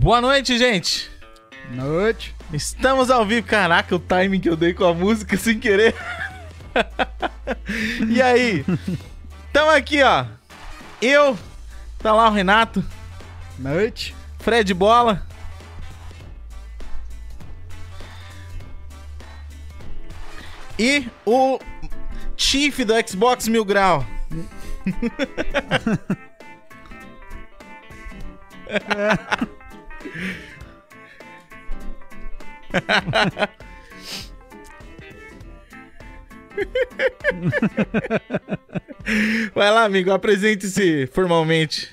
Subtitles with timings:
[0.00, 1.10] Boa noite, gente.
[1.70, 2.34] Noite.
[2.54, 3.46] Estamos ao vivo.
[3.46, 5.94] Caraca, o timing que eu dei com a música sem querer.
[8.08, 8.64] e aí?
[9.52, 10.24] Tamo aqui, ó.
[11.02, 11.38] Eu,
[11.98, 12.82] tá lá o Renato,
[13.58, 14.16] Noite.
[14.38, 15.22] Fred Bola.
[20.78, 21.58] E o
[22.38, 24.06] Chief do Xbox Mil Grau.
[39.54, 41.90] Vai lá, amigo, apresente-se formalmente.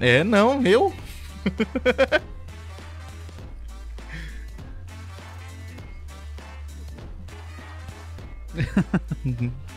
[0.00, 0.94] É, não, eu?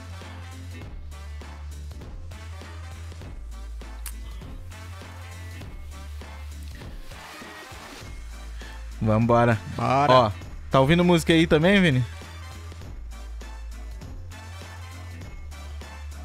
[9.02, 9.58] Vambora.
[9.76, 10.14] Bora.
[10.14, 10.32] Ó,
[10.70, 12.06] tá ouvindo música aí também, Vini?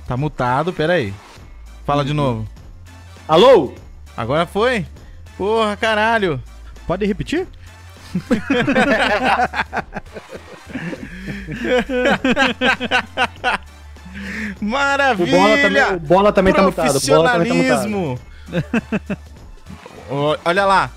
[0.07, 1.13] Tá mutado, pera aí.
[1.85, 2.47] Fala de novo.
[3.27, 3.75] Alô?
[4.17, 4.87] Agora foi?
[5.37, 6.41] Porra, caralho.
[6.87, 7.49] Pode repetir?
[14.61, 15.37] Maravilha!
[15.37, 16.97] O Bola também, o bola também tá mutado.
[16.97, 18.21] O Bola também tá mutado.
[20.45, 20.91] Olha lá.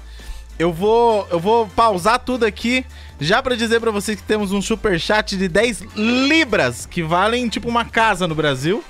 [0.59, 2.85] Eu vou, eu vou pausar tudo aqui
[3.17, 7.47] já pra dizer pra vocês que temos um super chat de 10 libras que valem
[7.47, 8.83] tipo uma casa no Brasil.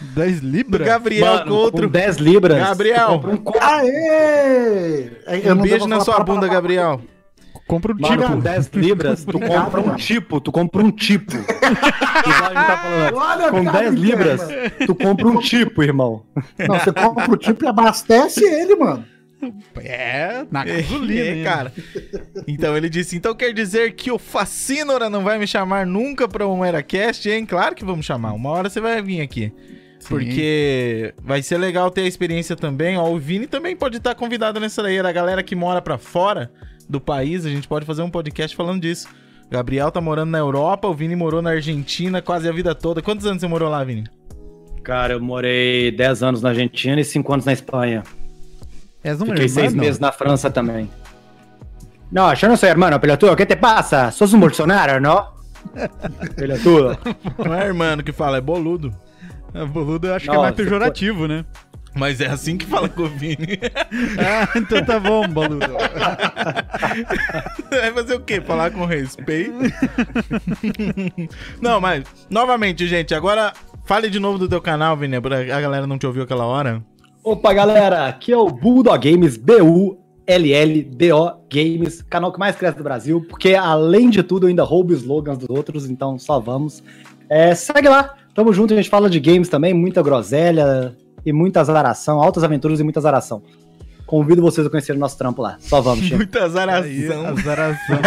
[0.00, 0.86] 10 Do libras?
[0.86, 1.86] Gabriel Mano, Coutro.
[1.86, 2.58] com 10 libras.
[2.58, 3.20] Gabriel.
[3.24, 5.10] um Aê!
[5.42, 7.00] Eu Um beijo na sua para- bunda, para- Gabriel.
[7.66, 8.42] Compra o Mano, com tipo.
[8.42, 11.32] 10 libras, tu compra um tipo, tu compra um tipo.
[11.34, 11.44] Igual
[12.44, 13.10] a gente tá.
[13.14, 14.40] Olha, Com cara, 10 libras,
[14.86, 16.22] tu compra um tipo, irmão.
[16.56, 19.04] Não, você compra o tipo e abastece ele, mano.
[19.76, 21.44] É, na gasolina, É, hein?
[21.44, 21.72] cara.
[22.46, 26.46] Então ele disse: então quer dizer que o Facínora não vai me chamar nunca pra
[26.46, 27.44] um EraCast, hein?
[27.46, 28.32] Claro que vamos chamar.
[28.32, 29.52] Uma hora você vai vir aqui.
[29.98, 30.08] Sim.
[30.08, 32.96] Porque vai ser legal ter a experiência também.
[32.96, 34.98] Ó, o Vini também pode estar convidado nessa daí.
[34.98, 36.50] A galera que mora pra fora
[36.88, 39.08] do país, a gente pode fazer um podcast falando disso.
[39.50, 43.00] Gabriel tá morando na Europa, o Vini morou na Argentina quase a vida toda.
[43.00, 44.04] Quantos anos você morou lá, Vini?
[44.82, 48.02] Cara, eu morei 10 anos na Argentina e 5 anos na Espanha.
[49.06, 49.82] És um Fiquei 6 hermano?
[49.82, 50.90] meses na França também.
[52.10, 53.36] No, yo no soy hermano, pelotudo.
[53.36, 54.10] ¿Qué te pasa?
[54.10, 55.32] ¿Sos un Bolsonaro, no?
[56.36, 56.98] Pelotudo.
[57.38, 58.92] Não é irmão que fala, é boludo.
[59.54, 61.44] É, boludo eu acho que é Não, mais pejorativo, né?
[61.94, 63.58] Mas é assim que fala com o Vini.
[64.18, 65.66] Ah, então tá bom, boludo.
[67.70, 68.40] Vai fazer o quê?
[68.40, 69.52] Falar com respeito?
[71.60, 73.52] não, mas, novamente, gente, agora
[73.84, 76.82] fale de novo do teu canal, Vini, pra a galera não te ouviu aquela hora.
[77.26, 79.98] Opa, galera, aqui é o Bulldog Games, B-U-L-L-D-O
[81.52, 85.36] Games, canal que mais cresce do Brasil, porque além de tudo eu ainda roubo slogans
[85.36, 86.84] dos outros, então só vamos.
[87.28, 91.60] É, segue lá, tamo junto, a gente fala de games também, muita groselha e muita
[91.60, 93.42] azaração, altas aventuras e muita azaração.
[94.06, 96.14] Convido vocês a conhecerem o nosso trampo lá, só vamos, gente.
[96.14, 97.26] Muita Aí, azaração.
[97.26, 97.98] azaração.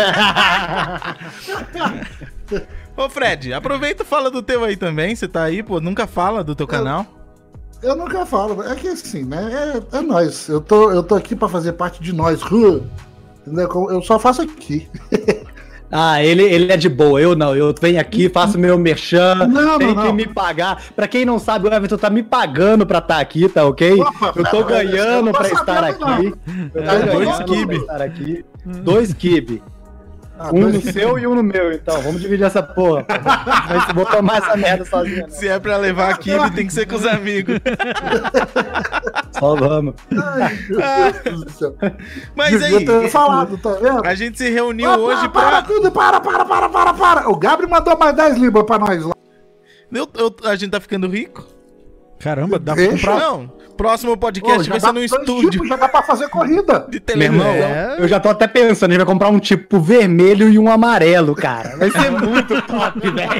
[2.95, 5.13] Ô, Fred, aproveita e fala do teu aí também.
[5.13, 7.18] Você tá aí, pô, nunca fala do teu canal.
[7.81, 8.61] Eu nunca falo.
[8.63, 9.81] É que assim, né?
[9.93, 10.47] É, é nós.
[10.49, 12.41] Eu tô, eu tô aqui pra fazer parte de nós.
[12.43, 13.87] Entendeu?
[13.89, 14.87] Eu só faço aqui.
[15.91, 17.55] Ah, ele, ele é de boa, eu não.
[17.55, 20.13] Eu venho aqui, faço meu merchan, Não, tem não, que não.
[20.13, 20.83] me pagar.
[20.95, 23.99] Pra quem não sabe, o Everton tá me pagando pra estar aqui, tá ok?
[23.99, 26.33] Opa, eu tô eu ganhando tô pra estar aqui.
[26.75, 28.45] Eu tô É, ganhando dois pra estar aqui.
[28.83, 29.63] Dois kibe.
[30.41, 32.01] Ah, Um no seu e um no meu, então.
[32.01, 33.05] Vamos dividir essa porra.
[33.67, 35.21] Mas vou tomar essa merda sozinho.
[35.23, 35.29] não.
[35.29, 37.55] Se é pra levar a Kibe, tem que ser com os amigos.
[39.37, 39.95] Só vamos.
[40.11, 41.75] Ai, meu Deus do céu.
[42.35, 44.05] Mas aí, ter falado, tá vendo?
[44.05, 45.41] a gente se reuniu Ah, hoje para, pra.
[45.51, 47.29] para tudo, para, para, para, para, para.
[47.29, 49.13] O Gabriel mandou mais 10 libras pra nós lá.
[49.91, 51.45] Eu- eu- a gente tá ficando rico?
[52.19, 53.19] Caramba, dá pra comprar.
[53.19, 53.59] Não.
[53.77, 56.85] Próximo podcast Ô, vai ser no estúdio tipos, já dá pra fazer corrida.
[56.89, 57.69] de Meu irmão, televisão.
[57.69, 57.95] É.
[57.97, 61.33] eu já tô até pensando, a gente vai comprar um tipo vermelho e um amarelo,
[61.33, 61.77] cara.
[61.77, 63.31] Vai ser muito top, velho.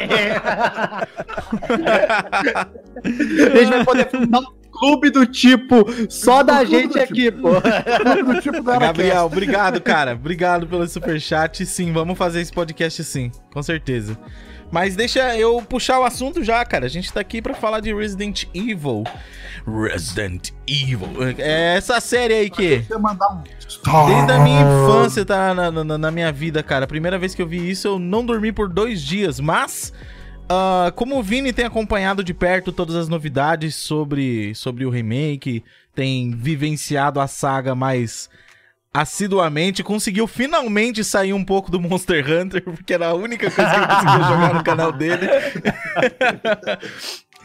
[3.54, 7.32] A gente vai poder fundar um clube do tipo só da Clube gente do aqui,
[7.32, 7.50] pô.
[8.34, 10.14] do tipo da Gabriel, obrigado, cara.
[10.14, 11.66] Obrigado pelo superchat.
[11.66, 14.18] Sim, vamos fazer esse podcast sim, com certeza.
[14.72, 16.86] Mas deixa eu puxar o assunto já, cara.
[16.86, 19.04] A gente tá aqui pra falar de Resident Evil.
[19.92, 21.10] Resident Evil.
[21.38, 22.78] É essa série aí que,
[24.08, 26.86] desde a minha infância, tá na, na- na minha vida, cara.
[26.86, 29.92] A primeira vez que eu vi isso, eu não dormi por dois dias, mas
[30.48, 35.64] ah, como o Vini tem acompanhado de perto todas as novidades sobre, sobre o remake,
[35.96, 38.30] tem vivenciado a saga mais
[38.94, 43.78] assiduamente, conseguiu finalmente sair um pouco do Monster Hunter, porque era a única coisa que
[43.78, 45.28] ele conseguia jogar no canal dele.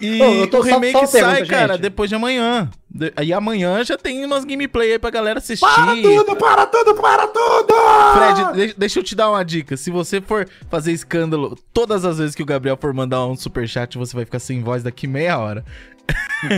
[0.00, 1.82] e Ô, o só- remake só uma sai, pergunta, cara, gente.
[1.82, 2.68] depois de amanhã.
[2.90, 5.66] De- Aí amanhã já tem umas gameplay aí pra galera assistir.
[5.66, 7.74] Para tudo, para tudo, para tudo!
[8.14, 9.76] Fred, de- deixa eu te dar uma dica.
[9.76, 13.98] Se você for fazer escândalo todas as vezes que o Gabriel for mandar um superchat,
[13.98, 15.64] você vai ficar sem voz daqui meia hora.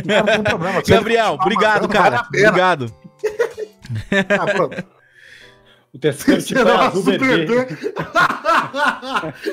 [0.05, 0.83] Não, não tem problema.
[0.87, 2.25] Gabriel, obrigado, cara.
[2.29, 2.93] Obrigado.
[4.39, 4.85] Ah, pronto.
[5.95, 7.47] O terceiro tipo é azul bebê.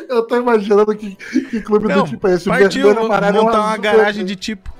[0.10, 2.50] Eu tô imaginando que, que clube Não, do tipo é esse.
[2.50, 4.74] O partiu amarelo é um montar uma garagem de tipo.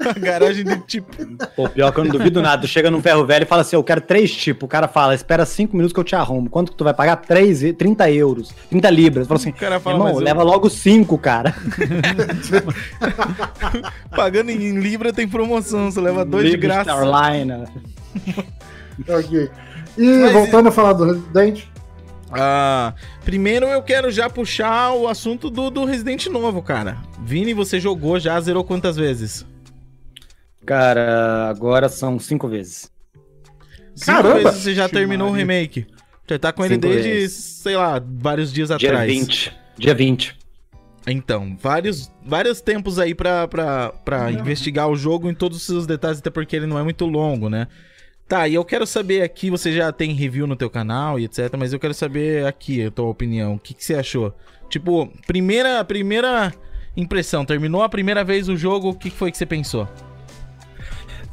[0.00, 1.14] Uma garagem de tipo.
[1.54, 2.62] Pô, pior que eu não duvido nada.
[2.62, 4.64] Tu chega num ferro velho e fala assim: eu quero três tipos.
[4.64, 6.50] O cara fala: espera cinco minutos que eu te arrumo.
[6.50, 7.16] Quanto que tu vai pagar?
[7.18, 9.28] Três, e- 30 euros, 30 libras.
[9.28, 11.54] Fala assim: O cara fala, irmão, mas eu- leva logo cinco, cara.
[14.10, 16.90] Pagando em Libra tem promoção, você leva dois de Livre graça.
[16.90, 17.68] Starliner.
[19.08, 19.50] Ok.
[19.98, 21.64] E Mas- voltando a falar do Resident,
[22.30, 22.94] Ah,
[23.24, 26.98] primeiro eu quero já puxar o assunto do, do Resident novo, cara.
[27.24, 29.44] Vini, você jogou já, zerou quantas vezes?
[30.64, 32.90] Cara, agora são cinco vezes.
[33.94, 34.34] Cinco Caramba!
[34.50, 35.86] vezes você já terminou o remake.
[36.28, 37.34] Já tá com ele Cinco desde, vezes.
[37.36, 39.12] sei lá, vários dias Dia atrás.
[39.12, 39.52] 20.
[39.78, 40.36] Dia 20.
[41.06, 45.86] Então, vários, vários tempos aí pra, pra, pra investigar o jogo em todos os seus
[45.86, 47.68] detalhes, até porque ele não é muito longo, né?
[48.26, 51.54] Tá, e eu quero saber aqui, você já tem review no teu canal e etc,
[51.58, 53.54] mas eu quero saber aqui a tua opinião.
[53.54, 54.34] O que, que você achou?
[54.68, 56.52] Tipo, primeira, primeira
[56.96, 59.86] impressão, terminou a primeira vez o jogo, o que que foi que você pensou?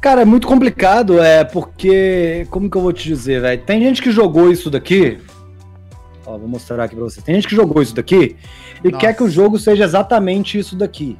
[0.02, 2.44] Cara, é muito complicado, é porque.
[2.50, 3.62] Como que eu vou te dizer, velho?
[3.62, 5.18] Tem gente que jogou isso daqui.
[6.26, 7.24] Ó, vou mostrar aqui pra vocês.
[7.24, 8.36] Tem gente que jogou isso daqui
[8.82, 8.98] e Nossa.
[8.98, 11.16] quer que o jogo seja exatamente isso daqui.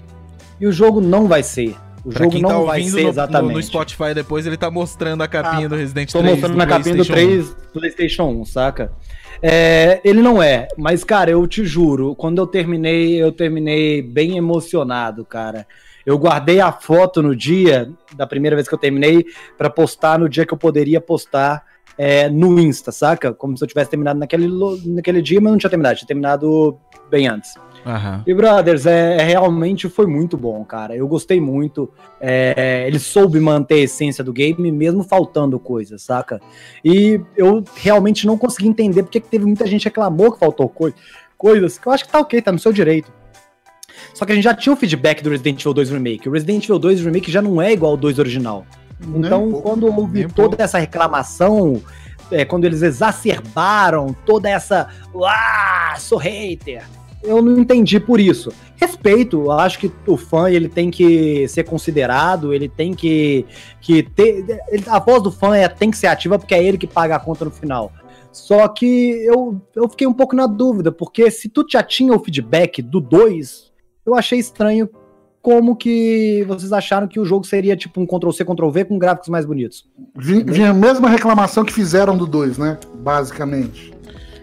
[0.60, 1.76] E o jogo não vai ser.
[2.04, 3.54] O Pra jogo quem não tá vai ouvindo ser no, exatamente.
[3.54, 6.32] no, Spotify depois, ele tá mostrando a capinha do Resident Tô 3.
[6.32, 8.92] mostrando do na capinha do PlayStation 3 PlayStation 1, saca?
[9.40, 14.36] É, ele não é, mas cara, eu te juro, quando eu terminei, eu terminei bem
[14.36, 15.66] emocionado, cara.
[16.04, 19.24] Eu guardei a foto no dia da primeira vez que eu terminei
[19.56, 21.64] pra postar no dia que eu poderia postar
[21.96, 23.32] é, no Insta, saca?
[23.32, 24.48] Como se eu tivesse terminado naquele,
[24.86, 26.76] naquele dia, mas não tinha terminado, tinha terminado
[27.10, 27.54] bem antes.
[27.84, 27.90] 1.
[27.90, 28.22] Aham.
[28.26, 30.94] E, brothers, é, é- realmente foi muito bom, cara.
[30.96, 31.90] Eu gostei muito.
[32.20, 36.40] É, ele soube manter a essência do game, mesmo faltando coisas, saca?
[36.84, 40.68] E eu realmente não consegui entender porque que teve muita gente que reclamou que faltou
[40.68, 40.94] coi-
[41.36, 43.10] coisas, que eu acho que tá ok, tá no seu direito.
[44.14, 46.28] Só que a gente já tinha o feedback do Resident Evil 2 Remake.
[46.28, 48.64] O Resident Evil 2 Remake já não é igual ao 2 original.
[49.04, 50.62] Nem Então, pouco, quando houve toda pouco.
[50.62, 51.82] essa reclamação,
[52.30, 54.88] é, quando eles exacerbaram toda essa.
[55.24, 56.84] Ah, sou hater.
[57.22, 58.50] Eu não entendi por isso.
[58.76, 63.44] Respeito, acho que o fã ele tem que ser considerado, ele tem que,
[63.80, 64.44] que ter.
[64.88, 67.20] a voz do fã é, tem que ser ativa porque é ele que paga a
[67.20, 67.92] conta no final.
[68.32, 72.18] Só que eu, eu fiquei um pouco na dúvida, porque se tu já tinha o
[72.18, 73.70] feedback do 2,
[74.06, 74.88] eu achei estranho
[75.42, 79.44] como que vocês acharam que o jogo seria tipo um Ctrl-C, Ctrl-V com gráficos mais
[79.44, 79.84] bonitos.
[80.16, 82.78] vi- vinha a mesma reclamação que fizeram do 2, né?
[83.00, 83.91] Basicamente.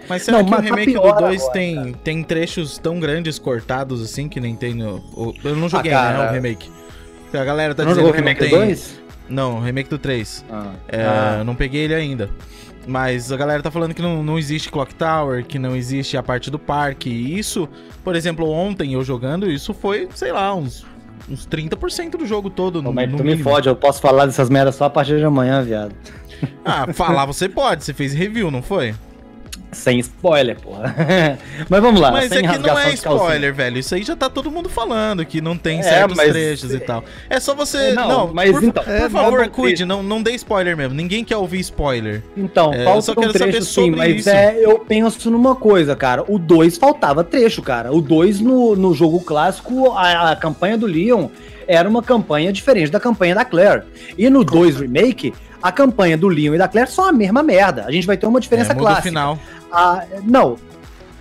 [0.09, 2.77] Mas será Não, que o mas tá remake do pior 2 agora, tem, tem trechos
[2.79, 4.95] tão grandes cortados assim que nem tem no.
[5.13, 6.17] o- eu não joguei, Ah, cara.
[6.23, 6.29] né?
[6.29, 6.69] O remake.
[7.33, 8.49] A galera tá não dizendo o que não remake tem.
[8.49, 8.99] do 2?
[9.29, 10.43] Não, o remake do 3.
[10.51, 10.71] Ah.
[10.87, 11.35] É, Ah.
[11.39, 12.29] eu não peguei ele ainda.
[12.87, 16.23] Mas a galera tá falando que não, não existe Clock Tower, que não existe a
[16.23, 17.07] parte do parque.
[17.09, 17.69] E isso,
[18.03, 20.83] por exemplo, ontem eu jogando, isso foi, sei lá, uns,
[21.29, 22.81] uns 30% do jogo todo.
[22.91, 23.47] Mas no tu me mínimo.
[23.47, 25.93] fode, eu posso falar dessas merdas só a partir de amanhã, viado.
[26.65, 28.95] Ah, falar você pode, você fez review, não foi?
[29.71, 30.95] Sem spoiler, porra.
[31.69, 33.77] mas vamos lá, Mas sem é que não é spoiler, velho.
[33.77, 36.79] Isso aí já tá todo mundo falando, que não tem É, certos mas- trechos e
[36.79, 37.03] tal.
[37.29, 37.77] É só você.
[37.77, 40.95] É, não, não, mas por, então- por É, favor, cuide, não, não dê spoiler mesmo.
[40.95, 42.23] Ninguém quer ouvir spoiler.
[42.35, 44.29] Então, É, eu falta só um quero saber trecho sim, sobre mas isso.
[44.29, 46.23] é, eu penso numa coisa, cara.
[46.27, 47.93] O 2 faltava trecho, cara.
[47.93, 51.27] O 2 no, no jogo clássico, a, a campanha do Leon
[51.69, 53.83] era uma campanha diferente da campanha da Claire.
[54.17, 57.85] E no 2 Remake, a campanha do Leon e da Claire são a mesma merda.
[57.85, 59.03] A gente vai ter uma diferença é, clássica.
[59.03, 59.37] final.
[59.71, 60.57] Ah, não.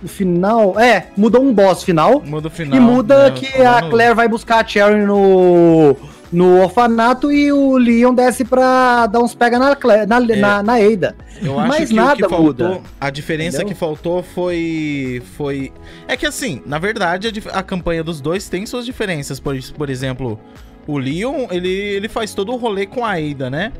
[0.03, 0.79] O final.
[0.79, 2.23] É, mudou um boss final.
[2.25, 2.75] Muda o final.
[2.75, 5.95] e muda né, que a Claire vai buscar a Cherry no,
[6.31, 10.35] no orfanato e o Leon desce pra dar uns pega na, na, É.
[10.35, 11.15] na, na Ada.
[11.41, 12.81] Eu acho Mas que o nada que faltou, muda.
[13.01, 13.73] a diferença Entendeu?
[13.73, 15.71] que faltou foi foi
[16.07, 19.89] é que assim, na verdade a, a campanha dos dois tem suas diferenças, por, por
[19.89, 20.39] exemplo,
[20.85, 23.71] o Leon, ele, ele faz todo o rolê com a Ada, né?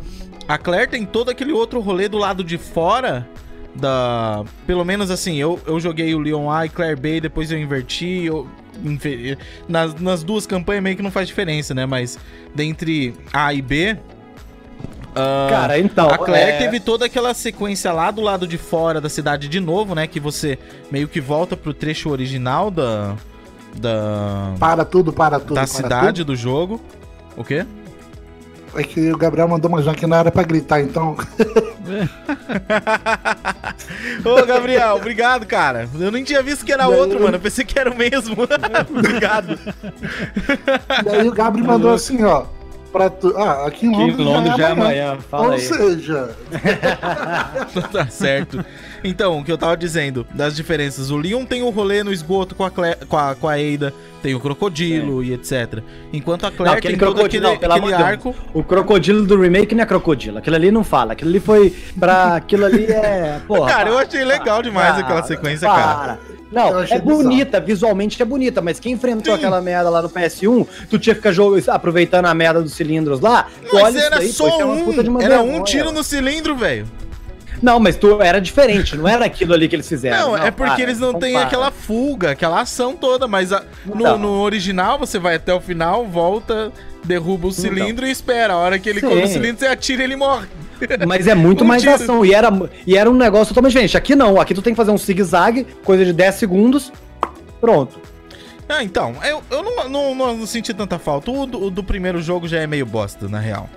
[0.48, 3.28] A Claire tem todo aquele outro rolê do lado de fora
[3.76, 7.60] da, pelo menos assim, eu, eu joguei o Leon A e Claire B, depois eu
[7.60, 8.48] inverti, eu
[9.68, 11.86] nas, nas duas campanhas meio que não faz diferença, né?
[11.86, 12.18] Mas
[12.54, 13.98] dentre A e B.
[15.16, 16.10] ah, Cara, então.
[16.10, 19.60] a Claire é, teve toda aquela sequência lá do lado de fora da cidade de
[19.60, 20.08] novo, né?
[20.08, 20.58] Que você
[20.92, 23.16] meio que volta pro trecho original da.
[23.76, 24.54] Da.
[24.60, 25.56] Para tudo, para tudo.
[25.56, 26.82] da para cidade do jogo.
[27.38, 27.66] O quê?
[28.76, 31.16] É que o Gabriel mandou mais uma que não era pra gritar, então.
[34.24, 35.90] Ô, Gabriel, obrigado, cara.
[36.00, 37.36] Eu nem tinha visto que era outro, mano.
[37.38, 38.38] Eu pensei que era o mesmo.
[38.96, 39.58] obrigado.
[41.06, 42.46] E aí o Gabriel mandou assim, ó.
[42.92, 43.36] Pra tu...
[43.38, 45.18] Ah, aqui em Que Londres, em Londres já é amanhã.
[45.30, 45.60] Fala Ou aí.
[45.62, 46.36] seja,
[47.92, 48.66] tá certo.
[49.04, 51.10] Então, o que eu tava dizendo, das diferenças.
[51.10, 52.96] O Leon tem o rolê no esgoto com a, Cle...
[53.08, 55.82] com a, com a Ada, tem o crocodilo e etc.
[56.12, 58.36] Enquanto a Claire Não, aquele tem todo crocodilo, aquele, não, pelo aquele arco.
[58.54, 60.38] O crocodilo do remake não é crocodilo.
[60.38, 61.14] Aquilo ali não fala.
[61.14, 62.36] Aquilo ali foi pra.
[62.36, 63.42] Aquilo ali é.
[63.48, 65.96] Porra, Cara, eu para, achei legal demais para, aquela sequência, cara.
[65.96, 66.40] para.
[66.52, 69.40] Não, Eu é bonita, visualmente é bonita, mas quem enfrentou Sim.
[69.40, 73.20] aquela merda lá no PS1, tu tinha que ficar jogo, aproveitando a merda dos cilindros
[73.20, 73.48] lá.
[73.72, 74.86] Mas olha isso era pô, só é uma um.
[74.86, 76.88] puta de uma Era um tiro no cilindro, velho.
[77.62, 80.18] Não, mas tu era diferente, não era aquilo ali que eles fizeram.
[80.32, 81.44] Não, é porque para, eles não então têm para.
[81.44, 84.18] aquela fuga, aquela ação toda, mas a- no, Então.
[84.18, 86.72] no original você vai até o final, volta,
[87.04, 88.54] derruba o cilindro e espera.
[88.54, 90.48] A hora que ele come o cilindro, você atira e ele morre.
[91.08, 91.96] Mas é muito Um mais tiro.
[91.96, 92.26] ação.
[92.26, 92.50] E era,
[92.88, 93.98] e era um negócio totalmente diferente.
[93.98, 96.92] Aqui não, aqui tu tem que fazer um zigue-zague, coisa de 10 segundos.
[97.60, 98.00] Pronto.
[98.68, 101.32] Ah, então, eu, eu não, não, não- não senti tanta falta.
[101.32, 103.68] O do, o do primeiro jogo já é meio bosta, na real.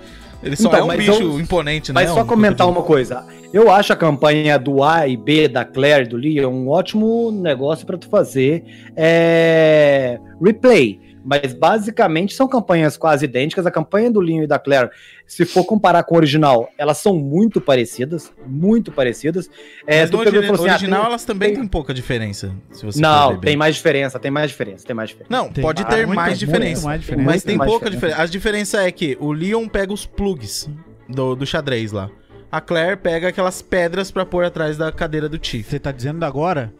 [0.43, 2.01] Ele só Então, é um bicho eu- imponente, né?
[2.01, 3.25] Mas só Um comentar uma coisa.
[3.53, 7.31] Eu acho a campanha do A e B, da Claire e do Leon, um ótimo
[7.31, 8.63] negócio pra tu fazer
[8.95, 10.99] é, replay.
[11.25, 13.65] Mas basicamente são campanhas quase idênticas.
[13.65, 14.89] A campanha do Leon e da Claire,
[15.25, 18.29] se for comparar com o original, elas são muito parecidas.
[18.45, 19.49] Muito parecidas.
[19.87, 21.59] É, Mas tu no pegou e ori- falou assim, ah, original tem- elas também tem-
[21.59, 22.53] têm pouca diferença.
[22.71, 25.33] Se você for Não, tem mais diferença, tem mais diferença, tem mais diferença.
[25.33, 26.85] Não, Tem pode mais- ter muito, mais muito diferença.
[26.85, 27.25] mais diferença.
[27.25, 27.95] Mas tem pouca diferença.
[27.95, 28.21] diferença.
[28.21, 30.69] A diferença é que o Leon pega os plugs
[31.07, 32.09] do, do xadrez lá.
[32.55, 35.69] A Claire pega aquelas pedras pra pôr atrás da cadeira do Tiff.
[35.71, 36.71] Você tá dizendo da agora?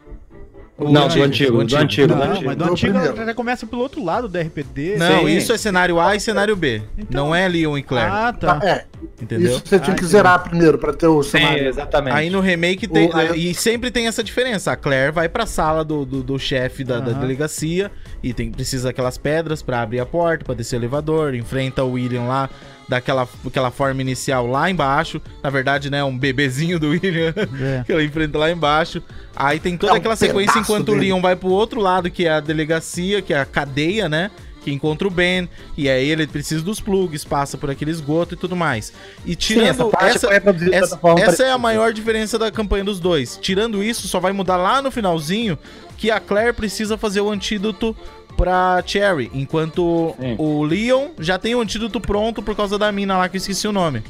[0.76, 2.08] O Não, do antigo, do antigo.
[2.08, 2.50] Não, do mas antigo.
[2.50, 4.96] do Do antigo já começa pelo outro lado do RPD.
[4.96, 5.36] Não, Sim.
[5.36, 6.82] isso é cenário A e cenário B.
[6.98, 8.10] Então- Não é Leon e Claire.
[8.12, 8.58] Ah, tá.
[8.60, 8.84] É,
[9.22, 9.52] entendeu?
[9.52, 10.06] isso você tinha Ah, que entendi.
[10.06, 11.68] zerar primeiro pra ter o Sim, cenário.
[11.68, 12.14] exatamente.
[12.16, 13.08] Aí no remake tem.
[13.08, 14.72] O- aí- E sempre tem essa diferença.
[14.72, 17.90] A Claire vai pra sala do, do, do chefe da, da delegacia
[18.20, 21.36] e tem, precisa daquelas pedras pra abrir a porta, pra descer o elevador.
[21.36, 22.50] Enfrenta o William lá,
[22.88, 25.20] daquela aquela forma inicial lá embaixo.
[25.42, 26.02] Na verdade, né?
[26.04, 27.82] Um bebezinho do William É.
[27.86, 29.02] que ela enfrenta lá embaixo.
[29.34, 31.06] Aí tem toda É um aquela sequência enquanto o dele.
[31.06, 34.30] Leon vai pro outro lado, que é a delegacia, que é a cadeia, né?
[34.62, 38.36] Que encontra o Ben, e aí ele precisa dos plugs, passa por aquele esgoto e
[38.36, 38.94] tudo mais.
[39.26, 42.50] E Sim, tirando essa parte essa, essa, outra forma essa é a maior diferença da
[42.50, 43.38] campanha dos dois.
[43.42, 45.58] Tirando isso, só vai mudar lá no finalzinho
[45.98, 47.94] que a Claire precisa fazer o antídoto
[48.36, 50.34] pra Cherry, enquanto Sim.
[50.38, 53.66] o Leon já tem o antídoto pronto por causa da mina lá que eu esqueci
[53.68, 54.02] o nome.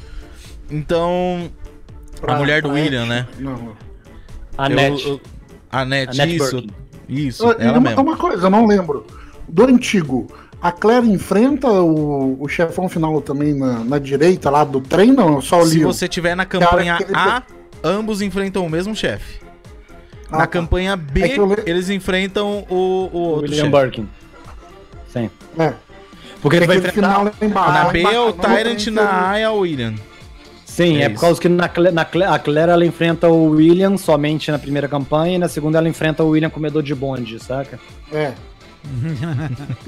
[0.69, 1.49] Então,
[2.17, 3.27] a Pra- mulher do pra William, né?
[3.39, 3.73] Não.
[4.57, 5.07] A Eu- net.
[5.07, 5.21] eu-
[5.71, 6.55] a Net, A isso.
[6.61, 6.69] Birkin.
[7.07, 8.01] Isso, Ah, e ela uma, mesmo.
[8.01, 9.05] uma coisa, eu não lembro.
[9.47, 10.25] Do antigo,
[10.61, 15.39] a Claire enfrenta o, o chefão final também na, na direita lá do trem, não?
[15.41, 15.87] Só o Se Leon.
[15.91, 17.43] você tiver na campanha A,
[17.83, 19.44] ambos enfrentam o mesmo chefe.
[20.31, 20.47] Ah, na tá.
[20.47, 22.75] campanha B, É eu le- eles enfrentam o,
[23.13, 23.83] o outro William chefe.
[23.83, 24.09] Birkin.
[25.07, 25.29] Sim.
[25.57, 25.73] É.
[26.41, 26.93] Porque ele vai enfrentar...
[26.95, 27.71] final lá embaixo.
[27.71, 29.93] Na B é o Tyrant, na A é o William.
[30.65, 32.01] Sim, É é, por causa que na, na,
[32.33, 36.21] a Claire ela enfrenta o William somente na primeira campanha e na segunda ela enfrenta
[36.23, 37.79] o William comedor de bonde, saca?
[38.11, 38.33] É.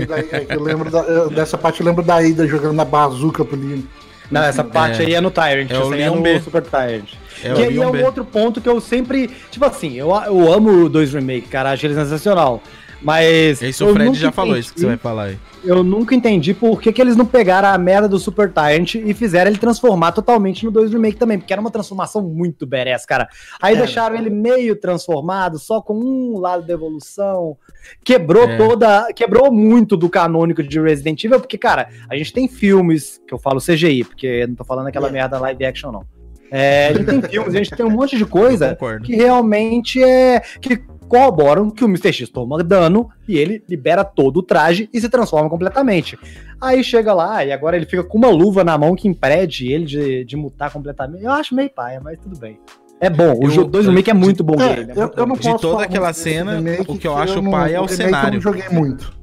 [0.08, 2.86] Daí, é que eu lembro da- eu- dessa parte, eu lembro da Ida jogando na
[2.86, 3.82] bazuca pro Leon.
[4.30, 5.06] Não, essa parte É.
[5.06, 6.40] aí é no Tyrant, É o aí é no B.
[6.42, 7.10] Super Tyrant.
[7.44, 8.04] É que aí é um B.
[8.04, 9.30] outro ponto que eu sempre.
[9.52, 12.62] Tipo assim, eu, eu amo o 2 Remake, cara, acho ele sensacional.
[13.02, 13.62] Mas.
[13.62, 15.38] Esse o Fred já falou isso que você vai entendi- falar aí.
[15.64, 19.14] Eu nunca entendi por que, que eles não pegaram a merda do Super Tyrant e
[19.14, 23.28] fizeram ele transformar totalmente no 2 Remake também, porque era uma transformação muito badass, cara.
[23.62, 23.84] Aí Era.
[23.86, 27.58] deixaram ele meio transformado, só com um lado da evolução.
[28.04, 28.58] Quebrou É.
[28.58, 29.12] toda.
[29.14, 33.40] Quebrou muito do canônico de Resident Evil, porque, cara, a gente tem filmes, que eu
[33.40, 35.12] falo CGI, porque eu não tô falando aquela É.
[35.12, 36.04] merda live action, não.
[36.50, 40.40] É, a gente tem filmes, a gente tem um monte de coisa que realmente é.
[40.62, 42.12] que corroboram que o Mr.
[42.14, 46.18] X toma dano e ele libera todo o traje e se transforma completamente.
[46.62, 49.86] Aí chega lá e agora ele fica com uma luva na mão que impede ele
[49.86, 51.24] de, de mutar completamente.
[51.24, 52.60] Eu acho meio paia, mas tudo bem.
[53.00, 54.92] É bom, o jogo 2 remake é muito bom É, dele.
[54.92, 55.42] é eu, muito eu não bom.
[55.42, 58.30] De posso toda falar aquela cena, o que eu acho pai é o cenário.
[58.30, 59.14] Eu não joguei muito.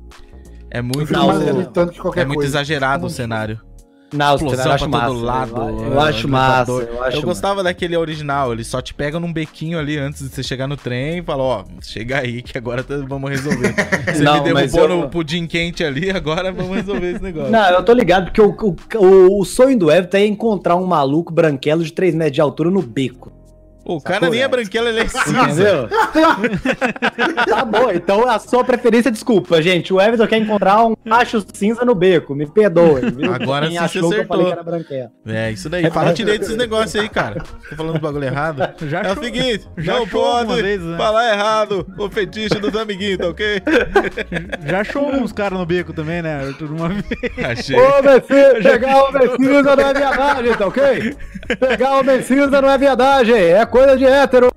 [0.71, 1.73] É muito, Não, é muito
[2.35, 2.45] coisa.
[2.45, 3.15] exagerado o Muito.
[3.15, 3.61] cenário.
[4.35, 5.07] Explosão cenário eu acho massa.
[5.07, 5.83] todo lado.
[5.85, 6.71] eu, é, acho massa.
[6.73, 10.35] Eu, acho Eu gostava daquele original, ele só te pega num bequinho ali antes de
[10.35, 13.75] você chegar no trem e fala, ó, chega aí que agora tá- vamos resolver.
[14.15, 17.51] Você Não, me derrubou eu- no pudim quente ali, agora vamos resolver esse negócio.
[17.51, 20.87] Não, eu tô ligado, porque o, o, o, o sonho do Everton é encontrar um
[20.87, 23.33] maluco branquelo de 3 metros de altura no beco.
[23.85, 24.51] O cara nem é velho?
[24.51, 25.43] branquelo, ele é cinza.
[25.43, 25.89] Entendeu?
[27.47, 29.93] tá bom, então a sua preferência, desculpa, gente.
[29.93, 32.35] O Everton quer encontrar um macho cinza no beco.
[32.35, 33.33] Me perdoe, viu?
[33.35, 34.47] Agora Quem sim você achou que eu falei acertou.
[34.47, 35.11] que era branquelo.
[35.27, 35.91] É, isso daí.
[35.91, 37.43] Fala direito desses negócios aí, cara.
[37.69, 38.63] Tô falando bagulho errado.
[38.89, 40.97] Já é o seguinte, já não pode vezes, né?
[40.97, 43.63] falar errado o fetiche dos amiguinhos, tá ok?
[44.67, 46.71] Já achou uns caras no beco também, né, Arthur?
[46.71, 47.05] Uma vez.
[47.45, 47.77] Achei.
[47.77, 51.17] Homem cinza, pegar homem cinza não é viadagem, tá ok?
[51.59, 54.53] Pegar homem cinza não é viadagem, é coisa de hétero,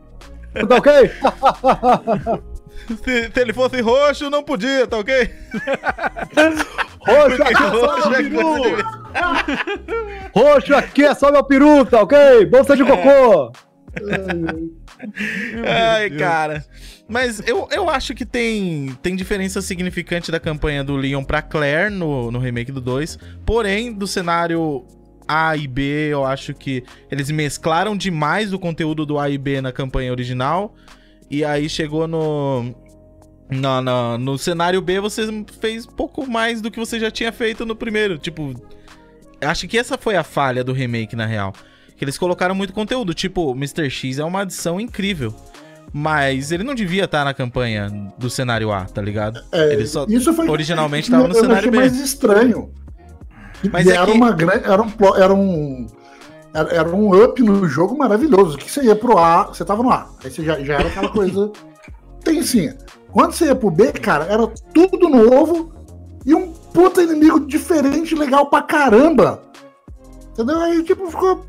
[0.69, 0.91] tá ok?
[3.03, 5.29] Se, se ele fosse roxo, não podia, tá ok?
[7.01, 8.53] Roxo aqui é só Roxo meu é peru!
[10.33, 12.45] Roxo aqui é só meu peru, tá ok?
[12.45, 13.51] Bolsa de cocô!
[15.67, 16.63] Ai, cara.
[17.09, 21.89] Mas eu, eu acho que tem, tem diferença significante da campanha do Leon pra Claire
[21.89, 23.19] no, no remake do 2.
[23.45, 24.86] Porém, do cenário
[25.27, 25.81] A e B,
[26.12, 30.74] eu acho que eles mesclaram demais o conteúdo do A e B na campanha original.
[31.29, 32.74] E aí chegou no.
[33.50, 35.24] No, no, no cenário B, você
[35.62, 38.17] fez pouco mais do que você já tinha feito no primeiro.
[38.17, 38.53] Tipo,
[39.41, 41.53] acho que essa foi a falha do remake, na real.
[41.96, 43.13] Que eles colocaram muito conteúdo.
[43.13, 43.89] Tipo, Mr.
[43.89, 45.34] X é uma adição incrível.
[45.93, 49.39] Mas ele não devia estar na campanha do cenário A, tá ligado?
[49.53, 51.77] É, ele só isso foi originalmente eu- tava no eu cenário achei B.
[51.77, 52.69] mais estranho.
[53.71, 54.29] Mas é era que- uma
[54.63, 55.87] era um era um
[56.53, 60.09] era, um up no jogo maravilhoso, que você ia pro A, você tava no A,
[60.23, 61.51] aí você já, já era aquela coisa
[62.23, 62.75] tensinha.
[63.11, 65.71] Quando você ia pro B, cara, era tudo novo
[66.25, 69.41] e um puta inimigo diferente, legal pra caramba.
[70.33, 70.57] Entendeu?
[70.59, 71.45] Aí tipo ficou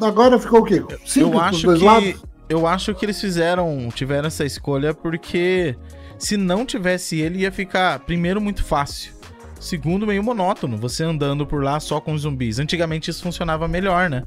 [0.00, 0.82] agora ficou o quê?
[1.04, 2.22] Simples eu acho que lados?
[2.48, 5.76] eu acho que eles fizeram tiveram essa escolha porque
[6.18, 9.12] se não tivesse ele ia ficar primeiro muito fácil
[9.58, 14.22] segundo meio monótono você andando por lá só com zumbis antigamente isso funcionava melhor né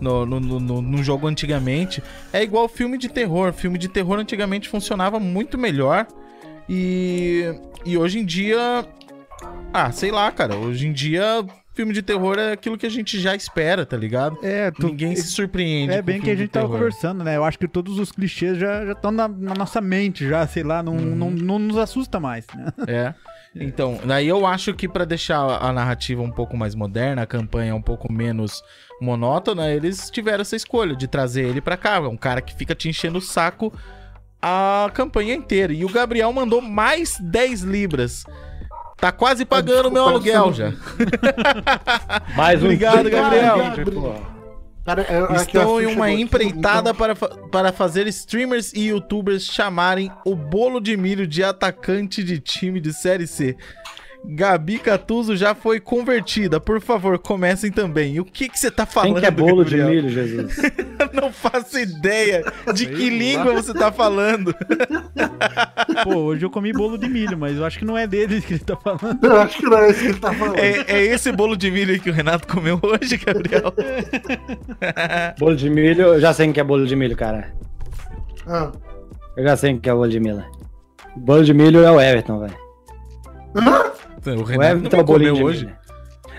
[0.00, 4.68] no, no, no, no- jogo antigamente é igual filme de terror filme de terror antigamente
[4.68, 6.06] funcionava muito melhor
[6.68, 7.44] e
[7.84, 8.84] e hoje em dia
[9.72, 13.18] ah sei lá cara hoje em dia filme de terror é aquilo que a gente
[13.20, 15.92] já espera tá ligado É, tu, Ninguém se surpreende.
[15.92, 16.78] é bem que a gente tava terror.
[16.78, 17.36] conversando, né?
[17.36, 20.82] Eu acho que todos os clichês já estão na, na nossa mente, já, sei lá,
[20.82, 21.14] não, Uhum.
[21.14, 22.72] não, não nos assusta mais, né?
[22.88, 23.14] É.
[23.60, 27.74] Então, daí eu acho que pra deixar a narrativa um pouco mais moderna, a campanha
[27.74, 28.62] um pouco menos
[29.00, 31.96] monótona, eles tiveram essa escolha de trazer ele pra cá.
[31.96, 33.72] É um cara que fica te enchendo o saco
[34.40, 35.72] a campanha inteira.
[35.72, 38.24] E o Gabriel mandou mais 10 libras.
[38.96, 40.72] Tá quase pagando o meu aluguel já.
[42.34, 44.35] Mais um Obrigado, tipo- Gabriel.
[44.86, 45.04] Cara,
[45.44, 47.14] que Estão em uma aqui, empreitada então- para,
[47.50, 52.92] para fazer streamers e youtubers chamarem o bolo de milho de atacante de time de
[52.92, 53.56] Série C.
[54.24, 56.58] Gabi Catuso já foi convertida.
[56.58, 58.14] Por favor, comecem também.
[58.14, 60.02] E o que que você tá falando, Quem que é bolo de Gabriel?
[60.02, 60.56] milho, Jesus?
[61.12, 64.54] Não faço ideia de que língua você tá falando.
[66.04, 68.54] Pô, hoje eu comi bolo de milho, mas eu acho que não é deles que
[68.54, 69.24] ele tá falando.
[69.24, 70.58] Eu acho que não é isso que ele tá falando.
[70.58, 73.72] É, é esse bolo de milho aí que o Renato comeu hoje, Gabriel?
[75.38, 77.52] bolo de milho, eu já sei que é bolo de milho, cara.
[78.46, 78.72] Ah.
[79.36, 80.44] Eu já sei que é bolo de milho.
[81.16, 82.65] Bolo de milho é o Everton, velho.
[83.56, 83.92] Hã?
[84.34, 85.72] O Renato é não o bolinho comeu hoje.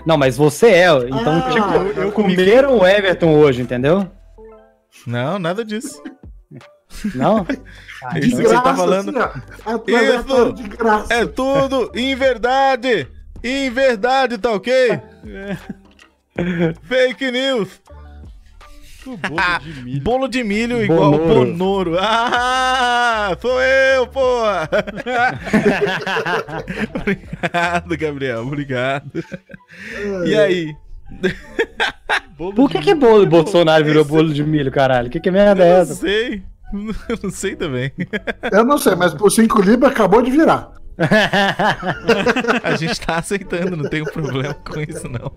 [0.06, 4.08] Não, mas você é, então, Ah, tipo, eu- eu comeram o Everton hoje, entendeu?
[5.06, 6.02] Não, nada disso.
[7.14, 7.46] Não?
[8.00, 9.18] Ah, Isso então- que você tá falando.
[9.18, 9.70] assim, ó.
[9.96, 11.12] Aleatório de graça.
[11.12, 13.08] É tudo em verdade!
[13.42, 15.00] Em verdade, tá ok?
[16.84, 17.80] Fake news!
[19.06, 20.00] O bolo de milho.
[20.02, 21.52] Bolo de milho igual o Bonoro.
[21.52, 21.96] Bonoro.
[22.00, 24.68] Ah, sou eu, porra!
[27.00, 29.24] obrigado, Gabriel, obrigado.
[30.26, 30.74] E aí?
[32.36, 35.10] Bolo Por que que bolo Bolsonaro virou bolo de milho, caralho?
[35.10, 35.94] Que que merda é Eu não essa?
[35.94, 36.42] sei.
[37.08, 37.90] Eu não sei também.
[38.52, 40.72] Eu não sei, mas por 5 libras acabou de virar.
[42.62, 45.32] A gente tá aceitando, não tem problema com isso, não.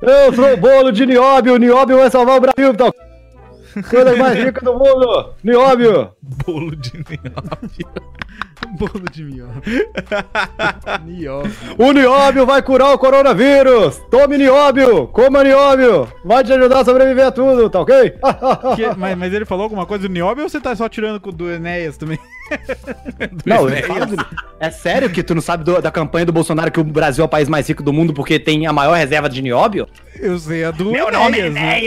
[0.00, 2.92] Eu sou o bolo de Nióbio, o Nióbio vai salvar o Brasil, então.
[3.90, 5.34] Coisa mais rica do mundo!
[5.42, 6.10] Nióbio!
[6.22, 8.04] Bolo de nióbio.
[8.78, 9.52] Bolo de miolo.
[11.04, 11.52] Nióbio.
[11.78, 14.00] O nióbio vai curar o coronavírus!
[14.10, 15.06] Tome nióbio!
[15.08, 16.08] Coma nióbio!
[16.24, 18.10] Vai te ajudar a sobreviver a tudo, tá ok?
[18.76, 21.30] Que- mas, mas ele falou alguma coisa do Nióbio ou você tá só tirando com
[21.30, 22.18] o do Enéas também?
[23.44, 24.26] Não, ele fala do-
[24.60, 27.26] é sério que tu não sabe do- da campanha do Bolsonaro que o Brasil é
[27.26, 29.88] o país mais rico do mundo porque tem a maior reserva de nióbio?
[30.18, 31.80] Eu sei a do Meu nome é né?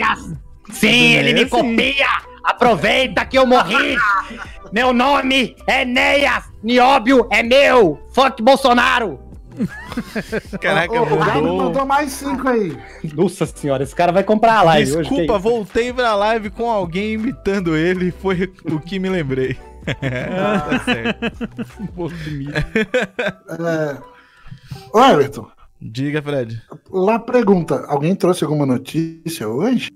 [0.72, 2.08] Sim, ele me copia!
[2.44, 3.98] Aproveita que eu morri!
[4.72, 6.46] Meu nome é Enéas!
[6.64, 8.00] Nióbio é meu!
[8.14, 9.20] Fuck Bolsonaro!
[10.62, 11.86] Caraca, Ô, o Gabi mandou.
[11.86, 12.78] mais cinco aí.
[13.16, 15.10] Nossa senhora, esse cara vai comprar a live hoje.
[15.10, 19.58] Desculpa, que voltei pra live com alguém imitando ele, foi o que me lembrei.
[19.88, 21.48] tá certo.
[23.50, 23.98] É...
[24.94, 25.48] Ô, Everton,
[25.82, 26.62] Diga, Fred.
[26.92, 29.90] lá pergunta: alguém trouxe alguma notícia hoje?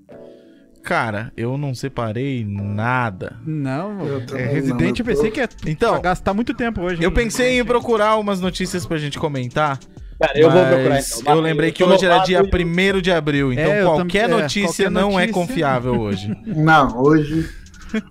[0.82, 3.36] Cara, eu não separei nada.
[3.46, 7.02] Não, Eu é Resident não, eu pensei que ia Então, gastar muito tempo hoje.
[7.02, 7.14] eu hein?
[7.14, 9.78] pensei em procurar umas notícias pra gente comentar.
[10.20, 11.34] Cara, eu vou procurar então.
[11.34, 14.42] Eu lembrei que hoje era dia e- 1 de abril, então É, qualquer tam- é,
[14.42, 15.32] notícia qualquer não é notícia.
[15.32, 16.36] confiável hoje.
[16.46, 17.48] Não, hoje.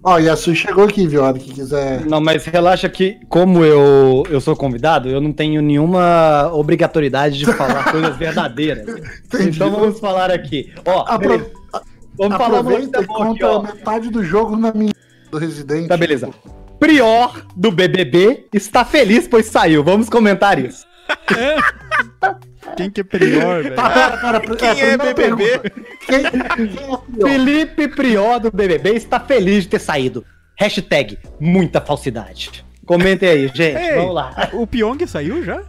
[0.04, 1.24] Ó, e a Su chegou aqui, viu?
[1.24, 2.06] A hora que quiser.
[2.06, 7.46] Não, mas relaxa que, como eu, eu sou convidado, eu não tenho nenhuma obrigatoriedade de
[7.46, 8.88] falar coisas verdadeiras.
[9.26, 9.56] Entendi.
[9.56, 10.72] Então vamos falar aqui.
[10.86, 11.61] Ó, Apro- beleza.
[12.22, 13.62] Vamos falar Aproveita e aqui, conta ó.
[13.62, 14.94] metade do jogo na minha
[15.32, 15.88] do Resident.
[15.88, 16.30] Tá, beleza.
[16.80, 19.84] Prior do BBB está feliz pois saiu.
[19.84, 20.86] Vamos comentar isso.
[22.78, 23.76] Quem que é pior, velho?
[23.76, 25.60] Tá, Quem é BBB?
[26.06, 27.04] Quem, quem é pior?
[27.22, 30.24] Felipe Prior do BBB está feliz de ter saído.
[30.58, 32.64] Hashtag muita falsidade.
[32.86, 33.78] Comentem aí, gente.
[33.78, 33.96] Ei.
[33.96, 34.50] Vamos lá.
[34.54, 35.64] O Pyong saiu já?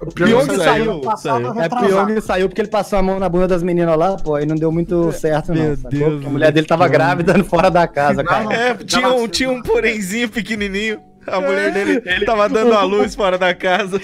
[0.00, 1.60] O Pyong saiu saiu, ano passado, saiu.
[1.62, 1.68] É.
[1.68, 4.56] Pyong saiu porque ele passou a mão na bunda das meninas lá, pô, e não
[4.56, 5.62] deu muito certo, não.
[5.62, 5.90] Meu sacou?
[5.90, 8.44] Deus, Porque a mulher dele tava grávida fora da casa, Não, cara.
[8.44, 8.52] não.
[8.52, 11.00] É, tinha um, tinha um porenzinho pequenininho.
[11.26, 13.98] A mulher dele tava dando a luz fora da casa.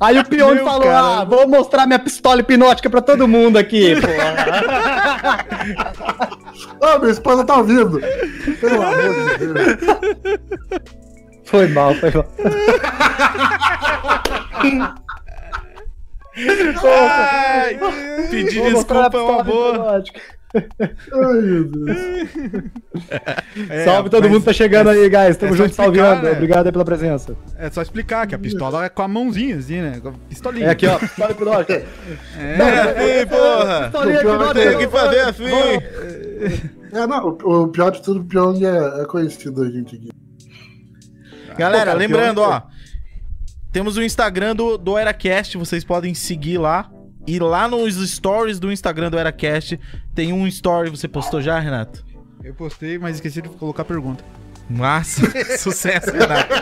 [0.00, 1.20] Aí o Pyong Meu falou: caralho.
[1.20, 4.06] Ah, vou mostrar minha pistola hipnótica pra todo mundo aqui, pô.
[6.86, 8.00] Ô, minha esposa tá ouvindo.
[8.60, 9.76] Pelo amor de Deus.
[11.44, 12.26] foi mal, foi mal.
[16.36, 17.78] Ai,
[18.30, 20.02] pedir desculpa é uma boa.
[20.54, 21.96] Ai, meu Deus.
[23.68, 25.36] É, Salve todo mundo que tá chegando aí, guys.
[25.36, 26.22] Tamo é junto, explicar, salveando.
[26.22, 26.32] né?
[26.32, 27.36] Obrigado aí pela presença.
[27.58, 30.00] É só explicar que a pistola é com a mãozinha, assim, né?
[30.00, 30.66] Com a pistolinha.
[30.66, 30.98] É aqui, ó.
[30.98, 31.84] Pistola hipnótica.
[32.38, 32.58] É.
[32.58, 33.82] É assim, porra.
[33.84, 34.70] Pistolinha O pior é hipnótica.
[34.70, 35.44] Tem que fazer assim.
[36.92, 40.10] É, não, o, o pior de tudo, o Pyong é, é conhecido a gente aqui.
[41.58, 42.75] Galera, Pô, cara, lembrando, pior ó.
[43.76, 46.90] Temos o Instagram do, do EraCast, vocês podem seguir lá.
[47.26, 49.78] E lá nos stories do Instagram do EraCast
[50.14, 50.88] tem um story.
[50.88, 52.02] Você postou já, Renato?
[52.42, 54.24] Eu postei, mas esqueci de colocar a pergunta.
[54.66, 55.20] Massa,
[55.60, 56.54] sucesso, Renato.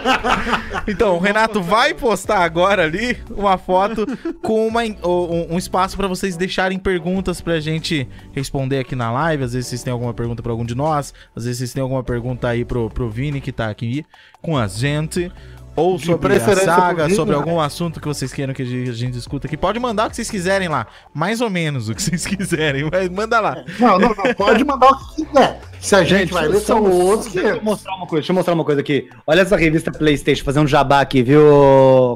[0.88, 4.06] Então, o Renato vai postar agora ali uma foto
[4.42, 9.44] com uma, um, um espaço para vocês deixarem perguntas pra gente responder aqui na live.
[9.44, 12.02] Às vezes vocês têm alguma pergunta pra algum de nós, às vezes vocês têm alguma
[12.02, 14.04] pergunta aí pro, pro Vini que tá aqui
[14.42, 15.30] com a gente.
[15.76, 17.40] Ou De sobre a saga, sobre né?
[17.40, 19.56] algum assunto que vocês queiram que a gente gente discuta aqui.
[19.56, 20.86] Pode mandar o que vocês quiserem lá.
[21.12, 22.88] Mais ou menos o que vocês quiserem.
[22.90, 23.64] Mas manda lá.
[23.80, 25.60] Não, não, não, pode mandar o que quiser.
[25.80, 27.40] Se a gente, vai ler, são outros que.
[27.40, 29.10] Deixa eu mostrar uma coisa, deixa eu mostrar uma coisa aqui.
[29.26, 31.42] Olha essa revista Playstation, fazendo jabá aqui, viu?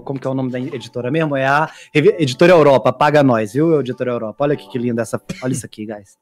[0.04, 1.36] Como que é o nome da editora mesmo?
[1.36, 4.36] É a revi- Editora Europa, paga nós, viu, Editora Europa?
[4.44, 5.20] Olha aqui que linda essa.
[5.42, 6.16] Olha isso aqui, guys.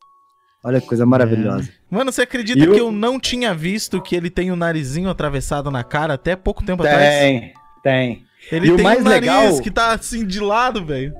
[0.64, 1.69] Olha que coisa maravilhosa.
[1.90, 5.09] Mano, você acredita E o- que eu não tinha visto que ele tem o narizinho
[5.09, 7.09] atravessado na cara até pouco tempo atrás?
[7.21, 8.25] Tem, tem.
[8.51, 11.14] Ele E o tem mais um nariz legal- que tá assim de lado, velho.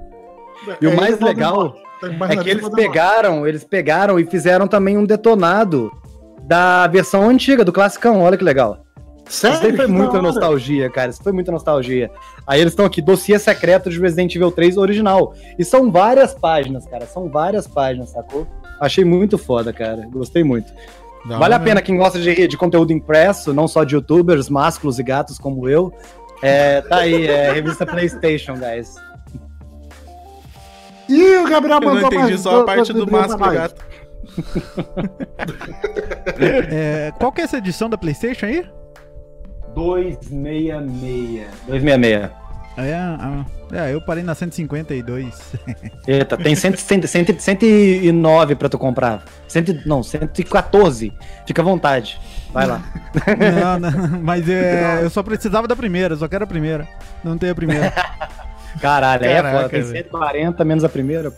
[0.81, 1.77] E o É, mais não legal.
[2.01, 5.91] Tem É que eles pegaram, eles pegaram e fizeram também um detonado
[6.43, 8.21] da versão antiga, do classicão.
[8.23, 8.85] Olha que legal.
[9.29, 9.61] Isso Sério?
[9.61, 11.11] daí foi muita nostalgia, cara.
[11.11, 12.11] Isso foi muita nostalgia.
[12.47, 15.35] Aí eles estão aqui, dossiê secreto de Resident Evil 3 original.
[15.59, 17.07] E são várias páginas, cara.
[17.07, 18.47] São várias páginas, sacou?
[18.81, 20.07] Achei muito foda, cara.
[20.11, 20.73] Gostei muito.
[21.27, 24.99] Da vale a pena quem gosta de, de conteúdo impresso, não só de youtubers, másculos
[24.99, 25.93] e gatos como eu.
[26.43, 28.95] É, tá aí, é revista PlayStation, guys.
[31.09, 33.55] Ih, o Gabriel Eu não mandou entendi mais só a parte do másculo nós.
[33.55, 33.85] gato.
[36.39, 38.67] É, qual que é essa edição da PlayStation aí?
[39.75, 41.49] 266.
[41.67, 42.46] 266.
[42.77, 45.53] É, é, eu parei na 152.
[46.07, 49.25] Eita, tem 100, 100, 100, 109 pra tu comprar.
[49.49, 51.13] 100, não, 114.
[51.47, 52.21] Fica à vontade.
[52.53, 52.83] Vai lá.
[53.81, 56.87] não, não, mas é, eu só precisava da primeira, só quero a primeira.
[57.25, 57.93] Não tem a primeira.
[58.81, 59.69] Caralho, aí é Caraca, foda.
[59.71, 60.05] Tem velho.
[60.05, 61.31] 140 menos a primeira.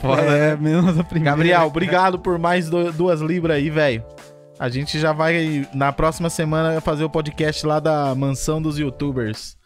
[0.00, 0.58] Foda, é, né?
[0.60, 1.30] menos a primeira.
[1.36, 4.04] Gabriel, obrigado por mais do- duas libras aí, velho.
[4.58, 9.56] A gente já vai, na próxima semana, fazer o podcast lá da mansão dos youtubers.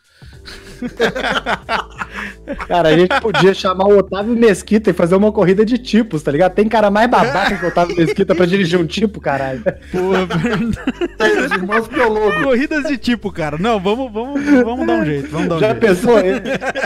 [2.69, 6.31] Cara, a gente podia chamar o Otávio Mesquita e fazer uma corrida de tipos, tá
[6.31, 6.53] ligado?
[6.55, 9.63] Tem cara mais babaca que o Otávio Mesquita pra dirigir um tipo, caralho.
[9.91, 10.79] Pô, verdade.
[11.17, 12.43] Tem os irmãos biólogos.
[12.43, 13.57] Corridas de tipo, cara.
[13.59, 15.31] Não, vamos, vamos, vamos dar um jeito.
[15.31, 15.81] Vamos dar um Já jeito.
[15.81, 16.15] pensou?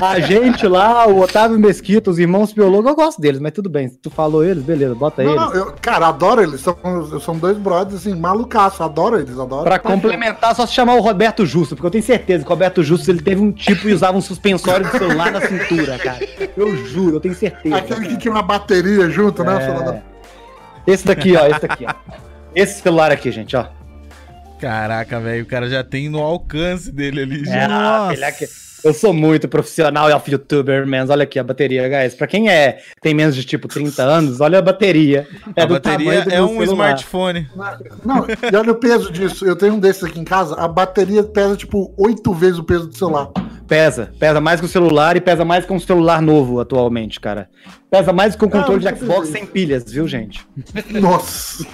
[0.01, 3.89] A gente lá, o Otávio Mesquita, os irmãos biólogos, eu gosto deles, mas tudo bem.
[3.89, 5.43] Se tu falou eles, beleza, bota Não, eles.
[5.43, 6.61] não, eu, cara, adoro eles.
[6.61, 6.77] São,
[7.21, 8.81] são dois brothers, assim, malucaços.
[8.81, 9.65] Adoro eles, adoro.
[9.65, 12.83] Pra complementar, só se chamar o Roberto Justo, porque eu tenho certeza que o Roberto
[12.83, 16.19] Justo ele teve um tipo e usava um suspensório de celular na cintura, cara.
[16.57, 17.77] Eu juro, eu tenho certeza.
[17.77, 18.09] Aquele cara.
[18.09, 19.57] que tinha uma bateria junto, né?
[19.57, 19.65] É.
[19.65, 20.03] celular
[20.87, 21.95] Esse daqui, ó, esse daqui, ó.
[22.55, 23.67] Esse celular aqui, gente, ó.
[24.61, 27.45] Caraca, velho, o cara já tem no alcance dele ali.
[27.45, 27.55] já.
[27.55, 28.15] É, Nossa.
[28.15, 28.49] filha, que-
[28.89, 31.11] eu sou muito profissional of youtuber, mans.
[31.11, 32.15] Olha aqui a bateria, guys.
[32.15, 35.27] Pra quem é tem menos de tipo 30 anos, olha a bateria.
[35.55, 36.73] É a do bateria tamanho do é um celular.
[36.73, 37.49] smartphone.
[38.05, 39.45] Não, e olha o peso disso.
[39.45, 40.55] Eu tenho um desses aqui em casa.
[40.57, 43.31] A bateria pesa, tipo, oito vezes o peso do celular.
[43.67, 47.51] Pesa, pesa mais que o celular e pesa mais que um celular novo atualmente, cara.
[47.91, 50.47] Pesa mais que um controle de Xbox sem pilhas, viu, gente?
[50.91, 51.67] Nossa.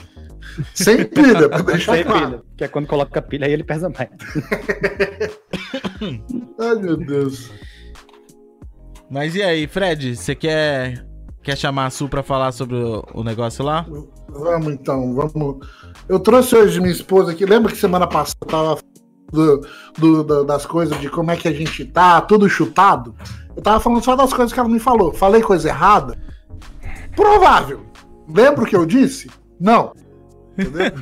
[0.75, 2.27] Sem pilha, pra deixar Sem claro.
[2.27, 2.43] pilha.
[2.57, 4.09] Que é quando coloca a pilha aí ele pesa mais.
[6.61, 7.51] Ai, meu Deus.
[9.11, 11.07] Mas e aí, Fred, você quer,
[11.43, 13.87] quer chamar a Su pra falar sobre o, o negócio lá?
[14.29, 15.67] Vamos então, vamos.
[16.09, 17.45] Eu trouxe hoje minha esposa aqui.
[17.45, 18.79] Lembra que semana passada eu tava
[19.33, 19.67] do,
[19.99, 23.15] do- da- das coisas de como é que a gente tá, tudo chutado?
[23.57, 25.13] Eu tava falando só das coisas que ela me falou.
[25.13, 26.19] Falei coisa errada?
[27.15, 27.85] Provável.
[28.29, 29.31] Lembra o que eu disse?
[29.61, 29.93] Não.
[30.59, 30.93] Entendeu?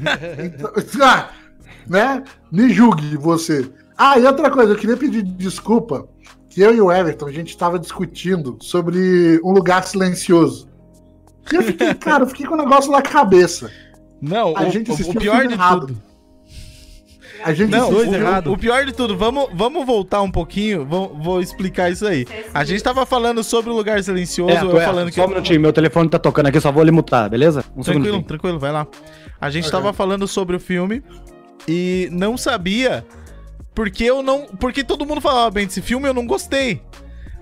[0.79, 1.31] Então, ah,
[1.89, 2.23] né?
[2.51, 3.69] Me julgue você.
[3.97, 6.09] Ah, e outra coisa, eu queria pedir desculpa
[6.49, 10.69] que eu e o Everton, a gente estava discutindo sobre um lugar silencioso.
[11.53, 13.71] E eu fiquei, cara, eu fiquei com o negócio na cabeça.
[14.21, 15.87] Não, A o, gente o- assistiu o pior de errado.
[15.87, 16.03] tudo.
[17.45, 18.53] A gente Não, dois o, errado.
[18.53, 22.25] o pior de tudo, vamos, vamos voltar um pouquinho, vou, vou explicar isso aí.
[22.55, 24.85] A gente tava falando sobre o lugar silencioso, É, eu errado.
[24.85, 25.17] falando que.
[25.17, 27.65] Só um minutinho, meu telefone tá tocando aqui, só vou lhe mutar, beleza?
[27.77, 28.23] Um Tranquilo, segundinho.
[28.29, 28.87] tranquilo, vai lá.
[29.43, 29.73] A gente Ok.
[29.79, 31.03] tava falando sobre o filme
[31.69, 33.05] e não sabia
[33.75, 34.47] porque eu não.
[34.61, 36.81] Porque todo mundo falava bem desse filme eu não gostei.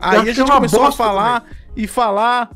[0.00, 1.44] Aí a gente começou a falar
[1.76, 2.50] e falar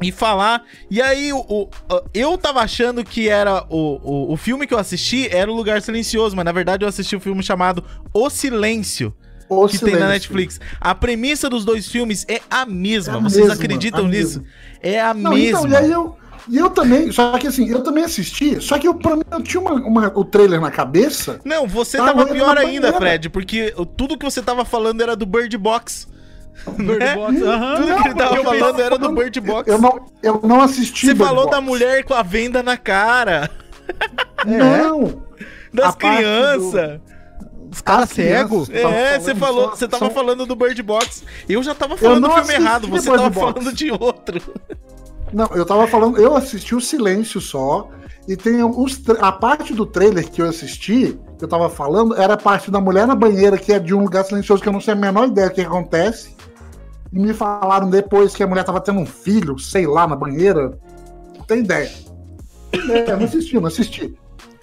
[0.00, 0.62] e falar.
[0.90, 1.68] E aí o, o-
[2.14, 5.82] eu tava achando que era o, o, o filme que eu assisti era o Lugar
[5.82, 9.14] Silencioso, mas na verdade eu assisti um filme chamado O Silêncio.
[9.50, 10.08] O que tem na silêncio.
[10.12, 10.60] Netflix.
[10.80, 13.14] A premissa dos dois filmes é a mesma.
[13.14, 14.40] É a Vocês mesma, acreditam a nisso?
[14.42, 14.44] mesma.
[14.82, 15.60] É a Não, mesma.
[15.60, 16.16] então, e aí eu.
[16.48, 19.42] E eu também, só que assim, eu também assisti, só que eu, pra mim, eu
[19.42, 21.40] tinha uma, uma- o trailer na cabeça.
[21.44, 22.96] Não, você Tá tava loiro pior ainda, banheira.
[22.96, 26.08] Fred, porque tudo que você tava falando era do Bird Box.
[26.76, 27.14] Bird né?
[27.14, 27.74] Box, aham.
[27.76, 29.70] Tudo Não, que ele tava eu falando tava era do Bird Box.
[29.70, 31.06] Eu não, eu não assisti.
[31.06, 31.56] Você Bird falou Box.
[31.56, 33.50] da mulher com a venda na cara,
[34.46, 35.22] Não!
[35.72, 37.00] das crianças.
[37.70, 38.66] Os caras As crianças.
[38.66, 38.68] cegos.
[38.68, 41.22] Tava É, você falou, você tava só- falando do Bird Box.
[41.48, 43.52] Eu já tava falando do não filme errado, você Bird tava Box.
[43.52, 44.40] falando de outro.
[45.32, 47.88] Não, eu tava falando, eu assisti o silêncio só.
[48.26, 48.58] E tem
[49.20, 52.78] a parte do trailer que eu assisti, que eu tava falando, era a parte da
[52.78, 55.28] mulher na banheira, que é de um lugar silencioso, que eu não sei a menor
[55.28, 56.36] ideia do que acontece.
[57.10, 60.78] E me falaram depois que a mulher tava tendo um filho, sei lá, na banheira.
[61.38, 61.90] Não tem ideia.
[62.72, 64.14] É, não assisti, não assisti.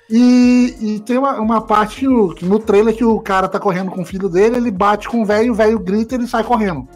[0.08, 4.04] E, e tem uma, uma parte no, no trailer que o cara tá correndo com
[4.04, 6.88] o filho dele, ele bate com o velho, o velho grita e ele sai correndo.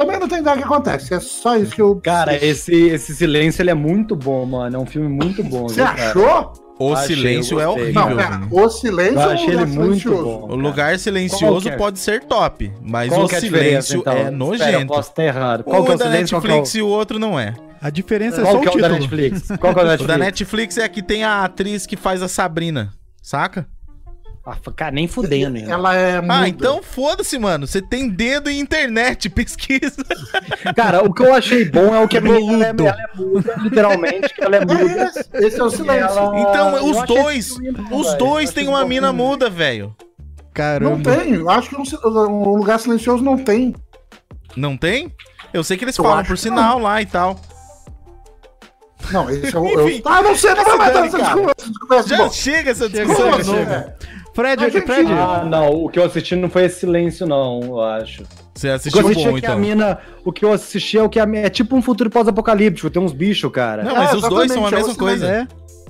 [0.00, 1.94] Também não tem ideia do que acontece, é só isso que eu.
[1.96, 4.76] Cara, esse, esse silêncio ele é muito bom, mano.
[4.76, 5.68] É um filme muito bom.
[5.68, 6.08] Você cara?
[6.08, 6.52] achou?
[6.78, 7.92] O Achei, silêncio é horrível.
[7.92, 10.24] Não, pera, o silêncio Eu o achei ele lugar muito silencioso?
[10.24, 10.48] bom.
[10.48, 11.76] O lugar silencioso é?
[11.76, 14.12] pode ser top, mas Qual o é silêncio então?
[14.14, 14.86] é Espera, eu nojento.
[14.86, 15.64] posso estar errado.
[15.64, 16.34] Qual um que é é o da silêncio?
[16.34, 17.54] É o, Netflix e o outro não é.
[17.82, 18.98] A diferença é qual só o que é o da título.
[18.98, 19.48] Netflix?
[19.60, 20.06] Qual que é o da O Netflix?
[20.06, 23.66] da Netflix é que tem a atriz que faz a Sabrina, saca?
[24.52, 25.66] Ah, cara, nem fudendo, hein?
[25.68, 27.66] Ela é Ah, então foda-se, mano.
[27.66, 30.04] Você tem dedo e internet, pesquisa.
[30.74, 33.16] Cara, o que eu achei bom é o que a menina ela é, ela é
[33.16, 35.12] muda, literalmente, que ela é muda.
[35.34, 36.04] É esse, é o silêncio.
[36.18, 38.18] ela- Então, eu os dois, bom, os velho.
[38.18, 39.94] dois têm uma mina muda, velho.
[40.52, 40.90] Caramba.
[40.96, 43.74] Não tem, eu acho que um, um lugar silencioso não tem.
[44.56, 45.14] Não tem?
[45.54, 47.38] Eu sei que eles Eu falam por sinal lá e tal.
[49.12, 49.64] Não, esse é o.
[49.88, 50.02] Enfim.
[50.04, 51.18] Eu, ah, não sei, não vai mais dar essa
[51.68, 52.30] desconversa Já bom.
[52.30, 53.32] chega essa discussão.
[53.32, 53.96] chega, Não, chega.
[54.30, 54.34] É.
[54.34, 55.12] Fred, A gente- Fred.
[55.12, 58.22] Ah, não, o que eu assisti não foi esse silêncio, não, eu acho.
[58.54, 59.58] Você O que eu assistiu assisti bom, é que a então.
[59.60, 59.98] mina.
[60.24, 63.12] O que eu assisti é o que a É tipo um futuro pós-apocalíptico, tem uns
[63.12, 63.82] bichos, cara.
[63.82, 65.26] Não, mas É, os dois são a é mesma coisa.
[65.26, 65.48] É.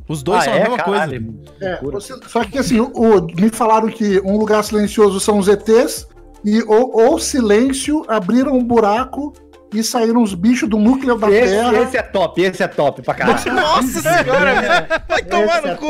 [0.09, 0.61] Os dois Ah, são a é?
[0.63, 1.41] mesma Caralho, coisa.
[1.61, 5.47] É, você- só que assim, o, o- me falaram que um lugar silencioso são os
[5.49, 6.07] ETs
[6.45, 9.33] e o, o silêncio abriram um buraco
[9.73, 11.79] e saíram os bichos do núcleo da Esse, Terra.
[11.83, 13.55] esse é top, esse é top pra caralho.
[13.55, 14.87] Nossa senhora, velho.
[15.09, 15.87] Vai tomar Esse é no cu.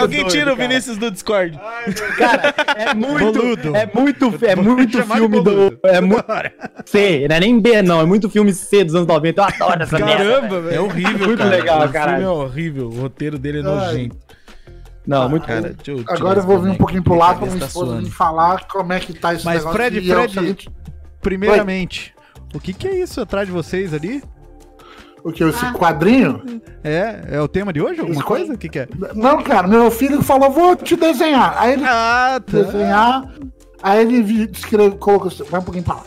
[0.00, 0.68] Alguém doido, tira o cara.
[0.68, 1.58] Vinícius do Discord.
[2.18, 3.76] Cara, é muito, Boludo.
[3.76, 6.24] é muito, é muito chamar de filme do, é muito
[6.84, 9.40] C, não é nem B não, é muito filme C dos anos 90.
[9.40, 10.16] Eu adoro essa merda.
[10.16, 10.84] Caramba, É velho.
[10.84, 11.50] horrível, Muito cara.
[11.50, 12.86] legal, o filme é horrível.
[12.88, 13.66] O roteiro dele é Ai.
[13.74, 14.16] nojento.
[15.06, 17.54] Não, muito Cara, deixa eu Agora eu vou vir um pouquinho pro lado pra cabeça
[17.56, 19.76] minha tá esposa me falar como é que tá esse Mas, negócio.
[19.76, 20.68] Fred, é o Fred,
[21.26, 22.14] Primeiramente,
[22.54, 24.22] o que, que é isso atrás de vocês ali?
[25.24, 25.72] o que, esse Ah.
[25.72, 26.40] quadrinho?
[26.84, 27.98] É, é o tema de hoje?
[27.98, 28.24] Alguma Isso.
[28.24, 28.54] coisa?
[28.54, 28.88] O que, que é?
[29.12, 31.56] Não, cara, meu filho falou, vou te desenhar.
[31.58, 32.58] Aí ele Ah, tá.
[32.58, 33.28] desenhar,
[33.82, 36.04] aí ele escreveu, colocou, assim, vai um pouquinho pra lá.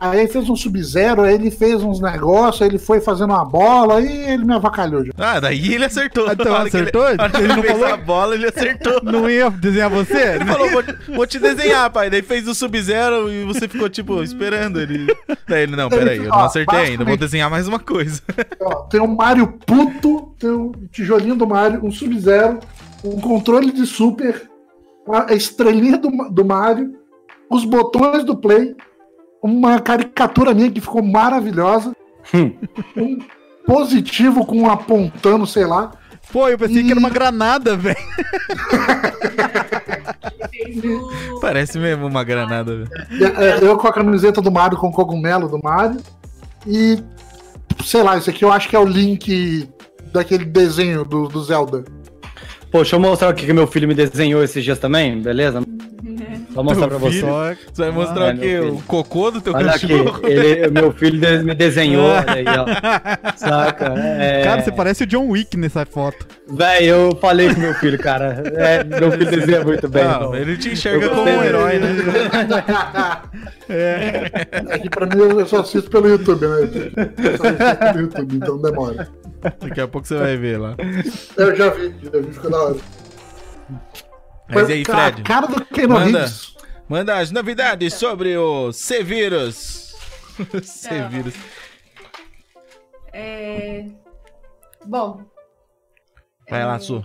[0.00, 3.44] Aí ele fez um Sub-Zero, aí ele fez uns negócios, aí ele foi fazendo uma
[3.44, 5.12] bola e ele me avacalhou já.
[5.18, 6.28] Ah, daí ele acertou.
[6.28, 7.08] Ah, então acertou?
[7.08, 7.94] Ele, Ele ele não fez falou?
[7.94, 9.02] a bola, ele acertou.
[9.08, 10.34] Não ia desenhar você?
[10.34, 10.84] Ele falou, vou,
[11.14, 12.10] vou te desenhar, pai.
[12.10, 15.06] Daí fez o Sub-Zero e você ficou, tipo, esperando ele.
[15.48, 18.20] Daí ele, não, peraí, eu não acertei ainda, vou desenhar mais uma coisa.
[18.60, 22.60] Ó, tem um Mario puto, tem um tijolinho do Mario, um Sub-Zero,
[23.04, 24.48] um controle de Super,
[25.10, 26.94] a estrelinha do, do Mario,
[27.50, 28.76] os botões do Play,
[29.42, 31.94] uma caricatura minha que ficou maravilhosa,
[32.34, 32.52] Hum.
[32.96, 33.18] um
[33.66, 35.92] positivo com um apontando, sei lá.
[36.30, 37.96] Pô, eu pensei que era uma granada, velho.
[41.40, 42.76] Parece mesmo uma granada.
[42.76, 42.90] velho.
[43.10, 46.00] E, é, Eu com a camiseta do Mario, com o cogumelo do Mario.
[46.66, 46.98] E,
[47.84, 49.68] sei lá, isso aqui eu acho que é o link
[50.12, 51.84] daquele desenho do, do Zelda.
[52.70, 55.62] Pô, deixa eu mostrar o que que meu filho me desenhou esses dias também, beleza?
[56.58, 57.20] Vou mostrar pra você.
[57.20, 58.58] Você vai mostrar é, o quê?
[58.58, 60.20] O cocô do teu Olha aqui, cachorro?
[60.24, 63.36] ele, meu filho me desenhou, olha aí, ó.
[63.36, 63.94] Saca?
[63.96, 64.42] É...
[64.42, 66.26] Cara, você parece o John Wick nessa foto.
[66.50, 68.42] Véi, eu falei com meu filho, cara.
[68.56, 70.02] É, meu filho desenha muito bem.
[70.02, 71.88] Não, ele te enxerga Eu como um herói, né?
[73.70, 76.56] É que pra mim eu só assisto pelo YouTube, né?
[77.18, 79.08] Eu só assisto pelo YouTube, então demora.
[79.60, 80.74] Daqui a pouco você vai ver lá.
[81.36, 82.76] Eu já vi, já vi, ficou da hora.
[84.48, 85.20] Mas e aí, Fred?
[85.20, 86.18] A cara do Keanu Manda.
[86.20, 86.56] Reeves.
[86.88, 89.94] Manda as novidades sobre o C-Vírus.
[90.62, 91.34] C-Vírus.
[93.12, 93.86] É...
[94.86, 95.22] Bom.
[96.48, 97.04] Vai lá, Su.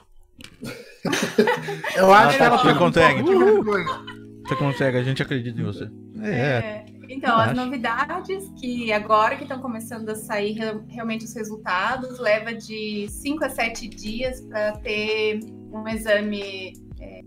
[1.95, 3.23] Eu acho que tá ela Você tá consegue.
[3.23, 5.89] Você consegue, a gente acredita em você.
[6.21, 6.29] É.
[6.29, 12.19] É, então, as novidades que agora que estão começando a sair real- realmente os resultados,
[12.19, 15.39] leva de 5 a 7 dias para ter
[15.71, 17.21] um exame, é,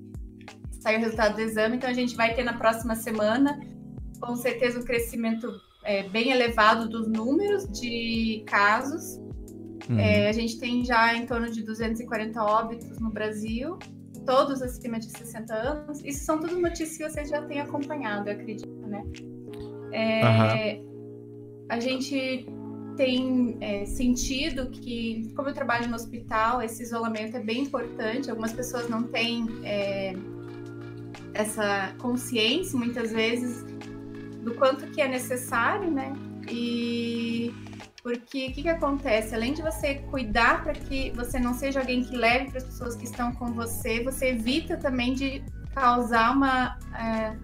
[0.86, 1.76] sair o resultado do exame.
[1.76, 3.60] Então, a gente vai ter na próxima semana,
[4.20, 5.48] com certeza, um crescimento
[5.82, 9.20] é, bem elevado dos números de casos.
[9.90, 9.98] Uhum.
[9.98, 13.76] É, a gente tem já em torno de 240 óbitos no Brasil,
[14.24, 16.04] todos acima de 60 anos.
[16.04, 19.02] Isso são tudo notícias que vocês já têm acompanhado, eu acredito, né?
[19.92, 20.80] É,
[21.68, 22.46] A gente
[22.96, 28.30] tem é, sentido que, como eu trabalho no hospital, esse isolamento é bem importante.
[28.30, 30.14] Algumas pessoas não têm é,
[31.36, 33.64] essa consciência, muitas vezes,
[34.42, 36.14] do quanto que é necessário, né?
[36.48, 37.52] E
[38.02, 39.34] porque o que, que acontece?
[39.34, 42.94] Além de você cuidar para que você não seja alguém que leve para as pessoas
[42.94, 45.42] que estão com você, você evita também de
[45.74, 46.78] causar uma.
[46.94, 47.36] é,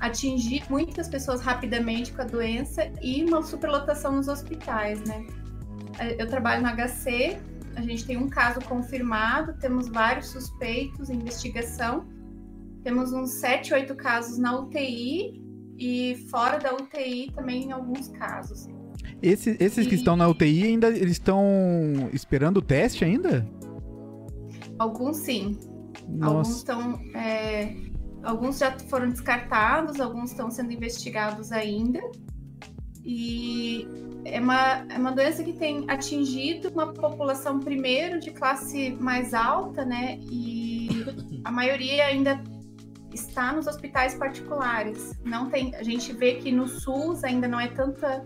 [0.00, 5.26] atingir muitas pessoas rapidamente com a doença e uma superlotação nos hospitais, né?
[5.98, 7.38] É, Eu trabalho no HC,
[7.76, 12.06] a gente tem um caso confirmado, temos vários suspeitos investigação,
[12.82, 15.42] temos uns 7, 8 casos na UTI
[15.78, 18.66] e fora da UTI também em alguns casos.
[19.22, 21.42] Esse- esses que E- estão na UTI ainda eles estão
[22.12, 23.46] esperando o teste ainda?
[24.78, 25.58] Alguns sim,
[26.22, 26.50] Alguns Nossa.
[26.58, 27.00] estão.
[27.14, 27.76] é,
[28.22, 32.00] alguns já foram descartados, alguns estão sendo investigados ainda.
[33.04, 33.86] E
[34.24, 39.84] é uma, é uma doença que tem atingido uma população, primeiro, de classe mais alta,
[39.84, 40.18] né?
[40.30, 40.88] E
[41.44, 42.42] a maioria ainda
[43.12, 45.12] está nos hospitais particulares.
[45.24, 48.24] Não tem, a gente vê que no SUS ainda não é tanta.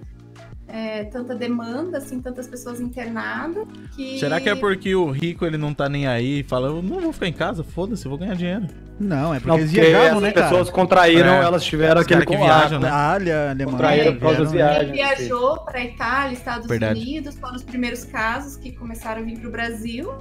[0.66, 3.66] é, tanta demanda, assim, tantas pessoas internadas.
[3.94, 4.18] Que...
[4.18, 7.00] Será que é porque o rico ele não tá nem aí e fala, eu não
[7.00, 8.66] vou ficar em casa, foda-se, eu vou ganhar dinheiro.
[8.98, 10.72] Não, é porque Não, eles viajavam, as né, pessoas cara?
[10.72, 11.44] contraíram, É.
[11.44, 12.88] elas tiveram aquele que viajam, né?
[12.88, 13.66] Itália, Alemanha.
[13.72, 14.56] Contraíram por causa das né?
[14.56, 14.82] viagens.
[14.84, 17.00] Ele viajou para Itália, Estados Verdade.
[17.00, 20.12] Unidos, foram os primeiros casos que começaram a vir para o Brasil.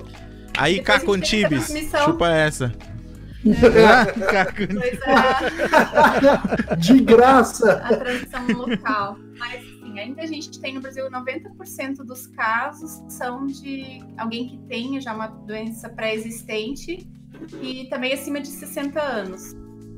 [0.57, 2.05] Aí, Depois a Caco gente tem essa Antibes, transmissão.
[2.05, 2.73] chupa essa.
[3.43, 7.83] Depois a, De graça.
[8.31, 9.17] a local.
[9.37, 14.57] Mas, assim, ainda a gente tem no Brasil 90% dos casos são de alguém que
[14.69, 17.07] tenha já uma doença pré-existente
[17.61, 19.53] e também acima de 60 anos.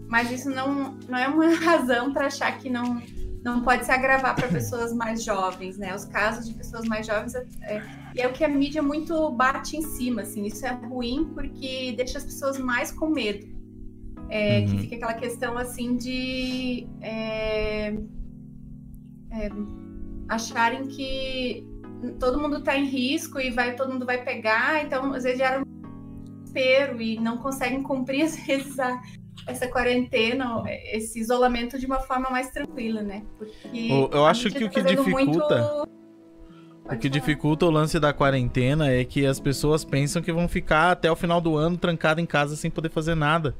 [0.08, 3.02] Mas isso não, não é uma razão para achar que não,
[3.44, 5.94] não pode se agravar para pessoas mais jovens, né?
[5.94, 7.84] Os casos de pessoas mais jovens é, é,
[8.16, 10.46] e é o que a mídia muito bate em cima, assim.
[10.46, 13.46] Isso é ruim porque deixa as pessoas mais com medo.
[14.30, 14.66] É, uhum.
[14.66, 17.90] Que fica aquela questão assim de é,
[19.32, 19.50] é,
[20.30, 21.68] acharem que
[22.20, 25.62] todo mundo está em risco e vai todo mundo vai pegar, então às vezes gera
[25.62, 25.64] um
[26.24, 29.00] desespero e não conseguem cumprir às vezes a,
[29.46, 33.24] essa quarentena, esse isolamento de uma forma mais tranquila, né?
[33.38, 35.96] Porque eu acho que o que tá dificulta muito...
[36.90, 40.92] O que dificulta o lance da quarentena é que as pessoas pensam que vão ficar
[40.92, 43.56] até o final do ano trancado em casa sem poder fazer nada.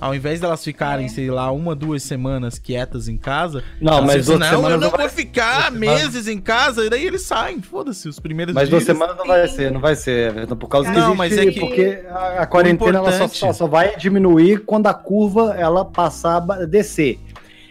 [0.00, 1.08] Ao invés delas ficarem, é.
[1.08, 3.62] sei lá, uma, duas semanas quietas em casa.
[3.80, 6.84] Não, mas dizem, não, eu não vou ficar meses em casa.
[6.84, 8.80] E daí eles saem, foda-se, os primeiros mas dias.
[8.80, 10.56] Mas duas semanas não vai ser, não vai ser, Everton.
[10.56, 13.96] Por causa não, que mas é que porque a, a quarentena ela só, só vai
[13.96, 17.20] diminuir quando a curva ela passar a descer.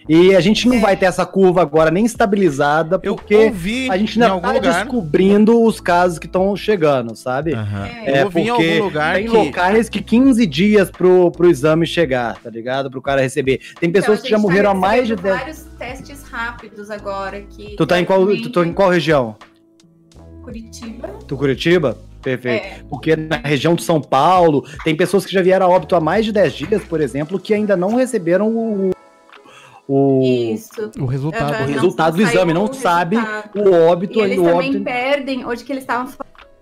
[0.07, 0.79] E a gente não é.
[0.79, 3.51] vai ter essa curva agora nem estabilizada, porque
[3.89, 4.59] a gente ainda tá lugar.
[4.59, 7.53] descobrindo os casos que estão chegando, sabe?
[7.53, 7.85] Uhum.
[8.05, 9.31] É, porque em algum lugar tem que...
[9.31, 12.89] locais que 15 dias pro, pro exame chegar, tá ligado?
[12.89, 13.59] Pro cara receber.
[13.79, 15.35] Tem então, pessoas então, que já morreram tá há mais de 10...
[15.35, 17.75] vários testes rápidos agora que...
[17.75, 19.35] Tu tá em qual, tu tá em qual região?
[20.43, 21.09] Curitiba.
[21.27, 21.97] Tu Curitiba?
[22.21, 22.65] Perfeito.
[22.65, 22.79] É.
[22.89, 26.25] Porque na região de São Paulo, tem pessoas que já vieram a óbito há mais
[26.25, 28.91] de 10 dias, por exemplo, que ainda não receberam o,
[29.93, 30.89] o, Isso.
[30.97, 33.17] o resultado, uhum, o resultado do exame, não sabe
[33.53, 34.19] o óbito.
[34.19, 34.83] E eles o também óbito...
[34.85, 36.09] perdem, hoje que eles estavam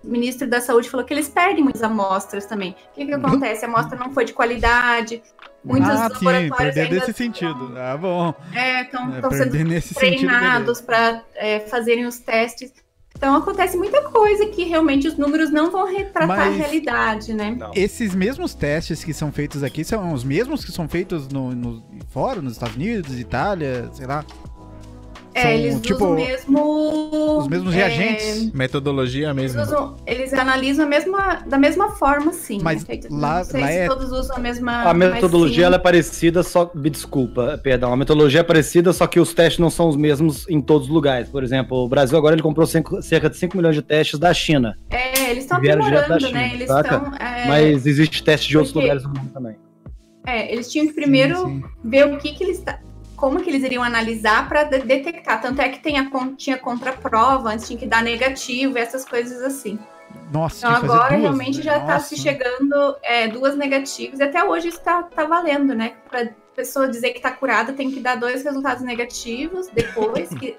[0.02, 2.70] o ministro da Saúde falou que eles perdem muitas amostras também.
[2.70, 3.64] O que, que acontece?
[3.64, 5.22] A amostra não foi de qualidade.
[5.62, 7.74] Muitos ah, sim, perder ainda nesse sentido.
[7.76, 8.34] Ah, bom.
[8.54, 12.72] É, estão é, sendo treinados para é, fazerem os testes.
[13.16, 17.54] Então acontece muita coisa que realmente os números não vão retratar Mas a realidade, né?
[17.58, 17.70] Não.
[17.74, 21.82] Esses mesmos testes que são feitos aqui são os mesmos que são feitos no, no
[22.08, 24.24] fora, nos Estados Unidos, Itália, sei lá.
[25.34, 27.38] É, São, eles tipo, usam mesmo.
[27.38, 28.48] Os mesmos reagentes.
[28.48, 29.58] É, Metodologia mesmo.
[29.58, 32.58] Eles, usam, eles, analisam a mesma, da mesma forma, sim.
[32.62, 33.00] Mas né?
[33.10, 33.86] lá, não sei lá se é...
[33.86, 34.82] todos usam a mesma.
[34.82, 36.70] A metodologia ela é parecida, só.
[36.74, 37.92] Me desculpa, perdão.
[37.92, 40.92] A metodologia é parecida, só que os testes não são os mesmos em todos os
[40.92, 41.28] lugares.
[41.28, 44.34] Por exemplo, o Brasil agora ele comprou cinco, cerca de 5 milhões de testes da
[44.34, 44.76] China.
[44.90, 46.54] É, eles estão aprimorando, né?
[46.54, 47.14] Eles estão.
[47.16, 47.46] É...
[47.46, 48.66] Mas existe teste de Porque...
[48.66, 49.56] outros lugares no mundo também.
[50.26, 51.64] É, eles tinham que primeiro sim, sim.
[51.84, 52.58] ver o que, que eles
[53.20, 55.40] como que eles iriam analisar para de detectar.
[55.42, 59.78] Tanto é que tem a, tinha contraprova, antes tinha que dar negativo, essas coisas assim.
[60.32, 61.62] Nossa, então agora duas, realmente né?
[61.62, 65.94] já está se chegando é, duas negativas, e até hoje está tá valendo, né?
[66.08, 70.56] Para pessoa dizer que está curada, tem que dar dois resultados negativos depois, que,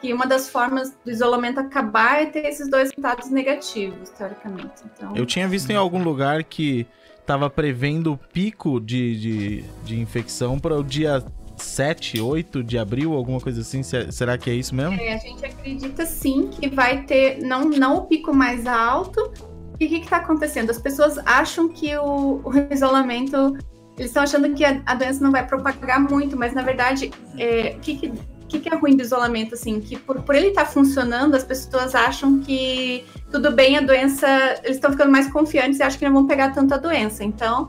[0.00, 4.82] que uma das formas do isolamento acabar é ter esses dois resultados negativos, teoricamente.
[4.84, 5.16] Então...
[5.16, 6.86] Eu tinha visto em algum lugar que
[7.20, 11.22] estava prevendo o pico de, de, de infecção para o dia
[11.58, 13.82] 7, 8 de abril, alguma coisa assim?
[13.82, 14.94] Será que é isso mesmo?
[15.00, 19.32] É, a gente acredita sim que vai ter, não, não o pico mais alto.
[19.80, 20.70] E o que está acontecendo?
[20.70, 23.56] As pessoas acham que o, o isolamento.
[23.96, 27.74] Eles estão achando que a, a, doença não vai propagar muito, mas na verdade, é,
[27.76, 28.12] o que, que
[28.48, 29.78] que, que, é ruim do isolamento, assim?
[29.78, 34.26] Que por, por ele estar tá funcionando, as pessoas acham que tudo bem, a doença.
[34.64, 37.22] Eles estão ficando mais confiantes e acham que não vão pegar tanta doença.
[37.22, 37.68] Então,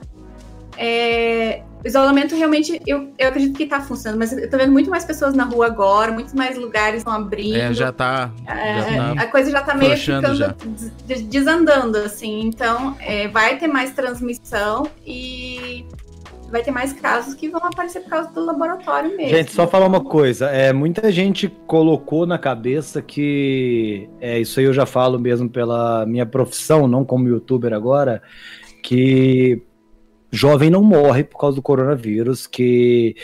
[0.78, 4.90] é, o isolamento realmente, eu, eu acredito que está funcionando, mas eu tô vendo muito
[4.90, 7.56] mais pessoas na rua agora, muitos mais lugares estão abrindo.
[7.56, 8.32] É, já tá.
[8.46, 10.56] É, já tá a coisa já tá meio ficando já.
[11.28, 12.42] desandando, assim.
[12.42, 15.86] Então, é, vai ter mais transmissão e
[16.52, 19.38] vai ter mais casos que vão aparecer por causa do laboratório mesmo.
[19.38, 20.48] Gente, só falar uma coisa.
[20.48, 24.10] É, muita gente colocou na cabeça que.
[24.20, 28.22] É, isso aí eu já falo mesmo pela minha profissão, não como youtuber agora,
[28.84, 29.62] que
[30.32, 33.16] jovem não morre por causa do coronavírus, que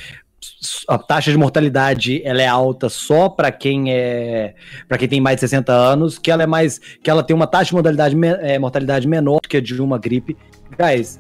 [0.87, 4.55] a taxa de mortalidade ela é alta só para quem é
[4.87, 7.47] para quem tem mais de 60 anos, que ela é mais que ela tem uma
[7.47, 10.37] taxa de mortalidade, é, mortalidade menor do que a de uma gripe.
[10.77, 11.19] Guys,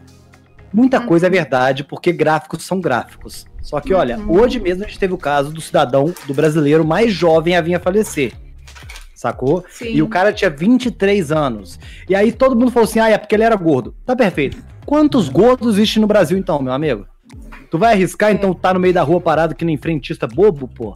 [0.73, 1.07] muita uhum.
[1.07, 3.45] coisa é verdade porque gráficos são gráficos.
[3.61, 4.39] Só que olha, uhum.
[4.39, 7.75] hoje mesmo a gente teve o caso do cidadão do brasileiro mais jovem a vir
[7.75, 8.33] a falecer.
[9.15, 9.63] Sacou?
[9.69, 9.93] Sim.
[9.93, 11.79] E o cara tinha 23 anos.
[12.07, 13.95] E aí todo mundo falou assim: "Ah, é porque ele era gordo".
[14.05, 17.07] Tá perfeito Quantos gordos existe no Brasil, então, meu amigo?
[17.71, 20.95] Tu vai arriscar, então, tá no meio da rua parado que nem frentista bobo, pô?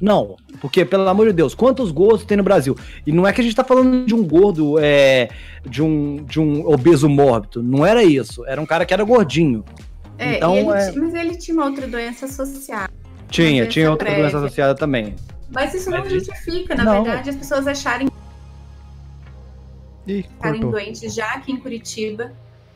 [0.00, 2.76] Não, porque, pelo amor de Deus, quantos gordos tem no Brasil?
[3.06, 5.28] E não é que a gente tá falando de um gordo, é,
[5.64, 7.62] de, um, de um obeso mórbido.
[7.62, 8.44] Não era isso.
[8.46, 9.64] Era um cara que era gordinho.
[10.18, 10.92] É, então, ele, é...
[10.92, 12.92] mas ele tinha uma outra doença associada.
[13.30, 14.24] Tinha, tinha outra prévia.
[14.24, 15.14] doença associada também.
[15.52, 17.04] Mas isso não justifica, na não.
[17.04, 18.08] verdade, as pessoas acharem
[20.06, 22.32] Ih, ficarem doentes já aqui em Curitiba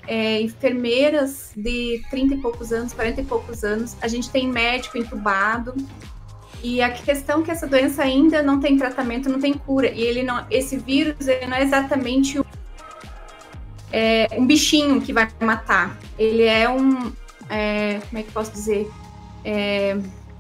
[0.07, 4.97] é, enfermeiras de 30 e poucos anos, 40 e poucos anos, a gente tem médico
[4.97, 5.75] entubado.
[6.63, 9.89] E a questão é que essa doença ainda não tem tratamento, não tem cura.
[9.89, 12.45] E ele não, esse vírus ele não é exatamente um,
[13.93, 15.97] é, um bichinho que vai matar.
[16.19, 17.13] Ele é um,
[17.51, 18.91] é, como é que posso dizer?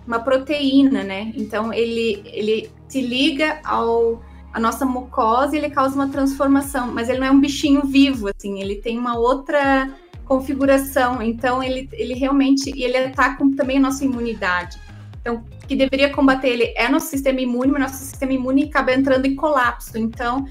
[0.06, 1.32] Uma proteína, né?
[1.36, 7.10] Então ele, ele se liga ao a nossa mucosa e ele causa uma transformação, mas
[7.10, 9.90] ele não é um bichinho vivo, assim, ele tem uma outra
[10.24, 14.78] configuração, então ele, ele realmente ele ataca também a nossa imunidade.
[15.20, 18.94] Então, o que deveria combater ele é nosso sistema imune, mas nosso sistema imune acaba
[18.94, 19.98] entrando em colapso.
[19.98, 20.46] Então,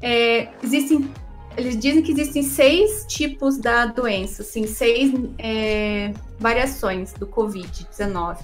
[0.00, 1.10] é, existem
[1.56, 8.38] eles dizem que existem seis tipos da doença, assim, seis é, variações do Covid-19.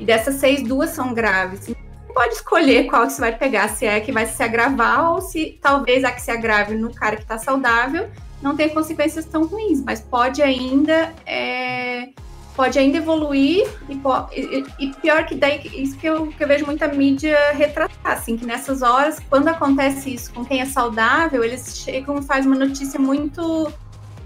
[0.00, 1.60] E dessas seis, duas são graves.
[1.60, 1.76] Você
[2.12, 6.02] pode escolher qual você vai pegar, se é que vai se agravar ou se talvez
[6.02, 8.08] a que se agrave no cara que está saudável
[8.42, 12.08] não tenha consequências tão ruins, mas pode ainda é,
[12.56, 16.88] pode ainda evoluir e, e, pior que daí isso que eu, que eu vejo muita
[16.88, 22.20] mídia retratar, assim, que nessas horas, quando acontece isso com quem é saudável, eles chegam
[22.22, 23.72] fazem uma notícia muito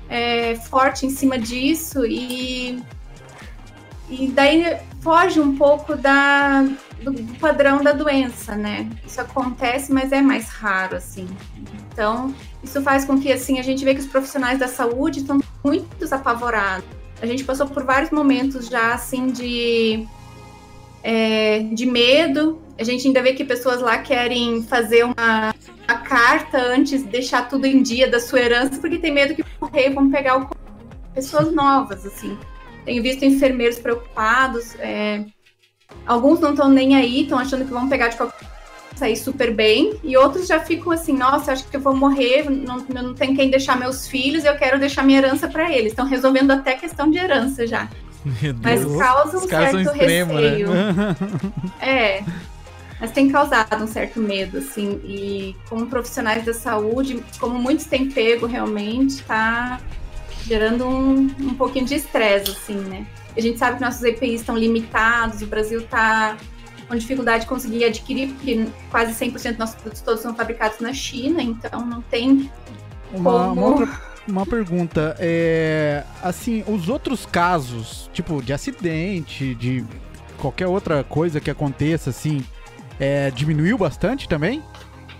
[0.09, 2.83] é, forte em cima disso e,
[4.09, 6.63] e daí foge um pouco da,
[7.03, 8.89] do, padrão da doença, né?
[9.07, 11.29] Isso acontece, mas é mais raro, assim.
[11.93, 15.39] Então, isso faz com que, assim, a gente vê que os profissionais da saúde estão
[15.63, 20.07] muito apavorados a gente passou por vários momentos já assim de,
[21.03, 22.61] é, de medo.
[22.79, 25.55] A gente ainda vê que pessoas lá querem fazer uma,
[25.89, 29.45] uma carta antes de deixar tudo em dia da sua herança, porque tem medo que
[29.61, 30.49] morrer vão pegar o
[31.15, 32.37] pessoas novas, assim.
[32.85, 35.25] Tenho visto enfermeiros preocupados, é,
[36.07, 38.55] alguns não estão nem aí, estão achando que vão pegar de qualquer
[38.97, 42.79] sair super bem, e outros já ficam assim, nossa, acho que eu vou morrer, não,
[42.79, 45.93] não tem quem deixar meus filhos, eu quero deixar minha herança para eles.
[45.93, 47.89] Estão resolvendo até questão de herança já.
[48.63, 50.41] Mas causa um certo extremo, né?
[50.41, 50.71] receio.
[50.71, 51.17] Né?
[51.83, 52.25] é.
[53.01, 58.09] Mas tem causado um certo medo, assim, e como profissionais da saúde, como muitos têm
[58.09, 59.81] pego realmente, tá
[60.47, 63.07] gerando um, um pouquinho de estresse, assim, né?
[63.37, 66.37] A gente sabe que nossos EPIs estão limitados, o Brasil está
[66.87, 70.93] com dificuldade de conseguir adquirir, porque quase 100% dos nossos produtos todos são fabricados na
[70.93, 72.51] China, então não tem
[73.13, 73.53] uma, como...
[73.53, 79.85] uma, outra, uma pergunta, é, assim, os outros casos, tipo, de acidente, de
[80.39, 82.45] qualquer outra coisa que aconteça, assim,
[83.01, 84.63] é, diminuiu bastante também?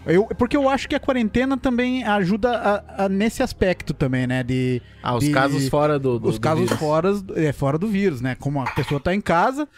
[0.07, 4.43] Eu, porque eu acho que a quarentena também ajuda a, a, nesse aspecto também, né?
[4.43, 6.79] De, ah, os de, casos fora do, do Os casos vírus.
[6.79, 8.35] fora, é, fora do vírus, né?
[8.35, 9.69] Como a pessoa tá em casa,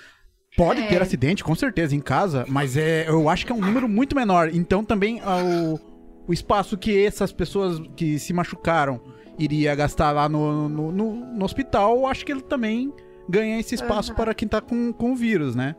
[0.56, 0.86] Pode é.
[0.86, 4.16] ter acidente, com certeza, em casa, mas é, eu acho que é um número muito
[4.16, 4.48] menor.
[4.54, 5.78] Então também ah, o,
[6.26, 8.98] o espaço que essas pessoas que se machucaram
[9.38, 12.90] iria gastar lá no, no, no, no hospital, eu acho que ele também
[13.28, 14.16] ganha esse espaço uhum.
[14.16, 15.76] para quem tá com, com o vírus, né?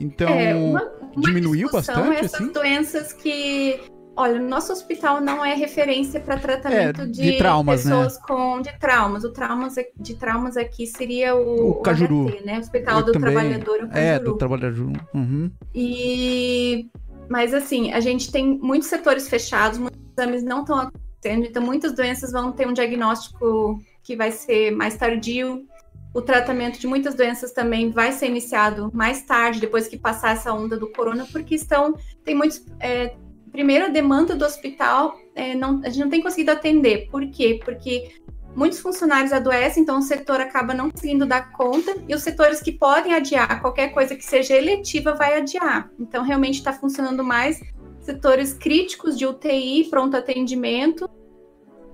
[0.00, 0.82] Então, é, uma,
[1.14, 2.52] uma diminuiu bastante, essas assim?
[2.52, 3.80] doenças que
[4.16, 7.90] Olha, o nosso hospital não é referência para tratamento é, de, de traumas, né?
[7.90, 8.22] pessoas né?
[8.26, 9.24] com de traumas.
[9.24, 12.58] O traumas de traumas aqui seria o, o Cajuru, o HT, né?
[12.58, 13.84] Hospital Eu do também, Trabalhador.
[13.84, 14.92] O é, do Trabalhador.
[15.14, 15.50] Uhum.
[15.74, 16.90] E
[17.30, 21.94] mas assim, a gente tem muitos setores fechados, muitos exames não estão acontecendo, então muitas
[21.94, 25.66] doenças vão ter um diagnóstico que vai ser mais tardio.
[26.12, 30.52] O tratamento de muitas doenças também vai ser iniciado mais tarde, depois que passar essa
[30.52, 31.94] onda do corona, porque estão
[32.24, 33.14] tem muitos é,
[33.50, 37.08] primeiro, a demanda do hospital é, não, a gente não tem conseguido atender.
[37.10, 37.60] Por quê?
[37.64, 38.12] Porque
[38.54, 42.72] muitos funcionários adoecem, então o setor acaba não conseguindo dar conta, e os setores que
[42.72, 45.90] podem adiar qualquer coisa que seja eletiva vai adiar.
[45.98, 47.60] Então, realmente está funcionando mais
[48.00, 51.08] setores críticos de UTI, pronto atendimento,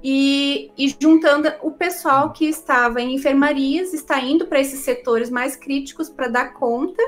[0.09, 5.57] e, e, juntando o pessoal que estava em enfermarias, está indo para esses setores mais
[5.57, 7.03] críticos para dar conta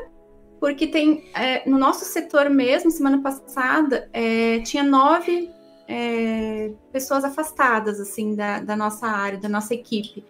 [0.60, 5.50] porque tem é, no nosso setor mesmo, semana passada, é, tinha nove
[5.86, 10.24] é, pessoas afastadas assim da, da, nossa área, da nossa equipe.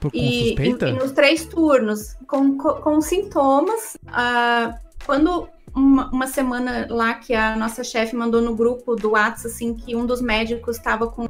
[0.00, 0.88] Por, com e, suspeita?
[0.88, 3.96] E, e nos três turnos, com, com, com sintomas.
[4.06, 9.48] Ah, quando uma, uma, semana lá que a nossa chefe mandou no grupo do WhatsApp
[9.48, 11.28] assim que um dos médicos estava com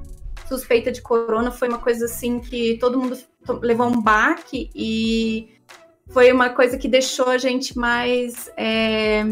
[0.48, 3.18] suspeita de corona, foi uma coisa assim que todo mundo
[3.62, 5.48] levou um baque e
[6.08, 9.24] foi uma coisa que deixou a gente mais é,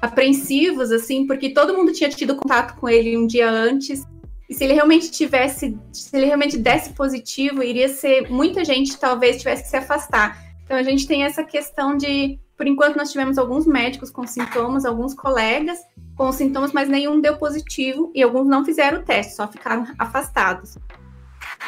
[0.00, 4.04] apreensivos, assim, porque todo mundo tinha tido contato com ele um dia antes.
[4.48, 9.38] E se ele realmente tivesse, se ele realmente desse positivo, iria ser muita gente talvez
[9.38, 10.38] tivesse que se afastar.
[10.64, 14.84] Então a gente tem essa questão de, por enquanto nós tivemos alguns médicos com sintomas,
[14.84, 15.78] alguns colegas
[16.22, 20.78] com sintomas, mas nenhum deu positivo e alguns não fizeram o teste, só ficaram afastados.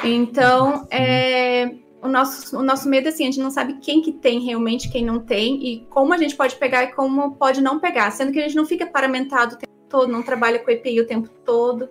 [0.04, 4.38] Então, é, o nosso, o nosso medo, assim, a gente não sabe quem que tem
[4.38, 8.12] realmente, quem não tem, e como a gente pode pegar e como pode não pegar,
[8.12, 11.06] sendo que a gente não fica paramentado o tempo todo, não trabalha com EPI o
[11.06, 11.90] tempo todo.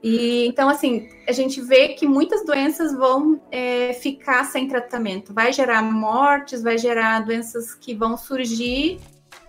[0.00, 5.34] E então, assim, a gente vê que muitas doenças vão é, ficar sem tratamento.
[5.34, 9.00] Vai gerar mortes, vai gerar doenças que vão surgir,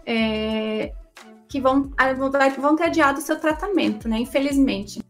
[0.03, 0.93] é,
[1.49, 1.91] que vão,
[2.57, 4.19] vão ter adiado o seu tratamento, né?
[4.19, 5.01] Infelizmente.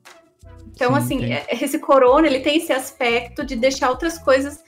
[0.73, 1.33] Então, Sim, assim, tem.
[1.33, 4.63] É, esse corona, ele tem esse aspecto de deixar outras coisas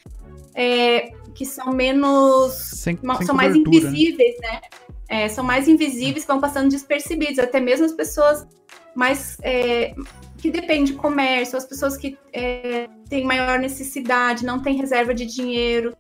[0.54, 2.54] é, que são menos.
[2.54, 3.64] Sem, são sem mais né?
[3.66, 4.52] invisíveis, né?
[4.52, 4.62] né?
[5.08, 7.40] É, são mais invisíveis, vão passando despercebidos.
[7.40, 8.46] Até mesmo as pessoas
[8.94, 9.38] mais.
[9.42, 9.96] É,
[10.38, 15.26] que dependem de comércio, as pessoas que é, têm maior necessidade, não têm reserva de
[15.26, 15.96] dinheiro.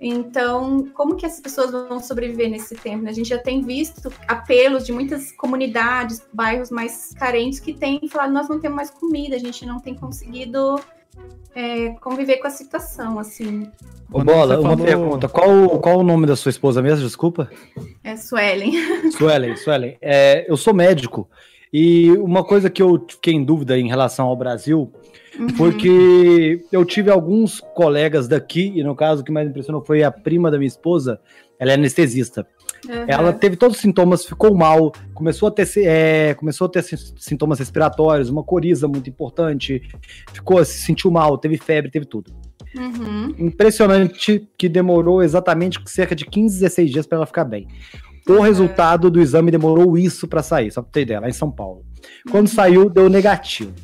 [0.00, 3.04] Então, como que as pessoas vão sobreviver nesse tempo?
[3.04, 3.10] Né?
[3.10, 8.32] A gente já tem visto apelos de muitas comunidades, bairros mais carentes que têm falado:
[8.32, 10.80] nós não temos mais comida, a gente não tem conseguido
[11.54, 13.70] é, conviver com a situação, assim.
[14.10, 14.86] Ô, Bola, uma falou...
[14.86, 15.28] pergunta.
[15.28, 17.04] Qual, qual o nome da sua esposa mesmo?
[17.04, 17.50] Desculpa.
[18.02, 18.72] É Suelen.
[19.12, 19.98] Suelen, Suelen.
[20.00, 21.28] É, eu sou médico
[21.70, 24.90] e uma coisa que eu fiquei em dúvida em relação ao Brasil
[25.38, 25.46] uhum.
[25.56, 30.10] porque eu tive alguns colegas daqui, e no caso o que mais impressionou foi a
[30.10, 31.20] prima da minha esposa,
[31.58, 32.46] ela é anestesista.
[32.88, 33.04] Uhum.
[33.06, 37.58] Ela teve todos os sintomas, ficou mal, começou a ter, é, começou a ter sintomas
[37.58, 39.82] respiratórios, uma coriza muito importante,
[40.32, 42.32] ficou, se sentiu mal, teve febre, teve tudo.
[42.76, 43.34] Uhum.
[43.38, 47.68] Impressionante que demorou exatamente cerca de 15, 16 dias para ela ficar bem.
[48.26, 48.40] O uhum.
[48.40, 51.84] resultado do exame demorou isso para sair, só para ter ideia, lá em São Paulo.
[52.30, 52.54] Quando uhum.
[52.54, 53.74] saiu, deu negativo.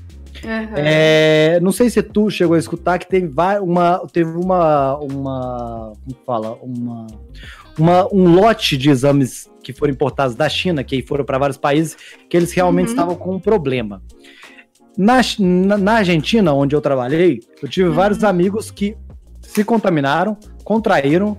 [0.45, 0.74] Uhum.
[0.76, 3.30] É, não sei se tu chegou a escutar que teve
[3.61, 7.07] uma, teve uma, uma, como fala, uma,
[7.78, 11.97] uma, um lote de exames que foram importados da China, que foram para vários países,
[12.28, 12.93] que eles realmente uhum.
[12.93, 14.03] estavam com um problema.
[14.97, 17.95] Na, na, na, Argentina, onde eu trabalhei, eu tive uhum.
[17.95, 18.97] vários amigos que
[19.43, 21.37] se contaminaram, contraíram,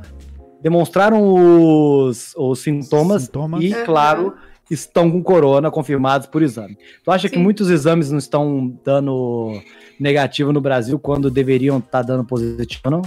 [0.61, 3.63] demonstraram os, os sintomas, sintomas.
[3.63, 4.35] e, claro,
[4.69, 6.77] estão com corona confirmados por exame.
[7.03, 7.33] Tu acha Sim.
[7.33, 9.61] que muitos exames não estão dando
[9.99, 13.01] negativo no Brasil quando deveriam estar tá dando positivo, não?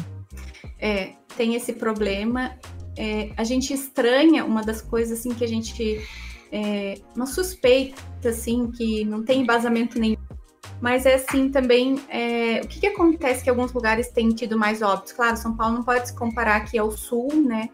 [0.79, 2.53] É, tem esse problema
[2.97, 6.01] é, a gente estranha uma das coisas assim que a gente
[6.53, 10.19] é, uma suspeita assim que não tem embasamento nenhum
[10.81, 14.83] mas é assim também é, o que, que, acontece que alguns lugares têm tido mais
[14.83, 17.69] óbitos claro São Paulo não pode se comparar aqui ao sul né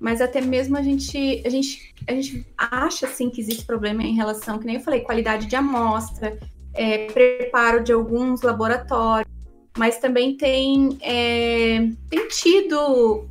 [0.00, 4.14] mas até mesmo a gente a gente a gente acha assim que existe problema em
[4.14, 6.38] relação que nem eu falei qualidade de amostra
[6.74, 9.38] é, preparo de alguns laboratórios
[9.76, 13.28] mas também tem é, tem tido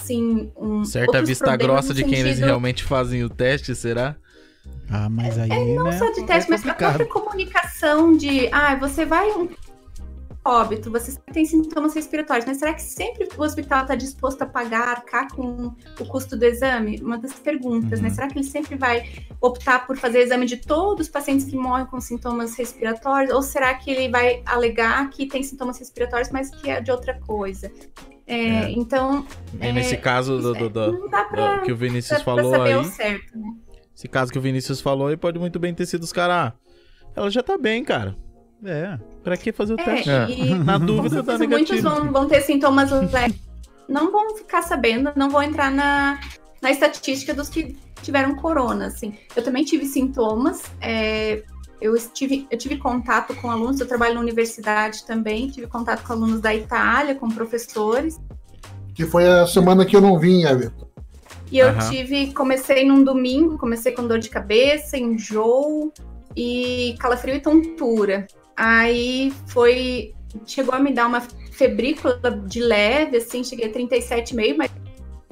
[0.00, 0.82] assim, um.
[0.84, 2.26] Certa vista grossa de quem sentido...
[2.26, 4.16] eles realmente fazem o teste, será?
[4.88, 5.50] Ah, mas aí.
[5.50, 8.48] É, não né, só de teste, mas a própria comunicação de.
[8.50, 9.48] Ah, você vai um
[10.44, 14.88] óbito, você tem sintomas respiratórios, mas será que sempre o hospital está disposto a pagar,
[14.88, 16.98] arcar com o custo do exame?
[17.00, 18.08] Uma das perguntas, né?
[18.08, 18.10] uhum.
[18.10, 18.10] né?
[18.10, 19.08] Será que ele sempre vai
[19.40, 23.32] optar por fazer exame de todos os pacientes que morrem com sintomas respiratórios?
[23.32, 27.18] Ou será que ele vai alegar que tem sintomas respiratórios, mas que é de outra
[27.20, 27.70] coisa?
[28.26, 28.70] É, é.
[28.70, 29.26] Então.
[29.60, 32.84] E é, nesse caso do, do, do, pra, do, que o Vinícius falou aí.
[32.84, 33.52] Certo, né?
[33.94, 36.34] Esse caso que o Vinícius falou aí pode muito bem ter sido os caras.
[36.34, 36.54] Ah,
[37.14, 38.16] ela já tá bem, cara.
[38.64, 38.98] É.
[39.22, 40.10] Pra que fazer o é, teste?
[40.10, 40.54] E...
[40.54, 41.72] Na dúvida, tá negativo.
[41.72, 43.40] Muitos vão, vão ter sintomas leves.
[43.88, 46.20] Não vão ficar sabendo, não vão entrar na,
[46.62, 49.14] na estatística dos que tiveram corona, assim.
[49.34, 50.62] Eu também tive sintomas.
[50.80, 51.42] É,
[51.80, 56.12] eu tive, eu tive contato com alunos, eu trabalho na universidade também, tive contato com
[56.12, 58.20] alunos da Itália, com professores.
[58.94, 60.86] Que foi a semana que eu não vim, Everton.
[61.50, 61.90] E eu uhum.
[61.90, 65.92] tive, comecei num domingo, comecei com dor de cabeça, enjoo
[66.36, 68.26] e calafrio e tontura.
[68.62, 74.70] Aí foi, chegou a me dar uma febrícula de leve, assim, cheguei a 37,5, mas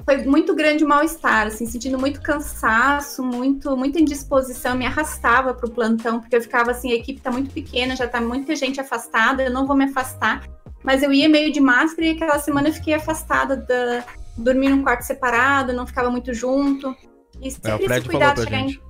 [0.03, 5.67] foi muito grande o mal-estar, assim, sentindo muito cansaço, muito, muita indisposição, me arrastava para
[5.67, 8.81] o plantão, porque eu ficava assim, a equipe está muito pequena, já está muita gente
[8.81, 10.49] afastada, eu não vou me afastar.
[10.83, 14.03] Mas eu ia meio de máscara e aquela semana eu fiquei afastada, da,
[14.35, 16.95] dormi num quarto separado, não ficava muito junto.
[17.39, 18.88] E sempre é, esse cuidado chegar em...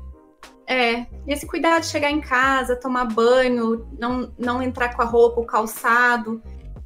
[0.69, 5.41] É, esse cuidado de chegar em casa, tomar banho, não, não entrar com a roupa,
[5.41, 6.41] o calçado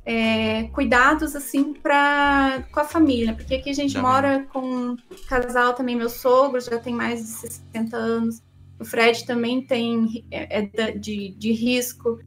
[0.05, 4.47] é, cuidados assim para com a família, porque aqui a gente já mora bem.
[4.47, 8.41] com um casal também, meu sogro já tem mais de 60 anos,
[8.79, 12.19] o Fred também tem é, é de, de risco.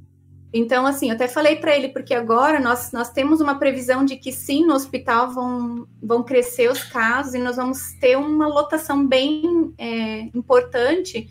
[0.52, 4.16] Então, assim, eu até falei para ele, porque agora nós, nós temos uma previsão de
[4.16, 9.06] que sim, no hospital vão, vão crescer os casos e nós vamos ter uma lotação
[9.06, 11.28] bem é, importante.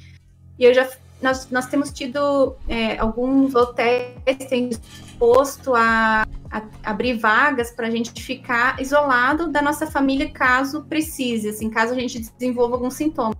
[0.58, 0.88] E eu já
[1.22, 7.89] nós, nós temos tido é, alguns hotéis têm disposto a, a, abrir vagas para a
[7.89, 13.36] gente ficar isolado da nossa família caso precise, assim, caso a gente desenvolva algum sintoma.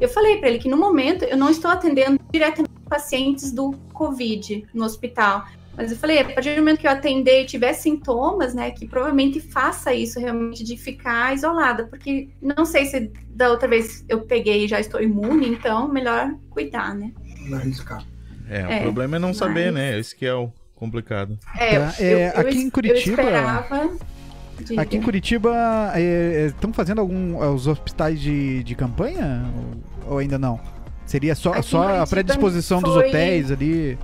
[0.00, 4.66] Eu falei para ele que no momento eu não estou atendendo diretamente pacientes do Covid
[4.72, 5.44] no hospital.
[5.78, 8.84] Mas eu falei, a partir do momento que eu atender e tiver sintomas, né, que
[8.86, 14.22] provavelmente faça isso realmente de ficar isolada, porque não sei se da outra vez eu
[14.22, 17.12] peguei e já estou imune, então melhor cuidar, né?
[17.46, 18.04] Não arriscar.
[18.50, 19.98] É, o É, problema é não saber, mas- né?
[20.00, 21.38] Esse que é o complicado.
[21.56, 23.90] É, Tá, é, aqui em es- Curitiba- Eu esperava...
[24.60, 24.82] Diga.
[24.82, 25.54] Aqui em Curitiba,
[26.48, 29.44] estão fazendo algum eh, os hospitais de, de campanha?
[30.04, 30.58] Ou, ou ainda não?
[31.06, 33.96] Seria só, Aqui em só a predisposição dos foi- hotéis ali?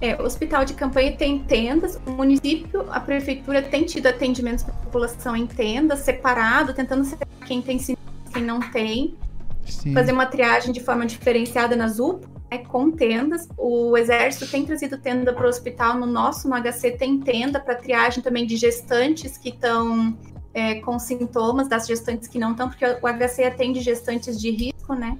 [0.00, 4.78] É, hospital de campanha tem tendas, o município, a prefeitura tem tido atendimentos para a
[4.78, 9.14] população em tendas, separado, tentando separar quem tem sintomas e quem não tem,
[9.66, 9.92] Sim.
[9.92, 13.46] fazer uma triagem de forma diferenciada nas UPA, né, com tendas.
[13.58, 17.74] O Exército tem trazido tenda para o hospital, no nosso, no HC, tem tenda para
[17.74, 20.16] triagem também de gestantes que estão
[20.54, 24.94] é, com sintomas, das gestantes que não estão, porque o HC atende gestantes de risco,
[24.94, 25.18] né?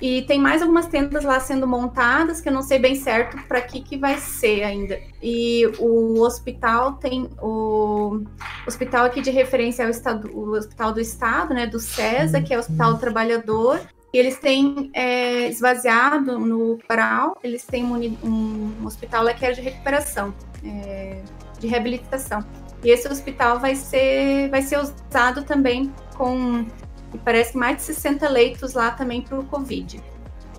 [0.00, 3.60] E tem mais algumas tendas lá sendo montadas, que eu não sei bem certo para
[3.60, 4.98] que, que vai ser ainda.
[5.22, 8.22] E o hospital tem o
[8.66, 11.66] hospital aqui de referência é o, estado, o Hospital do Estado, né?
[11.66, 13.80] Do CESA, que é o Hospital do Trabalhador.
[14.12, 19.52] E eles têm é, esvaziado no Paral, eles têm um, um hospital lá que é
[19.52, 20.34] de recuperação,
[20.64, 21.22] é,
[21.60, 22.44] de reabilitação.
[22.82, 26.66] E esse hospital vai ser, vai ser usado também com
[27.14, 30.00] e parece que mais de 60 leitos lá também para o Covid.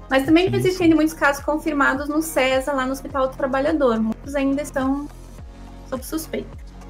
[0.09, 3.99] Mas também Sim, existem ainda muitos casos confirmados no CESA, lá no Hospital do Trabalhador.
[3.99, 5.07] Muitos ainda estão
[5.89, 6.49] sob suspeita.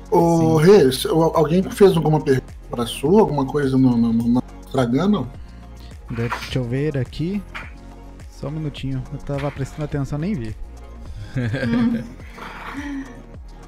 [0.09, 4.43] Ô, o- alguém fez alguma pergunta pra sua, alguma coisa no, no, no?
[6.09, 7.41] Deixa eu ver aqui.
[8.31, 9.03] Só um minutinho.
[9.13, 10.55] Eu tava prestando atenção, nem vi.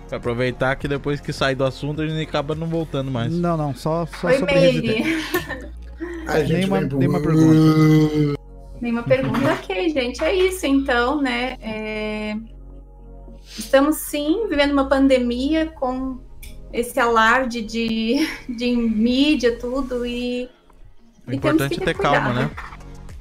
[0.09, 3.31] Pra aproveitar que depois que sai do assunto a gente acaba não voltando mais.
[3.33, 5.05] Não, não, só, só Oi, sobre Resident.
[6.27, 8.39] A gente Nenhuma- vem pro- nenhuma pergunta.
[8.81, 9.53] Nenhuma pergunta.
[9.53, 10.23] ok, gente.
[10.23, 11.57] É isso, então, né?
[11.61, 12.35] É,
[13.57, 16.17] Estamos sim vivendo uma pandemia com
[16.71, 20.49] esse alarde de, de mídia, tudo, e,
[21.27, 22.51] O E temos importante que é ter ter calma, né?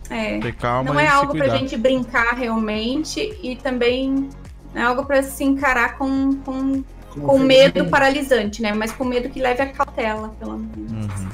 [0.09, 1.59] é, Ter calma não é algo pra cuidar.
[1.59, 4.31] gente brincar realmente e também
[4.75, 6.83] não é algo para se encarar com, com,
[7.21, 8.73] com medo paralisante, né?
[8.73, 10.93] Mas com medo que leve a cautela, pelo menos.
[10.93, 11.29] Uhum.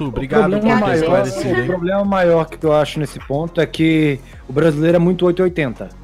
[0.00, 3.66] Su, obrigado por ter maior, esclarecido, o problema maior que eu acho nesse ponto é
[3.66, 5.99] que o brasileiro é muito 880.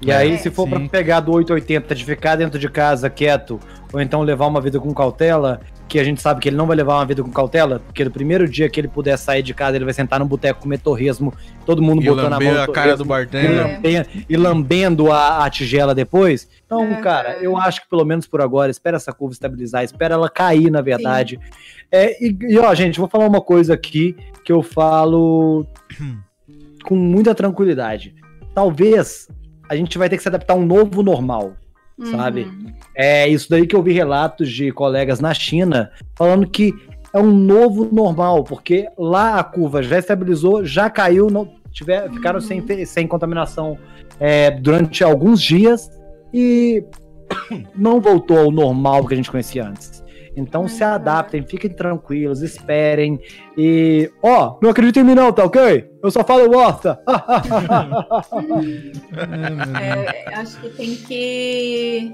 [0.00, 3.58] E É, aí, se for pra pegar do 880 de ficar dentro de casa quieto,
[3.92, 6.76] ou então levar uma vida com cautela, que a gente sabe que ele não vai
[6.76, 9.76] levar uma vida com cautela, porque no primeiro dia que ele puder sair de casa,
[9.76, 11.32] ele vai sentar no boteco comer torresmo,
[11.64, 14.06] todo mundo E botando a mão a cara do e, bartender.
[14.28, 16.48] e lambendo a, a tigela depois.
[16.64, 17.38] Então, É, cara, cara.
[17.42, 20.82] eu acho que pelo menos por agora, espera essa curva estabilizar, espera ela cair, na
[20.82, 21.40] verdade.
[21.90, 25.66] É, e, e, ó, gente, vou falar uma coisa aqui que eu falo
[26.84, 28.14] com muita tranquilidade.
[28.54, 29.26] Talvez
[29.68, 31.52] a gente vai ter que se adaptar a um novo normal.
[32.12, 32.42] Sabe?
[32.44, 32.72] Uhum.
[32.94, 36.72] É isso daí que eu vi relatos de colegas na China falando que
[37.12, 42.40] é um novo normal, porque lá a curva já estabilizou, já caiu, não tiver, ficaram
[42.40, 43.76] sem, fe- sem contaminação
[44.20, 45.90] é, durante alguns dias
[46.32, 46.84] e
[47.74, 50.04] não voltou ao normal que a gente conhecia antes.
[50.38, 50.90] Então se Uhum.
[50.90, 53.20] adaptem, fiquem tranquilos, esperem
[53.56, 55.90] e ó, não acreditem em mim não, tá ok?
[56.02, 57.00] Eu só falo bosta.
[59.80, 62.12] É, acho que tem que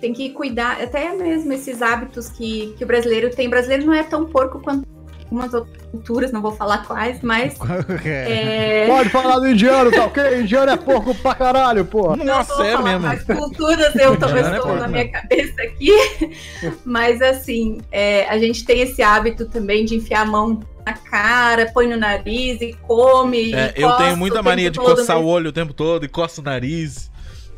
[0.00, 3.46] tem que cuidar, até mesmo esses hábitos que, que o brasileiro tem.
[3.46, 4.86] O brasileiro não é tão porco quanto
[5.30, 7.54] algumas outras culturas, não vou falar quais, mas
[8.04, 8.84] É.
[8.84, 10.40] é, Pode falar do indiano, tá ok?
[10.40, 12.16] Indiano é porco pra caralho, pô.
[12.16, 13.06] não Nossa, vou é falar mesmo.
[13.06, 14.88] quais culturas eu tô, eu Não é estou porco, na não.
[14.88, 15.90] minha cabeça aqui,
[16.84, 21.70] mas assim, é, a gente tem esse hábito também de enfiar a mão na cara,
[21.72, 23.54] põe no nariz e come.
[23.54, 26.08] É, e eu tenho muita mania de coçar mas- o olho o tempo todo e
[26.08, 27.08] coça o nariz.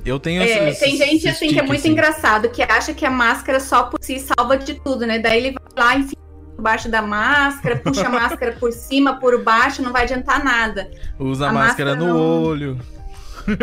[0.05, 1.91] Eu tenho É, esses- tem gente assim que é muito assim.
[1.91, 5.21] engraçado, que acha que a máscara só por si salva de tudo, né?
[5.21, 6.19] Daí ele vai lá, enfia
[6.63, 10.91] baixo da máscara, puxa a máscara por cima, por baixo, não vai adiantar nada.
[11.19, 12.79] Usa a máscara, máscara no não- olho.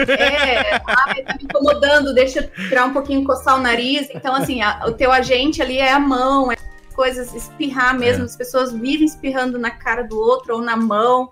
[0.07, 0.81] É, ah,
[1.25, 4.09] tá me incomodando, deixa eu tirar um pouquinho, coçar o nariz.
[4.13, 6.57] Então, assim, a- o teu agente ali é a mão, é
[6.93, 8.23] coisas, espirrar mesmo.
[8.23, 8.25] É.
[8.25, 11.29] As pessoas vivem espirrando na cara do outro ou na mão.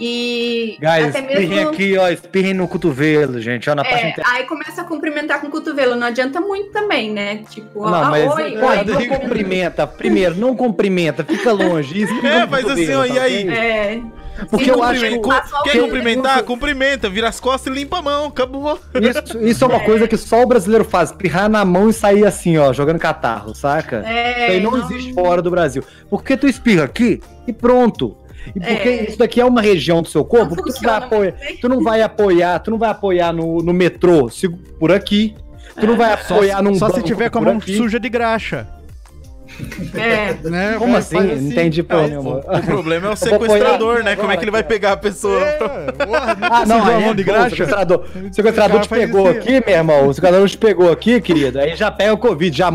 [0.00, 1.70] E Guys, até espirrem mesmo.
[1.70, 4.30] aqui, ó, espirrem no cotovelo, gente, ó, na parte É, interna.
[4.32, 5.96] aí começa a cumprimentar com o cotovelo.
[5.96, 7.42] Não adianta muito também, né?
[7.50, 8.84] Tipo, Não, ah, mas oi, pô, oi.
[8.84, 9.86] não cumprimenta.
[9.86, 12.04] Primeiro, não cumprimenta, fica longe.
[12.24, 13.42] É, faz assim, ó, tá e aí?
[13.48, 13.58] ok?
[13.58, 14.00] É,
[14.48, 15.18] Porque Sim, eu acho que.
[15.72, 16.42] Quer cumprimentar?
[16.44, 18.78] Cumprimenta, vira as costas e limpa a mão, acabou.
[18.94, 22.24] Isso, isso é uma coisa que só o brasileiro faz, espirrar na mão e sair
[22.24, 24.04] assim, ó, jogando catarro, saca?
[24.06, 25.82] É, Isso aí não, existe fora do Brasil.
[26.08, 28.16] Porque tu espirra aqui e pronto.
[28.46, 29.04] E porque É.
[29.08, 31.68] isso daqui é uma região do seu corpo, Não porque tu, vai funciona apoiar, tu
[31.68, 35.34] não vai apoiar, tu não vai apoiar no, no metrô se- por aqui.
[35.78, 37.76] Tu não vai Só, apoiar num só se tiver com a mão aqui.
[37.76, 38.66] suja de graxa.
[39.94, 40.34] É.
[40.48, 40.76] Né?
[40.78, 41.16] Como Vai, assim?
[41.16, 42.36] faz Não entendi porra O, nenhuma.
[42.38, 44.16] o problema é o sequestrador, apoiar né?
[44.16, 45.40] Como é que ele vai pegar a pessoa?
[45.42, 45.56] É,
[45.92, 47.50] porra, Ah, não, sujou a aí mão é de bom, o graxa.
[47.50, 50.08] sequestrador, o sequestrador te pegou aqui, meu irmão.
[50.08, 51.58] O sequestrador te pegou aqui, querido.
[51.58, 52.72] Aí já pega o Covid, já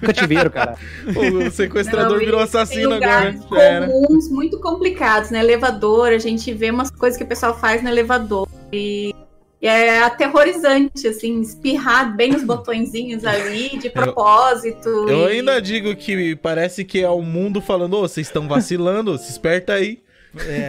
[0.00, 0.76] cativeiro, cara.
[1.16, 3.86] O sequestrador Não, virou assassino tem agora.
[3.88, 7.88] comuns muito complicados, no elevador, a gente vê umas coisas que o pessoal faz no
[7.88, 9.14] elevador e,
[9.60, 14.88] e é aterrorizante, assim, espirrar bem nos botõezinhos ali, de propósito.
[15.08, 19.16] Eu e- ainda digo que parece que é o mundo falando, ô, vocês estão vacilando,
[19.18, 20.00] se esperta aí.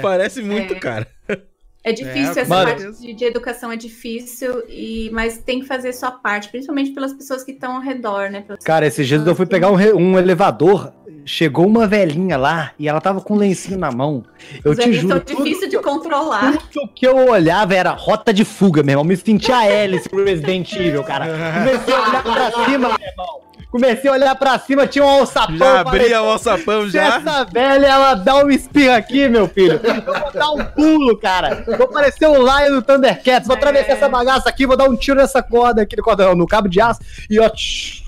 [0.01, 0.79] Parece muito, É.
[0.79, 1.07] cara.
[1.83, 2.65] É difícil, É, essa mano.
[2.71, 7.13] parte de, de educação é difícil, e, mas tem que fazer sua parte, principalmente pelas
[7.13, 8.41] pessoas que estão ao redor, né?
[8.41, 10.91] pelas Cara, esses dias eu fui pegar um, re- um elevador,
[11.25, 14.25] chegou uma velhinha lá e ela tava com um lencinho na mão.
[14.63, 16.57] Eu Os te juro, são difíceis de controlar.
[16.71, 19.05] tudo que eu olhava era rota de fuga, meu irmão.
[19.05, 21.27] Me sentia a Alice pro Resident Evil, cara.
[21.63, 23.39] Comecei a olhar pra cima, meu irmão.
[23.71, 25.55] Comecei a olhar pra cima, tinha um alçapão.
[25.57, 27.17] Já falei, abria o alçapão já.
[27.17, 29.79] essa velha, ela dá um espirro aqui, meu filho.
[29.83, 31.63] Eu vou dar um pulo, cara.
[31.77, 33.45] Vou parecer o Lion do Thundercats.
[33.47, 33.95] Vou atravessar É.
[33.95, 35.95] essa bagaça aqui, vou dar um tiro nessa corda aqui,
[36.35, 36.99] no cabo de aço.
[37.29, 38.01] E ó, tch,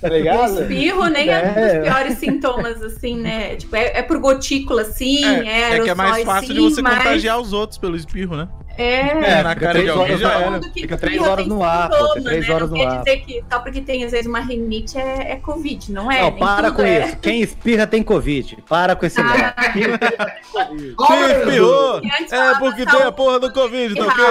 [0.00, 0.60] tá O ligado?
[0.62, 1.42] espirro nem é.
[1.42, 1.74] um É.
[1.78, 3.56] dos piores sintomas, assim, né?
[3.56, 6.70] Tipo, é, é por gotícula, sim, É, é, é que é mais fácil de sim,
[6.70, 8.48] você mas contagiar os outros pelo espirro, né?
[8.80, 10.60] É, na fica cara três de alguém já era.
[10.60, 12.20] que Fica três horas no ar, pô.
[12.20, 12.54] três né?
[12.54, 12.98] horas Não no quer ar.
[13.02, 16.22] dizer que só porque tem, às vezes, uma rinite é, é Covid, não é?
[16.22, 17.06] Não, Nem para com é.
[17.06, 17.16] isso.
[17.18, 18.58] Quem espirra tem Covid.
[18.68, 19.54] Para com esse negócio.
[19.72, 19.80] Se
[21.40, 22.00] espirrou!
[22.30, 24.24] É porque tem a porra do Covid, tá ok?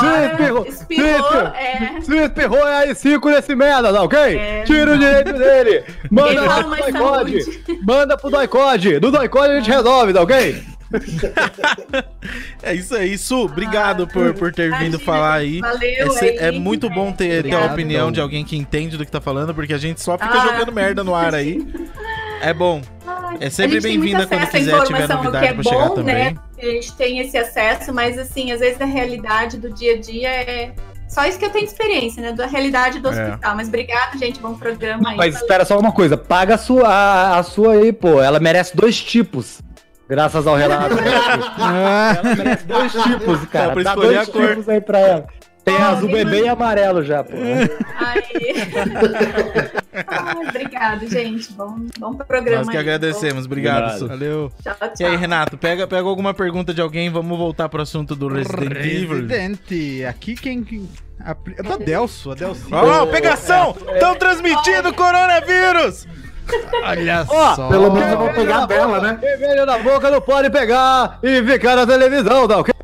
[0.00, 0.66] Sim, espirrou.
[0.66, 2.00] espirrou, é.
[2.00, 4.18] Se espirrou é aí cinco nesse merda, tá ok?
[4.18, 4.62] É.
[4.64, 5.84] Tira o direito dele.
[6.10, 7.62] Manda pro Doicode.
[7.86, 8.98] Manda pro Doicode.
[8.98, 10.62] Do Doicode a gente resolve, tá ok?
[12.62, 13.42] É isso aí, Su.
[13.44, 15.58] Obrigado por, por ter vindo Imagina, falar aí.
[15.60, 16.94] Valeu, É, é muito né?
[16.94, 17.72] bom ter, ter a Obrigado.
[17.72, 20.46] opinião de alguém que entende do que tá falando, porque a gente só fica Ah.
[20.46, 21.66] jogando merda no ar aí.
[22.40, 22.80] É bom.
[23.40, 26.14] É sempre bem-vinda quando quiser, tiver novidade é pra chegar bom, também.
[26.14, 26.34] Né?
[26.58, 30.28] A gente tem esse acesso, mas assim, às vezes a realidade do dia a dia
[30.28, 30.72] é
[31.08, 32.32] só isso que eu tenho de experiência, né?
[32.32, 33.10] Da realidade do É.
[33.10, 33.56] hospital.
[33.56, 34.38] Mas obrigado, gente.
[34.40, 35.16] Bom programa aí.
[35.16, 35.40] Mas Valeu.
[35.42, 36.16] espera só uma coisa.
[36.16, 38.22] Paga a sua, a, a sua aí, pô.
[38.22, 39.60] Ela merece dois tipos.
[40.12, 40.94] Graças ao relato.
[41.58, 43.72] Ah, ela merece dois tipos, cara.
[43.72, 45.26] pra Dá escolher dois tipos aí pra ela.
[45.64, 47.32] Tem Ah, azul bebê e amarelo já, pô.
[47.34, 47.68] Aí.
[50.06, 51.50] Ai, obrigado, gente.
[51.54, 52.58] Bom, bom programa.
[52.64, 52.82] Nós que aí.
[52.82, 53.46] agradecemos.
[53.46, 54.08] Obrigado, Obrigado.
[54.08, 54.52] Valeu.
[54.62, 54.90] Tchau, tchau.
[55.00, 58.76] E aí, Renato, pega, pega alguma pergunta de alguém, vamos voltar pro assunto do Resident
[58.76, 59.14] Evil.
[59.14, 60.04] Residente.
[60.04, 60.66] Aqui quem.
[61.56, 62.66] É do Adelso, Adelso.
[62.70, 63.74] Ó, pegação!
[63.94, 66.06] Estão transmitindo coronavírus!
[66.84, 67.68] Olha Ó, só.
[67.68, 69.18] Pelo menos eu vou pegar a dela, né?
[69.20, 72.72] Vermelho na boca não pode pegar e ficar na televisão, tá ok?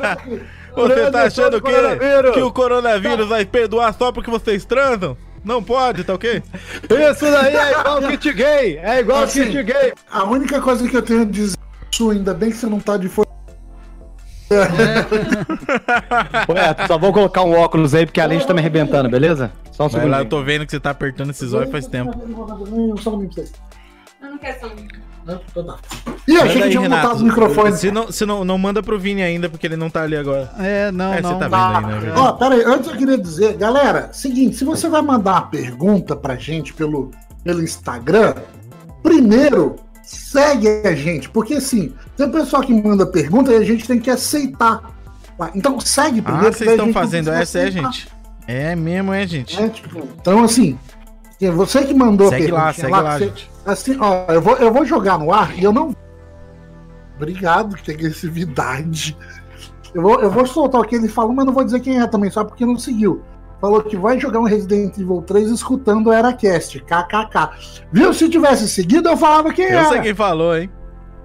[0.00, 0.18] Tá?
[0.74, 5.16] Você tá achando que, que o coronavírus vai perdoar só porque vocês transam?
[5.44, 6.42] Não pode, tá ok?
[7.12, 8.78] Isso daí é igual kit gay.
[8.78, 9.92] É igual Assim, kit gay.
[10.10, 11.56] A única coisa que eu tenho a dizer,
[12.10, 13.28] ainda bem que você não tá de fora.
[16.48, 19.52] Ué, só vou colocar um óculos aí porque a lente tá me arrebentando, beleza?
[19.72, 20.30] Só um Vai lá, eu segundo.
[20.30, 22.12] tô vendo que você tá apertando esses olhos faz tempo.
[23.02, 23.46] Só um minuto aí.
[24.22, 24.86] Eu não quero saber.
[25.26, 25.40] Tá.
[26.28, 27.78] Ih, achei que tinha montado os microfones.
[27.80, 30.50] Se não, se não, não manda pro Vini ainda, porque ele não tá ali agora.
[30.58, 31.30] É, não, É, não.
[31.32, 31.80] você tá Tá.
[31.80, 32.12] vendo aí, né?
[32.14, 36.14] Ó, pera aí, antes eu queria dizer, galera, seguinte, se você vai mandar uma pergunta
[36.14, 37.10] pra gente pelo,
[37.42, 38.34] pelo Instagram,
[39.02, 43.98] primeiro segue a gente, porque assim, tem pessoal que manda pergunta e a gente tem
[43.98, 44.80] que aceitar.
[45.36, 45.50] Tá?
[45.54, 46.50] Então segue Ah, primeiro.
[46.52, 48.08] que vocês a estão fazendo essa, é, aceitar, gente?
[48.46, 49.60] É mesmo, é, gente?
[49.60, 49.68] né?
[49.68, 50.78] Tipo, então assim,
[51.50, 53.50] você que mandou Segue lá, perguntinha segue lá, você- gente.
[53.66, 55.94] Assim, ó, eu vou, eu vou jogar no ar e eu não.
[57.16, 59.16] Obrigado, que agressividade.
[59.94, 62.06] Eu vou, eu vou soltar o que ele falou, mas não vou dizer quem é
[62.06, 63.22] também, só porque não seguiu.
[63.64, 66.78] Falou que vai jogar um Resident Evil 3 escutando o Eracast.
[66.80, 67.48] KKK.
[67.90, 68.12] Viu?
[68.12, 69.88] Se tivesse seguido, eu falava quem Eu era.
[69.88, 70.68] sei quem falou, hein?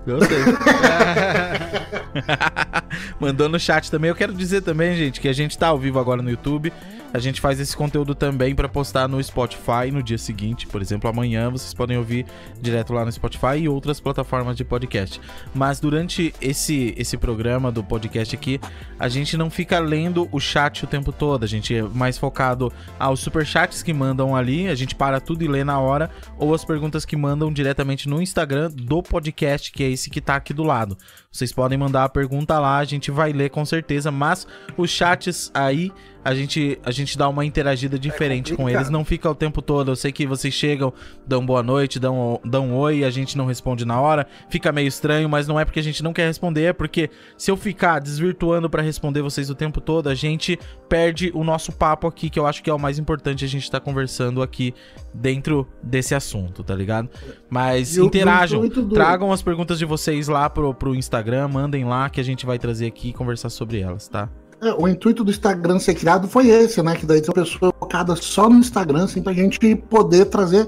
[0.07, 0.37] Eu sei.
[3.19, 4.07] Mandou no chat também.
[4.07, 6.71] Eu quero dizer também, gente, que a gente tá ao vivo agora no YouTube.
[7.11, 10.67] A gente faz esse conteúdo também para postar no Spotify no dia seguinte.
[10.67, 12.25] Por exemplo, amanhã vocês podem ouvir
[12.61, 15.19] direto lá no Spotify e outras plataformas de podcast.
[15.53, 18.59] Mas durante esse, esse programa do podcast aqui,
[18.99, 21.43] a gente não fica lendo o chat o tempo todo.
[21.43, 24.67] A gente é mais focado aos superchats que mandam ali.
[24.67, 26.11] A gente para tudo e lê na hora.
[26.37, 30.35] Ou as perguntas que mandam diretamente no Instagram do podcast, que é esse que tá
[30.35, 30.95] aqui do lado.
[31.31, 35.51] Vocês podem mandar a pergunta lá, a gente vai ler com certeza, mas os chats
[35.53, 35.91] aí
[36.25, 39.89] a gente, a gente dá uma interagida diferente com eles, não fica o tempo todo.
[39.89, 40.91] Eu sei que vocês chegam,
[41.25, 45.29] dão boa noite, dão, dão oi, a gente não responde na hora, fica meio estranho,
[45.29, 48.69] mas não é porque a gente não quer responder, é porque se eu ficar desvirtuando
[48.69, 50.59] para responder vocês o tempo todo, a gente
[50.89, 53.71] perde o nosso papo aqui, que eu acho que é o mais importante a gente
[53.71, 54.73] tá conversando aqui
[55.13, 57.09] dentro desse assunto, tá ligado?
[57.49, 58.59] Mas E o- interajam,
[58.89, 62.57] tragam as perguntas de vocês lá pro, pro Instagram, mandem lá que a gente vai
[62.59, 64.29] trazer aqui e conversar sobre elas, tá?
[64.61, 66.95] É, o intuito do Instagram ser criado foi esse, né?
[66.95, 70.67] Que daí tem uma pessoa focada só no Instagram, assim, pra gente poder trazer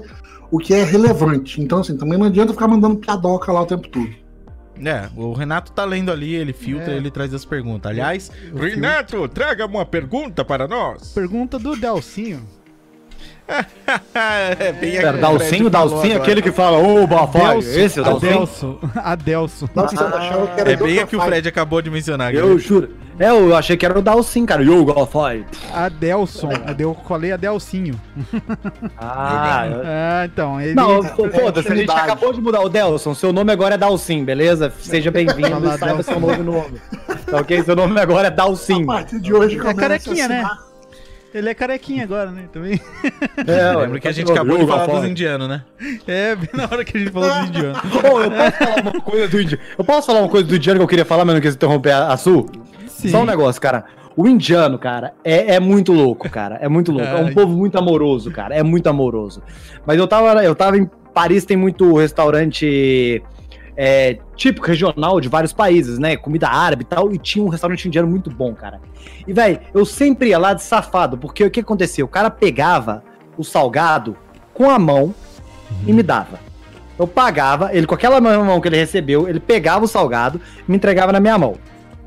[0.50, 1.60] o que é relevante.
[1.60, 4.08] Então, assim, também não adianta ficar mandando piadoca lá o tempo todo.
[4.84, 6.96] É, o Renato tá lendo ali, ele filtra, É.
[6.96, 7.90] ele traz as perguntas.
[7.90, 11.12] Aliás, Renato, traga uma pergunta para nós.
[11.12, 12.42] Pergunta do Delcinho.
[14.58, 16.22] é bem Pera, a- Dalcinho, Dalcinho, agora.
[16.22, 18.32] aquele que fala, ô, Bafai, esse é o Dalcinho?
[18.32, 18.78] Adelso.
[18.96, 19.70] Adelso.
[19.74, 22.34] Nossa, eu achava que era É bem a que o Fred acabou de mencionar.
[22.34, 22.90] Eu juro.
[23.18, 24.62] É, eu achei que era o Dalcinho, cara.
[24.62, 25.44] Yo, Bafai.
[25.72, 26.48] Adelson.
[26.78, 28.00] Eu falei Adelcinho.
[28.98, 30.60] Ah, Ah, então.
[30.60, 30.74] Ele...
[30.74, 32.60] Não, foda-se, a gente acabou de mudar.
[32.62, 34.72] O Delson, seu nome agora é Dalcin, beleza?
[34.80, 36.80] Seja bem-vindo saiba seu novo nome.
[37.30, 37.62] Tá ok?
[37.62, 38.82] Seu nome agora é Dalcin.
[38.84, 40.50] A partir de hoje É começa carequinha, a né?
[41.34, 42.44] Ele é carequinha agora, né?
[42.52, 42.78] Também.
[43.46, 45.64] É, Lembra que a gente acabou de falar dos indianos, né?
[46.06, 47.78] É, bem na hora que a gente falou dos indianos.
[48.04, 49.62] Ô, eu posso falar uma coisa do indiano?
[49.78, 51.92] Eu posso falar uma coisa do indiano que eu queria falar, mas não quis interromper
[51.92, 52.46] a, a Su?
[52.86, 53.08] Sim.
[53.08, 53.84] Só um negócio, cara.
[54.14, 56.58] O indiano, cara, é, é muito louco, cara.
[56.60, 57.08] É muito louco.
[57.08, 58.54] É um povo muito amoroso, cara.
[58.54, 59.42] É muito amoroso.
[59.86, 63.22] Mas eu tava, eu tava em Paris, tem muito restaurante
[63.76, 66.16] é, típico regional de vários países, né?
[66.16, 67.12] Comida árabe e tal.
[67.12, 68.80] E tinha um restaurante indiano muito bom, cara.
[69.26, 72.04] E, velho, eu sempre ia lá de safado, porque o que acontecia?
[72.04, 73.02] O cara pegava
[73.36, 74.16] o salgado
[74.52, 75.14] com a mão
[75.86, 76.38] e me dava.
[76.98, 80.76] Eu pagava, ele com aquela mesma mão que ele recebeu, ele pegava o salgado me
[80.76, 81.56] entregava na minha mão.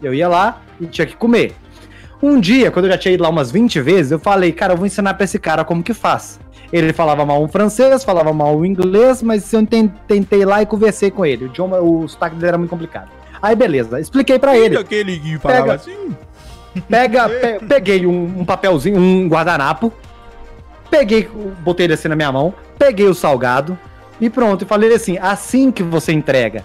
[0.02, 1.56] Eu ia lá e tinha que comer.
[2.22, 4.78] Um dia, quando eu já tinha ido lá umas 20 vezes, eu falei, cara, eu
[4.78, 6.40] vou ensinar pra esse cara como que faz.
[6.76, 10.66] Ele falava mal o francês, falava mal o inglês, mas eu ten- tentei lá e
[10.66, 11.46] conversei com ele.
[11.46, 13.10] O idioma, o sotaque dele era muito complicado.
[13.42, 14.78] Aí, beleza, expliquei pra ele.
[14.78, 15.74] aquele que falava Pega.
[15.76, 16.16] assim.
[16.90, 19.94] Pega, pe- peguei um, um papelzinho, um guardanapo,
[20.90, 21.30] peguei,
[21.62, 23.78] botei ele assim na minha mão, peguei o salgado
[24.20, 24.64] e pronto.
[24.64, 26.64] E falei assim: assim que você entrega.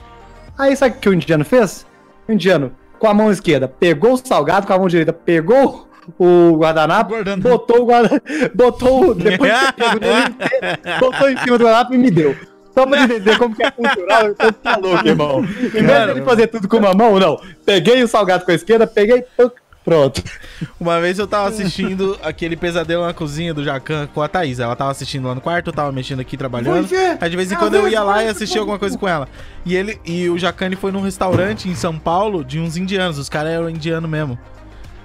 [0.58, 1.86] Aí sabe o que o indiano fez?
[2.28, 5.88] O indiano, com a mão esquerda, pegou o salgado, com a mão direita, pegou
[6.18, 7.48] o guardanapo, Guardanapo.
[7.48, 8.22] botou o guarda,
[8.54, 10.00] botou, depois inteiro,
[11.00, 12.36] botou em cima do guardanapo e me deu.
[12.74, 15.40] Só pra entender como que é cultural, eu tô tá louco, irmão.
[15.40, 17.40] Em vez de ele fazer tudo com uma mão, não.
[17.64, 19.24] Peguei o salgado com a esquerda, peguei,
[19.84, 20.22] pronto.
[20.78, 24.60] Uma vez eu tava assistindo aquele pesadelo na cozinha do Jacan com a Thaís.
[24.60, 26.88] Ela tava assistindo lá no quarto, eu tava mexendo aqui, trabalhando.
[27.20, 29.28] Aí de vez em quando eu ia lá e assistia alguma coisa com ela.
[29.64, 33.18] E ele e o Jacane foi num restaurante em São Paulo de uns indianos.
[33.18, 34.38] Os caras eram indianos mesmo.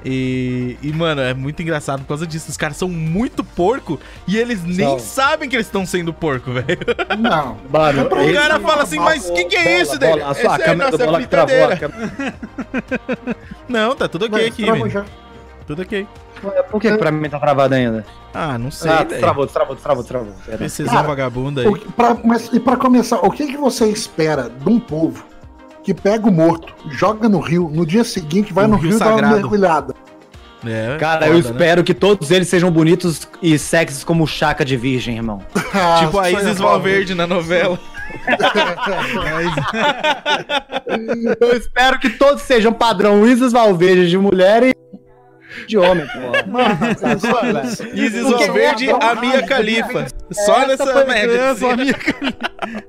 [0.08, 2.50] E, e, mano, é muito engraçado por causa disso.
[2.52, 6.68] Os caras são muito porco e eles nem sabem que eles estão sendo porco, velho.
[7.18, 7.58] Não.
[7.72, 10.20] Mano, O cara fala assim, mas o que, que é isso, dele?
[10.20, 11.66] Bola, a Essa sua é câmera nossa bola que travou.
[11.66, 12.36] a câmera.
[13.68, 14.90] Não, tá tudo ok Mas aqui, velho.
[14.90, 15.06] já.
[15.66, 16.08] Tudo ok.
[16.70, 18.06] Por que, que pra mim tá travado ainda?
[18.34, 20.34] Ah, não sei, Ah, travou, travou, travou, travou.
[20.46, 21.68] Cara, vagabundo aí.
[21.68, 25.26] O pra- mas, e pra começar, o que, que você espera de um povo
[25.86, 29.00] que pega o morto, joga no rio, no dia seguinte vai Um no rio rio,
[29.00, 29.94] dar uma mergulhada?
[30.66, 31.40] É, Cara, foda, eu né?
[31.40, 35.40] espero que todos eles sejam bonitos e sexys como chaca de virgem, irmão.
[35.78, 36.58] Ah, Tipo a Isis.
[36.58, 37.78] Valverde na novela.
[41.40, 44.75] Eu espero que todos sejam padrão Isis Valverde de mulher e
[45.68, 47.82] de homem, pô.
[47.94, 50.08] Isis Porque- Valverde, a Mia Khalifa.
[50.32, 51.32] Só Essa nessa foi- média.
[51.34, 51.96] É, só a minha...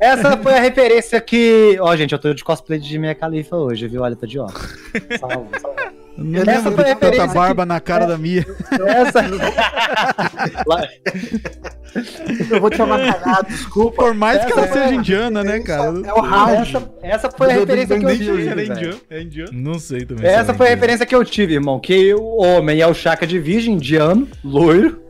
[0.01, 1.77] Essa foi a referência que.
[1.81, 4.03] Ó, gente, eu tô de cosplay de minha califa hoje, viu?
[4.03, 4.75] Olha, tô de óculos.
[5.21, 5.77] Salve, salve.
[6.19, 8.45] Não Essa lembro foi a de tanta referência barba na cara da minha.
[8.87, 9.23] Essa.
[12.51, 14.03] Eu vou te avacalhar, desculpa.
[14.05, 15.95] Por mais que ela Essa seja é- indiana, né, cara?
[16.05, 16.69] É o Raj.
[16.69, 18.49] essa, essa foi a Eu referência que eu tive.
[18.49, 19.51] Ela é indiana, é indiana.
[19.53, 20.27] Não sei também.
[20.27, 21.81] Essa se foi a referência que eu tive, irmão.
[21.81, 25.01] Que o homem é o chaca de virgem, indiano, loiro.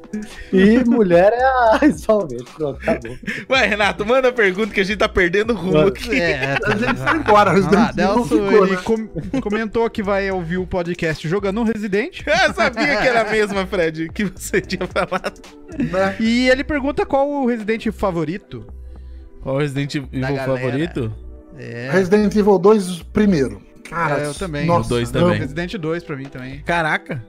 [0.52, 1.80] E mulher é a.
[2.06, 3.16] Pronto, acabou.
[3.48, 6.20] Vai, Renato, manda a pergunta que a gente tá perdendo o rumo aqui.
[6.20, 8.82] É, A gente foi embora, Ah, Resident Evil Nelson, ficou, ele né?
[8.84, 12.20] com- comentou que vai ouvir o podcast jogando um Resident.
[12.26, 15.40] Eu sabia que era a mesma, Fred, que você tinha falado.
[15.78, 16.16] Né?
[16.20, 18.66] E ele pergunta qual o Resident favorito.
[19.42, 20.08] Qual o Resident Evil
[20.44, 21.12] favorito?
[21.58, 23.62] É, Resident Evil 2 primeiro.
[23.88, 24.66] Cara, É, eu também.
[24.66, 25.22] Nossa, O dois não.
[25.22, 25.38] também.
[25.38, 26.58] Resident 2 pra mim também.
[26.66, 27.22] Caraca.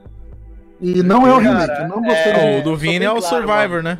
[0.80, 2.32] E não é o remake, eu não gostei.
[2.32, 3.98] é- o do Vini é o claro, Survivor, né?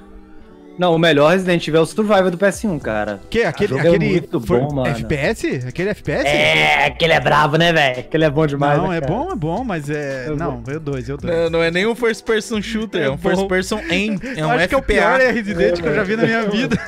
[0.78, 3.18] Não, o melhor Resident Evil é o Survivor do PS1, cara.
[3.28, 3.42] Que?
[3.42, 4.86] Aquele, jogo é aquele muito bom, mano.
[4.88, 5.64] FPS?
[5.66, 6.24] Aquele FPS?
[6.28, 7.98] É, aquele é bravo, né, velho?
[7.98, 8.78] Aquele é bom demais.
[8.78, 9.12] Não, né, é cara?
[9.12, 10.26] bom, é bom, mas é.
[10.28, 11.34] Eu Não, veio dois, veio dois.
[11.36, 13.28] Não, não é nem um first person shooter, é, É um bom.
[13.28, 14.20] first person aim.
[14.36, 15.24] É um Acho que é o pior FPA.
[15.24, 16.78] é Resident que eu já vi na minha vida.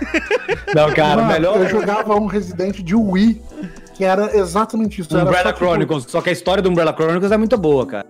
[0.73, 3.43] Não, cara, o Mano, melhor Eu jogava um Resident de Wii,
[3.97, 5.13] que era exatamente isso.
[5.13, 6.05] era Umbrella só, tipo, Chronicles.
[6.09, 8.07] Só que a história do Umbrella Chronicles é muito boa, cara.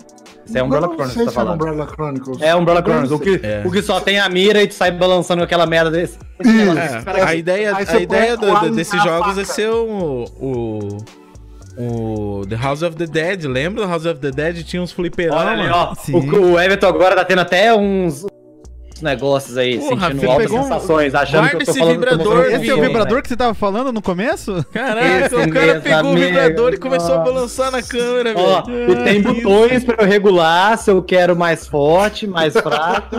[0.50, 1.54] Isso é Umbrella Chronicles sei tá falando.
[1.54, 2.42] Umbrella Chronicles.
[2.42, 3.10] É Umbrella Chronicles.
[3.12, 3.62] O que, É.
[3.64, 6.18] o que só tem a mira e tu sai balançando com aquela merda desse.
[6.40, 9.54] É, a ideia, a ideia do- desses jogos é faca.
[9.54, 10.98] ser o, o,
[11.78, 13.44] o The House of the Dead.
[13.44, 14.62] Lembra do House of the Dead?
[14.64, 15.74] Tinha uns fliperão, Olha ali, mano.
[15.74, 15.94] ó.
[16.16, 18.26] O, o Everton agora tá tendo até uns
[19.02, 22.18] negócios aí, Porra, sentindo altas um- sensações, achando que eu tô esse falando que eu
[22.18, 24.64] tô vibrador, Esse é o vibrador que você tava falando no começo?
[24.72, 26.26] Caraca, Esse o cara pegou o amigo.
[26.26, 27.32] vibrador e começou a Nossa.
[27.32, 28.92] balançar na câmera, Ó, velho.
[28.92, 33.16] e tem botões pra eu regular se eu quero mais forte, mais fraco.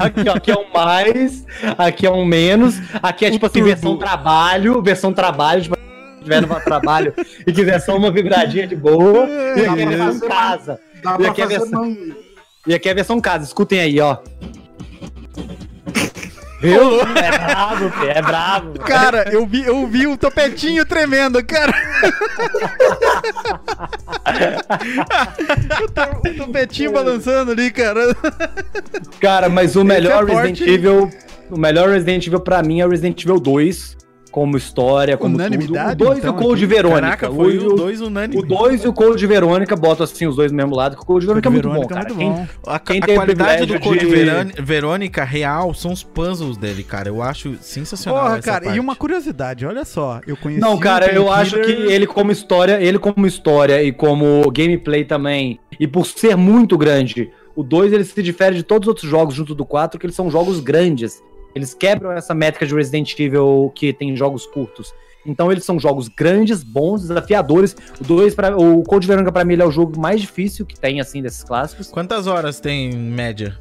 [0.00, 1.44] Aqui, ó, aqui é um mais,
[1.78, 2.76] aqui é um menos.
[3.02, 7.14] Aqui é tipo assim, versão trabalho, versão trabalho, tipo, se tiver no trabalho
[7.46, 9.26] e quiser só uma vibradinha de boa.
[9.56, 10.80] E aqui é a versão casa.
[11.02, 11.96] Dá E aqui é a versão-.
[12.66, 14.16] E aqui é a versão casa, escutem aí, ó.
[16.60, 17.00] Viu?
[17.02, 18.72] É bravo, Fê, é bravo.
[18.80, 21.72] Cara, eu vi, eu vi o topetinho tremendo, cara.
[25.84, 28.16] o, to- o topetinho balançando ali, cara.
[29.20, 30.60] Cara, mas o melhor é Resident.
[30.68, 31.10] Evil.
[31.50, 33.96] O melhor Resident Evil pra mim é o Resident Evil 2.
[34.36, 35.40] Como história, como tudo.
[35.40, 36.74] O Unanimidade, 2 e então, o Code aqui.
[36.74, 37.00] Verônica.
[37.00, 38.42] Caraca, foi o, o 2 unânime.
[38.42, 41.06] o 2 e o Code Verônica, boto assim os dois no mesmo lado, que o
[41.06, 42.08] Code Verônica é muito bom, Verônica é cara.
[42.14, 42.46] muito Quem- bom.
[42.66, 46.58] A, Quem a tem o qualidade do Code privilégio de- Verônica, real são os puzzles
[46.58, 47.08] dele, cara.
[47.08, 48.24] Eu acho sensacional.
[48.24, 48.76] Porra, cara, parte.
[48.76, 52.78] e uma curiosidade, olha só, eu conheci Não, cara, eu acho que ele como história,
[52.78, 58.04] ele como história e como gameplay também, e por ser muito grande, o 2 ele
[58.04, 61.22] se difere de todos os outros jogos junto do 4, que eles são jogos grandes.
[61.56, 64.92] Eles quebram essa métrica de Resident Evil que tem jogos curtos.
[65.24, 67.74] Então eles são jogos grandes, bons, desafiadores.
[67.98, 70.78] O 2 para o Code Verônica pra mim ele é o jogo mais difícil que
[70.78, 71.88] tem assim desses clássicos.
[71.88, 73.58] Quantas horas tem em média?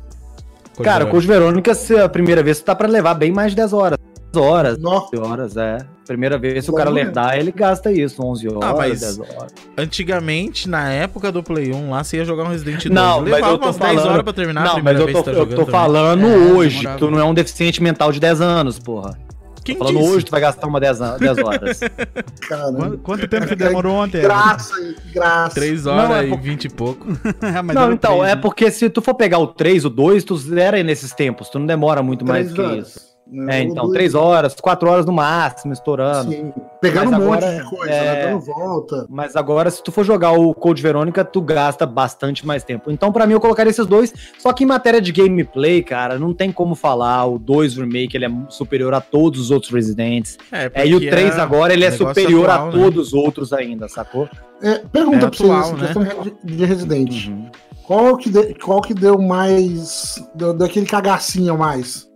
[0.76, 1.12] Code Cara, o Verônica?
[1.12, 3.98] Code Verônica, se a primeira vez, tá pra levar bem mais de 10 horas.
[4.36, 5.78] 10 horas, Nossa, 11 horas, é.
[6.06, 9.54] Primeira vez, se o cara lerdar, ele gasta isso, 11 horas, Ah, mas 10 horas.
[9.78, 12.94] Antigamente, na época do Play 1, lá você ia jogar um Resident Evil.
[12.94, 15.08] Não, mas levava eu tô umas 10 falando- horas pra terminar a Não, primeira mas
[15.08, 16.88] eu vez tô, que tá eu tô falando É, hoje.
[16.98, 19.18] Tu não é um deficiente mental de 10 anos, porra.
[19.64, 20.10] Quem falando disse?
[20.12, 21.80] hoje, tu vai gastar uma 10, an- 10 horas.
[22.48, 22.98] Quanto, cara.
[23.02, 24.22] quanto tempo você demorou ontem?
[24.22, 24.76] Graça,
[25.12, 25.56] graça.
[25.56, 27.04] 3 Não, horas é e por- 20 e pouco.
[27.64, 28.42] Mas não, então, três, é né?
[28.42, 31.50] porque se tu for pegar o 3, o 2, tu zera aí nesses tempos.
[31.50, 32.88] Tu não demora muito mais Três que horas.
[32.90, 33.15] isso.
[33.28, 33.60] Né?
[33.60, 36.32] É, então, 3 horas, 4 horas no máximo, estourando.
[36.32, 38.28] Sim, pegando Mas um monte agora, de coisa, é- né?
[38.32, 39.06] Dando volta.
[39.10, 42.92] Mas agora, se tu for jogar o Code Verônica, tu gasta bastante mais tempo.
[42.92, 44.14] Então, pra mim, eu colocaria esses dois.
[44.38, 47.26] Só que em matéria de gameplay, cara, não tem como falar.
[47.26, 50.38] O 2 Remake, ele é superior a todos os outros Residents.
[50.52, 52.84] É, É, e o porque 3 é agora, ele é superior atual, a né?
[52.84, 54.30] todos os outros ainda, sacou?
[54.62, 55.80] É, pergunta É pra vocês, atual, assim, né?
[55.88, 56.04] questão
[56.44, 57.28] de, de Resident.
[57.28, 57.50] Uhum.
[57.84, 60.24] Qual, que de- qual que deu mais.
[60.34, 62.08] Deu, deu aquele cagacinho a mais?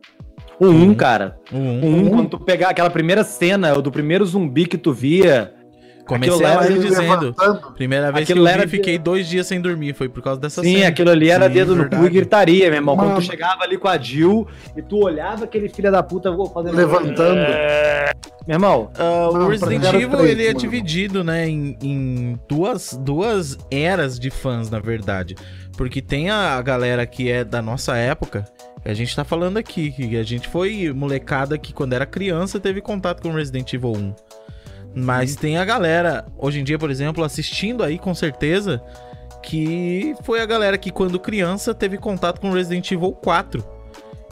[0.60, 0.93] O 1, Uhum.
[0.95, 1.38] cara.
[1.51, 1.82] O 1.
[1.84, 5.53] O 1, quando tu pegar aquela primeira cena, o do primeiro zumbi que tu via.
[6.05, 7.01] Comecei aquilo a Ele dizendo.
[7.36, 7.72] levantando.
[7.76, 9.93] Primeira vez Aquilo que eu vi, era- fiquei dois dias sem dormir.
[9.93, 10.88] Foi por causa dessa sim, cena.
[10.88, 12.07] aquilo ali era Sim, dedo no cu verdade.
[12.07, 12.95] e gritaria, meu irmão.
[12.95, 13.22] Quando Mano.
[13.22, 16.76] tu chegava ali com a Jill e tu olhava aquele filho da puta fazendo.
[16.76, 17.41] Levantando.
[18.47, 20.60] Meu irmão, Não, o Resident Evil três, ele é mano.
[20.60, 25.36] dividido, né, em, em duas, duas eras de fãs, na verdade.
[25.80, 28.43] Porque tem a galera que é da nossa época,
[28.84, 32.82] a gente tá falando aqui, que a gente foi molecada que quando era criança teve
[32.82, 34.15] contato com Resident Evil 1.
[34.93, 38.84] Mas tem a galera, hoje em dia, por exemplo, assistindo aí com certeza,
[39.41, 43.63] que foi a galera que quando criança teve contato com Resident Evil 4.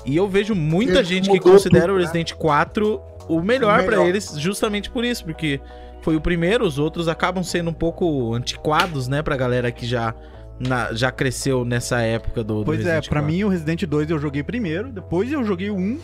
[0.06, 2.02] E eu vejo muita Ele gente que considera tudo, o né?
[2.02, 4.06] Resident 4 o melhor melhor.
[4.06, 5.62] eles, justamente por isso, porque
[6.02, 10.14] foi o primeiro, os outros acabam sendo um pouco antiquados, né, pra galera que já,
[10.60, 13.34] na- já cresceu nessa época do, do Pois é, Resident pra 4.
[13.34, 16.00] mim o Resident 2 eu joguei primeiro, depois eu joguei o 1,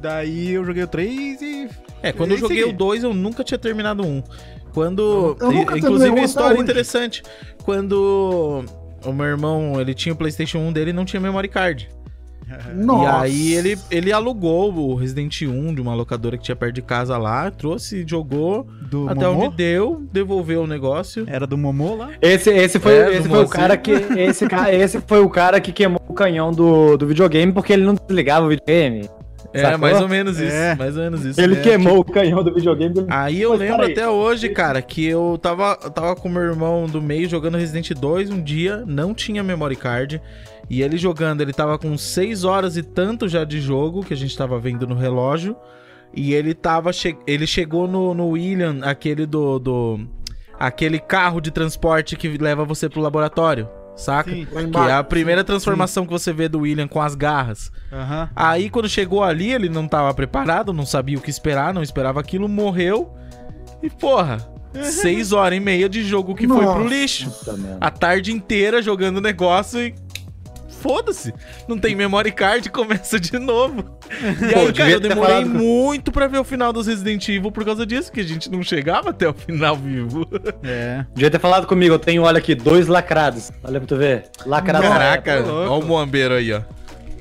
[0.00, 1.68] daí eu joguei o 3 e...
[2.02, 2.70] É, quando eu E joguei segui.
[2.70, 4.22] o 2, eu nunca tinha terminado o 1.
[4.74, 5.36] Quando.
[5.40, 6.62] Eu nunca e- inclusive, um história hoje.
[6.62, 7.22] interessante.
[7.62, 8.64] Quando
[9.04, 11.88] o meu irmão, ele tinha o PlayStation 1 dele e não tinha memory card.
[12.74, 13.04] Nossa.
[13.04, 16.82] E aí ele, ele alugou o Resident 1 de uma locadora que tinha perto de
[16.82, 19.46] casa lá, trouxe, jogou Do até Momô?
[19.46, 21.24] onde deu, devolveu o negócio.
[21.26, 22.10] Era do Momô lá?
[22.20, 23.90] Esse, esse foi, É, esse foi o cara que.
[23.92, 27.94] Esse, esse foi o cara que queimou o canhão do, do videogame porque ele não
[27.94, 29.08] desligava o videogame.
[29.52, 29.78] É, Sacou?
[29.78, 30.74] mais ou menos isso, É.
[30.74, 31.40] mais ou menos isso.
[31.40, 32.98] Ele É, queimou o canhão do videogame.
[32.98, 33.92] ele- Aí eu Mas lembro peraí.
[33.92, 37.92] até hoje, cara, que eu tava, eu tava com meu irmão do meio jogando Resident
[37.92, 40.20] 2 um dia, não tinha memory card.
[40.68, 44.16] E ele jogando, ele tava com 6 horas e tanto já de jogo, que a
[44.16, 45.56] gente tava vendo no relógio.
[46.16, 46.92] E ele tava.
[46.92, 50.00] che- Ele chegou no, no William, aquele do, do.
[50.58, 54.30] Aquele carro de transporte que leva você pro laboratório, saca?
[54.30, 54.46] Sim.
[54.46, 57.72] Que é a primeira transformação que você vê do William com as garras.
[57.92, 58.30] Aham.
[58.36, 62.20] Aí quando chegou ali, ele não tava preparado, não sabia o que esperar, não esperava
[62.20, 63.12] aquilo, morreu.
[63.82, 64.38] E porra,
[64.84, 66.88] seis horas e meia de jogo que foi pro Nossa.
[66.88, 67.32] lixo.
[67.58, 67.78] Merda.
[67.80, 69.92] A tarde inteira jogando negócio e.
[70.84, 71.32] Foda-se.
[71.66, 73.82] Não tem memory card, começa de novo.
[74.10, 77.50] E Pô, aí, cara, devia eu demorei muito pra ver o final dos Resident Evil
[77.50, 80.28] por causa disso, que a gente não chegava até o final vivo.
[80.62, 81.06] É.
[81.14, 83.50] Devia ter falado comigo, eu tenho, olha aqui, dois lacrados.
[83.62, 84.24] Olha pra tu ver.
[84.44, 84.84] Lacrado.
[84.86, 86.60] Caraca, tá olha o moambeiro aí, ó.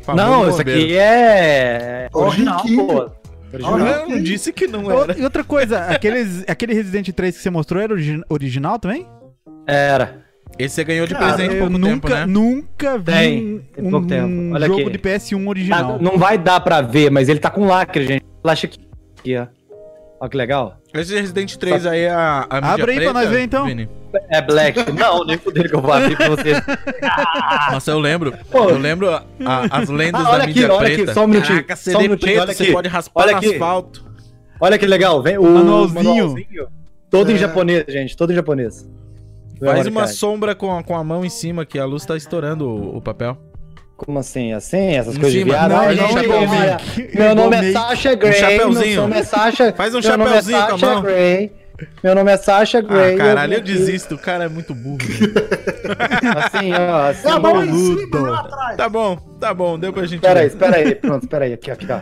[0.03, 2.09] Famoso Não, isso aqui é.
[2.11, 3.09] Original, pô.
[3.53, 3.79] Original.
[3.79, 5.17] Eu não disse que não era.
[5.17, 9.07] E outra coisa, aqueles, aquele Resident 3 que você mostrou era origi- original também?
[9.65, 10.21] Era.
[10.59, 12.25] Esse você ganhou de Cara, presente há eu pouco nunca, tempo, né?
[12.27, 14.27] nunca vi Tem, tem um, pouco tempo.
[14.27, 14.89] um Olha jogo aqui.
[14.91, 15.97] de PS1 Tá- original.
[16.01, 18.25] não vai dar pra ver, mas ele tá com lacre, gente.
[18.41, 18.79] Flash aqui.
[19.19, 19.47] Aqui, ó.
[20.19, 20.77] Olha que legal.
[20.93, 23.65] Esse Resident 3 aí é a, a mídia Abre aí pra nós ver, então.
[23.65, 23.89] Vini?
[24.29, 24.91] É Black.
[24.93, 26.61] Não, nem fudeu que eu vou abrir pra vocês.
[27.71, 28.31] Nossa, eu lembro.
[28.51, 28.69] Pô.
[28.69, 31.03] Eu lembro a- a- as lendas Ah, da olha aqui, mídia olha preta.
[31.03, 32.71] aqui, só um minutinho, Caraca, só um CD minutinho, preto, olha você aqui.
[32.71, 33.53] pode raspar Olha no aqui.
[33.53, 34.05] asfalto.
[34.61, 35.21] Olha que legal.
[35.23, 36.35] Vem o Manualzinho.
[37.09, 37.37] Todo em É.
[37.39, 38.15] japonês, gente.
[38.15, 38.87] Todo em japonês.
[39.65, 42.67] Faz uma sombra com a, com a mão em cima, que a luz tá estourando
[42.67, 43.37] o, o papel.
[43.95, 44.51] Como assim?
[44.53, 44.95] Assim?
[44.95, 45.53] Essas Em coisas de cima.
[45.53, 45.69] viado?
[45.71, 46.61] Não, não, gente, chapéuzinho.
[46.61, 46.77] olha,
[47.13, 47.71] Meu nome é.
[47.71, 48.33] Sasha Gray.
[48.33, 48.93] chapéuzinho.
[48.93, 49.73] Meu nome é Sasha.
[49.77, 51.01] Faz um meu nome é chapéuzinho com a mão.
[51.03, 51.51] Gray.
[52.03, 53.15] Meu nome é Sasha Gray.
[53.15, 54.15] Ah, caralho, eu vim desisto.
[54.15, 54.97] O cara é muito burro.
[56.45, 57.09] Assim, ó.
[57.09, 59.79] Assim, É tá bom, tá bom.
[59.79, 60.95] Deu pra gente Espera aí, espera aí.
[60.95, 61.53] Pronto, espera aí.
[61.53, 61.99] Aqui, aqui, ó.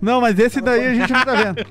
[0.00, 1.64] Não, mas esse daí a gente não tá vendo.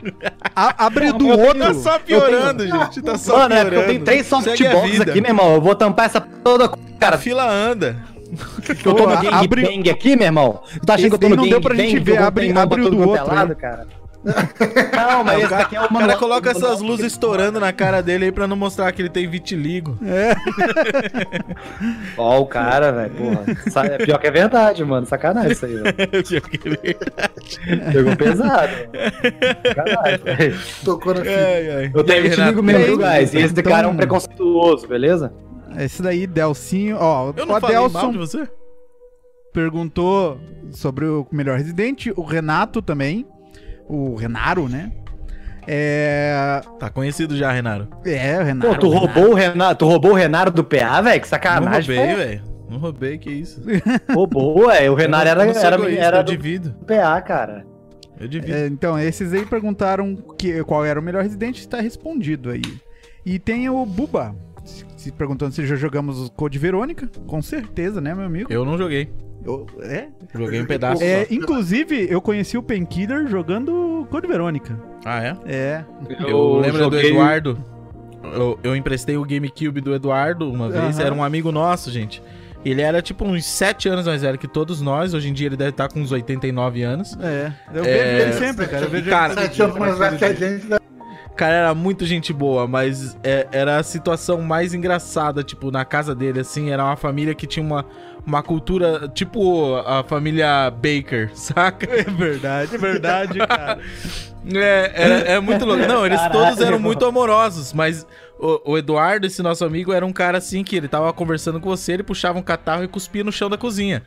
[0.56, 1.60] A- abre do eu tenho- outro.
[1.60, 3.02] Tá só piorando, gente.
[3.02, 3.70] Tá só Mano, é piorando.
[3.70, 5.54] porque eu tenho três a softbox aqui, meu irmão.
[5.56, 6.66] Eu vou tampar essa toda.
[6.66, 7.98] A Cara, fila anda.
[8.86, 10.62] eu tô no gangbang abre- aqui, meu irmão.
[10.74, 12.82] Tu tá achando Esse que eu tô no não deu pra gente ver, abre- abre
[12.84, 13.58] o do é outro, lado, hein?
[13.60, 13.88] cara.
[14.22, 16.20] Não, mas o esse cara, daqui é o o cara manual.
[16.20, 19.10] coloca o essas luzes que- estourando na cara dele aí pra não mostrar que ele
[19.10, 19.98] tem vitiligo.
[22.18, 23.44] Ó, o cara, velho, porra.
[23.86, 25.06] É pior que é verdade, mano.
[25.06, 25.96] Sacanagem isso aí, velho.
[27.94, 28.72] Pegou pesado.
[29.68, 30.58] Sacanagem, velho.
[30.84, 31.92] Tocou na fita.
[31.94, 33.34] Eu tenho vitiligo mesmo, E guys?
[33.34, 35.32] E esse então- cara é um preconceituoso, beleza?
[35.78, 36.98] Esse daí, Delcinho.
[37.00, 38.48] Ó, Eu o não falei mal Adelson de você?
[39.54, 40.40] perguntou
[40.72, 42.12] sobre o melhor residente.
[42.16, 43.26] O Renato também.
[43.90, 44.92] O Renaro, né?
[45.68, 46.62] É.
[46.80, 47.88] Tá conhecido já, Renato.
[48.06, 48.74] É, o Renaro.
[48.74, 51.20] Pô, tu roubou o Renato, tu roubou o Renato do PA, velho?
[51.22, 51.98] Que Não sacanagem.
[51.98, 52.42] roubei, velho.
[52.70, 53.62] Não roubei, que isso.
[54.14, 54.90] Roubou, é.
[54.90, 56.76] O Renato Eu era, não era, egoísta, era do divido.
[56.88, 57.66] PA, cara.
[58.20, 58.54] Eu divido.
[58.54, 62.62] É, então, esses aí perguntaram que, qual era o melhor residente, está respondido aí.
[63.26, 67.10] E tem o Buba, se- se perguntando se já jogamos o Code Verônica.
[67.26, 68.54] Com certeza, né, meu amigo?
[68.54, 69.10] Eu não joguei.
[69.46, 70.08] Eu- é?
[70.34, 71.02] Joguei um pedaço.
[71.04, 74.78] É, inclusive, eu conheci o Painkiller jogando Code Verônica.
[75.06, 75.38] Ah, é?
[75.46, 75.84] É.
[76.28, 77.64] Eu, lembro do joguei- Eduardo.
[78.22, 80.98] Eu, eu emprestei o GameCube do Eduardo uma vez.
[81.00, 81.06] Aham.
[81.06, 82.22] Era um amigo nosso, gente.
[82.66, 85.14] Ele era tipo uns 7 anos mais velho que todos nós.
[85.14, 87.18] Hoje em dia ele deve estar com uns 89 anos.
[87.22, 87.52] É.
[87.74, 88.86] Eu É, vejo ele sempre, cara.
[88.86, 90.78] Eu vejo cara, ele Sete anos mais velho que a gente, né?
[91.38, 96.14] Cara, era muito gente boa, mas é- era a situação mais engraçada, tipo, na casa
[96.14, 97.86] dele, assim, era uma família que tinha uma,
[98.26, 101.88] uma cultura, tipo a família Baker, saca?
[101.90, 103.80] É verdade, é verdade, cara.
[104.54, 105.86] É, era, é muito louco.
[105.86, 106.46] Não, eles Caralho.
[106.46, 108.06] todos eram muito amorosos, mas
[108.40, 111.70] o, o Eduardo, esse nosso amigo, era um cara assim que ele tava conversando com
[111.70, 114.04] você, ele puxava um catarro e cuspia no chão da cozinha.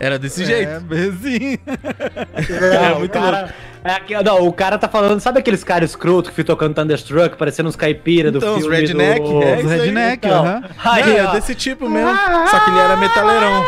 [0.00, 0.70] Era desse jeito.
[0.70, 1.58] É, bezinho.
[1.64, 3.54] É, muito o cara,
[3.84, 7.36] é aqui, não, o cara tá falando, sabe aqueles caras escroto que ficam tocando Thunderstruck,
[7.36, 9.42] parecendo uns caipira do Então, os filme redneck, do...
[9.42, 10.44] é Os isso aí, redneck, então.
[10.44, 10.62] aham.
[10.84, 11.32] Aí, Não, é ó.
[11.32, 12.10] desse tipo mesmo.
[12.50, 13.64] Só que ele era metaleirão.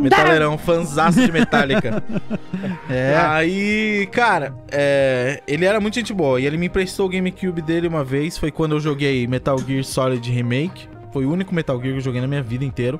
[0.00, 2.02] Metaleirão, fanzaço de Metallica.
[2.90, 3.16] É.
[3.16, 6.40] Aí, cara, é, ele era muito gente boa.
[6.40, 8.38] E ele me emprestou o GameCube dele uma vez.
[8.38, 10.88] Foi quando eu joguei Metal Gear Solid Remake.
[11.12, 12.98] Foi o único Metal Gear que eu joguei na minha vida inteira.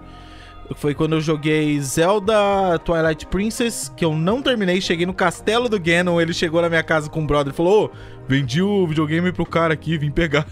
[0.76, 4.80] Foi quando eu joguei Zelda Twilight Princess, que eu não terminei.
[4.80, 6.20] Cheguei no castelo do Ganon.
[6.20, 7.90] Ele chegou na minha casa com o brother e falou: Ô,
[8.28, 10.46] vendi o videogame pro cara aqui, vim pegar.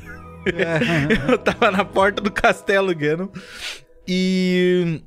[1.28, 3.28] eu tava na porta do castelo Ganon.
[4.06, 5.02] E.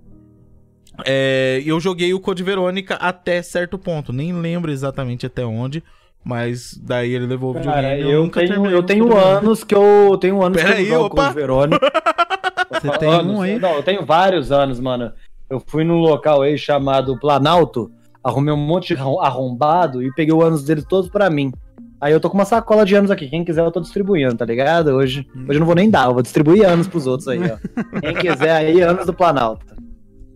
[1.06, 4.11] É, eu joguei o Code Verônica até certo ponto.
[4.11, 5.84] Nem lembro exatamente até onde.
[6.23, 7.81] Mas daí ele levou o videogame.
[7.81, 10.86] Cara, e eu, nunca tenho, eu tenho anos que eu tenho anos Pera que eu
[10.86, 11.23] aí, jogo opa.
[11.23, 11.80] Code Verônica.
[12.71, 13.37] Você tem Anos.
[13.37, 13.59] um aí?
[13.59, 15.11] Não, eu tenho vários anos, mano.
[15.49, 17.91] Eu fui num local aí chamado Planalto,
[18.23, 21.51] arrumei um monte de arrom- arrombado e peguei os anos deles todos pra mim.
[21.99, 23.27] Aí eu tô com uma sacola de anos aqui.
[23.27, 24.89] Quem quiser, eu tô distribuindo, tá ligado?
[24.91, 27.99] Hoje, hoje eu não vou nem dar, eu vou distribuir anos pros outros aí, ó.
[27.99, 29.65] Quem quiser aí, anos do Planalto.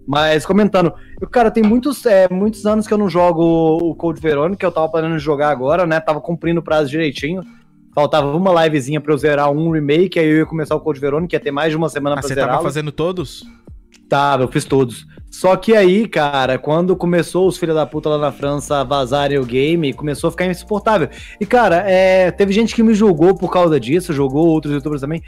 [0.06, 0.92] Mas comentando,
[1.22, 3.42] eu, cara, tem muitos, é, muitos anos que eu não jogo
[3.82, 6.00] o Code Verônica, eu tava planejando jogar agora, né?
[6.02, 7.42] Tava cumprindo o prazo direitinho.
[7.94, 11.36] Faltava uma livezinha pra eu zerar um remake, aí eu ia começar o Code Verônica,
[11.36, 12.50] ia ter mais de uma semana Ah, pra você zerar.
[12.52, 13.44] tava fazendo todos?
[14.10, 15.06] Tava, eu fiz todos.
[15.32, 19.46] Só que aí, cara, quando começou os filhos da puta lá na França vazarem o
[19.46, 21.10] game, começou a ficar insuportável.
[21.40, 25.22] E, cara, é, teve gente que me julgou por causa disso, jogou outros youtubers também.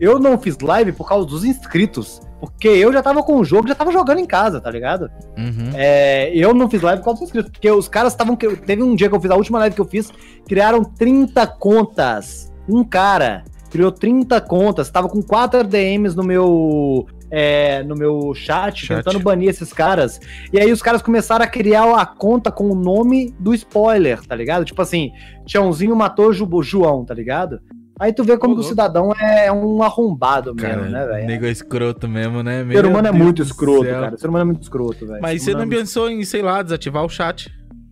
[0.00, 2.20] Eu não fiz live por causa dos inscritos.
[2.42, 5.08] Porque eu já tava com o jogo, já tava jogando em casa, tá ligado?
[5.38, 5.70] Uhum.
[5.74, 7.52] É, eu não fiz live por causa dos inscritos.
[7.52, 8.34] Porque os caras estavam.
[8.34, 10.10] Teve um dia que eu fiz, a última live que eu fiz,
[10.48, 12.52] criaram 30 contas.
[12.68, 17.06] Um cara criou 30 contas, tava com 4 DMs no meu.
[17.30, 18.96] é, no meu chat, Chat.
[19.04, 20.20] tentando banir esses caras.
[20.52, 24.34] E aí os caras começaram a criar a conta com o nome do spoiler, tá
[24.34, 24.64] ligado?
[24.66, 25.10] Tipo assim,
[25.46, 27.60] Tiãozinho matou Ju- João, tá ligado?
[28.02, 31.26] Aí tu vê como o cidadão é um arrombado Cara, mesmo, né, velho?
[31.26, 32.64] nego é escroto mesmo, né?
[32.64, 34.00] O ser humano é muito Deus do escroto, céu.
[34.00, 34.14] cara.
[34.16, 35.22] O ser humano é muito escroto, velho.
[35.22, 37.48] Mas você não é pensou em, sei lá, desativar o chat?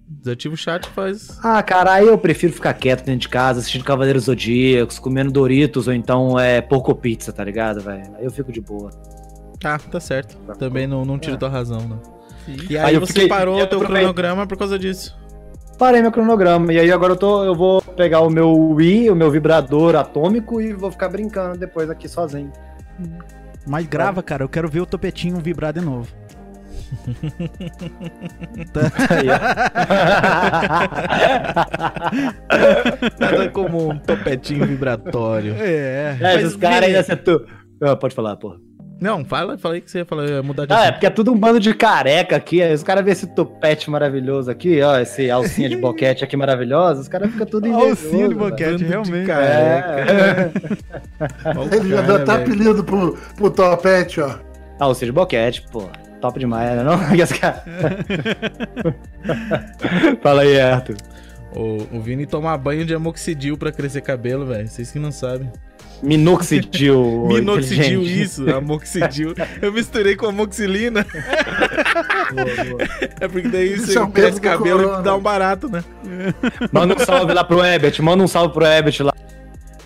[0.09, 1.39] Desativa o chat e faz.
[1.45, 5.87] Ah, cara, aí eu prefiro ficar quieto dentro de casa, assistindo Cavaleiros Zodíacos, comendo Doritos
[5.87, 8.03] ou então é Poco Pizza, tá ligado, velho?
[8.17, 8.91] Aí eu fico de boa.
[9.65, 10.37] Ah, tá certo.
[10.59, 11.39] Também não, não tiro É.
[11.39, 12.01] tua razão, não.
[12.69, 15.17] E Aí aí, você fiquei- parou o teu cronograma por causa disso.
[15.81, 16.73] Parei meu cronograma.
[16.75, 20.61] E aí agora eu, tô, eu vou pegar o meu Wii, o meu vibrador atômico
[20.61, 22.53] e vou ficar brincando depois aqui sozinho.
[23.67, 24.45] Mas grava, cara.
[24.45, 26.07] Eu quero ver o topetinho vibrar de novo.
[29.09, 29.27] Aí,
[33.19, 35.55] Nada como um topetinho vibratório.
[35.59, 36.19] É.
[36.21, 37.43] é, esses caras ainda tu...
[37.83, 38.55] Ah, pode falar, pô.
[39.01, 40.93] Não, fala, falei que você ia falar, ia mudar de Ah, é assunto.
[40.95, 42.61] porque é tudo um bando de careca aqui.
[42.63, 47.01] Aí os caras vêem esse topete maravilhoso aqui, ó, esse alcinha de boquete aqui maravilhosa.
[47.01, 49.27] Os caras ficam tudo Alcinha de boquete, Bando de realmente.
[49.27, 50.13] careca.
[50.13, 50.51] É.
[51.59, 54.35] O Ele já deu até apelido pro, pro Topete, ó.
[54.79, 55.89] Alcinha de boquete, pô.
[56.21, 56.83] Top demais, né?
[56.85, 56.99] Não?
[57.17, 57.23] E
[60.23, 60.97] Fala aí, Arthur.
[61.55, 64.69] O, o Vini toma banho de amoxidil pra crescer cabelo, velho.
[64.69, 65.51] Vocês que não sabem.
[66.03, 67.27] Minoxidil.
[67.29, 69.35] Minoxidil, isso, amoxidil.
[69.61, 71.07] Eu misturei com amoxilina.
[73.21, 75.03] É porque daí Isso você é o cresce cabelo e corona.
[75.03, 75.83] dá um barato, né?
[76.71, 78.01] Manda um salve lá pro Ebert.
[78.01, 79.13] Manda um salve pro Ebert lá.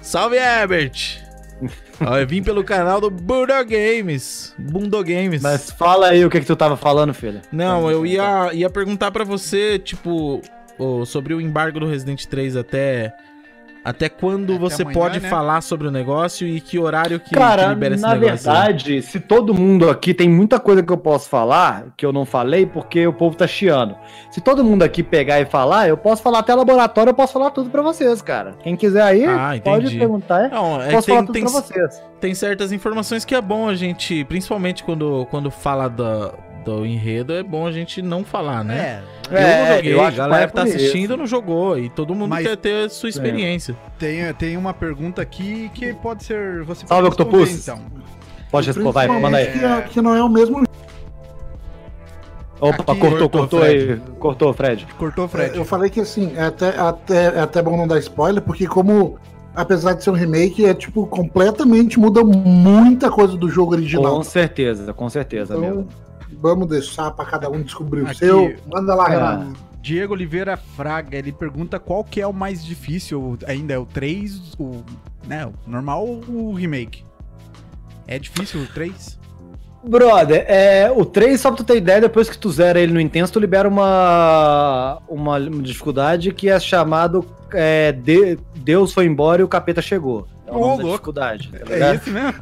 [0.03, 1.23] Salve, Herbert!
[2.05, 4.55] Ó, eu vim pelo canal do Bundo Games.
[4.59, 5.41] Bundo Games.
[5.41, 7.41] Mas fala aí o que, que tu tava falando, filho.
[7.51, 10.43] Não, eu ia, ia perguntar pra você, tipo,
[10.79, 13.15] ô, sobre o embargo do Resident 3 até.
[13.85, 15.29] Até quando Até você amanhã, pode né?
[15.29, 18.51] falar sobre o negócio e que horário que, que Cara, libera esse na negócio?
[18.51, 18.57] aí?
[18.63, 22.25] verdade, se todo mundo aqui tem muita coisa que eu posso falar, que eu não
[22.25, 23.95] falei, porque o povo tá chiando.
[24.31, 27.51] Se todo mundo aqui pegar e falar, eu posso falar até laboratório, eu posso falar
[27.51, 28.55] tudo pra vocês, cara.
[28.63, 30.49] Quem quiser aí, Ah, pode perguntar.
[30.49, 32.03] Não, é posso que falar tem, tudo tem, pra vocês.
[32.23, 36.33] tem certas informações que é bom a gente, principalmente quando, quando fala da,
[36.65, 39.03] do enredo, é bom a gente não falar, né?
[39.31, 39.35] É.
[39.35, 41.17] Eu É, não joguei, eu a acho galera que tá é assistindo isso.
[41.17, 43.77] não jogou e todo mundo Mas- quer ter sua experiência.
[43.99, 46.63] Tem, tem uma pergunta aqui que pode ser.
[46.65, 47.69] Você Salve, pode responder, Octopus.
[47.69, 47.81] então.
[48.51, 49.47] Pode responder, vai, manda aí.
[49.53, 50.63] Que, é- que não é o mesmo.
[52.61, 54.01] Opa, Aqui- cortou, Cortou, cortou aí.
[54.19, 54.87] Cortou, Fred.
[54.99, 55.57] Cortou, Fred.
[55.57, 59.19] Eu falei que assim, é até, até, é até bom não dar spoiler, porque como,
[59.55, 64.17] apesar de ser um remake, é tipo, completamente muda muita coisa do jogo original.
[64.17, 65.87] Com certeza, com certeza, Então, meu.
[66.41, 68.57] Vamos deixar pra cada um descobrir o Aqui- seu.
[68.67, 69.09] Manda lá, Ah.
[69.09, 69.65] Renato.
[69.81, 74.55] Diego Oliveira Fraga, ele pergunta qual que é o mais difícil, ainda é o 3,
[74.59, 74.83] o,
[75.27, 77.05] né, o normal ou o remake?
[78.07, 79.19] É difícil o 3?
[79.87, 83.01] Brother, é, o 3, só pra tu ter ideia, depois que tu zera ele no
[83.01, 89.45] intenso, tu libera uma, uma dificuldade que é chamado é, De- Deus foi embora e
[89.45, 90.27] o capeta chegou.
[90.47, 90.89] É o Ô, nome da louco.
[90.91, 91.49] dificuldade.
[91.51, 92.35] Tá É esse mesmo?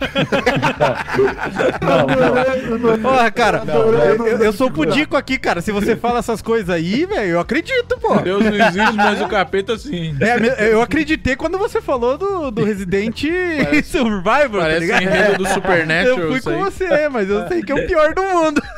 [1.81, 2.99] Não, não.
[2.99, 5.61] Porra, cara, Não, não, eu, eu- eu sou pudico aqui, cara.
[5.61, 8.17] Se você fala essas coisas aí, velho, eu acredito, pô.
[8.17, 10.15] Deus não existe, mas o capeta sim.
[10.21, 13.25] É, eu acreditei quando você falou do, do Resident
[13.85, 15.03] Survivor, tá Parece o ligado?
[15.03, 16.19] enredo do Supernatural.
[16.19, 16.63] Eu fui isso com aí.
[16.71, 18.63] você, mas eu sei que é o pior do mundo.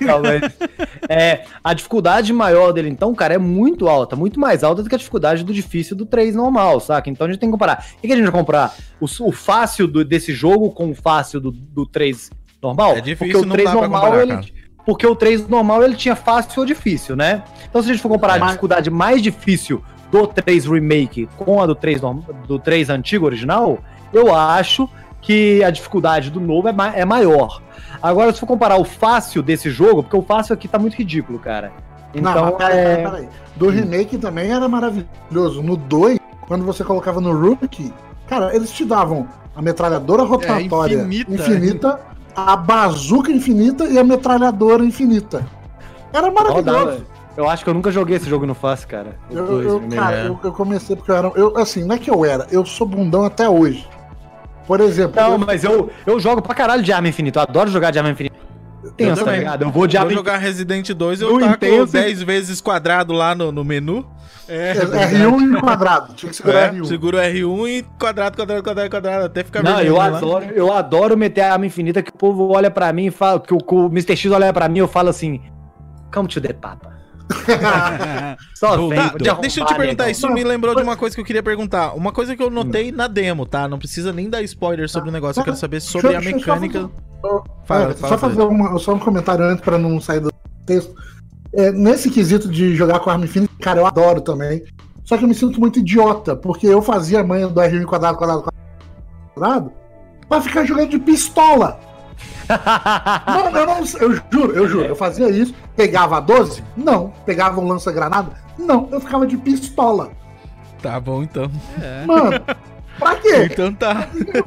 [0.00, 0.42] Não, mas,
[1.08, 4.94] é, a dificuldade maior dele, então, cara, é muito alta, muito mais alta do que
[4.94, 7.10] a dificuldade do difícil do 3 normal, saca?
[7.10, 7.84] Então a gente tem que comparar.
[7.96, 8.74] O que, a gente vai comparar?
[9.00, 12.30] O, o fácil do- desse jogo com o fácil do, do 3
[12.62, 12.96] normal.
[12.96, 14.46] É difícil, porque o não 3 dá pra normal, comparar, ele, cara.
[14.86, 17.42] porque o 3 normal ele tinha fácil ou difícil, né?
[17.68, 21.66] Então se a gente for comparar a dificuldade mais difícil do 3 remake com a
[21.66, 23.78] do 3 norm- do 3 antigo original,
[24.12, 24.88] eu acho
[25.20, 27.60] que a dificuldade do novo é, ma- é maior.
[28.02, 31.38] Agora se for comparar o fácil desse jogo, porque o fácil aqui tá muito ridículo,
[31.38, 31.72] cara.
[32.14, 32.84] Não, Então, mas peraí, é...
[32.96, 33.28] peraí, peraí.
[33.56, 35.62] Do remake também era maravilhoso.
[35.62, 37.92] No 2, quando você colocava no Rookie,
[38.28, 41.32] cara, eles te davam a metralhadora rotatória infinita.
[41.32, 42.00] infinita,
[42.34, 45.46] a bazuca infinita e a metralhadora infinita.
[46.12, 47.04] Era maravilhoso.
[47.36, 49.16] Eu acho que eu nunca joguei esse jogo no fácil, cara.
[49.28, 51.32] Eu, dois eu- cara, eu, eu comecei porque eu era.
[51.34, 53.88] Eu, assim, não é que eu era, eu sou bundão até hoje.
[54.66, 57.40] Por exemplo, Não, eu- mas eu, eu jogo pra caralho de arma infinita.
[57.40, 58.34] Eu adoro jogar de arma infinita.
[58.96, 59.62] Tenso, tá ligado?
[59.62, 63.50] Eu vou de Vou jogar Resident 2 eu taco intenso- 10 vezes quadrado lá no,
[63.50, 64.06] no menu.
[64.48, 66.14] é, R1 e quadrado.
[66.14, 66.84] Tinha que segurar É, R1.
[66.86, 70.06] segura o R1 e quadrado, quadrado, quadrado, quadrado, até ficar Não, eu lá.
[70.06, 73.40] adoro, eu adoro meter a arma infinita que o povo olha pra mim e fala,
[73.40, 74.16] que o, que o Mr.
[74.16, 75.40] X olha pra mim e eu falo assim,
[76.12, 76.93] come to the papa.
[78.54, 81.24] Só vem, Tá, deixa eu te perguntar, isso me lembrou de uma coisa que eu
[81.24, 81.94] queria perguntar.
[81.94, 83.66] Uma coisa que eu notei na demo, tá?
[83.68, 86.90] Não precisa nem dar spoiler sobre o negócio, eu quero saber sobre Deixa- a mecânica.
[87.64, 90.30] Fala, é, fala, só fazer uma- só um comentário antes pra não sair do
[90.66, 90.94] texto.
[91.54, 94.62] É, nesse quesito de jogar com arma infinita, cara, eu adoro também.
[95.04, 98.16] Só que eu me sinto muito idiota, porque eu fazia a manha do R1 quadrado,
[98.18, 98.44] quadrado,
[99.34, 99.72] quadrado,
[100.28, 101.78] pra ficar jogando de pistola.
[103.26, 106.62] Mano, eu não eu juro, eu juro, eu fazia isso, pegava a 12?
[106.76, 107.12] Não.
[107.24, 108.32] Pegava um lança-granada?
[108.58, 110.10] Não, eu ficava de pistola.
[110.82, 111.50] Tá bom, então.
[112.06, 112.40] Mano,
[112.98, 113.48] pra quê?
[113.50, 114.08] Então tá.
[114.14, 114.44] Então,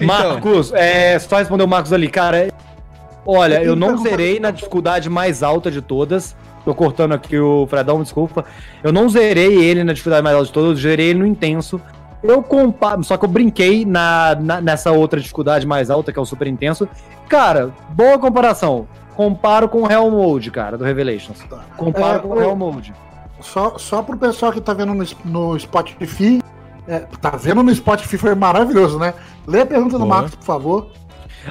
[0.06, 2.38] Marcos, é, só responder o Marcos ali, cara.
[2.46, 2.50] é-
[3.26, 6.36] Olha, eu não zerei na dificuldade mais alta de todas.
[6.64, 8.44] Tô cortando aqui o Fredão, desculpa.
[8.82, 11.80] Eu não zerei ele na dificuldade mais alta de todas, eu zerei ele no intenso.
[12.24, 16.22] Eu comparo, só que eu brinquei na, na- nessa outra dificuldade mais alta, que é
[16.22, 16.88] o super intenso.
[17.28, 18.88] Cara, boa comparação.
[19.14, 21.38] Comparo com o Hell Mode, cara, do Revelations.
[21.76, 22.94] Comparo É, com o Hell Mode.
[23.40, 26.40] Só, só pro pessoal que tá vendo no, no Spotify.
[26.88, 29.12] é, tá vendo no Spotify foi maravilhoso, né?
[29.46, 30.06] Lê a pergunta do.
[30.06, 30.88] Marcos, por favor.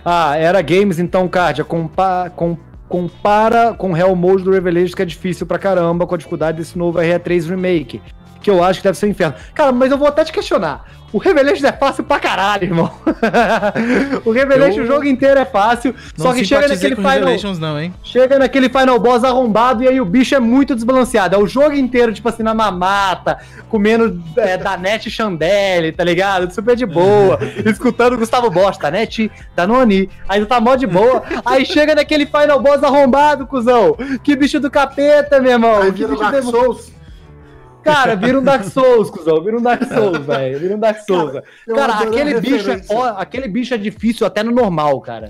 [0.04, 2.58] Ah, era games, então, Cardia, compa com-
[2.90, 6.58] compara com o Hell Mode do Revelations, que é difícil pra caramba, com a dificuldade
[6.58, 8.02] desse novo RE3 Remake.
[8.44, 9.34] Que eu acho que deve ser um inferno.
[9.56, 10.86] Cara, mas eu vou até te questionar.
[11.14, 12.92] O Revelations é fácil pra caralho, irmão.
[14.26, 15.94] o Revelations, Eu o jogo inteiro é fácil.
[16.18, 17.14] não só que chega naquele com final.
[17.20, 17.94] Revelations não, hein?
[18.04, 21.36] Chega naquele final boss arrombado e aí o bicho é muito desbalanceado.
[21.36, 23.38] É o jogo inteiro, tipo assim, na mamata,
[23.70, 26.52] comendo é, Danete Chandelle, tá ligado?
[26.52, 31.22] Super de boa, escutando Gustavo Bosta, Danete Danone, ainda tá mó de boa.
[31.46, 33.96] Aí chega naquele final boss arrombado, cuzão.
[34.24, 35.82] Que bicho do capeta, meu irmão.
[35.84, 36.92] Aí Que o bicho Dark demo- Souls.
[37.84, 39.44] Cara, vira um Dark Souls, cuzão.
[39.44, 40.60] Vira um Dark Souls, velho.
[40.60, 41.32] Vira um Dark Souls.
[41.68, 45.28] Cara, adorei aquele bicho, é, ó, aquele bicho é difícil até no normal, cara.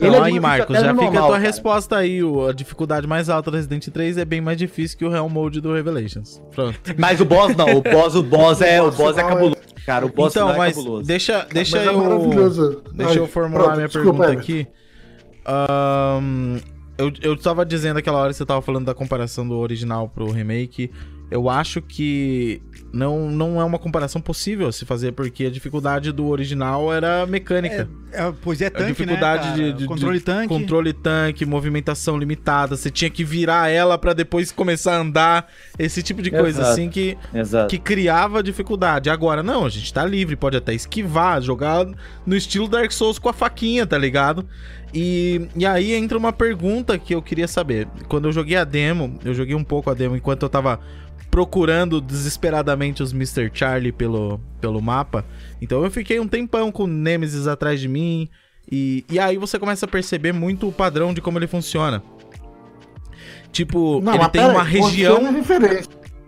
[0.00, 1.46] Então, Ele é aí, Marcos, já no fica a normal, tua cara.
[1.48, 2.22] resposta aí.
[2.22, 5.28] o- A dificuldade mais alta do Resident 3 é bem mais difícil que o Hell
[5.28, 6.40] Mode do Revelations.
[6.54, 6.78] Pronto.
[6.96, 9.56] Mas o boss não, o boss, o boss é, o boss é é- cabuloso.
[9.84, 11.04] Cara, o boss então, é mas cabuloso.
[11.04, 11.98] deixa, deixa Mas é eu.
[11.98, 12.82] maravilhoso.
[12.92, 14.66] Deixa eu formular pronto, minha desculpa, pergunta aqui.
[15.44, 16.58] Ahn,
[16.96, 20.30] eu, eu tava dizendo aquela hora que você tava falando da comparação do original pro
[20.30, 20.90] remake.
[21.30, 26.26] Eu acho que não, não é uma comparação possível se fazer, porque a dificuldade do
[26.28, 27.86] original era mecânica.
[28.10, 30.48] É, pois é, a tanque, dificuldade né, de, de- Controle de tanque.
[30.48, 32.76] controle tanque, movimentação limitada.
[32.76, 35.48] Você tinha que virar ela pra depois começar a andar.
[35.78, 36.72] Esse tipo de coisa, Exato.
[36.72, 37.68] assim, que, Exato.
[37.68, 39.10] que criava dificuldade.
[39.10, 41.86] Agora, não, a gente tá livre, pode até esquivar, jogar
[42.24, 44.46] no estilo Dark Souls com a faquinha, tá ligado?
[44.94, 47.86] E, e aí entra uma pergunta que eu queria saber.
[48.08, 50.80] Quando eu joguei a demo, eu joguei um pouco a demo enquanto eu tava
[51.30, 53.50] procurando desesperadamente os Mr.
[53.52, 55.24] Charlie pelo, pelo mapa.
[55.60, 58.28] Então eu fiquei um tempão com o Nemesis atrás de mim.
[58.70, 62.02] E, e aí você começa a perceber muito o padrão de como ele funciona.
[63.50, 65.20] Tipo, Não, ele tem uma aí, região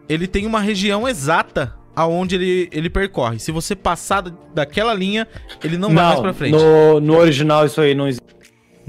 [0.08, 3.38] ele tem uma região exata aonde ele, ele percorre.
[3.38, 5.28] Se você passar da- daquela linha,
[5.62, 6.52] ele não, vai mais pra frente.
[6.56, 8.26] No, no original isso aí não existe.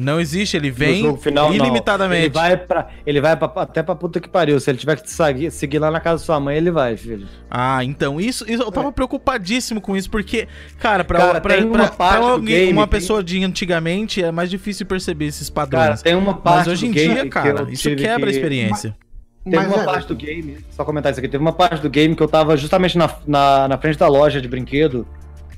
[0.04, 1.56] Não existe, ele vem final, não.
[1.56, 2.24] ilimitadamente.
[2.26, 4.60] Ele vai, pra, ele vai pra- até pra puta que pariu.
[4.60, 7.28] Se ele tiver que seguir, seguir lá na casa da sua mãe, ele vai, filho.
[7.50, 10.48] Ah, então, isso, isso eu tava preocupadíssimo com isso, porque,
[10.80, 14.24] cara, pra, Cara, pra, tem uma pra- pra alguém, game, uma tem- pessoa de antigamente
[14.24, 16.02] é mais difícil perceber esses Cara, padrões.
[16.02, 18.32] tem uma parte Mas hoje em do game dia, que cara, eu isso quebra a
[18.32, 18.96] que- experiência.
[19.44, 21.90] Teve Mas uma é, parte do game, só comentar isso aqui, teve uma parte do
[21.90, 25.06] game que eu tava justamente na, na, na frente da loja de brinquedo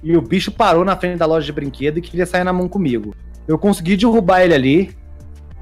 [0.01, 2.69] e o bicho parou na frente da loja de brinquedo e queria sair na mão
[2.69, 3.13] comigo.
[3.47, 4.95] Eu consegui derrubar ele ali.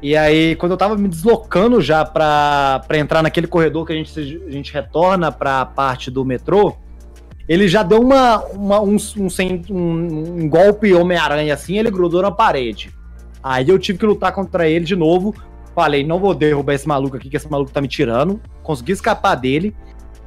[0.02, 3.96] E aí, quando eu tava me deslocando já pra, pra entrar naquele corredor que a
[3.96, 6.76] gente, a gente retorna pra parte do metrô,
[7.48, 9.28] ele já deu uma, uma um, um,
[9.70, 12.92] um- um golpe Homem-Aranha assim, ele grudou na parede.
[13.44, 15.36] Aí eu tive que lutar contra ele de novo.
[15.76, 18.42] Falei, não vou derrubar esse maluco aqui, que esse maluco tá me tirando.
[18.64, 19.76] Consegui escapar dele.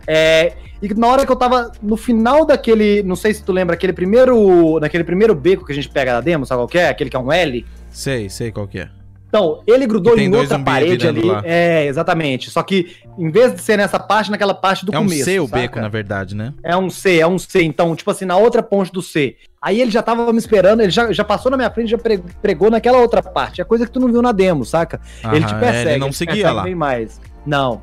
[0.06, 0.52] É,
[0.82, 3.02] e na hora que eu tava no final daquele.
[3.02, 4.78] Não sei se tu lembra, aquele primeiro.
[4.81, 6.89] Naquele primeiro beco que a gente pega na demo, sabe qual que é?
[6.89, 7.64] Aquele que é um L.
[7.90, 8.89] Sei, sei qual que é.
[9.35, 11.22] Então, ele grudou em outra parede ali.
[11.22, 11.43] lá.
[11.44, 12.51] É, exatamente.
[12.51, 15.24] Só que, em vez de ser nessa parte, naquela parte do é um começo.
[15.24, 15.60] C o saca?
[15.60, 16.55] beco, na verdade, né?
[16.62, 17.64] É um C, é um C.
[17.64, 19.35] Então, tipo assim, na outra ponte do C.
[19.60, 22.22] Aí ele já tava me esperando, ele já, já passou na minha frente, já pre-
[22.40, 23.60] pregou naquela outra parte.
[23.60, 25.01] É coisa que tu não viu na demo, saca?
[25.32, 25.90] ele te é, persegue.
[25.90, 26.62] ele não te seguia lá.
[26.62, 27.20] bem mais.
[27.44, 27.82] Não.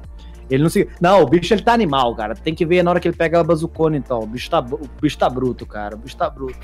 [0.52, 0.91] Ele não seguia.
[0.99, 2.36] Não, o bicho ele tá animal, cara.
[2.36, 4.19] Tem que ver na hora que ele pega a bazucona, então.
[4.19, 5.95] O bicho tá, o bicho tá bruto, cara.
[5.95, 6.60] O bicho tá bruto.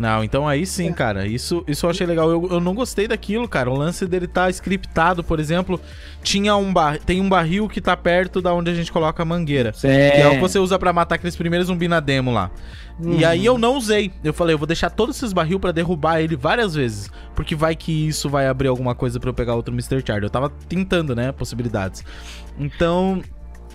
[0.00, 1.26] Não, então aí sim, cara.
[1.26, 2.30] Isso, isso eu achei legal.
[2.30, 3.70] Eu, eu não gostei daquilo, cara.
[3.70, 5.78] O lance dele tá scriptado, por exemplo,
[6.22, 6.98] tinha um bar...
[6.98, 9.72] tem um barril que tá perto da onde a gente coloca a mangueira.
[9.72, 12.50] Que é o que você usa pra matar aqueles primeiros zumbi na demo lá.
[12.98, 14.10] E aí eu não usei.
[14.24, 17.10] Eu falei, eu vou deixar todos esses barril pra derrubar ele várias vezes.
[17.34, 20.02] Porque vai que isso vai abrir alguma coisa pra eu pegar outro Mr.
[20.02, 20.24] Charger.
[20.24, 22.02] Eu tava tentando, né, possibilidades.
[22.58, 23.22] Então,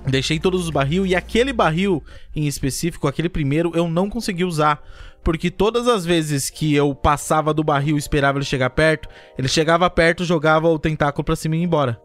[0.07, 1.06] deixei todos os barril.
[1.06, 2.03] E aquele barril
[2.35, 4.81] em específico, aquele primeiro, eu não consegui usar.
[5.26, 9.47] Porque todas as vezes que eu passava do barril e esperava ele chegar perto, ele
[9.47, 11.99] chegava perto, jogava o tentáculo pra cima e ia embora.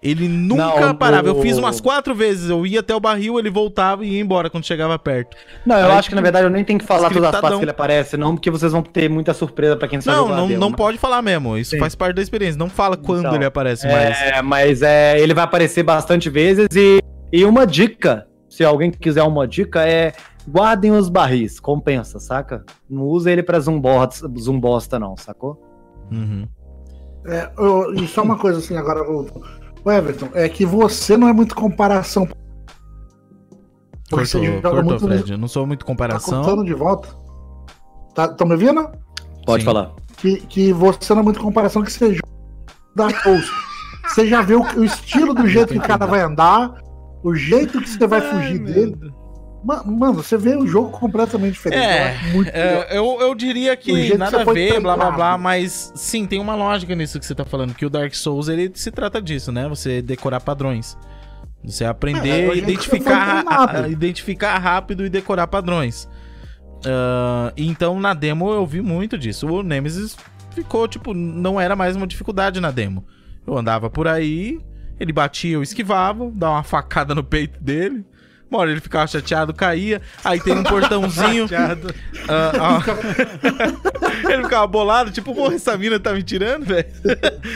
[0.00, 1.26] Ele nunca Não, parava.
[1.26, 2.48] Eu o- fiz umas quatro vezes.
[2.50, 5.36] Eu ia até o barril, ele voltava e ia embora quando chegava perto.
[5.66, 7.58] Não, eu Aí, acho que na verdade eu nem tenho que falar todas as partes
[7.58, 10.36] que ele aparece, não, porque vocês vão ter muita surpresa pra quem Não, jogou a
[10.36, 10.76] não, demo, não né?
[10.76, 11.58] pode falar mesmo.
[11.58, 11.78] Isso Sim.
[11.80, 12.56] faz parte da experiência.
[12.56, 14.16] Não fala quando Então, ele aparece mais.
[14.20, 17.00] É, mas é, ele vai aparecer bastante vezes e,
[17.32, 20.12] e uma dica, se alguém quiser uma dica, é
[20.48, 22.64] guardem os barris, compensa, saca?
[22.88, 25.60] Não usa ele pra zumbosta, zumbosta não, sacou?
[26.10, 26.46] Uhum.
[27.26, 29.26] É, eu- e só uma coisa assim, agora, o,
[29.84, 32.26] o Everton, é que você não é muito comparação.
[34.08, 35.32] Porque você Cortou, joga cortou muito Fred.
[35.32, 36.42] Eu não sou muito Tá comparação.
[36.42, 37.08] contando de volta?
[38.14, 38.88] Tá, tão me ouvindo?
[39.44, 39.66] Pode Sim.
[39.66, 39.92] falar.
[40.16, 42.22] Que, que você não é muito comparação que você joga
[42.96, 43.50] da Souls.
[44.08, 46.74] Você já vê o, o estilo do jeito que o cara vai andar,
[47.22, 48.96] o jeito que você vai fugir dele.
[49.00, 49.27] Ma-
[49.64, 51.82] Mano, você vê o jogo completamente diferente.
[51.82, 52.16] É.
[52.52, 56.54] É, eu, eu diria que nada a ver, blá blá blá, mas sim, tem uma
[56.54, 59.68] lógica nisso que você tá falando, que o Dark Souls ele se trata disso, né?
[59.68, 60.96] Você decorar padrões.
[61.64, 66.08] Você aprender, É, identificar, a- identificar rápido e decorar padrões.
[66.86, 69.46] Ah, então na demo eu vi muito disso.
[69.48, 70.16] O Nemesis
[70.52, 73.04] ficou, tipo, não era mais uma dificuldade na demo.
[73.46, 74.60] Eu andava por aí,
[75.00, 78.04] ele batia, eu esquivava, dava uma facada no peito dele.
[78.50, 80.00] Uma hora ele ficava chateado, caía.
[80.24, 81.46] Aí tem um portãozinho.
[82.30, 84.28] Ah, ó.
[84.30, 86.86] ele ficava bolado, tipo, porra, essa mina tá me tirando, velho.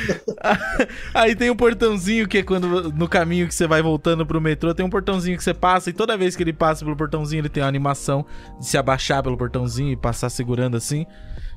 [1.13, 4.75] Aí tem um portãozinho que é quando no caminho que você vai voltando pro metrô,
[4.75, 7.51] tem um portãozinho que você passa e toda vez que ele passa pelo portãozinho, ele
[7.51, 8.25] tem uma animação
[8.59, 11.07] de se abaixar pelo portãozinho e passar segurando assim,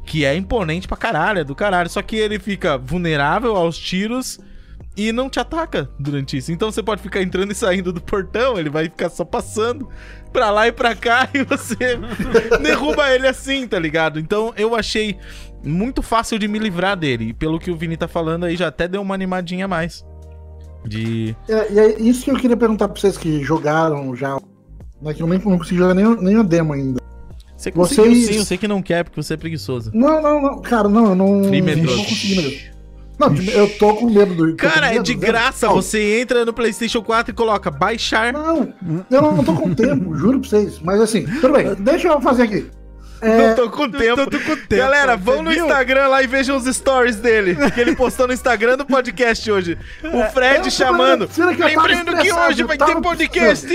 [0.05, 1.89] que é imponente pra caralho, é do caralho.
[1.89, 4.39] Só que ele fica vulnerável aos tiros
[4.97, 6.51] e não te ataca durante isso.
[6.51, 9.89] Então você pode ficar entrando e saindo do portão, ele vai ficar só passando
[10.31, 11.75] pra lá e pra cá e você
[12.61, 14.19] derruba ele assim, tá ligado?
[14.19, 15.17] Então eu achei
[15.63, 17.29] muito fácil de me livrar dele.
[17.29, 20.05] E pelo que o Vini tá falando aí, já até deu uma animadinha a mais.
[20.85, 21.35] De.
[21.49, 24.39] É, e é isso que eu queria perguntar pra vocês que jogaram já.
[25.01, 27.01] Né, que eu nem não consegui jogar nem, nem a demo ainda.
[27.57, 29.89] Você conseguiu Vocês- sim, eu sei que não quer porque você é preguiçoso.
[29.93, 31.43] Não, não, não, cara, não, eu não.
[31.45, 32.74] Free não consegui mesmo.
[33.19, 34.55] Não, eu tô com medo do.
[34.55, 35.25] Cara, é medo, de né?
[35.27, 35.67] graça.
[35.67, 38.33] Não, Você entra no PlayStation 4 e coloca baixar.
[38.33, 38.73] Não,
[39.09, 40.79] eu não tô com tempo, juro pra vocês.
[40.79, 42.69] Mas assim, tudo bem, deixa eu fazer aqui.
[43.21, 44.29] É, Não tô com tempo.
[44.29, 45.63] tô com tempo, Galera, vão no viu?
[45.63, 47.55] Instagram lá e vejam os stories dele.
[47.71, 49.77] Que ele postou no Instagram do podcast hoje.
[50.03, 51.25] O eu Fred tô chamando.
[51.27, 53.65] parecendo que eu Lembrando que hoje eu vai ter podcast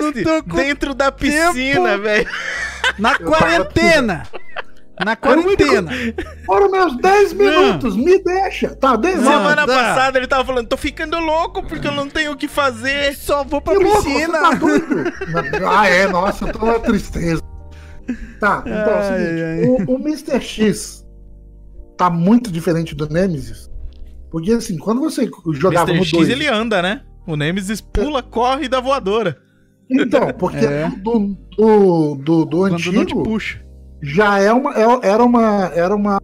[0.00, 2.28] Não tô com dentro da piscina, velho.
[2.98, 4.24] Na quarentena!
[5.02, 5.90] Na quarentena!
[6.46, 8.76] Foram meus 10 minutos, me deixa.
[8.76, 9.40] Tá, 10 Não, minutos.
[9.42, 9.74] Semana dá.
[9.74, 13.14] passada ele tava falando, tô ficando louco porque eu não tenho o que fazer.
[13.16, 14.38] Só vou pra Que louco, você piscina!
[14.40, 15.04] tá doido?
[15.68, 17.42] ah, é, nossa, eu tô na tristeza.
[18.38, 19.86] Tá, então é o Ai, seguinte: ai.
[19.88, 20.40] O, o Mr.
[20.40, 21.04] X
[21.96, 23.70] tá muito diferente do Nemesis.
[24.30, 25.98] Porque assim, quando você jogava Mr.
[25.98, 26.28] no X 2.
[26.28, 27.02] ele anda, né?
[27.26, 29.38] O Nemesis pula, corre da voadora.
[29.90, 30.88] Então, porque É.
[30.88, 33.63] do, do, do, do Quando não te antigo puxa.
[34.04, 35.72] Já é uma, é- era uma.
[35.74, 36.22] Era uma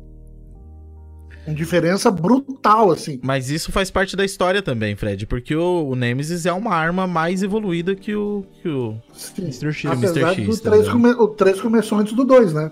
[1.48, 3.18] diferença brutal, assim.
[3.24, 5.26] Mas isso faz parte da história também, Fred.
[5.26, 8.44] Porque o, o Nemesis é uma arma mais evoluída que o.
[8.62, 8.94] Que o...
[9.12, 9.44] Sim.
[9.44, 9.72] Mr.
[9.72, 9.90] X.
[9.90, 10.44] Apesar Mr.
[10.44, 10.92] X, do tá 3 ligado?
[11.00, 12.70] come, o 3 começou antes do 2, né?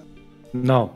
[0.52, 0.93] Não.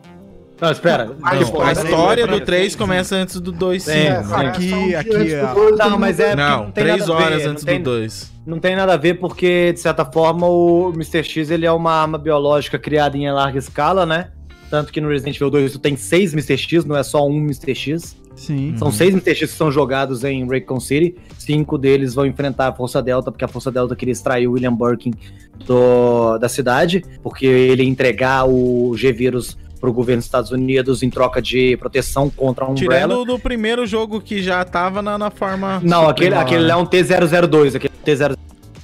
[0.62, 1.10] Não, espera.
[1.22, 3.90] A Não, A história do 3 sim, começa antes do 2, sim.
[3.90, 4.32] É, sim.
[4.32, 5.09] Aqui- aqui,
[5.55, 6.36] dois, Não, mas é.
[6.36, 8.30] Não, não tem 3 nada a ver, horas antes tem- do 2.
[8.47, 11.24] Não tem nada a ver porque, de certa forma, o Mr.
[11.24, 14.28] X ele é uma arma biológica criada em larga escala, né?
[14.70, 16.56] Tanto que no Resident Evil 2 tu tem seis Mr.
[16.56, 17.74] X, não é só um Mr.
[17.74, 18.16] X.
[18.36, 18.74] Sim.
[18.78, 18.93] São Uhum.
[18.93, 19.34] seis Mr.
[19.34, 21.16] X que são jogados em Raycon City.
[21.39, 24.74] Cinco deles vão enfrentar a Força Delta, porque a Força Delta queria extrair o William
[24.74, 25.12] Birkin
[25.66, 31.10] do, da cidade, porque ele ia entregar o G-Vírus pro governo dos Estados Unidos em
[31.10, 32.94] troca de proteção contra a Umbrella.
[33.14, 35.80] Tirando do primeiro jogo que já tava na, na forma.
[35.82, 38.36] Não, aquele, aquele lá é um T002, aquele T0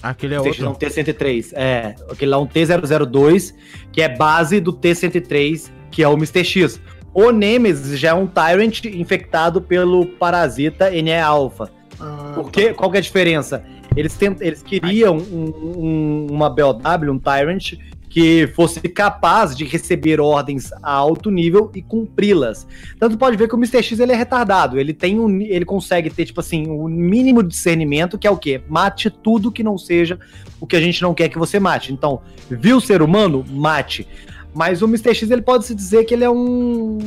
[0.02, 0.86] Aquele é T103, um outro.
[0.88, 1.52] T103.
[1.54, 3.54] É, aquele lá é um T002,
[3.92, 6.44] que é base do T103, que é o Mr.
[6.44, 6.80] X.
[7.14, 11.70] O Nemesis já é um Tyrant infectado pelo parasita NE-alpha.
[12.00, 12.72] Ah, Por quê?
[12.74, 13.64] Qual que é a diferença?
[13.96, 16.78] Eles, tent, eles queriam um- um- uma BOW,
[17.12, 17.74] um Tyrant,
[18.09, 22.66] que fosse capaz de receber ordens a alto nível e cumpri-las.
[22.98, 23.82] Tanto pode ver que o Mr.
[23.82, 24.78] X ele é retardado.
[24.78, 28.39] Ele tem um, ele consegue ter tipo assim o mínimo de discernimento que é o
[28.39, 28.62] quê?
[28.68, 30.18] Mate tudo que não seja
[30.60, 31.93] o que a gente não quer que você mate.
[31.93, 32.20] Então,
[32.51, 33.44] viu ser humano?
[33.48, 34.09] Mate.
[34.55, 35.14] Mas o Mr.
[35.14, 36.98] X ele pode se dizer que ele é um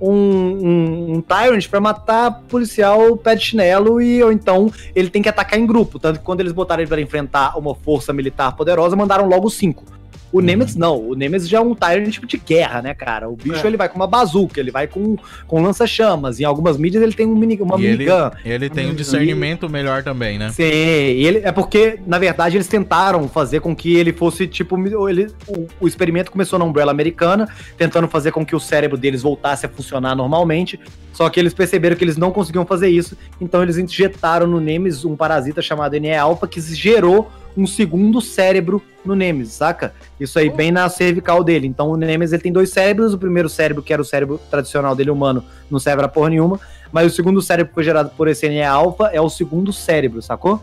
[0.00, 5.20] um, um, um Tyrant pra matar policial pé de chinelo e ou então ele tem
[5.20, 5.98] que atacar em grupo.
[5.98, 9.84] Tanto que quando eles botaram ele para enfrentar uma força militar poderosa, mandaram logo cinco.
[10.32, 10.44] O Uhum.
[10.44, 13.28] Nemesis não, o Nemesis já é um Tyrant tipo de guerra, né, cara?
[13.28, 13.66] O bicho É.
[13.66, 15.16] ele vai com uma bazuca, ele vai com,
[15.46, 16.38] com lança-chamas.
[16.40, 18.30] Em algumas mídias ele tem um mini, uma E ele, minigun.
[18.44, 20.50] ele tem um E- discernimento melhor também, né?
[20.50, 24.76] Sim, e ele, é porque, na verdade, eles tentaram fazer com que ele fosse tipo.
[25.08, 29.22] Ele, o, o experimento começou na Umbrella americana, tentando fazer com que o cérebro deles
[29.22, 30.78] voltasse a funcionar normalmente.
[31.12, 35.04] Só que eles perceberam que eles não conseguiam fazer isso, então eles injetaram no Nemesis
[35.04, 39.92] um parasita chamado NE-alpha que gerou um segundo cérebro no Nemesis, saca?
[40.18, 41.66] Isso aí bem na cervical dele.
[41.66, 44.94] Então o Nemesis ele tem dois cérebros, o primeiro cérebro, que era o cérebro tradicional
[44.94, 46.60] dele humano, não serve pra porra nenhuma,
[46.92, 50.62] mas o segundo cérebro que foi gerado por esse NE-alpha é o segundo cérebro, sacou?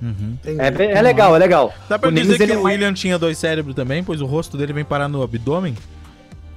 [0.00, 0.36] Uhum.
[0.44, 1.72] É, é legal, é legal.
[1.88, 4.02] Dá pra O dizer Nemesis, que ele é o mais- William tinha dois cérebros também,
[4.02, 5.74] pois o rosto dele vem parar no abdômen?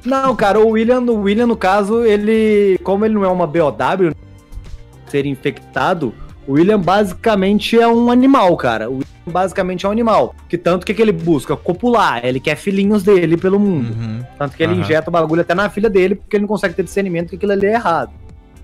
[0.04, 2.78] Não, cara, o William, o William, no caso, ele.
[2.84, 4.14] Como ele não é uma BOW,
[5.08, 6.14] ser infectado,
[6.48, 8.88] o William basicamente é um animal, cara.
[8.90, 10.36] O William basicamente é um animal.
[10.48, 11.56] Que tanto que, que ele busca?
[11.56, 12.26] Copular.
[12.26, 13.94] Ele quer filhinhos dele pelo mundo.
[13.94, 14.20] Uhum.
[14.38, 14.82] Tanto que ele Aham.
[14.82, 17.52] injeta o bagulho até na filha dele, porque ele não consegue ter discernimento que aquilo
[17.52, 18.12] ali é errado.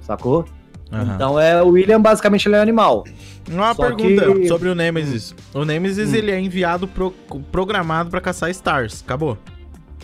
[0.01, 0.45] Sacou?
[0.91, 1.13] Aham.
[1.15, 3.03] Então é o William basicamente ele é um animal.
[3.49, 5.33] Uma Só pergunta que- sobre o Nemesis.
[5.53, 6.15] O Nemesis Hum.
[6.15, 7.11] ele é enviado pro-
[7.51, 9.01] programado pra caçar stars.
[9.05, 9.37] Acabou.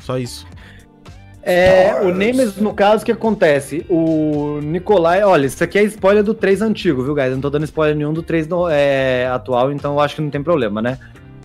[0.01, 0.45] Só isso.
[1.49, 3.85] É, o Nemesis, no caso, o que acontece?
[3.89, 7.27] O Nikolai, olha, isso aqui é spoiler do 3 antigo, viu, guys?
[7.27, 10.21] Eu não tô dando spoiler nenhum do 3 no- é, atual, então eu acho que
[10.21, 10.97] não tem problema, né?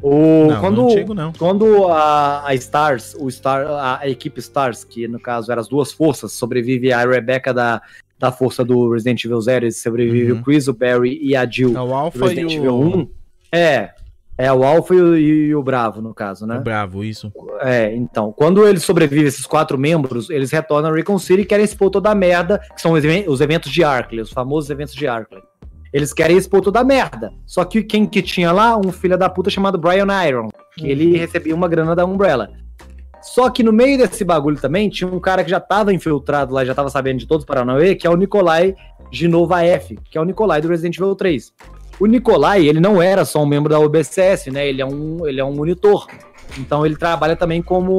[0.02, 1.32] O, Não, quando, antigo não.
[1.32, 5.68] quando a, a Stars, o Star, a, a equipe Stars, que no caso eram as
[5.68, 7.80] duas forças, sobrevive a Rebecca da,
[8.18, 10.40] da força do Resident Evil 0, e sobrevive Uhum.
[10.40, 12.96] o Chris, o Barry e a Jill É o do Alpha e Resident Evil o...
[12.98, 13.08] 1.
[13.52, 13.90] É,
[14.42, 16.58] é o Alpha e o, e o Bravo, no caso, né?
[16.58, 17.32] o Bravo, isso.
[17.60, 21.64] É, então, quando eles sobrevivem, esses quatro membros, eles retornam a Recon City e querem
[21.64, 25.06] expor toda a merda, que são os, os eventos de Arkley, os famosos eventos de
[25.06, 25.40] Arkley.
[25.92, 27.32] Eles querem expor toda a merda.
[27.46, 28.76] Só que quem que tinha lá?
[28.76, 32.50] Um filho da puta chamado Brian Iron, que ele recebia uma grana da Umbrella.
[33.20, 36.64] Só que no meio desse bagulho também tinha um cara que já tava infiltrado lá,
[36.64, 38.74] já tava sabendo de todos os Paranauê, que é o Nikolai
[39.12, 41.52] F, que é o Nikolai do Resident Evil 3.
[42.00, 44.66] O Nikolai, ele não era só um membro da OBCS, né?
[44.68, 46.06] Ele é um, ele é um monitor.
[46.58, 47.92] Então ele trabalha também como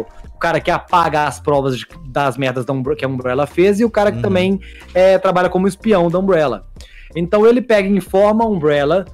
[0.00, 3.80] o cara que apaga as provas de- das merdas da Umbre- que a Umbrella fez
[3.80, 4.22] e o cara que Uhum.
[4.22, 4.60] também
[4.94, 6.66] é, trabalha como espião da Umbrella.
[7.14, 9.04] Então ele pega e informa a Umbrella,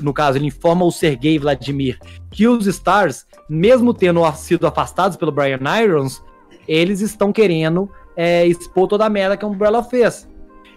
[0.00, 1.98] no caso, ele informa o Sergei Vladimir
[2.30, 6.22] que os Stars, mesmo tendo sido afastados pelo Brian Irons,
[6.68, 10.28] eles estão querendo é, expor toda a merda que a Umbrella fez.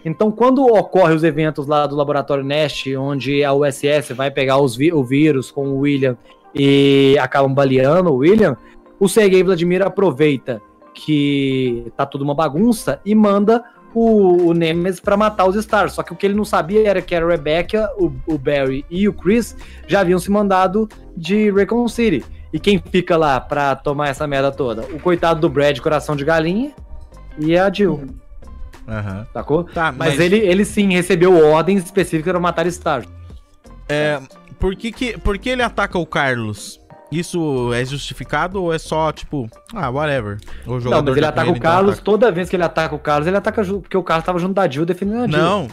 [0.04, 4.68] Então, quando ocorrem os eventos lá do Laboratório Nest, onde a USS vai pegar o
[5.02, 6.16] vírus com o William
[6.54, 8.56] e acabam baleando o William,
[9.00, 10.60] o Sergei Vladimir aproveita
[10.92, 13.64] que tá tudo uma bagunça e manda
[13.94, 15.94] o, o Nemesis pra matar os Stars.
[15.94, 19.08] Só que o que ele não sabia era que a Rebecca, o, o Barry e
[19.08, 19.56] o Chris
[19.86, 22.24] já haviam se mandado de Recon City.
[22.52, 24.82] E quem fica lá pra tomar essa merda toda?
[24.82, 26.72] O coitado do Brad, coração de galinha,
[27.36, 28.06] e a Jill,
[28.86, 29.26] Aham.
[29.32, 29.64] sacou?
[29.64, 33.06] Tá, Mas, ele, ele sim recebeu ordens específicas para matar Stars.
[33.88, 34.20] É,
[34.58, 36.80] por, que, que, por que ele ataca o Carlos?
[37.12, 40.38] Isso é justificado ou é só, tipo, ah, whatever?
[40.66, 42.04] O Não, mas ele tá ataca o então Carlos, ataca.
[42.04, 44.68] toda vez que ele ataca o Carlos, ele ataca porque o Carlos tava junto da
[44.68, 45.38] Jill defendendo a Jill.
[45.38, 45.68] Não.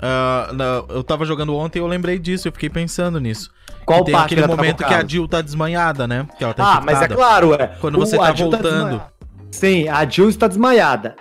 [0.00, 3.50] Ah, não, eu tava jogando ontem e eu lembrei disso, eu fiquei pensando nisso.
[3.84, 5.04] Qual Que tem parte aquele o momento que a?
[5.06, 6.26] Jill tá desmanhada, né?
[6.38, 7.14] Que ela tá Ah, mas é infectada.
[7.16, 7.66] claro, é.
[7.80, 8.84] Quando você tá a Jill voltando.
[8.84, 9.12] desma-
[9.50, 11.16] Sim, a Jill está desmaiada.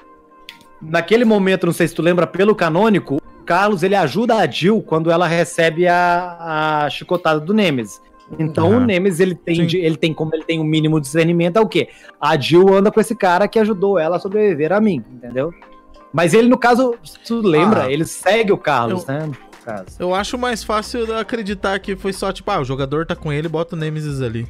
[0.82, 4.82] Naquele momento, não sei se tu lembra, pelo canônico, o Carlos ele ajuda a Jill
[4.82, 8.02] quando ela recebe a, a chicotada do Nemesis.
[8.38, 8.78] Então Aham.
[8.78, 9.78] o Nemesis ele tem, Sim.
[9.78, 11.88] ele tem como ele tem um mínimo de discernimento é o quê?
[12.20, 15.54] A Jill anda com esse cara que ajudou ela a sobreviver a mim, entendeu?
[16.12, 17.92] Mas ele no caso, se tu lembra, Ah.
[17.92, 19.26] ele segue o Carlos, Eu- né?
[19.28, 19.86] No caso.
[20.00, 23.48] Eu acho mais fácil acreditar que foi só, tipo, ah, o jogador tá com ele,
[23.48, 24.46] bota o Nemesis ali.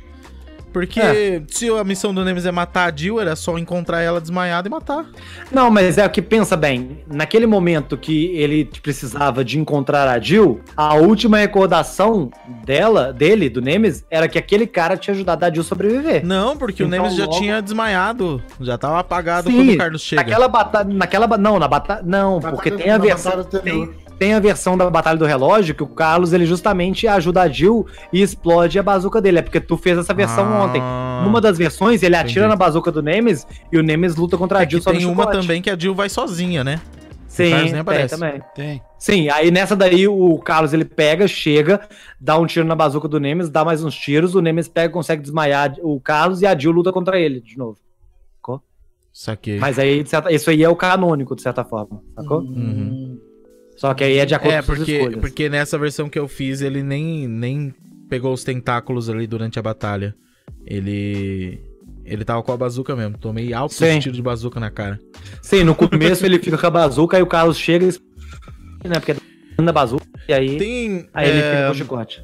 [0.78, 1.42] Porque É.
[1.48, 4.72] se a missão do Nemesis é matar a Jill, era só encontrar ela desmaiada e
[4.72, 5.06] matar.
[5.52, 7.00] Não, mas é o que pensa bem.
[7.12, 12.30] Naquele momento que ele precisava de encontrar a Jill, a última recordação
[12.64, 16.26] dela, dele, do Nemesis, era que aquele cara tinha ajudado a Jill a sobreviver.
[16.26, 18.42] Não, porque o Então, Nemesis já logo- tinha desmaiado.
[18.62, 20.22] Já tava apagado Sim, quando o Carlos chega.
[20.22, 20.94] Naquela batalha.
[20.94, 21.26] Naquela.
[21.28, 22.02] ba- Não, na batalha.
[22.06, 23.44] Não, porque tem a versão.
[23.44, 27.48] Tem, tem a versão da Batalha do Relógio que o Carlos ele justamente ajuda a
[27.48, 29.40] Jill e explode a bazuca dele.
[29.40, 30.82] É porque tu fez essa versão Ah, ontem.
[31.24, 32.50] Numa das versões, ele atira entendi.
[32.50, 35.06] na bazuca do Nemesis e o Nemesis luta contra É a Jill só no tem
[35.08, 36.82] uma também que a Jill vai sozinha, né?
[37.28, 38.16] Sim, Carlos nem tem aparece.
[38.20, 38.42] também.
[38.56, 38.82] Tem.
[38.98, 41.82] Sim, aí nessa daí o Carlos ele pega, chega,
[42.20, 45.22] dá um tiro na bazuca do Nemesis, dá mais uns tiros, o Nemesis pega, consegue
[45.22, 47.78] desmaiar o Carlos e a Jill luta contra ele de novo.
[49.14, 49.58] Saquei.
[49.58, 52.38] Mas aí, de certa- isso aí é o canônico, de certa forma, sacou?
[52.42, 53.17] Uhum.
[53.78, 55.20] Só que aí é de acordo É, com porque, escolhas.
[55.22, 57.74] porque nessa versão que eu fiz, ele nem, nem
[58.10, 60.14] pegou os tentáculos ali durante a batalha.
[60.66, 61.62] Ele.
[62.04, 63.18] Ele tava com a bazuca mesmo.
[63.18, 64.00] Tomei altos Sim.
[64.00, 65.00] tiros de bazuca na cara.
[65.42, 68.88] Sim, no começo ele fica com a bazuca, aí o Carlos chega e...
[68.88, 71.10] Né, porque é da bazuca, e aí, Tem.
[71.14, 72.24] aí ele é, fica com o chicote.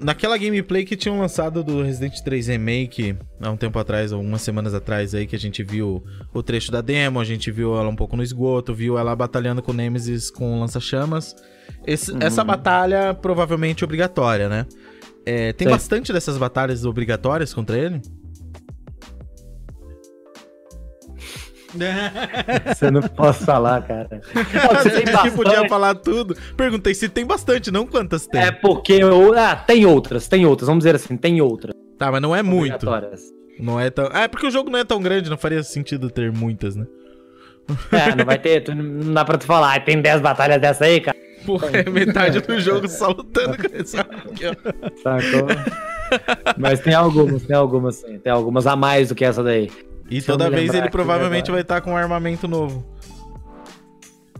[0.00, 4.72] Naquela gameplay que tinham lançado do Resident 3 Remake há um tempo atrás, algumas semanas
[4.72, 7.96] atrás aí, que a gente viu o trecho da demo, a gente viu ela um
[7.96, 11.34] pouco no esgoto, viu ela batalhando com o Nemesis com lança-chamas.
[11.86, 12.18] Uhum.
[12.20, 14.66] Essa batalha provavelmente obrigatória, né?
[15.26, 15.72] É, tem Sim.
[15.72, 18.00] bastante dessas batalhas obrigatórias contra ele?
[22.74, 24.20] Você não pode falar, cara.
[24.32, 25.34] Você tem que bastante.
[25.36, 26.36] podia falar tudo.
[26.56, 28.40] Perguntei se tem bastante, não quantas tem.
[28.40, 28.94] É porque...
[28.94, 31.74] eu- Ah, tem outras, tem outras, vamos dizer assim, tem outras.
[31.98, 32.86] Tá, mas não é muito.
[33.60, 34.08] Não é tão.
[34.12, 36.86] Ah, é porque o jogo não é tão grande, não faria sentido ter muitas, né?
[37.92, 41.00] É, não vai ter, não dá pra tu falar, "Ah, tem 10 batalhas dessa aí,
[41.00, 41.16] cara.
[41.44, 44.54] Porra, é metade do jogo só lutando com essa aqui, ó.
[45.02, 45.48] Sacou?
[46.56, 48.18] Mas tem algumas, tem algumas sim.
[48.18, 49.70] Tem algumas a mais do que essa daí.
[50.10, 52.84] E eu toda vez ele aqui provavelmente vai estar com um armamento novo.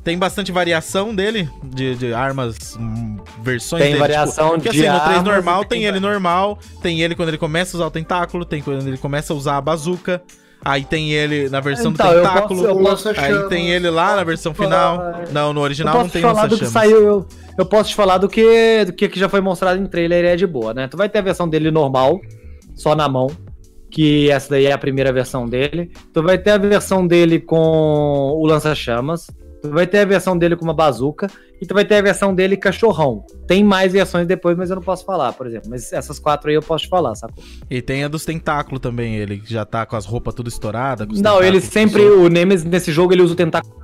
[0.03, 4.01] Tem bastante variação dele, de, de armas, hum, versões Tem dele.
[4.01, 7.28] variação porque de assim, no 3 armas normal tem tem ele normal, tem ele quando
[7.28, 10.23] ele começa a usar o tentáculo, tem quando ele começa a usar a bazuca,
[10.65, 12.82] aí tem ele na versão Então, do eu tentáculo, posso- eu
[13.12, 14.99] posso- aí tem ele lá na versão final.
[15.31, 17.03] Não, no Eu original não te tem falar do que saiu.
[17.03, 17.27] Eu,
[17.59, 20.28] eu posso te falar do que, do que que já foi mostrado em trailer e
[20.28, 20.89] é de boa, né?
[20.89, 22.19] Tu vai ter a versão dele normal,
[22.74, 23.27] só na mão.
[23.90, 25.90] Que essa daí é a primeira versão dele.
[26.12, 27.56] Tu vai ter a versão dele com
[28.36, 29.28] o lança-chamas.
[29.62, 31.27] Tu vai ter a versão dele com uma bazuca.
[31.60, 33.24] E tu vai ter a versão dele cachorrão.
[33.48, 35.69] Tem mais versões depois, mas eu não posso falar, por exemplo.
[35.70, 37.43] Mas essas quatro aí eu posso te falar, sacou?
[37.69, 41.20] E tem a dos tentáculos também, ele que já tá com as roupas tudo os
[41.20, 42.02] Não, ele sempre.
[42.02, 43.74] O Nemesis nesse jogo ele usa o tentáculo.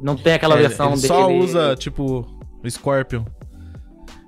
[0.00, 1.08] Não tem aquela É, versão ele dele.
[1.08, 2.24] só usa, tipo,
[2.64, 3.24] o Scorpion.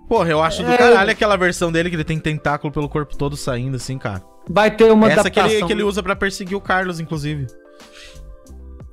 [0.08, 0.76] Porra, eu acho do É.
[0.76, 4.22] caralho aquela versão dele que ele tem tentáculo pelo corpo todo saindo, assim, cara.
[4.48, 5.66] Vai ter uma Essa que ele, adaptação.
[5.66, 7.46] que ele usa pra perseguir o Carlos, inclusive.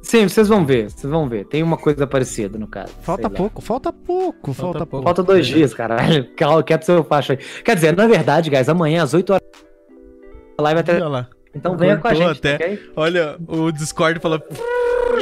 [0.02, 1.46] Sim, vocês vão ver, vocês vão ver.
[1.46, 2.94] Tem uma coisa parecida no caso.
[3.02, 5.04] Falta pouco, falta pouco, falta, Falta pouco.
[5.06, 6.28] Falta dois dias, caralho.
[6.36, 7.38] Calma, quieto seu facho aí.
[7.64, 9.48] Quer dizer, na verdade, guys, amanhã às 8 horas
[10.58, 10.96] a live até.
[10.96, 11.30] Olha lá.
[11.56, 12.56] Então venha com a Cortou gente, até.
[12.56, 12.92] ok?
[12.96, 14.42] Olha, o Discord falou.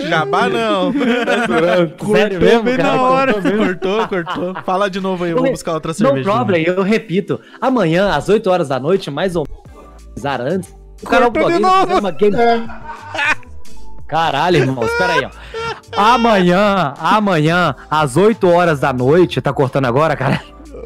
[0.07, 0.91] Jabá não.
[2.13, 2.95] Sério mesmo, bem cara?
[2.95, 3.33] na hora.
[3.33, 3.57] Cortou?
[3.57, 4.63] Cortou, cortou.
[4.63, 6.23] Fala de novo aí, eu vou buscar outra No cerveja.
[6.29, 7.39] problem, eu repito.
[7.59, 9.60] Amanhã, às 8 horas da noite, mais ou menos,
[10.25, 11.87] antes, o canal Cortou de Blogueiro novo.
[11.87, 12.37] fazer uma game...
[14.07, 15.29] Caralho, irmão, espera aí, ó.
[15.97, 20.41] Amanhã, amanhã, às 8 horas da noite, tá cortando agora, cara?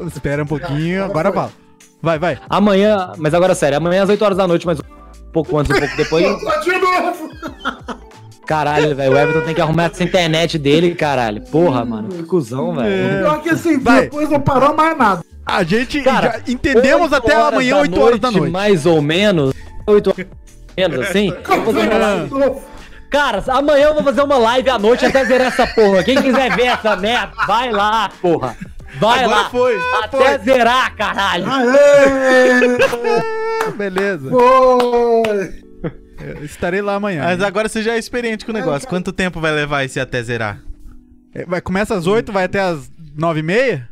[0.06, 1.50] Espera um pouquinho, agora fala.
[2.00, 2.38] Vai, vai.
[2.48, 5.78] Amanhã, mas agora sério, amanhã às 8 horas da noite, mas um pouco antes, um
[5.80, 6.24] pouco depois.
[6.62, 7.30] De novo!
[8.46, 11.42] Caralho, velho, o Everton tem que arrumar essa internet dele, caralho.
[11.50, 13.18] Porra, mano, que cuzão, velho.
[13.24, 14.02] Pior que assim, Vai.
[14.02, 15.24] depois não parou mais nada.
[15.46, 18.50] A gente Cara, já entendemos 8 até amanhã, da 8 horas da noite.
[18.50, 19.54] Mais ou menos.
[19.86, 20.26] 8 horas
[20.76, 21.32] menos assim.
[22.28, 22.62] Novo.
[23.08, 26.02] Cara, amanhã eu vou fazer uma live à noite até zerar essa porra.
[26.02, 28.56] Quem quiser ver essa merda, vai lá, porra.
[28.98, 29.50] Vai Agora lá.
[29.50, 29.78] foi.
[30.02, 31.44] Até zerar, caralho.
[31.48, 32.78] Aê!
[33.76, 34.30] Beleza.
[34.30, 35.64] Foi!
[36.20, 37.22] Eu estarei lá amanhã.
[37.22, 38.88] Mas agora você já é experiente com o negócio.
[38.88, 40.60] Quanto tempo vai levar esse até zerar?
[41.34, 43.88] É, Vai, começa às 8, vai até às 9 e meia?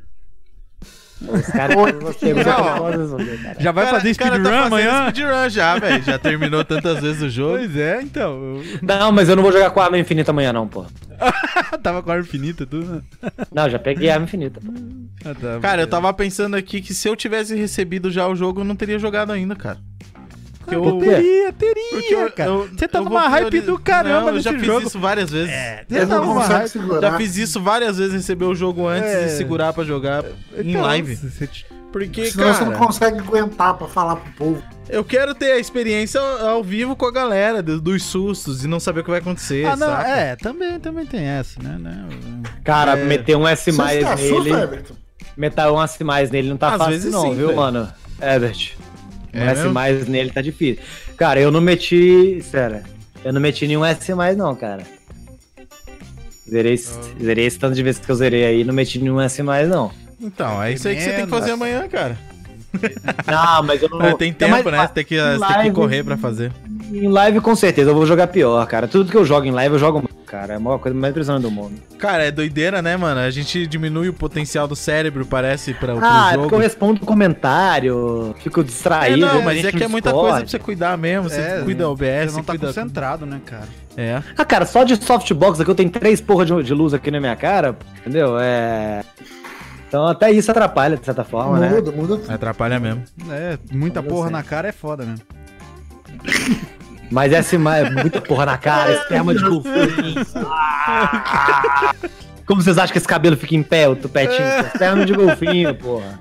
[1.22, 3.56] Os caras você cara.
[3.58, 5.10] Já vai Cara- fazer speedrun tá amanhã?
[5.10, 6.02] Speedrun já, velho.
[6.02, 7.58] Já terminou tantas vezes o jogo.
[7.58, 8.60] Pois é, então.
[8.82, 10.84] Não, mas eu não vou jogar com arma infinita amanhã, não, pô.
[11.82, 12.84] Tava com a arma infinita, tudo.
[12.86, 13.02] né?
[13.52, 14.60] Não, já peguei arma infinita.
[14.60, 14.72] Pô.
[15.24, 18.60] Ah, tá, Cara, eu tava pensando aqui que se eu tivesse recebido já o jogo,
[18.60, 19.78] eu não teria jogado ainda, cara.
[20.64, 20.98] Porque Por eu?
[20.98, 22.50] Teria, porque teria, eu- cara.
[22.50, 24.86] eu- Você tá eu numa hype do caramba Não, eu nesse já fiz jogo.
[24.86, 25.50] isso várias vezes.
[25.50, 26.68] É, tá não numa hype.
[26.68, 27.00] segurar.
[27.10, 29.24] Já fiz isso várias vezes, receber o jogo antes É.
[29.26, 30.24] de segurar pra jogar
[30.56, 31.16] em Então, live.
[31.16, 34.62] você te- Porque, Senão você não cara, consegue aguentar pra falar pro povo.
[34.88, 38.80] eu quero ter a experiência ao vivo com a galera, do- dos sustos e não
[38.80, 40.08] saber o que vai acontecer, Ah, não, saca?
[40.08, 41.76] é, também, também tem essa, né?
[41.78, 42.04] né?
[42.64, 43.04] Cara, É.
[43.04, 44.50] meter um S mais nele.
[44.52, 44.94] Everton?
[45.36, 47.58] Meter um S mais nele não tá Às fácil, vezes não, sim, viu, velho.
[47.60, 47.88] mano?
[48.20, 48.72] Herbert.
[49.34, 49.72] Um É S mesmo?
[49.74, 50.82] mais nele tá difícil.
[51.16, 52.40] Cara, eu não meti.
[52.42, 52.80] Sério,
[53.24, 54.82] eu não meti nenhum S mais, não, cara.
[56.48, 57.22] Zerei, esse- Ah.
[57.24, 59.90] zerei esse tanto de vezes que eu zerei aí, não meti nenhum S mais, não.
[60.20, 62.18] Então, é isso aí que você tem que fazer amanhã, cara.
[63.26, 64.02] Não, mas eu não.
[64.02, 64.86] É, tem tempo, mas- né?
[64.86, 66.52] Você tem que, você tem que correr pra fazer.
[66.94, 68.86] Em live, com certeza, eu vou jogar pior, cara.
[68.86, 70.52] Tudo que eu jogo em live, eu jogo mal, cara.
[70.54, 71.74] É a maior coisa mais impressionante do mundo.
[71.98, 73.20] Cara, é doideira, né, mano?
[73.20, 76.42] A gente diminui o potencial do cérebro, parece, pra, pro Ah, é jogo.
[76.42, 79.18] porque eu respondo comentário, fico É, distraído.
[79.26, 81.28] não, vejo mas gente é que é muita coisa pra você cuidar mesmo.
[81.28, 82.66] Você É, cuida OBS, Você não tá cuida...
[82.68, 83.68] concentrado, né, cara?
[83.96, 84.22] É.
[84.38, 87.18] Ah, cara, só de softbox aqui eu tenho três porra de, de luz aqui na
[87.20, 88.36] minha cara, entendeu?
[88.38, 89.02] É.
[89.88, 91.70] Então até isso atrapalha, de certa forma, né?
[91.70, 92.32] Muda, muda.
[92.32, 93.02] Atrapalha mesmo.
[93.30, 95.22] É, muita Eu porra na cara é foda mesmo.
[97.10, 97.58] Mas essa é
[97.90, 100.26] muita porra na cara, esperma de golfinho.
[100.86, 101.94] Ah!
[102.46, 104.46] Como vocês acham que esse cabelo fica em pé, o tupetinho?
[104.66, 106.20] Esperma de golfinho, porra.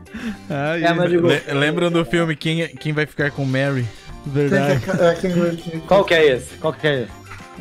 [0.49, 1.59] Ai, Esperma de golfinho.
[1.59, 3.85] lembram do filme Quem, Quem Vai Ficar com Mary?
[4.25, 4.81] verdade.
[5.01, 6.53] É, Qual que é esse?
[6.55, 7.11] Qual que é esse?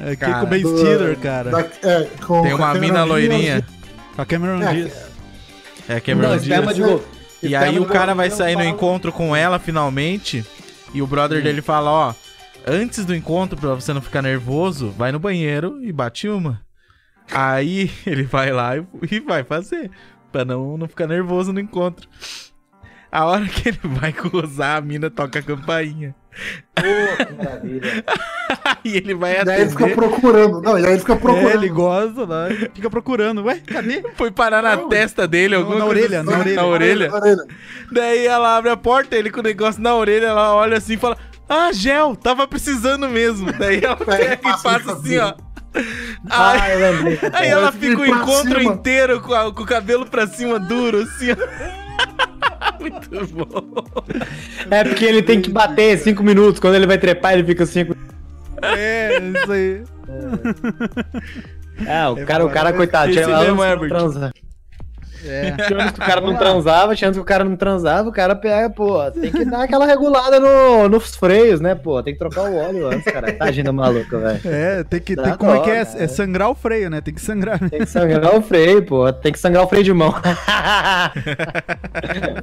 [0.05, 1.51] É, Cara, Kiko Stiller, cara.
[1.51, 3.65] da- é, com- Tem uma mina loirinha.
[4.15, 4.93] Com a Cameron É, Diaz.
[5.89, 6.75] É Cameron Não, Diaz.
[6.75, 7.09] de golfinho.
[7.43, 10.45] E aí o cara vai sair no encontro com ela finalmente.
[10.95, 12.15] E o brother dele fala, ó,
[12.67, 16.61] antes do encontro, pra você não ficar nervoso, vai no banheiro e bate uma.
[17.31, 19.91] Aí ele vai lá e, e vai fazer.
[20.31, 22.09] Pra não, não ficar nervoso no encontro.
[23.11, 26.15] A hora que ele vai gozar, a mina toca a campainha.
[26.75, 28.05] Pô, que maravilha.
[28.65, 30.63] Aí ele vai Daí ele fica procurando.
[30.63, 31.51] Não, e aí ele fica É, procurando.
[31.51, 33.45] ele goza lá, fica procurando.
[33.45, 34.03] Ué, cadê?
[34.15, 36.57] Foi parar na testa dele, alguma na coisa orelha, assim, na orelha.
[36.57, 37.13] Na orelha.
[37.15, 37.47] orelha.
[37.93, 40.97] Daí ela abre a porta, ele com o negócio na orelha, ela olha assim e
[40.97, 43.53] fala: Ah, gel, tava precisando mesmo.
[43.53, 45.35] Daí ela pega e passa assim, ó.
[46.31, 47.19] Ah, Aí, eu lembrei.
[47.33, 48.75] aí ela fica o encontro cima.
[48.75, 51.37] inteiro com, a- com o cabelo pra cima duro, assim, ó.
[52.81, 53.85] Muito bom.
[54.71, 56.59] É porque ele tem que bater 5 minutos.
[56.61, 57.95] Quando ele vai trepar, ele fica 5
[58.63, 59.85] É, isso aí.
[61.87, 63.89] É, o cara, o cara, coitado, tinha Herbert.
[63.89, 64.33] transa.
[65.25, 65.53] É.
[65.53, 68.13] Tinha anos que o cara não transava, tinha anos que o cara não transava, o
[68.13, 72.03] cara pega, pô, tem que dar aquela regulada no, nos freios, né, pô?
[72.03, 73.33] Tem que trocar o óleo antes, cara.
[73.33, 74.41] Tá agindo maluco, velho.
[74.45, 75.15] É, tem que.
[75.17, 75.85] Tem, como é que é?
[75.85, 76.03] cara.
[76.03, 77.01] É sangrar o freio, né?
[77.01, 77.59] Tem que sangrar.
[77.71, 79.13] Tem que sangrar o freio, pô.
[79.13, 80.13] Tem que sangrar o freio de mão.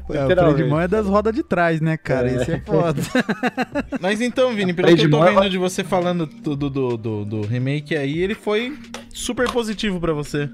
[0.10, 2.30] É, o freio de mão é das rodas de trás, né, cara?
[2.30, 2.35] É.
[2.35, 3.01] Esse é foda.
[4.01, 6.97] Mas então, Vini, pelo que eu tô mão- vendo de você falando do, do, do,
[6.97, 8.77] do- do remake aí, ele foi
[9.14, 10.49] super positivo pra você.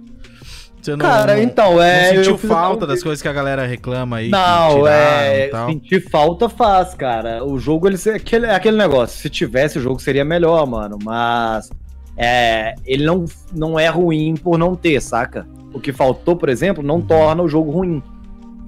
[0.86, 2.14] Você não, Cara, então, é.
[2.14, 4.26] não sentiu falta das coisas que a galera reclama aí?
[4.26, 5.48] que Não, tiraram é.
[5.48, 5.70] tal?
[5.70, 7.44] Sentir falta faz, cara.
[7.44, 7.98] O jogo, ele.
[8.16, 9.18] Aquele, aquele negócio.
[9.20, 11.00] Se tivesse o jogo, seria melhor, mano.
[11.04, 11.72] Mas.
[12.16, 15.48] É, ele não, não é ruim por não ter, saca?
[15.74, 18.04] O que faltou, por exemplo, não torna o jogo ruim.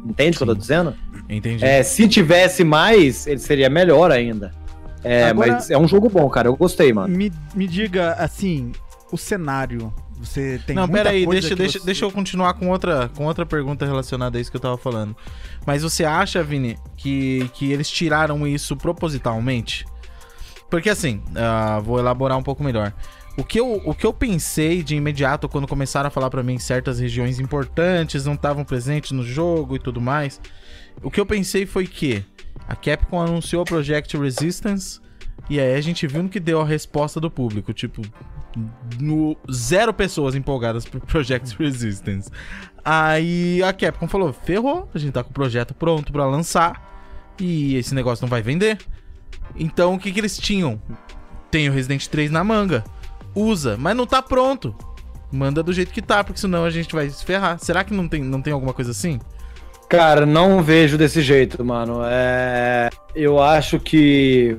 [0.03, 0.95] Entende o que eu tô dizendo?
[1.29, 1.63] Entendi.
[1.63, 4.51] É, se tivesse mais, ele seria melhor ainda.
[5.03, 6.47] É, Agora- mas é um jogo bom, cara.
[6.47, 7.15] Eu gostei, mano.
[7.15, 8.71] me, me diga, assim,
[9.11, 9.93] o cenário.
[10.19, 13.45] Você tem não, pera aí, deixa, deixa, você- deixa eu continuar com outra, com outra
[13.45, 15.15] pergunta relacionada a isso que eu tava falando.
[15.65, 19.85] Mas você acha, Vini, que, que eles tiraram isso propositalmente?
[20.69, 22.93] Porque assim, ah, vou elaborar um pouco melhor.
[23.37, 26.57] O que, eu, o que eu pensei de imediato quando começaram a falar pra mim
[26.57, 30.41] que certas regiões importantes não estavam presentes no jogo e tudo mais,
[31.03, 32.25] o que eu pensei foi que
[32.67, 34.99] a Capcom anunciou o Project Resistance
[35.47, 37.71] e aí a gente viu no que deu a resposta do público.
[37.73, 38.01] Tipo,
[38.99, 42.29] no, zero pessoas empolgadas pro Project Resistance.
[42.83, 47.75] Aí a Capcom falou: ferrou, a gente tá com o projeto pronto pra lançar e
[47.75, 48.77] esse negócio não vai vender.
[49.55, 50.81] Então o que, que eles tinham?
[51.51, 52.83] Tem o Resident 3 na manga.
[53.35, 54.75] Usa, mas não tá pronto.
[55.31, 57.59] Manda do jeito que tá, porque senão a gente vai se ferrar.
[57.59, 59.19] Será que não tem, não tem alguma coisa assim?
[59.89, 62.01] Cara, não vejo desse jeito, mano.
[62.03, 64.57] É, eu acho que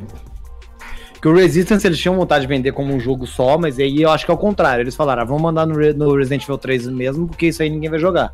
[1.20, 4.10] que o Resistance eles tinham vontade de vender como um jogo só, mas aí eu
[4.10, 4.82] acho que é o contrário.
[4.82, 7.68] Eles falaram, ah, vamos mandar no, Re- no Resident Evil 3 mesmo, porque isso aí
[7.70, 8.32] ninguém vai jogar.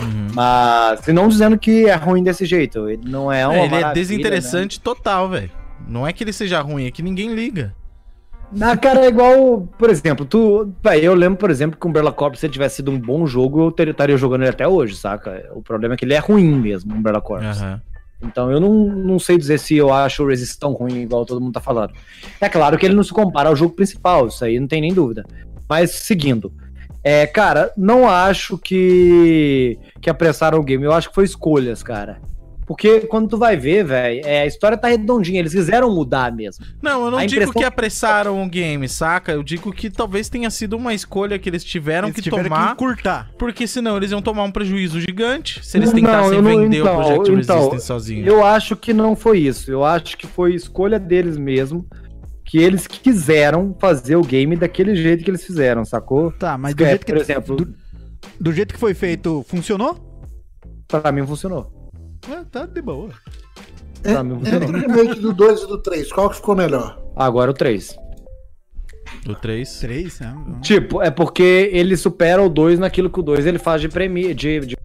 [0.00, 0.28] Uhum.
[0.34, 2.88] Mas, se não dizendo que é ruim desse jeito.
[2.88, 3.56] Ele não é uma.
[3.56, 5.50] É, ele é desinteressante total, velho.
[5.88, 7.74] Não é que ele seja ruim, é que ninguém liga.
[8.52, 8.66] Né?
[8.66, 10.72] Na cara, é igual, por exemplo, tu.
[10.82, 13.26] Véi, eu lembro, por exemplo, que o Umbrella Corp, se ele tivesse sido um bom
[13.26, 15.48] jogo, eu teria- estaria jogando ele até hoje, saca?
[15.54, 17.42] O problema é que ele é ruim mesmo, o Umbrella Corp.
[17.42, 17.80] Aham.
[18.22, 21.40] Então eu não, não sei dizer se eu acho o Resist tão ruim, igual todo
[21.40, 21.92] mundo tá falando.
[22.40, 24.92] É claro que ele não se compara ao jogo principal, isso aí não tem nem
[24.92, 25.24] dúvida.
[25.68, 26.52] Mas seguindo.
[27.02, 30.84] É, cara, não acho que, que apressaram o game.
[30.84, 32.20] Eu acho que foi escolhas, cara.
[32.70, 35.40] Porque quando tu vai ver, velho, é, a história tá redondinha.
[35.40, 36.64] Eles quiseram mudar mesmo.
[36.80, 39.32] Não, eu não A digo impressão- que apressaram o game, saca?
[39.32, 42.66] Eu digo que talvez tenha sido uma escolha que eles tiveram Eles que tiveram tomar,
[42.68, 43.30] que encurtar.
[43.36, 46.78] porque senão eles iam tomar um prejuízo gigante se eles Não, tentassem eu não- vender
[46.78, 48.24] então, o Project então, Resistance sozinho.
[48.24, 49.68] Eu acho que não foi isso.
[49.68, 51.84] Eu acho que foi escolha deles mesmo.
[52.44, 56.30] Que eles quiseram fazer o game daquele jeito que eles fizeram, sacou?
[56.30, 57.74] Tá, mas do jeito, que, por exemplo, do,
[58.40, 60.06] do jeito que foi feito, funcionou?
[60.86, 61.79] pra mim funcionou.
[62.28, 63.10] É, tá de boa.
[64.04, 64.68] É, mim funcionou.
[64.68, 67.00] Entre o remake do 2 e do 3, qual que ficou melhor?
[67.16, 67.96] Agora o 3.
[69.28, 69.80] O 3.
[69.80, 70.34] Três, né?
[70.62, 74.34] Tipo, é porque ele supera o 2 naquilo que o 2 ele faz de premia.
[74.34, 74.76] De, de,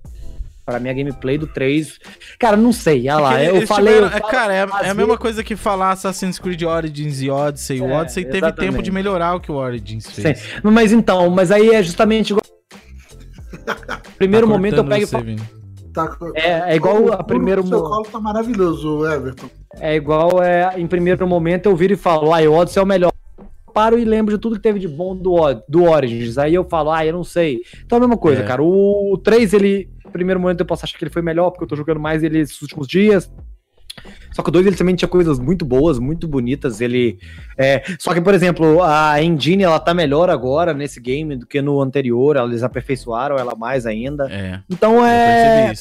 [0.66, 2.00] pra mim, a gameplay do 3.
[2.40, 3.08] Cara, não sei.
[3.10, 4.00] Olha lá, eu falei.
[4.00, 7.30] eu é, falo- cara, é, é a mesma coisa que falar Assassin's Creed Origins e
[7.30, 7.80] Odyssey.
[7.82, 8.72] O É, Odyssey teve exatamente.
[8.72, 10.40] tempo de melhorar o que o Origins fez.
[10.40, 10.46] Sim.
[10.64, 12.44] Mas então, mas aí é justamente igual.
[14.18, 15.36] Primeiro Tá momento eu pego você.
[15.96, 19.48] Tá, É, é igual a primeiro O seu colo tá maravilhoso, Everton.
[19.80, 22.86] É igual é, em primeiro momento eu viro e falo, ah, o Odyssey é o
[22.88, 23.12] melhor.
[23.74, 26.38] Paro e lembro de tudo que teve de bom do, O- do Origins.
[26.38, 27.62] Aí eu falo, ah, eu não sei.
[27.86, 28.46] Então é a mesma coisa, É.
[28.46, 28.62] cara.
[28.64, 29.90] O 3, ele.
[30.06, 32.24] Em primeiro momento eu posso achar que ele foi melhor, porque eu tô jogando mais
[32.24, 33.30] ele esses últimos dias.
[34.32, 36.82] Só que o 2 ele também tinha coisas muito boas, muito bonitas.
[36.82, 37.18] Ele.
[37.58, 37.84] É...
[37.98, 41.82] Só que, por exemplo, a engine ela tá melhor agora nesse game do que no
[41.82, 42.36] anterior.
[42.36, 44.28] Eles aperfeiçoaram ela mais ainda.
[44.30, 45.72] É, Então é.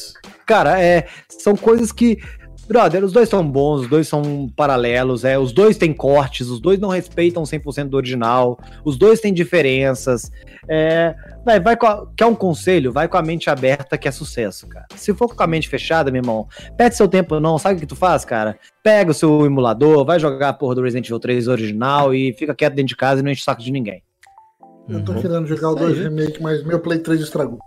[0.47, 2.19] Cara, é, são coisas que.
[2.67, 6.59] Brother, os dois são bons, os dois são paralelos, é, os dois têm cortes, os
[6.61, 10.31] dois não respeitam 100% do original, os dois têm diferenças.
[10.69, 11.15] É,
[11.45, 12.91] vai, vai com a- quer um conselho?
[12.91, 14.87] Vai com a mente aberta que é sucesso, cara.
[14.97, 17.87] Se for com a mente fechada, meu irmão, perde seu tempo não, sabe o que
[17.87, 18.59] tu faz, cara?
[18.83, 22.55] Pega o seu emulador, vai jogar a porra do Resident Evil 3 original e fica
[22.55, 24.03] quieto dentro de casa e não enche o saco de ninguém.
[24.89, 25.21] Eu tô Uhum.
[25.23, 26.05] querendo jogar o Isso 2 aí.
[26.05, 27.59] remake, mas meu Play 3 estragou.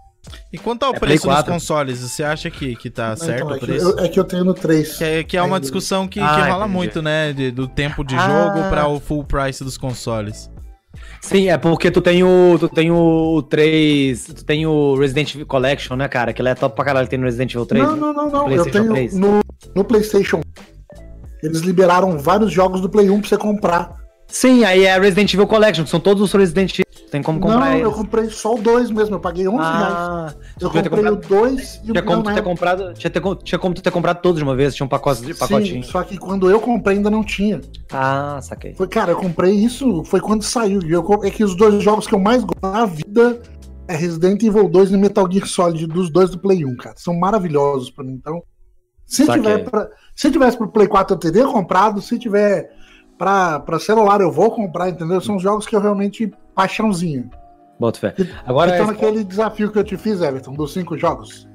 [0.51, 1.53] E quanto ao É, preço Play dos 4.
[1.53, 3.89] consoles, você acha que, que tá Não, certo então, o é, que preço?
[3.89, 4.97] eu, é que eu tenho no 3.
[4.97, 6.73] Que é, que é uma discussão que, que Ah, rola entendi.
[6.73, 7.33] muito, né?
[7.33, 8.27] de- do tempo de Ah.
[8.53, 10.49] jogo para o full price dos consoles.
[11.21, 12.57] Sim, é porque tu tem o.
[12.59, 14.25] Tu tem o 3.
[14.25, 16.31] Tu tem o Resident Evil Collection, né, cara?
[16.33, 17.85] Que ele é top pra caralho, tem no Resident Evil 3.
[17.85, 17.99] Não, né?
[17.99, 18.51] não, não, não.
[18.51, 19.13] Eu tenho 3.
[19.15, 19.41] no,
[19.75, 20.41] no PlayStation.
[21.43, 23.93] Eles liberaram vários jogos do Play 1 pra você comprar.
[24.27, 26.85] Sim, aí é Resident Evil Collection, que são todos os Resident Evil.
[27.09, 27.83] Tem como comprar não, eles.
[27.83, 29.15] eu comprei só o 2 mesmo.
[29.15, 29.71] Eu paguei 11 reais.
[29.71, 32.93] Ah, Eu devia ter comprei o comprado- 2 e o tinha como, tu ter comprado,
[32.95, 35.33] tinha, ter, tinha como tu ter comprado todos de uma vez, tinha um pacote, Sim,
[35.33, 35.83] pacotinho.
[35.85, 37.61] só que quando eu comprei ainda não tinha.
[37.93, 38.73] Ah, saquei.
[38.73, 40.81] Foi, cara, eu comprei isso, foi quando saiu.
[40.83, 43.41] E eu é que os dois jogos que eu mais gosto na vida
[43.87, 46.95] é Resident Evil 2 e Metal Gear Solid, dos dois do Play 1, cara.
[46.97, 48.15] São maravilhosos pra mim.
[48.19, 48.43] Então,
[49.05, 49.41] se Saquei.
[49.43, 52.69] tiver pra, se tivesse pro Play 4 eu teria comprado, se tiver
[53.17, 55.19] pra, pra celular eu vou comprar, entendeu?
[55.21, 57.29] São jogos que eu realmente paixãozinho.
[57.79, 58.15] Bota fé.
[58.45, 61.47] Agora então, naquele desafio que eu te fiz, Everton, dos cinco jogos.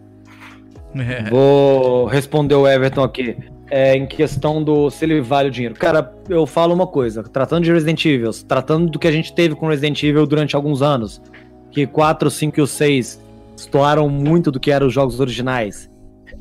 [0.94, 1.28] É.
[1.30, 3.36] Vou responder o Everton aqui.
[3.70, 5.74] É, em questão do se ele vale o dinheiro.
[5.74, 7.22] Cara, eu falo uma coisa.
[7.22, 10.82] Tratando de Resident Evil, tratando do que a gente teve com Resident Evil durante alguns
[10.82, 11.22] anos,
[11.70, 13.20] que 4, 5 e o 6
[13.56, 15.90] estouraram muito do que eram os jogos originais.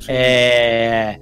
[0.06, 1.18] É.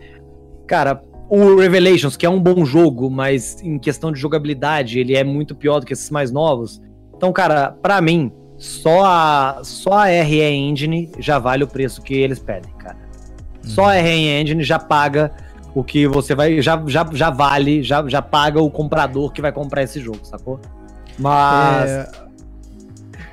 [0.66, 1.00] Cara,
[1.30, 5.54] o Revelations, que é um bom jogo, mas em questão de jogabilidade, ele é muito
[5.54, 6.82] pior do que esses mais novos.
[7.16, 12.14] Então, cara, pra mim, só a, só a RE Engine já vale o preço que
[12.14, 12.96] eles pedem, cara.
[13.62, 15.30] Só a RE Engine já paga
[15.72, 16.60] o que você vai.
[16.60, 20.60] Já, já, já vale, já, já paga o comprador que vai comprar esse jogo, sacou?
[21.16, 21.90] Mas.
[21.90, 22.10] É,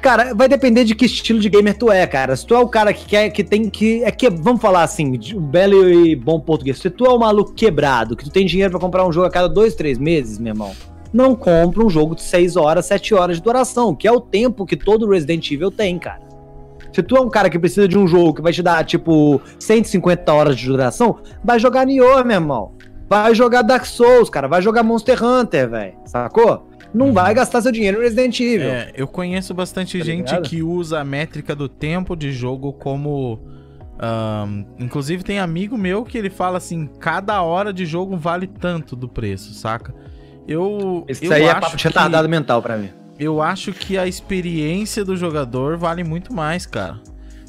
[0.02, 2.36] Cara, vai depender de que estilo de gamer tu é, cara.
[2.36, 4.04] Se tu é o cara que quer, que tem que.
[4.04, 6.78] É que, vamos falar assim, um belo e bom português.
[6.78, 9.32] Se tu é um maluco quebrado, que tu tem dinheiro pra comprar um jogo a
[9.32, 10.72] cada dois, três meses, meu irmão,
[11.12, 14.66] não compra um jogo de 6 horas, 7 horas de duração, que é o tempo
[14.66, 16.22] que todo Resident Evil tem, cara.
[16.94, 19.42] Se tu é um cara que precisa de um jogo que vai te dar, tipo,
[19.60, 22.72] 150 horas de duração, vai jogar Nioh, meu irmão.
[23.10, 24.48] Vai jogar Dark Souls, cara.
[24.48, 25.94] Vai jogar Monster Hunter, velho.
[26.06, 26.68] Sacou?
[26.94, 28.70] Não vai gastar seu dinheiro no Resident Evil.
[28.70, 30.44] É, eu conheço bastante Tá gente ligado?
[30.50, 33.40] que usa a métrica do tempo de jogo como.
[34.00, 38.96] ahn, inclusive tem amigo meu que ele fala assim, cada hora de jogo vale tanto
[38.96, 39.94] do preço, saca?
[40.48, 42.90] Eu, Isso eu aí é acho papo de que- retardado mental pra mim.
[43.20, 47.00] eu acho que a experiência do jogador vale muito mais, cara.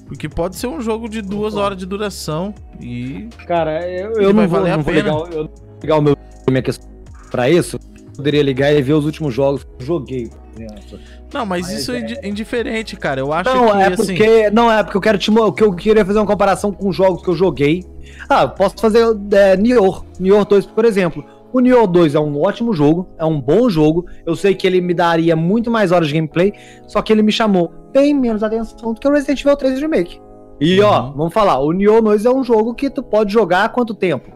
[0.06, 3.28] Porque pode ser um jogo de duas horas de duração e.
[3.46, 5.50] Cara, eu, eu não vou, não vou o- eu não vou
[5.82, 6.16] ligar o meu
[6.50, 6.88] minha questão
[7.30, 7.78] pra isso.
[8.18, 10.28] Poderia ligar e ver os últimos jogos que eu joguei.
[10.54, 10.98] por exemplo.
[11.32, 13.20] Não, mas, Mas isso é é- indi- indiferente, cara.
[13.20, 13.96] Eu acho Não, que é assim.
[14.16, 14.50] porque.
[14.50, 17.28] Não, é porque eu quero te que eu queria fazer uma comparação com jogos que
[17.28, 17.84] eu joguei.
[18.28, 21.24] Ah, eu posso fazer é, Nior, Nior 2, por exemplo.
[21.52, 24.04] O Nior 2 é um ótimo jogo, é um bom jogo.
[24.26, 26.52] Eu sei que ele me daria muito mais horas de gameplay,
[26.88, 30.20] só que ele me chamou bem menos atenção do que o Resident Evil 3 Remake.
[30.60, 31.12] E ó, Uhum.
[31.12, 34.28] vamos falar, o Nior 2 é um jogo que tu pode jogar há quanto tempo?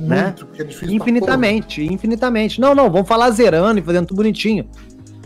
[0.00, 0.24] Né?
[0.24, 2.60] Muito, porque é difícil Infinitamente, infinitamente.
[2.60, 4.66] Não, não, vamos falar zerando e fazendo tudo bonitinho.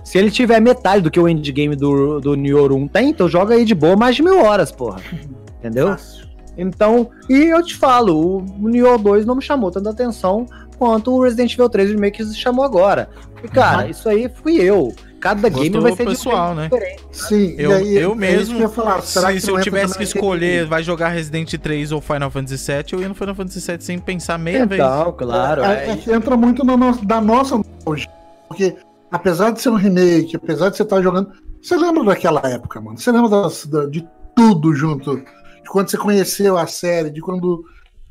[0.04, 3.54] Se ele tiver metade do que o endgame do, do Nior 1 tem, então joga
[3.54, 5.00] aí de boa mais de mil horas, porra.
[5.60, 5.88] Entendeu?
[5.88, 6.24] Fácil.
[6.56, 10.46] Então, e eu te falo, o Nior 2 não me chamou tanta atenção
[10.78, 13.08] quanto o Resident Evil 3 Remake chamou agora.
[13.42, 14.92] E, cara, isso aí fui eu.
[15.24, 16.68] Cada game vai ser pessoal, né?
[16.70, 17.02] diferente.
[17.10, 19.00] Sim, Eu, e aí, eu é mesmo, eu ia falar.
[19.00, 22.30] Será se, que se eu entra tivesse que escolher, vai jogar Resident 3 ou Final
[22.30, 24.78] Fantasy VII, eu ia no Final Fantasy VII sem pensar meia vez.
[24.82, 25.62] Então, claro.
[25.64, 28.06] É, é é- entra muito na no- da nossa hoje.
[28.46, 28.76] Porque,
[29.10, 31.32] apesar de ser um remake, apesar de você estar jogando.
[31.62, 32.98] Você lembra daquela época, mano?
[32.98, 34.06] Você lembra das- da- de
[34.36, 35.16] tudo junto?
[35.16, 37.64] De quando você conheceu a série, de quando.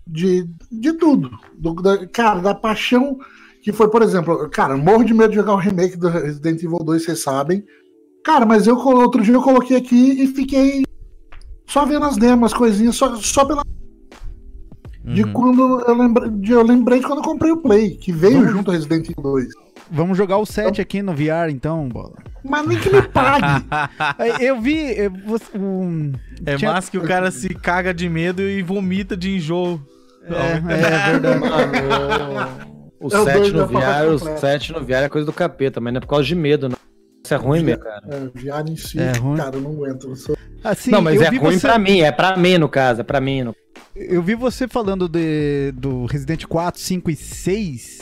[0.08, 1.30] De, de tudo.
[1.60, 3.20] Do- da- cara, da paixão
[3.64, 6.80] que foi, por exemplo, cara, morro de medo de jogar o remake do Resident Evil
[6.80, 7.64] 2, vocês sabem.
[8.24, 10.84] Cara, mas eu outro dia eu coloquei aqui e fiquei
[11.66, 13.64] só vendo as demos, as coisinhas, só, só pela
[15.06, 15.34] de Uhum.
[15.34, 18.52] quando eu lembrei, de, eu lembrei de quando eu comprei o Play, que veio Vamos-
[18.52, 19.48] junto ao Resident Evil 2.
[19.92, 22.14] Vamos jogar o 7 aqui no VR, então, bola.
[22.44, 23.66] Mas nem que me pague.
[24.18, 24.98] Aí, Eu vi.
[24.98, 26.14] eu- você- um,
[26.46, 29.80] É tinha- massa que o cara se caga de medo e vomita de enjoo.
[30.26, 32.64] É, é verdade.
[33.04, 34.40] O, o É o 7 dois no VR, o completo.
[34.40, 36.78] 7 no VR é coisa do capeta, mas não é por causa de medo, não.
[37.24, 38.02] Isso é ruim mesmo, cara.
[38.10, 39.38] É, viado em si, É ruim.
[39.38, 40.10] cara, eu não aguento.
[40.10, 42.58] Eu sou- Assim, não, mas eu é vi ruim você, pra mim, é pra mim
[42.58, 43.44] no caso, é pra mim.
[43.44, 43.56] No...
[43.96, 48.00] Eu vi você falando de, do Resident 4, 5 e 6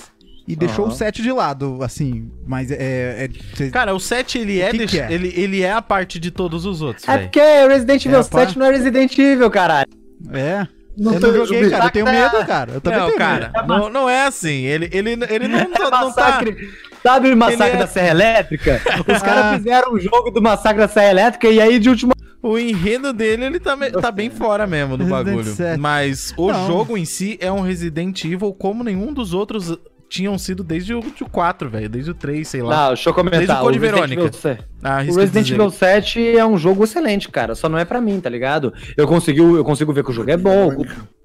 [0.47, 0.95] e deixou o Aham.
[0.95, 2.31] 7 de lado, assim.
[2.47, 3.25] Mas é.
[3.25, 5.11] é cê- Cara, o 7 ele é, que deix- que é?
[5.11, 7.23] Ele, ele é a parte de todos os outros, É velho.
[7.25, 8.39] porque Resident Evil É, pá.
[8.45, 9.89] 7 não é Resident Evil, caralho.
[10.33, 10.67] é.
[10.97, 11.85] Não eu não joguei, Zumbi, cara.
[11.85, 12.71] Eu tenho medo, cara.
[12.73, 13.67] Eu também Não, tenho cara, medo.
[13.67, 14.65] não, não é assim.
[14.65, 16.01] Ele, ele, ele não, tá- não tá.
[16.05, 16.69] Massacre.
[17.01, 18.81] Sabe o massacre Ele é- da Serra Elétrica?
[19.07, 19.25] Os Ah.
[19.25, 22.13] caras fizeram um jogo do massacre da Serra Elétrica e aí de última.
[22.43, 25.53] O enredo dele, ele tá, me- tá bem fora mesmo do Resident bagulho.
[25.53, 25.79] 7.
[25.79, 26.65] Mas o Não.
[26.67, 29.77] jogo em si é um Resident Evil como nenhum dos outros
[30.11, 31.87] tinham sido desde o o 4, velho.
[31.89, 32.75] Desde o 3, sei lá.
[32.83, 33.39] Não, deixa eu comentar.
[33.39, 34.21] Desde o Code Resident Verônica.
[34.21, 35.55] Evil 7 Ah, O Resident dizer.
[35.55, 37.55] Evil 7 é um jogo excelente, cara.
[37.55, 38.73] Só não é pra mim, tá ligado?
[38.97, 40.83] Eu consigo, eu consigo ver que o jogo é bom.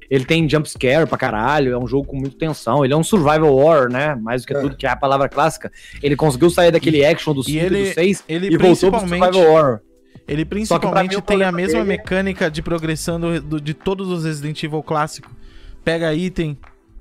[0.08, 1.72] Ele tem jump scare pra caralho.
[1.72, 2.84] É um jogo com muita tensão.
[2.84, 4.14] Ele é um survival horror, né?
[4.14, 4.60] Mais do que É.
[4.60, 5.70] tudo, que é a palavra clássica.
[6.00, 9.00] Ele conseguiu sair daquele action do 5 e, ele- do 6 ele e voltou pro
[9.00, 9.80] survival horror.
[10.28, 13.74] Ele principalmente mim o tem a mesma dele é- mecânica de progressão do- do- de
[13.74, 15.30] todos os Resident Evil clássicos.
[15.84, 16.56] Pega item,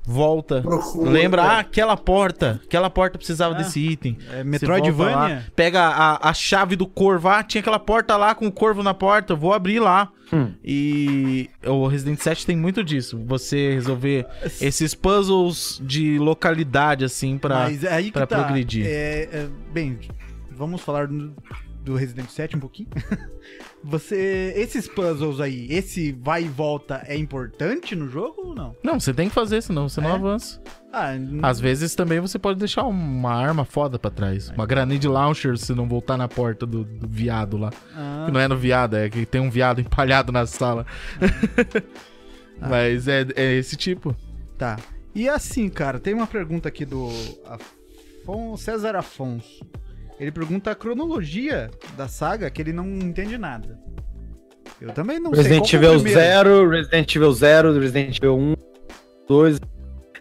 [0.05, 0.61] volta.
[0.61, 2.61] Procura, Lembra, ah, aquela porta.
[2.63, 3.57] Aquela porta precisava Ah.
[3.57, 4.17] desse item.
[4.31, 5.15] É Metroidvania?
[5.15, 7.27] lá, Pega a, a chave do corvo.
[7.29, 9.35] Ah, tinha aquela porta lá com o corvo na porta.
[9.35, 10.11] Vou abrir lá.
[10.33, 10.51] Hum.
[10.63, 13.21] E o Resident 7 tem muito disso.
[13.25, 14.25] Você resolver
[14.59, 17.59] esses puzzles de localidade, assim, pra.
[17.65, 18.43] Mas é aí que pra tá.
[18.43, 18.85] progredir.
[18.87, 19.99] É, é, bem,
[20.51, 21.33] vamos falar do,
[21.83, 22.89] do Resident 7 um pouquinho.
[23.87, 24.53] Você.
[24.55, 28.75] Esses puzzles aí, esse vai e volta é importante no jogo ou não?
[28.83, 30.13] Não, você tem que fazer, senão você não É?
[30.13, 30.61] avança.
[30.91, 31.09] Ah,
[31.43, 34.49] Às vezes também você pode deixar uma arma foda pra trás.
[34.49, 37.69] Uma granade launcher se não voltar na porta do, do viado lá.
[37.93, 40.85] ah, Que não é no viado, é que tem um viado empalhado na sala.
[42.59, 44.15] Mas é, é esse tipo.
[44.57, 44.77] tá.
[45.13, 47.07] E assim, cara, tem uma pergunta aqui do
[47.45, 49.65] Afon, César Afonso.
[50.19, 53.77] Ele pergunta a cronologia da saga, que ele não entende nada.
[54.79, 55.77] Eu também não Resident sei.
[55.79, 56.21] Evil foi o primeiro?
[56.21, 58.55] 0, Resident Evil 0, Resident Evil 1,
[59.27, 59.59] 2.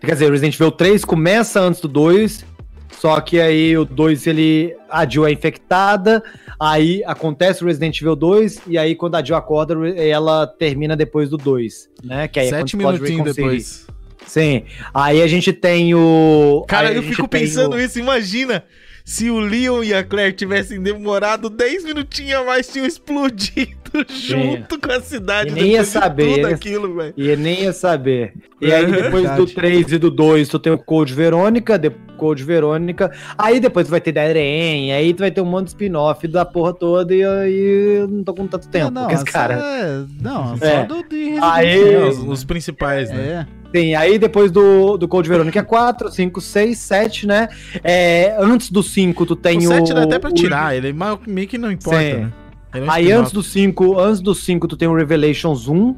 [0.00, 2.44] Quer dizer, Resident Evil 3 começa antes do 2.
[2.92, 4.76] Só que aí o 2 ele.
[4.88, 6.22] A Jill é infectada.
[6.58, 8.62] Aí acontece o Resident Evil 2.
[8.66, 11.88] E aí quando a Jill acorda, ela termina depois do 2.
[12.02, 12.28] Né?
[12.28, 13.86] Que aí é Sete pode minutinhos depois.
[14.26, 14.64] Sim.
[14.92, 16.64] Aí a gente tem o.
[16.68, 17.98] Cara, eu fico pensando o- isso.
[17.98, 18.64] Imagina
[19.05, 23.74] se o Leon e a Claire tivessem demorado 10 minutinhos a mais, tinham explodido
[24.09, 25.51] junto com a cidade.
[25.51, 27.14] E nem ia depois saber, Tudo ia- aquilo, velho.
[27.16, 28.32] E nem ia saber.
[28.60, 29.55] E aí, É depois do verdade.
[29.55, 33.11] 3 e do 2, tu tem o Code Verônica, de Code Verônica.
[33.36, 36.45] Aí depois tu vai ter Darren, aí tu vai ter um monte de spin-off da
[36.45, 37.15] porra toda.
[37.15, 38.91] E aí eu não tô com tanto tempo.
[38.91, 39.55] Não, não, esse essa cara.
[39.55, 40.85] é- Não, só É.
[40.86, 43.47] do de Aí- É, os, os principais, né?
[43.51, 43.65] É.
[43.73, 47.49] Tem, aí depois do, do Code Verônica é 4, 5, 6, 7, né?
[47.82, 49.74] É, antes do 5, tu tem o o.
[49.74, 52.15] 7 dá até pra o- tirar, ele ma- meio que não importa, Sim.
[52.19, 52.32] né?
[52.73, 55.97] É Aí antes do 5, antes do 5 tu tem o Revelations 1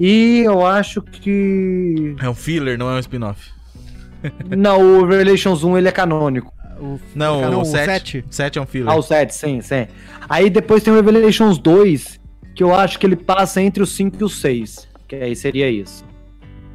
[0.00, 3.55] e eu acho que É um filler, não é um spin-off.
[4.56, 6.52] não, o Revelations 1 ele é canônico.
[6.80, 7.84] O, Não, Cara, o o 7.
[7.86, 8.24] sete.
[8.28, 8.90] 7 é um filler.
[8.92, 9.86] Ah, o 7, sim, sim.
[10.28, 12.20] Aí depois tem o Revelations 2,
[12.54, 15.70] que eu acho que ele passa entre o 5 e o 6, que aí seria
[15.70, 16.04] isso.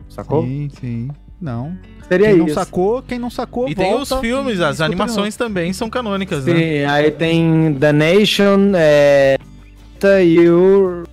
[0.09, 0.43] Sacou?
[0.43, 1.09] Sim, sim.
[1.39, 1.77] Não.
[2.07, 2.55] Seria Quem não isso.
[2.55, 6.53] sacou, quem não sacou, E tem os filmes, as animações também são canônicas, né?
[6.53, 9.37] Sim, aí tem The Nation, é,
[10.23, 11.03] e o...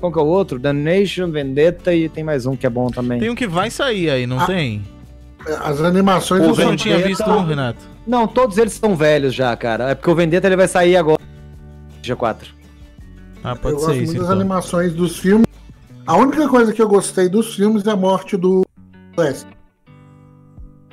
[0.00, 0.58] Qual que é o outro?
[0.58, 3.20] The Nation, Vendetta e tem mais um que é bom também.
[3.20, 4.82] Tem um que vai sair aí, não Ah, tem?
[5.64, 7.78] As animações Pô, não Você não tinha visto um, Renato?
[8.06, 9.90] Não, todos eles são velhos já, cara.
[9.90, 11.20] É porque o Vendetta ele vai sair agora.
[12.02, 12.36] G4.
[13.42, 14.36] Ah, Eu pode gosto ser muito isso, das então.
[14.36, 15.46] animações dos filmes.
[16.06, 18.62] A única coisa que eu gostei dos filmes é a morte do
[19.18, 19.46] West.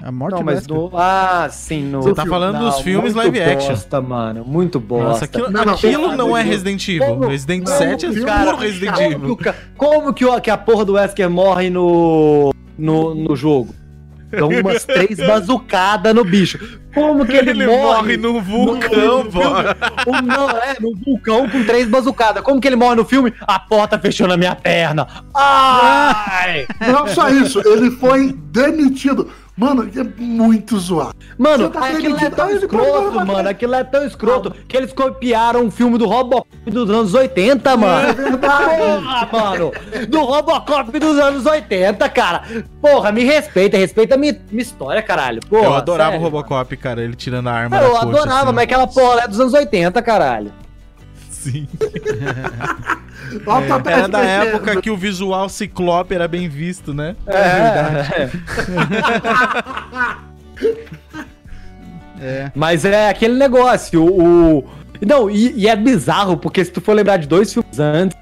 [0.01, 0.75] A morte Não, do mas Wesker.
[0.77, 0.91] no...
[0.93, 2.01] Ah, sim, no...
[2.03, 3.71] Você tá falando dos filmes live action.
[3.71, 4.45] bosta, mano.
[4.45, 5.07] Muito bosta.
[5.09, 6.43] Nossa, aquilo, Não, não, aquilo não é.
[6.43, 7.05] Resident Evil.
[7.07, 9.37] Como- Resident Não, 7 é filme, puro cara, Resident Evil.
[9.75, 13.73] como que, o- que a porra do Wesker morre no, no, no jogo?
[14.31, 16.59] Dão umas três bazucadas no bicho.
[16.93, 18.17] Como que ele, Ele morre morre?
[18.17, 19.39] num vulcão, pô.
[20.11, 22.43] Um- não, é, no vulcão com três bazucadas.
[22.43, 23.33] Como que ele morre no filme?
[23.41, 25.07] A porta fechou na minha perna.
[25.33, 26.65] Ai!
[26.87, 29.29] Não só isso, ele foi demitido.
[29.57, 31.15] Mano, é muito zoado.
[31.35, 33.34] Mano, tá aquilo é tão nesse escroto, mano.
[33.34, 33.49] cara?
[33.49, 38.07] Aquilo é tão escroto que eles copiaram um filme do Robocop dos anos 80, mano.
[38.09, 38.77] É verdade.
[38.77, 39.71] Porra, mano.
[40.07, 42.43] Do Robocop dos anos 80, cara.
[42.79, 45.41] Porra, me respeita, respeita a minha, minha história, caralho.
[45.49, 46.21] Porra, Eu adorava sério.
[46.21, 48.53] o Robocop, cara, ele tirando a arma Eu da coxa, adorava, assim.
[48.53, 50.51] mas aquela porra é dos anos 80, caralho.
[51.51, 51.67] Sim.
[53.45, 57.15] Ó, tá Era perto da época que o visual ciclope era bem visto, né?
[57.27, 58.29] É,
[62.19, 62.51] É.
[62.55, 64.57] Mas é aquele negócio, o.
[64.59, 64.63] o-
[65.05, 68.17] Não, e, e é bizarro, porque se tu for lembrar de dois filmes antes,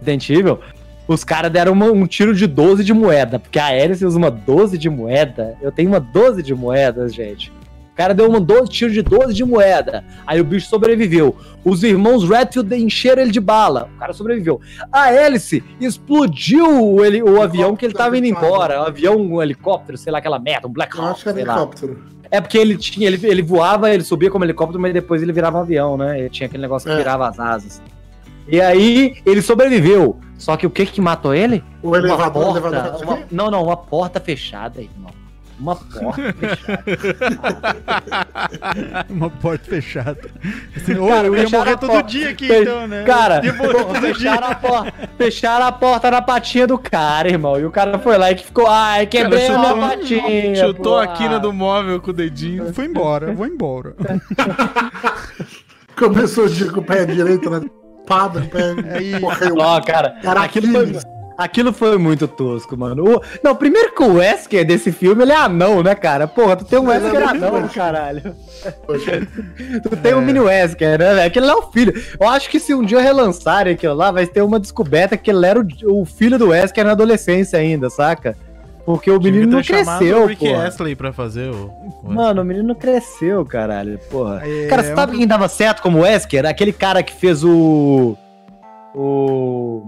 [0.00, 0.60] Resident Evil,
[1.08, 3.38] os caras deram uma- um tiro de 12 de moeda.
[3.38, 5.56] Porque a Alice usa uma 12 de moeda.
[5.62, 7.50] Eu tenho uma 12 de moedas, gente.
[7.96, 10.04] O cara deu um 12, tiro de 12 de moeda.
[10.26, 11.34] Aí o bicho sobreviveu.
[11.64, 13.88] Os irmãos Redfield encheram ele de bala.
[13.96, 14.60] O cara sobreviveu.
[14.92, 18.82] A Alice explodiu o, ele, o avião que ele tava indo embora.
[18.82, 21.38] Um avião, um helicóptero, sei lá, aquela merda, um Black Eu Hawk, acho que era
[21.46, 21.54] lá.
[21.54, 22.04] helicóptero.
[22.30, 25.56] É porque ele tinha, ele, ele voava, ele subia como helicóptero, mas depois ele virava
[25.56, 26.20] um avião, né?
[26.20, 26.98] Ele tinha aquele negócio que É.
[26.98, 27.80] virava as asas.
[28.46, 30.18] E aí ele sobreviveu.
[30.36, 31.64] Só que o que que matou ele?
[31.82, 33.02] O elevador, uma o porta, elevador.
[33.04, 35.10] uma- não, não, uma porta fechada, irmão.
[35.58, 36.84] Uma porta fechada.
[39.08, 40.18] Uma porta fechada.
[40.76, 42.08] Assim, Cara, eu ia morrer a todo porta.
[42.08, 43.04] dia aqui, Fe- então, né?
[43.04, 43.54] Cara, dia.
[44.00, 47.58] fecharam, a porta, fecharam a porta na patinha do cara, irmão.
[47.58, 49.88] E o cara foi lá e que ficou, ai, quebrei a Cara, minha chutou-
[50.20, 50.54] patinha.
[50.66, 50.98] Chutou pô.
[50.98, 52.72] a quina do móvel com o dedinho.
[52.74, 53.94] Fui embora, eu vou embora.
[55.96, 57.58] Começou o dia com o pé direito na
[58.00, 59.56] espada, o pé Aí- morreu.
[59.58, 60.92] Ó, cara, Era aquilo foi.
[61.36, 63.16] Aquilo foi muito tosco, mano.
[63.16, 66.26] O- não, primeiro que o Wesker desse filme, ele é anão, né, cara?
[66.26, 68.34] Porra, tu tem um é Wesker anão, caralho.
[68.86, 69.26] Poxa,
[69.82, 71.26] Tu tem um mini Wesker, né, velho?
[71.26, 71.92] Aquele é o filho.
[72.18, 75.44] Eu acho que se um dia relançarem aquilo lá, vai ter uma descoberta que ele
[75.46, 75.66] era o,
[76.00, 78.36] o filho do Wesker na adolescência ainda, saca?
[78.84, 80.54] Porque o menino não cresceu, o Rick pô.
[80.54, 81.72] Astley pra fazer o...
[82.04, 84.42] o- Mano, o menino não cresceu, caralho, porra.
[84.46, 86.46] É, Cara, você é sabe quem dava certo como Wesker?
[86.46, 88.16] Aquele cara que fez o.
[88.94, 89.82] O.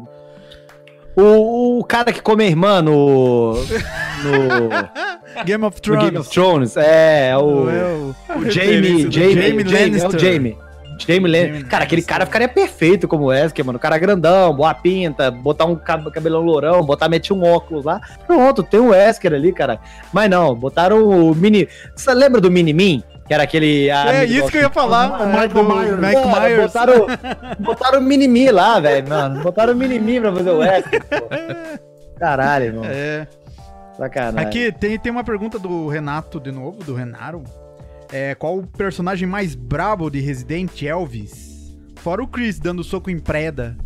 [1.21, 3.55] O, o cara que come a irmã no.
[3.55, 4.69] No,
[5.45, 6.05] Game of Thrones.
[6.05, 6.77] Game of Thrones.
[6.77, 7.69] É, o.
[7.69, 9.05] É o- o Jamie.
[9.05, 10.19] do Jamie, Jamie Jamie, é o.
[10.19, 10.59] Jamie.
[11.01, 11.51] Jamie Lannister.
[11.53, 13.77] Jamie Cara, aquele cara ficaria perfeito como Wesker, mano.
[13.79, 18.01] O cara grandão, boa pinta, botar um cab- cabelão lourão, botar, meter um óculos lá.
[18.27, 19.79] Pronto, tem o Wesker ali, cara.
[20.13, 21.69] Mas não, botaram o mini.
[21.95, 23.03] Você lembra do Mini-Min?
[23.29, 23.89] Que era aquele.
[23.91, 25.21] É isso que eu ia falar.
[25.21, 25.99] O é, Michael do Myers.
[25.99, 26.63] Mike Myers.
[26.73, 27.07] Botaram,
[27.61, 29.43] botaram o Minimi lá, velho, mano.
[29.43, 31.29] Botaram o Minimi pra fazer o Wesker, pô.
[32.19, 32.85] Caralho, irmão.
[32.87, 33.27] É.
[33.99, 34.49] Sacanagem.
[34.49, 37.45] Aqui tem, tem uma pergunta do Renato de novo, do Renaro.
[38.11, 41.77] É, qual o personagem mais brabo de Resident Elvis?
[41.97, 43.77] Fora o Chris dando soco em preda.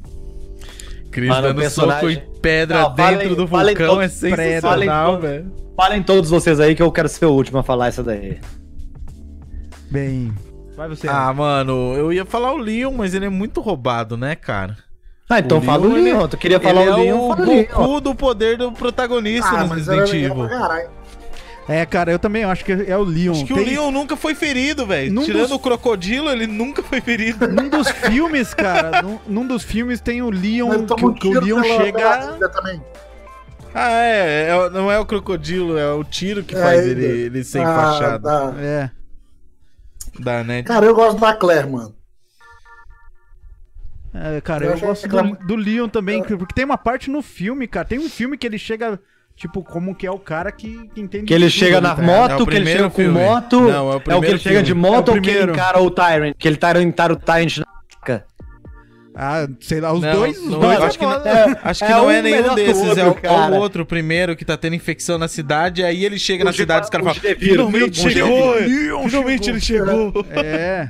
[1.11, 4.09] Chris Mano, dando personagem- soco em pedra Não, falem- dentro do falem vulcão todos- é
[4.37, 5.53] sensacional, falem todos- velho.
[5.77, 8.39] Falem todos vocês aí que eu quero ser o último a falar isso daí.
[9.93, 10.33] Bem.
[10.77, 11.07] Vai você.
[11.09, 14.77] Ah, mano, eu ia falar o Leon, mas ele é muito roubado, né, cara?
[15.29, 16.29] Ah, então O fala o Leon, Leon.
[16.29, 17.65] Tu queria falar ele o é Leon, o fala o Leon.
[17.65, 20.49] Goku do poder do protagonista Ah, no Resident pra Evil.
[21.69, 23.33] É, cara, eu também acho que é o Leon.
[23.33, 25.23] Acho que o Tem- Leon nunca foi ferido, velho.
[25.23, 27.47] Tirando dos- o crocodilo, ele nunca foi ferido.
[27.47, 31.29] Num dos filmes, cara, num, num dos filmes tem o Leon, ele que, um que
[31.29, 32.37] o Leon chega...
[33.75, 37.21] Ah, é, é, Não é o crocodilo, é o tiro que É, faz ele- ele,
[37.27, 38.25] ele ser Ah, enfaixado.
[38.25, 38.55] tá.
[38.59, 38.91] É.
[40.23, 40.63] Da, né?
[40.63, 41.95] Cara, eu gosto da Claire, mano.
[44.15, 47.23] É, cara, Eu eu, gosto do, do Leon também, que- porque tem uma parte no
[47.23, 47.87] filme, cara.
[47.87, 49.01] Tem um filme que ele chega,
[49.35, 51.25] tipo, como que é o cara que, que entende.
[51.25, 53.19] Que ele tudo chega na tá moto, É que ele chega com filme.
[53.19, 53.61] moto.
[53.63, 54.81] Não, é o é o que ele chega de filme.
[54.83, 55.53] moto É o ou que ele primeiro.
[55.53, 56.35] encara o Tyrant?
[56.39, 57.67] Que ele encara, encara o Tyrant na.
[59.15, 60.39] Ah, sei lá, os Não, dois.
[60.39, 61.59] Os não, dois eu é acho que não- foda.
[61.63, 64.35] Acho que É não um é nenhum desses, outro, é, o, é o outro primeiro
[64.35, 66.91] que tá tendo infecção na cidade, aí ele chega O na de- cidade e os
[66.91, 68.55] caras falam, finalmente chegou,
[69.05, 70.25] finalmente ele chegou.
[70.31, 70.89] É,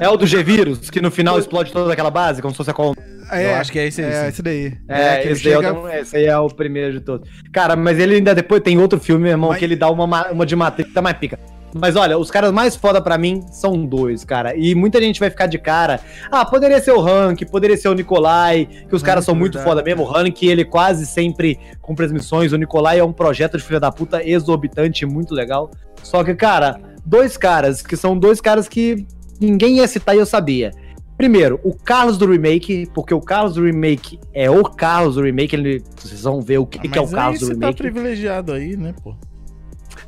[0.00, 2.74] É o do G-Vírus, que no final explode toda aquela base, como se fosse a
[2.74, 2.96] coluna.
[3.30, 3.46] é.
[3.46, 4.74] Eu acho que é esse aí, É, esse daí.
[4.88, 7.26] É, que ele esse, daí é chega- esse aí é o primeiro de todos.
[7.52, 10.06] Cara, mas ele ainda depois tem outro filme, meu irmão, Mas- que ele dá uma,
[10.06, 11.38] ma- uma de matriz que tá mais pica.
[11.74, 14.54] Mas olha, os caras mais foda pra mim são dois, cara.
[14.56, 16.00] E muita gente vai ficar de cara.
[16.30, 19.58] Ah, poderia ser o Hank, poderia ser o Nikolai, que os caras Hank, são muito
[19.58, 20.02] foda mesmo.
[20.02, 22.52] O Hank, ele quase sempre cumpre as missões.
[22.52, 25.70] O Nikolai é um projeto de filha da puta exorbitante, muito legal.
[26.02, 29.06] Só que, cara, dois caras, que são dois caras que
[29.40, 30.72] ninguém ia citar e eu sabia.
[31.16, 35.54] Primeiro, o Carlos do Remake, porque o Carlos do Remake é o Carlos do Remake,
[35.54, 37.78] ele, vocês vão ver o que, que é o Mas Carlos do você tá Remake.
[37.78, 39.14] privilegiado aí, né, pô?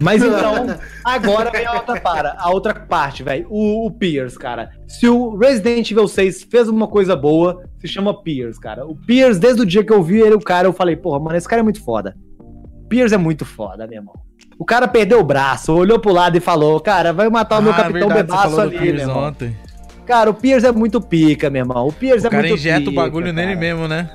[0.00, 3.46] Mas então, agora vem a outra, para, a outra parte, velho.
[3.48, 4.70] O, o Pierce, cara.
[4.88, 8.84] Se o Resident Evil 6 fez uma coisa boa, se chama Pierce, cara.
[8.86, 11.36] O Pierce, desde o dia que eu vi ele, o cara, eu falei, porra, mano,
[11.36, 12.16] esse cara é muito foda.
[12.88, 14.14] Pierce é muito foda, meu irmão.
[14.58, 17.72] O cara perdeu o braço, olhou pro lado e falou, cara, vai matar o meu
[17.72, 19.24] Ah, capitão verdade, bebaço ali, meu irmão.
[19.28, 19.56] ontem.
[20.06, 21.88] Cara, o Pierce é muito pica, meu irmão.
[21.88, 23.60] O Pierce O é cara muito injeta o pica, bagulho nele cara.
[23.60, 24.10] mesmo, né?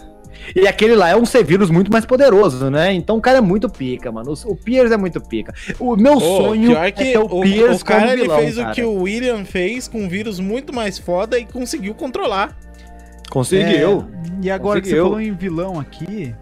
[0.55, 2.93] E aquele lá é um C-Vírus muito mais poderoso, né?
[2.93, 4.33] Então o cara é muito pica, mano.
[4.33, 5.53] O, o Pierce é muito pica.
[5.79, 8.21] O meu Ô, sonho pior é que ter o, o, Pierce o cara como ele
[8.23, 8.71] vilão, fez cara.
[8.71, 12.57] o que o William fez com um vírus muito mais foda e conseguiu controlar.
[13.29, 14.07] Conseguiu.
[14.41, 15.03] É, e agora que você Conseguiu.
[15.03, 16.33] falou em vilão aqui,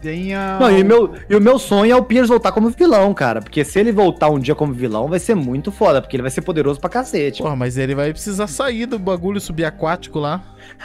[0.00, 0.58] tem a.
[0.60, 3.40] Não, e, meu, e o meu sonho é o Pierce voltar como vilão, cara.
[3.40, 6.30] Porque se ele voltar um dia como vilão, vai ser muito foda, porque ele vai
[6.30, 7.42] ser poderoso pra cacete.
[7.42, 10.42] Porra, mas ele vai precisar sair do bagulho subaquático lá.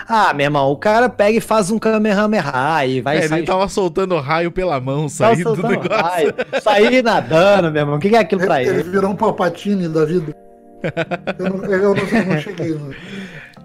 [0.07, 3.39] Ah, meu irmão, o cara pega e faz um Kamehameha e vai É, sair.
[3.39, 5.91] ele tava soltando raio pela mão, saindo do negócio.
[6.03, 7.95] raio, sair nadando, meu irmão.
[7.97, 8.83] O que que é aquilo pra Ele ele?
[8.83, 10.35] virou um palpatine da vida.
[11.37, 12.69] Eu não, eu não, eu não cheguei.
[12.73, 12.91] No...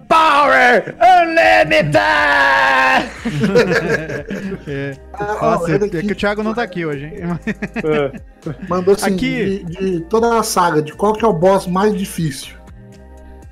[0.07, 1.97] Power Unlimited!
[4.67, 4.97] É.
[5.13, 7.13] Ah, Nossa, é que o Thiago não tá aqui hoje, hein?
[8.67, 11.95] mandou assim, Aqui- de, de toda a saga, de qual que é o boss mais
[11.95, 12.55] difícil.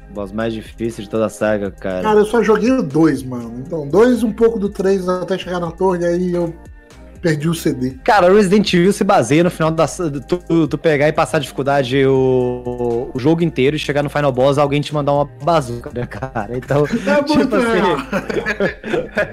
[0.10, 2.02] Boss mais difícil de toda a saga, cara.
[2.02, 3.61] Cara, eu só joguei o 2, mano.
[3.65, 6.53] Então, dois, um pouco do 3 até chegar na torre, aí eu
[7.26, 7.95] perdi o CD.
[8.03, 9.88] Cara, o Resident Evil se baseia no final da.
[9.88, 14.31] Tu, tu pegar e passar a dificuldade o, o jogo inteiro e chegar no final
[14.31, 16.56] boss, alguém te mandar uma bazuca, né, cara?
[16.56, 16.85] Então.
[17.07, 17.97] É muito tipo real.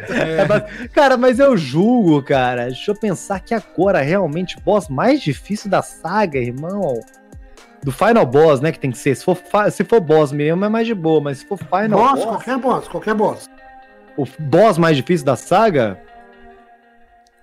[0.09, 2.67] É ba- Cara, mas eu julgo, cara.
[2.67, 6.99] Deixa eu pensar que agora realmente o boss mais difícil da saga, irmão.
[7.83, 8.71] Do final boss, né?
[8.73, 9.15] Que tem que ser.
[9.17, 9.37] Se for,
[9.71, 12.25] se for boss mesmo, é mais de boa, mas se for final Boss, boss.
[12.25, 13.51] qualquer boss, qualquer boss.
[14.17, 15.99] O boss mais difícil da saga.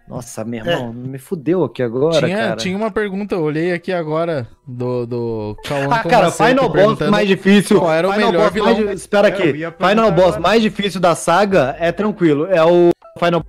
[0.10, 2.56] Nossa, meu irmão, me fudeu aqui agora, tinha, cara.
[2.56, 7.28] tinha uma pergunta, eu olhei aqui agora do, do Cauã Ah, cara, Final Boss mais
[7.28, 7.80] difícil.
[7.80, 8.86] qual era o Final melhor boss vilão.
[8.86, 9.54] mais Espera É, aqui.
[9.54, 10.40] Final Boss agora.
[10.42, 12.48] mais difícil da saga é tranquilo.
[12.48, 12.90] É o
[13.24, 13.46] Final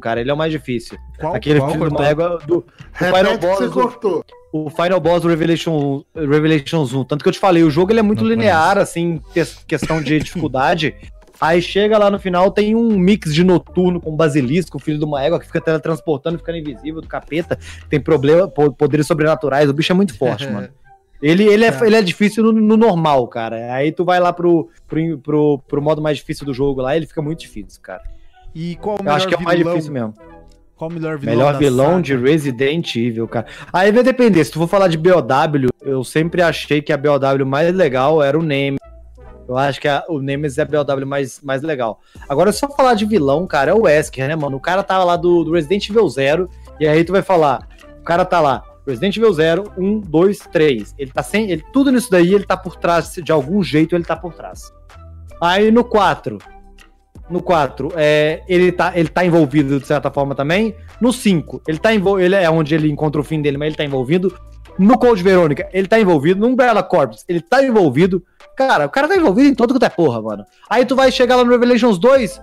[0.00, 0.98] Cara, ele é o mais difícil.
[1.20, 1.98] Qual, Aquele qual cortou?
[1.98, 2.58] uma égua do.
[2.58, 2.64] O
[3.04, 4.24] Final você Boss, do- cortou.
[4.52, 7.04] o Final Boss do Revelation, Revelations 1.
[7.04, 10.00] Tanto que eu te falei, o jogo ele é muito Não linear, assim, que- questão
[10.02, 10.94] de dificuldade.
[11.40, 15.22] Aí chega lá no final, tem um mix de noturno com basilisco, filho de uma
[15.22, 17.58] égua, que fica teletransportando, ficando invisível, do capeta.
[17.90, 19.68] Tem problema, po- poderes sobrenaturais.
[19.68, 20.68] O bicho é muito forte, mano.
[21.22, 21.86] Ele, ele, é, Tá.
[21.86, 23.72] ele é difícil no, no normal, cara.
[23.74, 27.06] Aí tu vai lá pro, pro, pro, pro modo mais difícil do jogo lá, ele
[27.06, 28.02] fica muito difícil, cara.
[28.54, 29.72] E qual o Eu melhor acho que é o mais vilão?
[29.74, 30.14] difícil mesmo.
[30.76, 31.36] Qual o melhor vilão?
[31.36, 32.02] Melhor vilão saga?
[32.02, 33.46] de Resident Evil, cara.
[33.72, 34.44] Aí vai depender.
[34.44, 38.38] Se tu for falar de BOW, eu sempre achei que a BOW mais legal era
[38.38, 38.80] o Nemesis.
[39.46, 42.00] Eu acho que a- o Nemesis é a BOW mais, mais legal.
[42.28, 44.56] Agora, eu falar de vilão, cara, é o Wesker, né, mano?
[44.56, 46.48] O cara tava lá do, do Resident Evil 0,
[46.80, 47.68] e aí tu vai falar,
[48.00, 50.94] o cara tá lá, Resident Evil 0, 1, 2, 3.
[50.98, 51.50] Ele tá sem.
[51.50, 54.72] Ele, tudo nisso daí, ele tá por trás, de algum jeito ele tá por trás.
[55.40, 56.38] Aí no 4.
[57.30, 60.74] No 4, é, ele, tá, ele tá envolvido de certa forma também.
[61.00, 62.26] No 5, ele tá envolvido.
[62.26, 64.34] Ele é onde ele encontra o fim dele, mas ele tá envolvido.
[64.78, 66.40] No Cold Verônica, ele tá envolvido.
[66.40, 68.22] No Umbrella Corps, ele tá envolvido.
[68.56, 70.44] Cara, o cara tá envolvido em todo quanto é porra, mano.
[70.68, 72.40] Aí tu vai chegar lá no Revelations 2,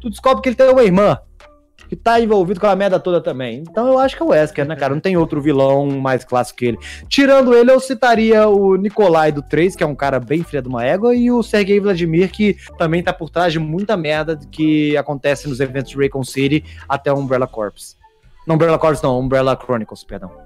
[0.00, 1.18] tu descobre que ele tem uma irmã
[1.88, 3.62] que tá envolvido com a merda toda também.
[3.68, 4.94] Então eu acho que é o Wesker, né, cara?
[4.94, 6.78] Não tem outro vilão mais clássico que ele.
[7.08, 10.68] Tirando ele, eu citaria o Nikolai do 3, que é um cara bem filha de
[10.68, 14.96] uma égua, e o Sergei Vladimir, que também tá por trás de muita merda que
[14.96, 17.96] acontece nos eventos de Raycon City até Umbrella Corps.
[18.46, 20.43] Não, Umbrella Corps não, Umbrella Chronicles, perdão.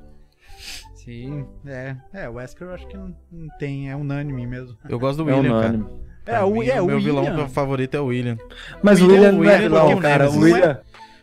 [1.09, 1.97] Sim, é.
[2.13, 4.77] É, o Wesker eu acho que não, não tem, é unânime mesmo.
[4.87, 5.85] Eu gosto do É William, unânime.
[6.27, 6.39] cara.
[6.39, 7.23] É, o, é, o meu William.
[7.23, 8.37] vilão favorito é o William.
[8.83, 9.59] Mas o William- William não é William
[9.89, 10.29] vilão, cara.
[10.29, 10.81] o O William,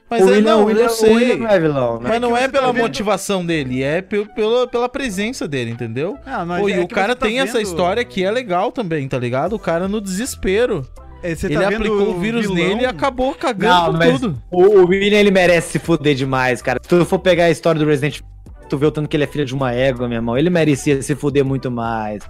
[0.10, 1.14] Mas o é, William, não, o William, eu o sei.
[1.16, 2.10] William não é vilão, né?
[2.10, 6.18] Mas não é pela tá vendo- motivação dele, é pe- pela, pela presença dele, entendeu?
[6.26, 8.32] Ah, mas Pô, e é o que cara tá tem essa vendo- história que é
[8.32, 9.54] legal também, tá ligado?
[9.54, 10.82] O cara no desespero.
[11.22, 14.42] É, ele tá vendo aplicou o vírus vilão- nele e acabou Não, cagando mas tudo.
[14.50, 16.80] o, o William, ele merece se fuder demais, cara.
[16.82, 18.35] Se tu for pegar a história do Resident Evil,
[18.70, 20.38] tu vê o tanto que ele é filho de uma égua, meu irmão.
[20.38, 22.24] Ele merecia se fuder muito mais.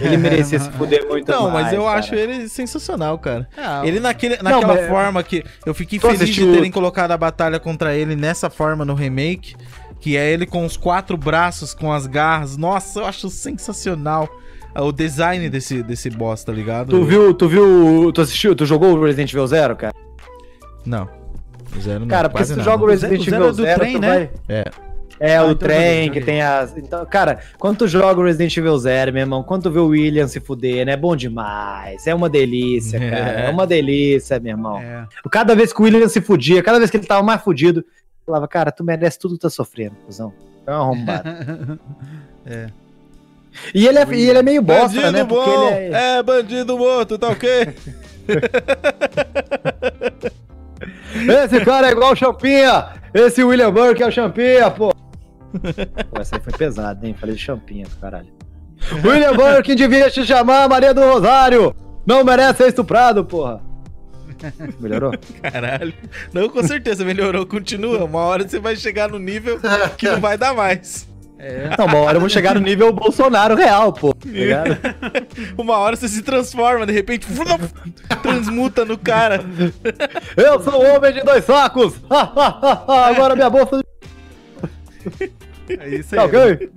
[0.00, 1.66] Ele merecia se fuder muito Não, mais.
[1.66, 1.98] mas eu cara.
[1.98, 3.48] acho ele sensacional, cara.
[3.56, 5.44] Ah, Ele naquele, naquela mas- forma que.
[5.64, 9.54] Eu fiquei feliz de assistiu- terem colocado a batalha contra ele nessa forma no remake.
[10.00, 12.56] Que é ele com os quatro braços, com as garras.
[12.56, 14.28] Nossa, eu acho sensacional
[14.78, 16.90] o design desse, desse boss, tá ligado?
[16.90, 19.94] Tu viu, tu viu, tu assistiu, tu jogou o Resident Evil Zero, cara?
[20.84, 21.08] Não.
[21.80, 23.80] Zero não, Cara, porque se tu joga o Resident O Zero Evil é do Zero,
[23.80, 24.08] trem, tu né?
[24.08, 24.30] vai...
[24.48, 24.64] É.
[25.18, 26.76] É, Ah, o então trem que tem as.
[26.76, 29.86] Então, cara, quando tu joga o Resident Evil Zero, meu irmão, quando tu vê o
[29.88, 30.92] William se fuder, né?
[30.92, 32.06] É bom demais.
[32.06, 33.10] É uma delícia, É.
[33.10, 33.40] cara.
[33.40, 34.78] É uma delícia, meu irmão.
[34.78, 35.06] É.
[35.30, 37.84] Cada vez que o William se fudia, cada vez que ele tava mais fudido, eu
[38.26, 40.32] falava, cara, tu merece tudo que tá sofrendo, cuzão.
[40.66, 41.78] É um arrombado.
[42.48, 42.66] É.
[43.74, 45.24] E ele é, e ele é meio bosta, bandido né?
[45.24, 45.68] Porque bom!
[45.68, 46.18] ele é...
[46.18, 46.22] É...
[46.22, 47.74] bandido morto, tá ok?
[51.44, 52.88] Esse cara é igual o Champinha!
[53.14, 54.92] Esse William Burke é o Champinha, pô!
[56.10, 57.14] pô, essa aí foi pesada, hein?
[57.18, 58.28] Falei de Champinha, caralho.
[59.04, 61.74] William Burke devia te chamar Maria do Rosário!
[62.04, 63.60] Não merece ser estuprado, porra!
[64.80, 65.12] Melhorou?
[65.42, 65.94] Caralho.
[66.32, 67.46] Não, com certeza melhorou.
[67.46, 68.04] Continua.
[68.04, 69.58] Uma hora você vai chegar no nível
[69.96, 71.08] que não vai dar mais.
[71.78, 74.14] Não, uma hora eu vou chegar no nível Bolsonaro real, pô.
[74.14, 74.24] Tá?
[75.56, 77.26] Uma hora você se transforma, de repente,
[78.22, 79.44] transmuta no cara.
[80.36, 81.94] Eu sou o homem de dois sacos!
[82.88, 83.82] Agora minha bolsa.
[85.68, 86.28] É isso Tá aí.
[86.28, 86.70] ok?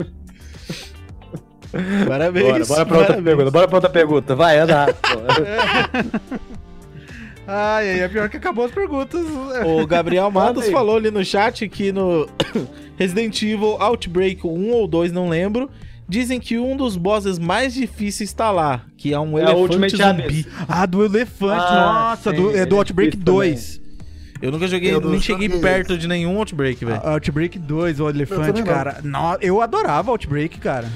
[2.07, 2.45] Parabéns.
[2.49, 3.23] Bora, bora pra outra parabéns.
[3.25, 4.35] pergunta, bora pra outra pergunta.
[4.35, 4.87] Vai, anda.
[7.51, 9.25] Ai, ai, é pior que acabou as perguntas.
[9.65, 12.27] O Gabriel Matos falou ali no chat que no
[12.95, 15.67] Resident Evil Outbreak 1 ou 2, não lembro,
[16.07, 20.03] dizem que um dos bosses mais difíceis está lá, que é um É elefante zumbi.
[20.03, 20.47] Abyss.
[20.67, 23.81] Ah, do elefante, Ah, nossa, sim, do, é do Outbreak difícil 2.
[24.41, 25.99] Eu nunca joguei, Eu não nem cheguei joguei perto esse.
[25.99, 27.01] de nenhum Outbreak, velho.
[27.03, 28.67] Ah, Outbreak 2, o elefante, não.
[28.67, 28.99] cara.
[29.03, 30.87] No, eu adorava Outbreak, cara.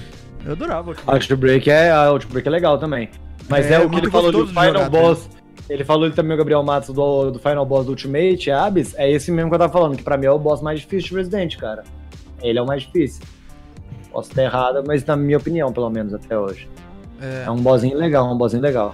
[0.46, 1.32] Eu adorava Outbreak.
[1.32, 3.10] Outbreak é, Outbreak é legal também.
[3.50, 5.30] Mas É, é, o que ele falou do Final jogar, Boss.
[5.70, 8.94] Ele falou ele também, o Gabriel Matos, do, do Final Boss do Ultimate, Abyss.
[8.98, 11.10] É esse mesmo que eu tava falando, que pra mim é o boss mais difícil
[11.10, 11.84] de Resident, cara.
[12.42, 13.24] Ele é o mais difícil.
[14.12, 16.68] Posso estar errado, mas na minha opinião, pelo menos, até hoje.
[17.22, 18.94] É, É um bossinho legal, um bossinho legal.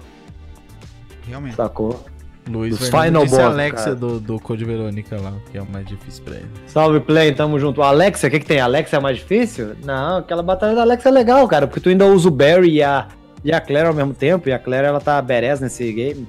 [1.28, 1.56] realmente.
[1.56, 2.04] Sacou?
[2.50, 3.96] Luiz Dos Final disse Boss, a Alexia cara.
[3.96, 6.48] do, do Code Verônica lá, que é o mais difícil pra ele.
[6.68, 7.82] Salve, Play, tamo junto.
[7.82, 8.60] Alexia, o que que tem?
[8.60, 9.76] Alexia é mais difícil?
[9.84, 12.84] Não, aquela batalha da Alexia é legal, cara, porque tu ainda usa o Barry e
[12.84, 13.08] a,
[13.44, 16.28] e a Claire ao mesmo tempo, e a Claire, ela tá badass nesse game.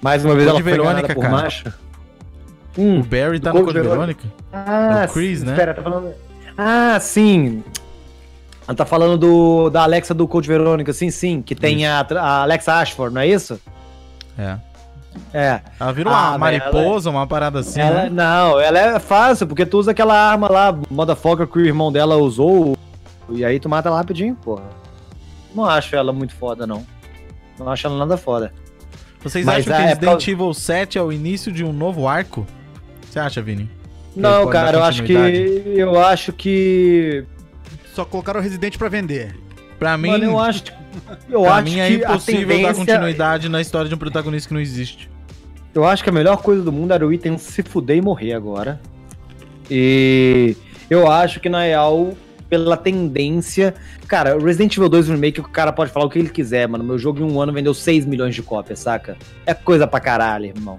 [0.00, 1.34] Mais uma vez Code ela foi Verônica, por cara.
[1.36, 1.72] macho.
[2.78, 4.22] Hum, O Barry tá Code no Code Verônica.
[4.22, 4.28] Verônica?
[4.52, 5.52] ah, É o Chris, sim, né?
[5.52, 6.12] Espera, tá falando...
[6.56, 7.62] Ah, sim.
[8.66, 12.42] Ela tá falando do, da Alexa do Code Verônica, sim, sim, que tem a, a
[12.42, 13.58] Alexa Ashford, não é isso?
[14.38, 14.56] É.
[15.32, 15.60] É.
[15.78, 18.10] Ela virou Ah, uma mas mariposa, uma parada assim, Ela, né?
[18.10, 22.16] Não, ela é fácil, porque tu usa aquela arma lá, motherfucker, que o irmão dela
[22.16, 22.76] usou,
[23.30, 24.64] e aí tu mata ela rapidinho, porra.
[25.54, 26.86] Não acho ela muito foda, não.
[27.58, 28.52] Não acho ela nada foda.
[29.20, 32.46] Vocês Mas acham que é Resident Evil 7 é o início de um novo arco?
[33.02, 33.68] Você acha, Vini?
[34.14, 35.12] Não, cara, eu acho que.
[35.12, 37.24] Eu acho que.
[37.94, 39.36] Só colocaram o Resident pra vender.
[39.78, 40.64] Pra mim, Mano, eu acho.
[41.28, 44.54] Eu pra acho mim é impossível dar tendência- continuidade na história de um protagonista que
[44.54, 45.08] não existe.
[45.74, 48.32] Eu acho que a melhor coisa do mundo era o item se fuder e morrer
[48.32, 48.80] agora.
[49.70, 50.56] E
[50.88, 52.14] eu acho que, na real,
[52.48, 53.74] pela tendência.
[54.06, 56.82] Cara, Resident Evil 2 Remake, o cara pode falar o que ele quiser, mano.
[56.82, 59.16] Meu jogo em um ano vendeu 6 milhões de cópias, saca?
[59.46, 60.78] É coisa pra caralho, irmão.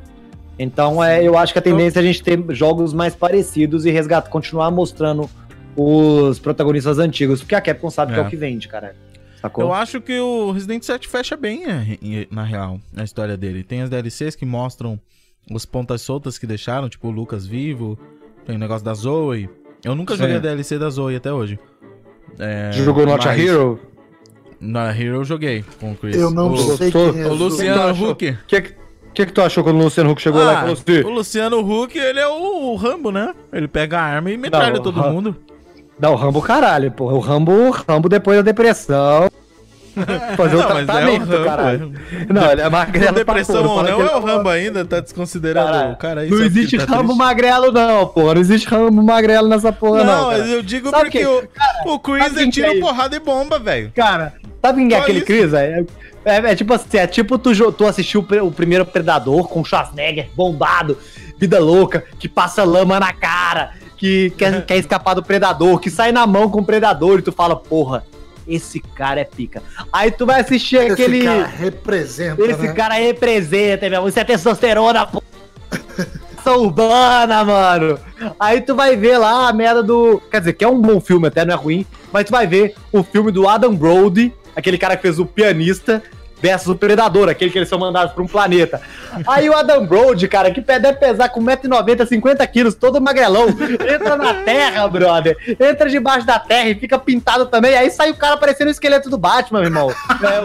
[0.58, 3.92] Então, é, eu acho que a tendência é a gente ter jogos mais parecidos e
[3.92, 5.30] resgatar, continuar mostrando
[5.82, 8.26] os protagonistas antigos, porque a Capcom sabe que é É.
[8.26, 8.96] o que vende, cara.
[9.42, 9.64] Sacou?
[9.66, 13.64] Eu acho que o Resident 7 fecha bem, é, na real, a história dele.
[13.64, 15.00] Tem as DLCs que mostram
[15.50, 17.98] os pontas soltas que deixaram, tipo o Lucas vivo,
[18.46, 19.50] tem o negócio da Zoe.
[19.84, 21.58] Eu nunca joguei a DLC da Zoe até hoje.
[22.38, 23.80] É, Jogou Not a mas Hero?
[24.60, 26.16] Na Hero eu joguei com o Chris.
[26.18, 27.14] Eu não o, sei Gostou?
[27.14, 27.34] quem é O.
[27.34, 28.12] Luciano achou?
[28.12, 28.30] Huck.
[28.30, 28.62] O que,
[29.14, 31.02] que, que tu achou quando o Luciano Huck chegou lá e Ah, falou assim?
[31.02, 33.34] o Luciano Huck, ele é o, o Rambo, né?
[33.54, 35.36] Ele pega a arma e metralha Não, todo mundo.
[36.00, 37.14] Não, o Rambo caralho, porra.
[37.16, 39.30] O Rambo, o Rambo depois da depressão.
[40.38, 41.94] Fazer o Não, mas é o tratamento, caralho.
[42.30, 42.34] é.
[42.34, 43.08] Não, ele é magrelo.
[43.08, 46.30] Com depressão ou não, é o ele- Rambo ainda, tá desconsiderando Caralho, o cara aí.
[46.30, 47.18] Não existe tá Rambo triste.
[47.18, 48.36] magrelo, não, porra.
[48.36, 50.30] Não existe Rambo magrelo nessa porra, Não, não.
[50.30, 50.38] cara.
[50.44, 53.92] mas eu digo Sabe porque que- o, o Chris é é porrada e bomba, velho.
[53.94, 55.28] Cara, Sabe quem é aquele isso.
[55.28, 55.54] Chris?
[55.54, 55.84] É,
[56.24, 60.30] é, é tipo assim, é tipo tu, tu assistiu o o primeiro Predador com Schwarzenegger
[60.36, 60.98] bombado,
[61.38, 66.12] vida louca, que passa lama na cara, que quer, quer escapar do Predador, que sai
[66.12, 68.06] na mão com o Predador e tu fala, porra,
[68.48, 69.62] esse cara é pica.
[69.92, 71.24] Aí tu vai assistir Esse aquele...
[71.24, 72.74] cara representa, Esse né?
[72.74, 74.08] cara representa, meu.
[74.08, 75.08] Isso é testosterona.
[76.44, 78.00] Sou urbana, mano.
[78.40, 80.22] Aí tu vai ver lá a merda do.
[80.32, 81.86] Quer dizer, que é um bom filme, até não é ruim.
[82.12, 86.02] Mas tu vai ver o filme do Adam Brody, aquele cara que fez o pianista,
[86.42, 88.82] versus o Predador, aquele que eles são mandados pra um planeta.
[89.28, 94.16] Aí o Adam Brody, cara, que deve pesar com 1,90m, 50 quilos, todo magrelão, entra
[94.16, 95.36] na terra, brother.
[95.60, 97.76] Entra debaixo da terra e fica pintado também.
[97.76, 99.90] Aí sai o cara parecendo o esqueleto do Batman, meu irmão.
[99.92, 100.40] É,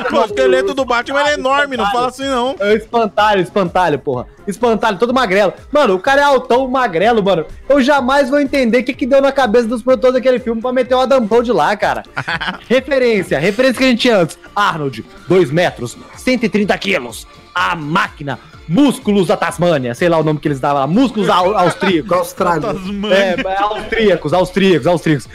[0.00, 2.54] o- Pô, o esqueleto do Batman é enorme, não fala assim não.
[2.58, 4.26] é o espantalho, espantalho, porra.
[4.46, 5.52] Espantalho, todo magrelo.
[5.70, 7.44] Mano, o cara é altão, magrelo, mano.
[7.68, 10.72] Eu jamais vou entender o que, que deu na cabeça dos produtores daquele filme pra
[10.72, 12.02] meter o Adam Brody lá, cara.
[12.68, 14.38] referência, referência que a gente tinha antes.
[14.54, 17.26] Arnold, 2 metros, 130 quilos.
[17.54, 18.38] A máquina,
[18.68, 20.86] músculos da Tasmânia, sei lá o nome que eles davam lá.
[20.86, 22.12] Músculos au- austríacos.
[22.16, 22.68] Austrália.
[23.12, 25.28] É, é, austríacos, austríacos, austríacos.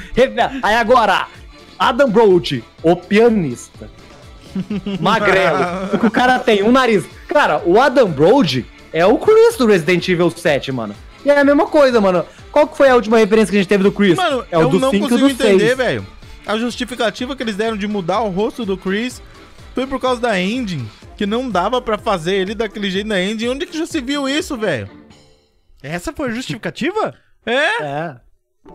[0.63, 1.27] Aí agora,
[1.77, 3.89] Adam Brody, o pianista.
[4.99, 5.57] Magrelo.
[6.03, 7.03] O cara tem um nariz.
[7.27, 10.95] Cara, o Adam Brody é o Chris do Resident Evil 7, mano.
[11.25, 12.23] E é a mesma coisa, mano.
[12.51, 14.15] Qual que foi a última referência que a gente teve do Chris?
[14.15, 15.77] Mano, é o eu do não 5 consigo do entender, 6.
[15.77, 16.07] velho.
[16.45, 19.21] A justificativa que eles deram de mudar o rosto do Chris
[19.75, 23.49] foi por causa da engine, que não dava pra fazer ele daquele jeito na engine.
[23.49, 24.89] Onde que já se viu isso, velho?
[25.83, 27.13] Essa foi a justificativa?
[27.45, 27.83] É?
[27.83, 28.15] É.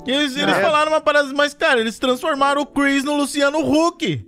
[0.07, 0.61] E eles, eles É.
[0.63, 4.25] falaram uma parada, mas, cara, eles transformaram o Chris no Luciano Huck.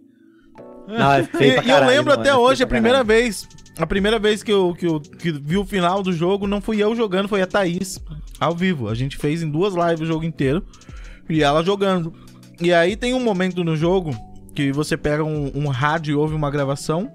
[0.89, 2.99] Não, é E, feio pra e eu caralho, lembro mano, até é hoje, a primeira
[3.05, 3.23] caralho.
[3.23, 3.47] vez.
[3.79, 6.83] A primeira vez que eu, que eu que vi o final do jogo, não fui
[6.83, 8.01] eu jogando, foi a Thaís,
[8.41, 8.89] ao vivo.
[8.89, 10.65] A gente fez em duas lives o jogo inteiro.
[11.29, 12.13] E ela jogando.
[12.61, 14.11] E aí tem um momento no jogo
[14.55, 17.11] que você pega um, um rádio e ouve uma gravação.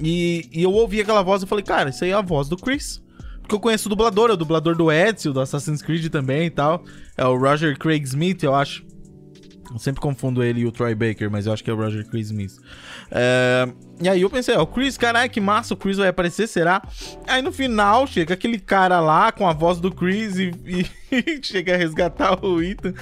[0.00, 2.56] E, e eu ouvi aquela voz e falei, cara, isso aí é a voz do
[2.56, 3.02] Chris.
[3.40, 6.50] Porque eu conheço o dublador, é o dublador do Ezio, do Assassin's Creed também e
[6.50, 6.84] tal.
[7.16, 8.84] É o Roger Craig Smith, eu acho.
[9.72, 12.06] Eu sempre confundo ele e o Troy Baker, mas eu acho que é o Roger
[12.06, 12.58] Craig Smith.
[13.10, 13.66] É,
[14.00, 16.82] E aí eu pensei, ó, o Chris, caralho, que massa, o Chris vai aparecer, será?
[17.26, 20.50] Aí no final chega aquele cara lá com a voz do Chris e,
[21.10, 22.92] e chega a resgatar o Ethan.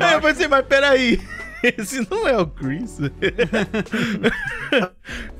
[0.00, 1.20] Aí eu pensei, mas peraí,
[1.78, 2.98] esse não é o Chris.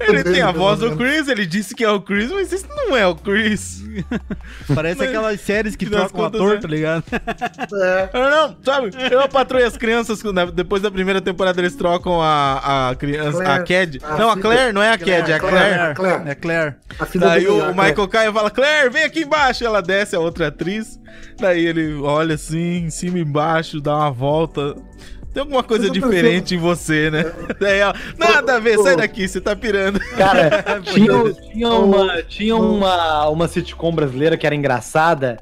[0.00, 2.96] ele tem a voz do Chris, ele disse que é o Chris, mas esse não
[2.96, 3.82] é o Chris.
[4.74, 6.60] Parece Mas- aquelas séries que trocam o ator, né?
[6.60, 7.04] tá ligado?
[7.12, 8.10] É.
[8.30, 8.90] Não, sabe?
[9.10, 13.60] Eu apatroi as crianças, né, depois da primeira temporada eles trocam a, a criança, a
[13.62, 13.64] Claire.
[13.66, 13.98] Cad.
[14.02, 14.36] A não, a.
[14.36, 15.94] Claire, não é a Cad, é a Claire.
[15.94, 16.28] Claire.
[16.28, 16.74] É Claire.
[16.98, 19.64] A filha Daí do- o a Michael Caio fala, Claire, vem aqui embaixo.
[19.64, 20.98] Ela desce, a outra atriz.
[21.38, 24.74] Daí ele olha assim, em cima e embaixo, dá uma volta.
[25.36, 27.30] Tem alguma coisa diferente em você, né?
[27.60, 30.00] Daí ela, nada a ver, sai daqui, você tá pirando.
[30.16, 35.36] Cara, tinha, tinha, uma, tinha uma, uma sitcom brasileira que era engraçada,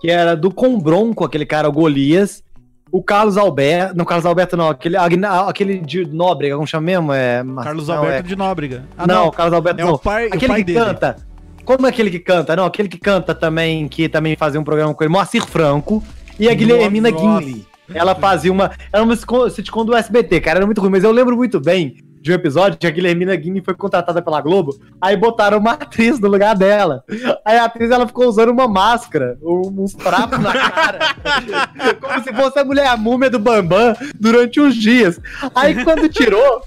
[0.00, 2.42] que era do Com Bronco, aquele cara, o Golias,
[2.90, 7.12] o Carlos Alberto, não, Carlos Alberto não, aquele, aquele de Nóbrega, como chama mesmo?
[7.12, 8.84] É, Carlos não, Alberto é- de Nóbrega.
[8.98, 9.92] Ah, não, Carlos Alberto É não.
[9.92, 10.86] o pai, o aquele pai que dele.
[10.86, 11.16] canta.
[11.64, 12.56] Como é aquele que canta?
[12.56, 16.02] Não, aquele que canta também, que também fazia um programa com ele, Moacir Franco
[16.36, 17.44] e a Guilhermina Nossa.
[17.44, 17.75] Guinle.
[17.94, 18.70] Ela fazia uma.
[18.92, 22.32] Era uma sitcom- do SBT, cara, era muito ruim, mas eu lembro muito bem de
[22.32, 26.26] um episódio que a Guilhermina Guinle foi contratada pela Globo, aí botaram uma atriz no
[26.28, 27.04] lugar dela.
[27.44, 30.98] Aí a atriz ela ficou usando uma máscara, um- uns trapos na cara,
[32.00, 35.20] como se fosse a mulher múmia do Bambam durante uns dias.
[35.54, 36.62] Aí quando tirou,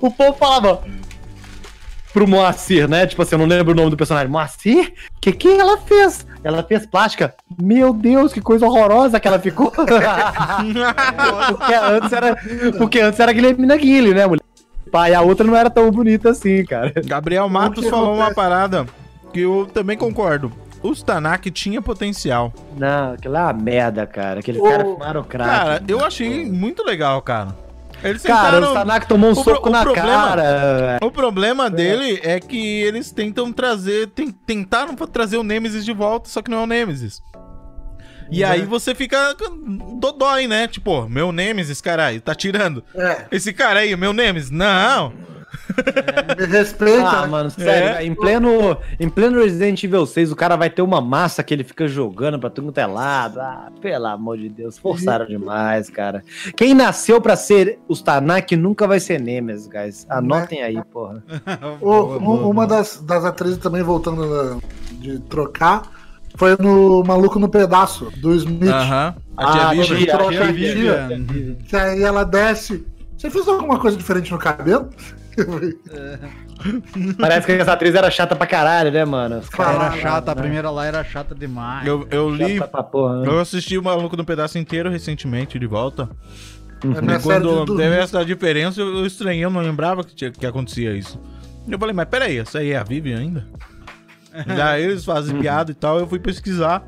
[0.00, 0.80] o povo falava
[2.14, 3.08] pro Moacir, né?
[3.08, 4.30] Tipo assim, eu não lembro o nome do personagem.
[4.30, 4.94] Moacir?
[5.16, 6.24] O que que ela fez?
[6.44, 7.34] Ela fez plástica.
[7.60, 9.72] Meu Deus, que coisa horrorosa que ela ficou.
[11.48, 12.36] porque, antes era,
[12.78, 14.44] porque antes era Guilhermina Guile, né, mulher?
[14.92, 16.92] Pai, a outra não era tão bonita assim, cara.
[17.04, 18.86] Gabriel Matos falou uma parada
[19.32, 20.52] que eu também concordo.
[20.80, 22.52] O Stanak tinha potencial.
[22.76, 24.38] Não, aquilo é uma merda, cara.
[24.38, 25.50] Aquele Ô, cara fumaram crack.
[25.50, 27.63] Cara, eu achei muito legal, cara.
[28.04, 30.98] Eles Cara, tentaram- o Tanak tomou um o pro- soco o na problema- cara.
[31.02, 34.08] O problema dele é que eles tentam trazer.
[34.08, 37.22] tem- tentaram trazer o Nemesis de volta, só que não é o Nemesis.
[38.30, 38.46] E Né?
[38.46, 39.34] aí você fica
[40.00, 40.66] dodói, né?
[40.66, 42.82] Tipo, meu Nemesis, caralho, tá tirando.
[42.94, 44.50] É, Esse cara aí, meu Nemesis.
[44.50, 45.12] Não!
[46.38, 47.08] Me respeita.
[47.08, 48.04] Ah, mano, sério, É.
[48.04, 51.64] em pleno, em pleno Resident Evil 6, o cara vai ter uma massa que ele
[51.64, 53.40] fica jogando pra tudo quanto é lado.
[53.40, 56.22] Ah, pelo amor de Deus, forçaram demais, cara.
[56.56, 60.06] Quem nasceu pra ser os Tanak nunca vai ser Nemesis, guys.
[60.08, 61.22] Anotem aí, porra.
[61.80, 64.62] O- um- uma das, das atrizes também voltando
[64.92, 65.82] de trocar
[66.36, 68.68] foi no Maluco no Pedaço, do Smith.
[68.70, 69.14] Aham.
[69.36, 71.24] A Ah, tia troca Tia a tia,
[71.68, 72.84] que aí ela desce,
[73.16, 74.90] Você fez alguma coisa diferente no cabelo?
[77.18, 79.38] Parece que essa atriz era chata pra caralho, né, mano?
[79.38, 81.86] Os Cara, era chata, a primeira lá era chata demais.
[81.86, 82.58] Eu, eu li.
[82.58, 83.28] Chata pra porra, né?
[83.28, 86.08] Eu assisti o Maluco no Pedaço inteiro recentemente, de volta.
[86.80, 87.82] De quando dormir.
[87.82, 91.20] teve essa diferença, eu estranhei, eu não lembrava que, tinha, que acontecia isso.
[91.66, 93.46] E eu falei, mas peraí, essa aí é a Vivian ainda?
[94.46, 96.82] Daí eles fazem piada e tal, eu fui pesquisar.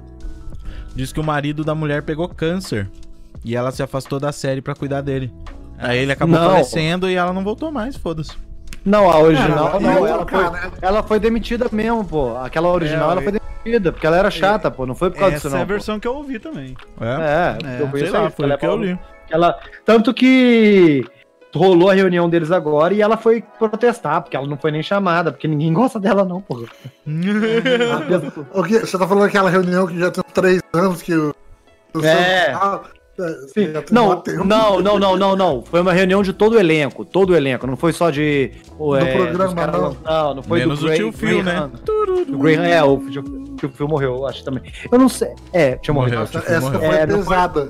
[0.94, 2.90] Diz que o marido da mulher pegou câncer.
[3.44, 5.32] E ela se afastou da série pra cuidar dele.
[5.78, 6.50] Aí ele acabou Não.
[6.50, 8.32] falecendo e ela não voltou mais, foda-se.
[8.84, 10.06] Não, a original Cara, não.
[10.06, 12.36] Ela cara, foi, ela foi demitida mesmo, pô.
[12.36, 14.86] Aquela original É, ela foi demitida, porque ela era chata, pô.
[14.86, 15.60] Não foi por causa disso, Essa não.
[15.60, 15.72] é a pô.
[15.72, 16.76] versão que eu ouvi também.
[17.00, 18.98] É, É, É, eu sei lá, foi o que eu li.
[19.28, 21.04] Ela, tanto que
[21.52, 25.32] rolou a reunião deles agora e ela foi protestar, porque ela não foi nem chamada,
[25.32, 26.64] porque ninguém gosta dela, não, pô.
[28.52, 31.34] O que, você tá falando daquela reunião que já tem três anos que o.
[31.94, 32.52] o É.
[32.52, 32.80] É,
[33.48, 33.72] Sim.
[33.72, 35.62] tem Não, não, não, não, não, não.
[35.64, 37.66] Foi uma reunião de todo o elenco, todo o elenco.
[37.66, 38.52] Não foi só de.
[38.78, 39.96] o, Do é, programa, não.
[40.04, 41.70] Não, não foi Menos do o Grey- tio Phil, né?
[42.28, 43.22] O Graham, é, o tio
[43.56, 44.62] tio Phil morreu, eu acho também.
[44.90, 45.30] Eu não sei.
[45.52, 46.18] É, tinha morrido.
[46.18, 46.40] Morreu.
[46.46, 46.80] Essa, morreu.
[46.80, 47.68] foi É, não foi- pesada.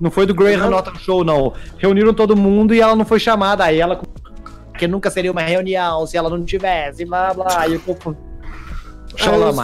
[0.00, 0.70] Não foi do Graham.
[0.70, 1.52] Nota Show, não.
[1.76, 3.64] Reuniram todo mundo e ela não foi chamada.
[3.64, 4.00] Aí ela.
[4.70, 7.46] Porque nunca seria uma reunião se ela não tivesse, blá blá.
[7.60, 7.80] Aí eu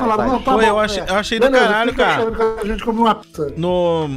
[0.01, 0.29] falaram, vai.
[0.29, 1.07] não, tá Pô, bom, eu achei, é.
[1.09, 2.31] eu achei do caralho, cara.
[2.31, 3.53] que A gente come uma pizza.
[3.57, 4.09] No,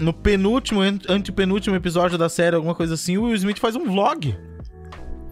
[0.00, 3.84] no penúltimo, ante- antepenúltimo episódio da série, alguma coisa assim, o Will Smith faz um
[3.84, 4.36] vlog.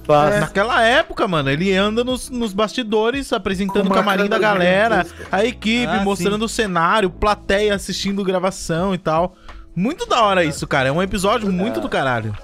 [0.05, 0.40] Faz.
[0.40, 5.86] Naquela época, mano, ele anda nos, nos bastidores apresentando o camarim da galera, a equipe,
[5.93, 9.35] Ah, mostrando o cenário, plateia assistindo gravação e tal.
[9.77, 10.89] Muito da hora isso, cara.
[10.89, 12.35] É um episódio muito do caralho.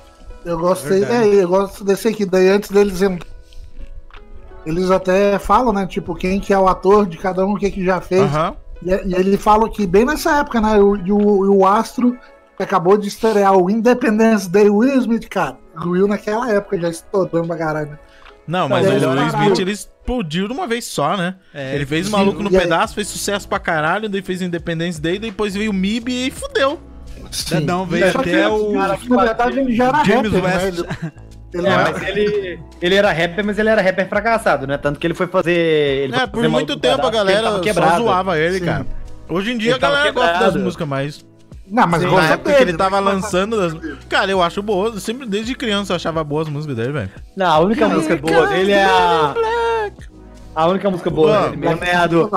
[0.44, 2.26] Eu gostei, é, eu gosto desse aqui.
[2.26, 3.26] Daí antes deles entrar.
[4.66, 5.86] Eles até falam, né?
[5.86, 8.22] Tipo, quem que é o ator de cada um, o que que já fez.
[8.22, 8.56] Aham.
[8.84, 10.78] E, e ele fala que bem nessa época, né?
[10.78, 12.16] O, e o, e o Astro
[12.56, 15.56] que acabou de estrear o Independence Day Will Smith, cara.
[15.84, 17.90] O Will naquela época já estourando pra caralho.
[17.90, 17.98] né?
[18.46, 19.26] Não, mas o eles Will.
[19.26, 21.34] Smith ele explodiu de uma vez só, né?
[21.52, 24.22] É, ele fez o sim, Maluco no e aí- Pedaço, fez sucesso pra caralho, daí
[24.22, 26.78] fez Independence Day, depois veio o MIB e fudeu.
[27.64, 30.64] Não, veio até o cara, que, na verdade ele já era James rapper, né?
[30.64, 30.78] West.
[30.78, 31.12] Ele,
[31.54, 34.76] ele É, era- mas ele, ele era rapper, mas ele era rapper fracassado, né?
[34.78, 35.52] Tanto que ele foi fazer.
[35.52, 38.64] Ele foi É, por fazer muito tempo a galera só zoava ele, Sim.
[38.64, 38.86] cara.
[39.28, 41.24] Hoje em dia Ele a galera gosta das músicas mais.
[41.66, 43.10] Não, mas Sim, Na época que dele, ele tava né?
[43.12, 43.56] lançando.
[43.56, 43.96] Das...
[44.08, 45.02] Cara, eu acho boas.
[45.02, 47.10] Sempre desde criança eu achava boas as músicas dele, velho.
[47.34, 49.34] Não, a única música boa dele é a.
[50.54, 52.30] A única música boa dele mesmo é a do.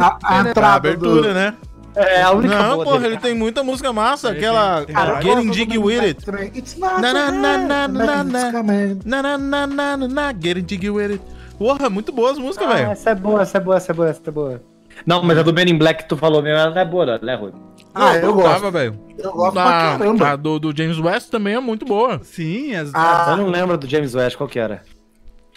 [0.00, 1.34] A, a A entrada abertura, do...
[1.34, 1.54] né?
[1.96, 3.14] É a única Não, boa porra, dele.
[3.14, 4.28] ele tem muita música massa.
[4.30, 6.24] Ele Aquela tem- tem Cara, eu Getting gosto Jiggy do With It.
[6.24, 6.52] também.
[6.54, 8.24] It's not Na, na, a na, na, na, na.
[8.24, 11.22] Na, na, na, na, na, na, Getting Jiggy With It.
[11.58, 12.90] Porra, muito boas as músicas, Ah, velho.
[12.90, 14.62] essa é boa, essa é boa, essa é boa, essa é boa.
[15.06, 17.06] Não, mas a do Ben in Black que tu falou mesmo, ela não é boa,
[17.06, 17.52] não, ela é ruim.
[17.94, 18.48] Ah, eu gosto.
[18.48, 18.98] Tava, velho.
[19.18, 19.62] Eu gosto pra
[19.94, 20.28] A, caramba.
[20.30, 22.20] a do, do James West também é muito boa.
[22.24, 24.82] Sim, as, Ah, Eu não lembro do James West, qual que era?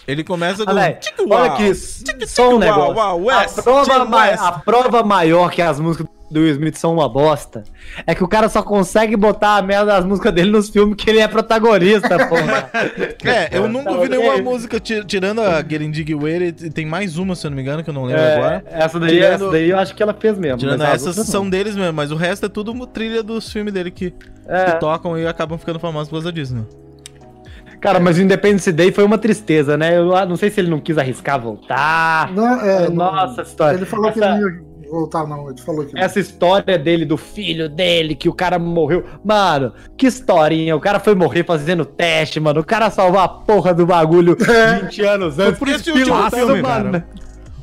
[0.08, 0.72] Ele começa com.
[0.72, 0.98] Olha,
[1.54, 1.74] aqui,
[2.28, 2.92] só um negócio.
[3.30, 7.64] a, prova a prova maior que as músicas do Will Smith são uma bosta
[8.06, 11.10] é que o cara só consegue botar a merda das músicas dele nos filmes que
[11.10, 12.70] ele é protagonista, porra.
[13.24, 14.42] É, eu nunca Tá ouvi nenhuma ok.
[14.44, 16.70] música ti- tirando a Getting With It.
[16.72, 18.64] Tem mais uma, se eu não me engano, que eu não lembro É, agora.
[18.70, 20.58] essa, daí, Tirando- essa daí eu acho que ela fez mesmo.
[20.58, 21.50] Tirando essas são não.
[21.50, 24.18] deles mesmo, mas o resto é tudo trilha dos filmes dele que, que
[24.48, 24.72] É.
[24.72, 26.64] tocam e acabam ficando famosos por causa disso, né?
[27.80, 29.98] Cara, mas o Independence Day foi uma tristeza, né?
[29.98, 32.32] Eu ah, não sei se ele não quis arriscar voltar.
[32.34, 33.78] Não, é, Nossa, não- história.
[33.78, 35.50] Ele falou que Essa- não ia voltar, não.
[35.50, 35.98] Ele falou que.
[35.98, 39.04] Essa história dele, do filho dele, que o cara morreu.
[39.24, 40.76] Mano, que historinha.
[40.76, 42.62] O cara foi morrer fazendo teste, mano.
[42.62, 44.36] O cara salvou a porra do bagulho
[44.82, 45.60] 20 anos antes.
[45.60, 47.04] por esse último filme, mano.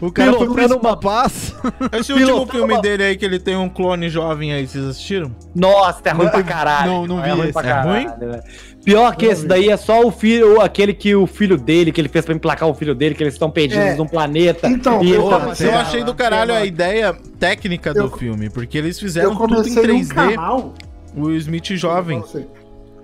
[0.01, 1.55] o cara foi pilotando uma- paz.
[1.99, 5.35] Esse último filme uma- dele aí, que ele tem um clone jovem aí, vocês assistiram?
[5.55, 6.91] Nossa, é ruim pra caralho.
[6.93, 7.53] Não, não é vi ruim esse.
[7.53, 8.19] pra É caralho, ruim?
[8.19, 8.43] velho.
[8.85, 12.09] Pior que esse daí é só o filho, aquele que o filho dele, que ele
[12.09, 13.97] fez pra emplacar o filho dele, que eles estão perdidos É.
[13.97, 14.69] num planeta.
[14.69, 18.77] Então, e eu tá- eu achei do caralho a ideia técnica do eu- filme, porque
[18.77, 20.75] eles fizeram tudo em comecei um 3D, canal.
[21.17, 22.23] o Smith jovem.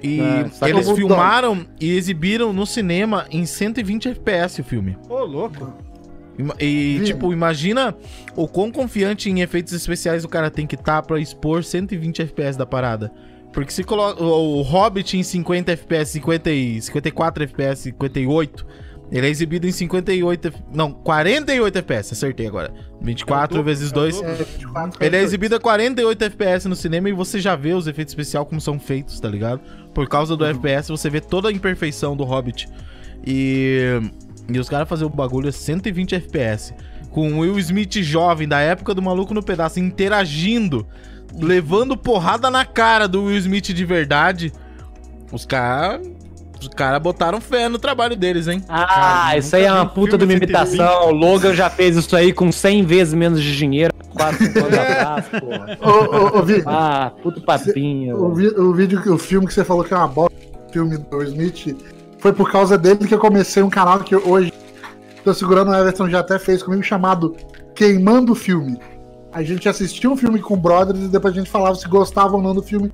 [0.03, 4.97] E É, eles filmaram e exibiram no cinema em 120 FPS o filme.
[5.09, 5.73] Ô, louco.
[6.39, 7.95] Ima- E, tipo, imagina
[8.35, 12.57] o quão confiante em efeitos especiais o cara tem que estar pra expor 120 FPS
[12.57, 13.13] da parada.
[13.53, 18.65] Porque se coloca o Hobbit em 50 FPS, 50 e 54 FPS, 58,
[19.11, 22.73] ele é exibido em 58, F- não, 48 FPS, acertei agora.
[23.03, 24.15] 24 É o dobro, vezes é o 2.
[24.17, 24.31] dobro.
[24.31, 24.71] É, 24,
[25.05, 25.25] Ele é 48.
[25.25, 28.79] exibido a 48 FPS no cinema e você já vê os efeitos especiais como são
[28.79, 29.61] feitos, tá ligado?
[29.93, 32.69] Por causa do FPS, você vê toda a imperfeição do Hobbit.
[33.27, 34.01] E,
[34.49, 36.73] e os caras fazem o bagulho a 120 FPS.
[37.11, 40.87] Com o Will Smith jovem, da época do Maluco no Pedaço, interagindo.
[41.39, 44.53] Levando porrada na cara do Will Smith de verdade.
[45.33, 46.07] Os caras.
[46.61, 48.63] Os caras botaram fé no trabalho deles, hein?
[48.69, 51.09] Ah, Cara, isso aí é uma um puta de uma imitação.
[51.09, 53.95] O Logan já fez isso aí com 100 vezes menos de dinheiro.
[54.15, 55.79] 4 anos atrás, porra.
[55.81, 55.89] Ô,
[56.37, 58.35] ô, ô, Vi, Ah, puto o, papinho.
[58.35, 60.37] vi- o vídeo, que- o filme que você falou que é uma bosta,
[60.69, 61.75] o filme do Smith,
[62.19, 64.53] foi por causa dele que eu comecei um canal que hoje
[65.25, 67.35] tô segurando, o Everton já até fez comigo, chamado
[67.75, 68.79] Queimando o Filme.
[69.33, 72.43] A gente assistia um filme com brothers e depois a gente falava se gostava ou
[72.43, 72.91] não do filme.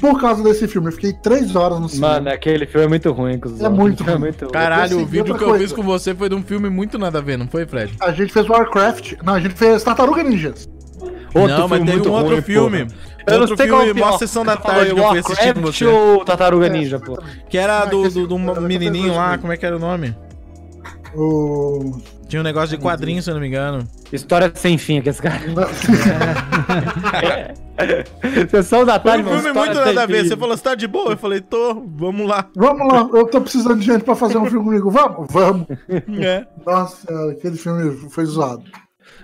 [0.00, 2.14] Por causa desse filme, eu fiquei três horas no cinema.
[2.14, 3.66] Mano, aquele filme é muito ruim, cuzão.
[3.66, 4.18] É muito É ruim.
[4.18, 4.52] muito ruim.
[4.52, 5.64] Caralho, o vídeo que eu coisa.
[5.64, 7.94] fiz com você foi de um filme muito nada a ver, não foi, Fred?
[8.00, 9.14] A gente fez Warcraft.
[9.22, 10.68] Não, a gente fez Tartaruga Ninjas.
[11.34, 12.84] Outro não, mas filme teve muito um outro ruim, filme.
[12.86, 12.98] porra.
[13.26, 14.10] Eu outro não sei qual filme, é o pior.
[14.12, 15.84] mó sessão da tarde que eu fui assistir com Warcraft você.
[15.86, 17.18] ou Tartaruga Ninja, pô?
[17.48, 20.14] Que era do, do, do essa menininho lá, como é que era o nome?
[21.14, 21.96] O.
[22.28, 23.86] Tinha um negócio de quadrinho, se eu não me engano.
[24.12, 25.42] História sem fim, aqueles caras.
[28.50, 30.26] Sessão da tarde, um mano, filme história muito nada a ver.
[30.26, 31.12] Você falou, você tá de boa?
[31.12, 32.48] Eu falei, tô, vamos lá.
[32.56, 34.90] Vamos lá, eu tô precisando de gente pra fazer um filme comigo.
[34.90, 35.26] Vamos?
[35.30, 35.66] Vamos.
[36.20, 36.46] É.
[36.64, 38.64] Nossa, senhora, aquele filme foi zoado.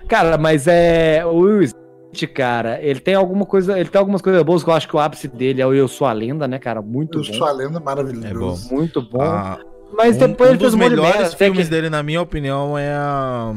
[0.07, 1.25] Cara, mas é.
[1.25, 3.79] O Will Smith, cara, ele tem alguma coisa.
[3.79, 5.87] Ele tem algumas coisas boas que eu acho que o ápice dele é o Eu
[5.87, 6.81] Sou a Lenda, né, cara?
[6.81, 7.33] Muito Eu bom.
[7.33, 8.27] sou a lenda maravilhoso.
[8.27, 8.75] É bom.
[8.75, 9.21] Muito bom.
[9.21, 9.59] Ah,
[9.95, 11.27] mas um, depois um ele fez dos um monte de melhores merda.
[11.35, 13.53] até filmes que- dele, na minha opinião, é a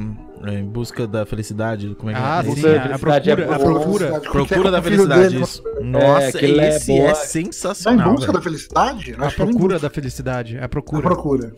[0.46, 1.94] é Em Busca da Felicidade.
[1.98, 2.42] Como é que Ah, é?
[2.54, 4.20] sim, da a Felicidade é procura, a procura.
[4.20, 5.62] Procura da Felicidade, isso.
[5.80, 7.08] Nossa, é esse boa.
[7.08, 8.10] é Tá em sensacional.
[8.10, 8.32] busca velho.
[8.34, 9.16] da felicidade?
[9.18, 10.58] A em procura da felicidade.
[10.58, 11.52] A A procura.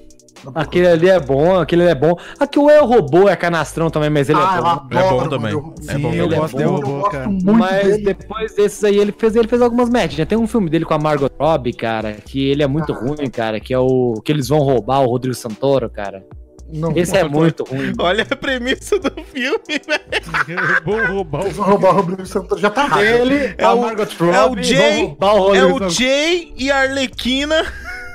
[0.55, 2.17] Aquele ali é bom, aquele ali é bom.
[2.39, 4.67] Aqui o El Robô é canastrão também, mas ele Ah, é bom.
[4.69, 5.53] adoro, É bom também.
[5.53, 6.77] eu- É bom Sim, eu ele é gosto bom.
[6.77, 7.29] robô, cara.
[7.29, 8.05] muito Mas dele.
[8.05, 10.15] depois desses aí, ele fez, ele fez algumas merdas.
[10.17, 12.97] Já tem um filme dele com a Margot Robbie, cara, que ele é muito Ah.
[12.97, 16.25] ruim, cara, que é o que eles vão roubar o Rodrigo Santoro, cara.
[16.73, 17.93] Não, Esse é muito ruim.
[18.01, 20.83] Olha a premissa do filme, velho.
[20.85, 22.61] Vou roubar Eles vão roubar o Rodrigo Santoro.
[22.61, 23.03] Já tá errado.
[23.05, 25.89] Ele, É a o- Margot é o Robbie, Jay- vão o É o.
[25.89, 27.65] Jay e a Arlequina.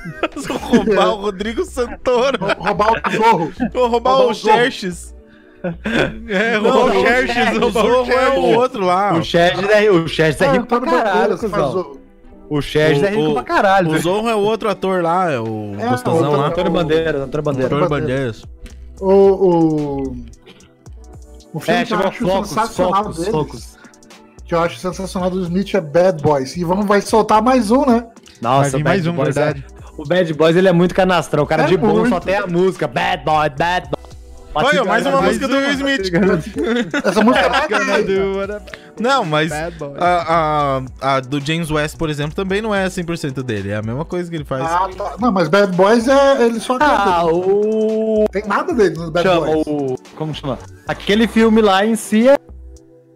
[0.50, 2.40] Roubar o Rodrigo Santoro.
[2.58, 3.54] Roubar o Zorro.
[3.74, 4.34] Vou roubar Roubar o o.
[4.34, 5.16] Xerxes.
[6.28, 8.58] É, roubar o o Xerxes, O roubar o Zorro é o Xerxes.
[8.58, 9.14] outro lá.
[9.14, 11.76] O Chad é, o Chad é Ah, rico pra caralho, cuzão.
[11.80, 12.02] o-
[12.50, 13.92] O O- é rico o- pra caralho.
[13.92, 16.48] O Zorro é o outro ator lá, é o É, gostosão o lá.
[16.48, 17.72] Antônio Bandeiras, Antônio Bandeiras.
[17.72, 18.44] Antônio Bandeiras.
[19.00, 20.16] O, o,
[21.54, 23.78] o filme É, que eu acho Focos, sensacional Focos, deles, Focos.
[24.46, 26.58] que eu acho sensacional do Smith é Bad Boys.
[26.58, 28.06] E vamos, vai soltar mais um, né?
[28.42, 29.64] Nossa, o mais um, Boys verdade.
[29.78, 31.44] é- O Bad Boys, ele é muito canastrão.
[31.44, 32.88] O cara É de bom só tem a música.
[32.88, 34.02] Bad Boy, Bad Boy.
[34.54, 36.12] Olha, mais uma mais música do Will Smith.
[37.06, 38.62] Essa música é bacana.
[39.00, 43.70] Não, mas a, a, a do James West, por exemplo, também não é 100% dele.
[43.70, 44.64] É a mesma coisa que ele faz.
[44.64, 45.16] Ah, tá.
[45.20, 46.46] Não, mas Bad Boys é.
[46.46, 46.92] Ele só canta.
[46.92, 48.26] Ah, o...
[48.32, 49.68] Tem nada dele no Bad Chama Boys.
[49.68, 49.96] o...
[50.16, 50.58] Como chama?
[50.88, 52.36] Aquele filme lá em si é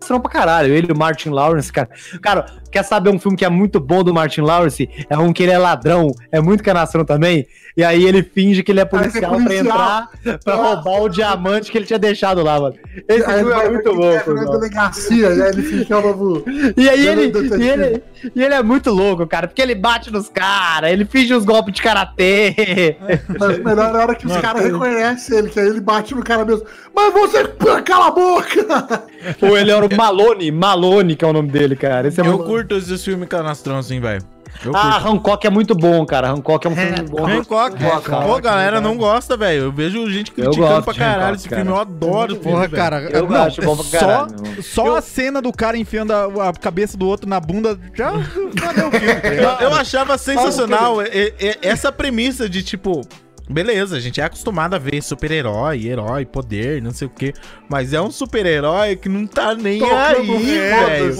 [0.05, 0.73] canastrão pra caralho.
[0.73, 1.89] Ele e o Martin Lawrence, cara.
[2.21, 4.89] Cara, quer saber um filme que é muito bom do Martin Lawrence?
[5.09, 6.11] É um que ele é ladrão.
[6.29, 7.47] É muito canastrão também.
[7.77, 9.65] E aí ele finge que ele é policial, pra policial.
[9.65, 10.09] entrar,
[10.43, 12.75] pra roubar o diamante que ele tinha deixado lá, mano.
[13.07, 15.97] Esse Aí ele filme é muito bom, é delegacia, e aí ele finge que é
[15.97, 16.43] o novo.
[16.77, 20.29] E aí ele, e ele, e ele é muito louco, cara, porque ele bate nos
[20.29, 22.95] caras, ele finge uns golpes de karatê.
[23.37, 26.15] Mas melhor é a hora que os caras ele- reconhecem ele, que aí ele bate
[26.15, 26.65] no cara mesmo.
[26.95, 27.43] Mas você.
[27.83, 29.03] Cala a boca!
[29.41, 32.07] Ou ele era o Malone, Malone, que é o nome dele, cara.
[32.07, 32.45] Esse é Eu muito...
[32.65, 34.21] curto esses filmes canastrão assim, velho.
[34.63, 35.07] Eu Ah, curto.
[35.09, 36.29] Hancock é muito bom, cara.
[36.31, 37.27] Hancock é um filme bom.
[37.27, 37.75] Hancock.
[37.83, 39.63] Hancock, Pô, galera não gosta, velho.
[39.63, 41.61] Eu vejo gente Eu criticando gosto pra caralho Hancock, esse cara.
[41.61, 41.75] filme.
[41.77, 42.81] Eu adoro esse filme, Porra, velho.
[42.83, 43.01] cara.
[43.11, 44.63] Eu não, acho bom pra só, caralho, meu.
[44.63, 48.19] só a cena do cara enfiando a, a cabeça do outro na bunda já, deu
[48.19, 48.53] o filme.
[48.53, 49.57] tá?
[49.61, 50.97] Eu, eu achava sensacional
[51.61, 53.01] essa premissa de tipo.
[53.49, 57.33] Beleza, a gente é acostumado a ver super-herói, herói, poder, não sei o quê.
[57.69, 61.15] Mas é um super-herói que não tá nem aí, velho.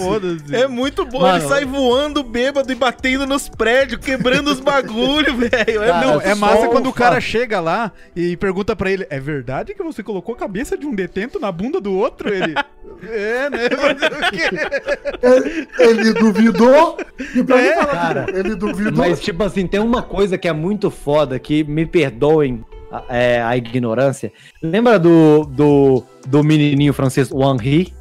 [0.52, 1.22] É muito bom.
[1.22, 5.84] Mano, ele sai voando bêbado e batendo nos prédios, quebrando os bagulho, velho.
[5.84, 9.74] É, não, é massa quando o cara chega lá e pergunta pra ele: é verdade
[9.74, 12.34] que você colocou a cabeça de um detento na bunda do outro?
[12.34, 12.54] Ele.
[13.10, 13.58] É, né?
[13.76, 14.50] Fazer o quê?
[15.22, 15.68] Ele,
[16.02, 16.98] ele duvidou.
[17.36, 18.26] E pra É, mim, fala, cara.
[18.34, 18.94] ele duvidou.
[18.94, 23.42] Mas, tipo assim, tem uma coisa que é muito foda, que me perdoem a, é,
[23.42, 24.32] a ignorância.
[24.62, 27.94] Lembra do, do, do menininho francês, o Henri?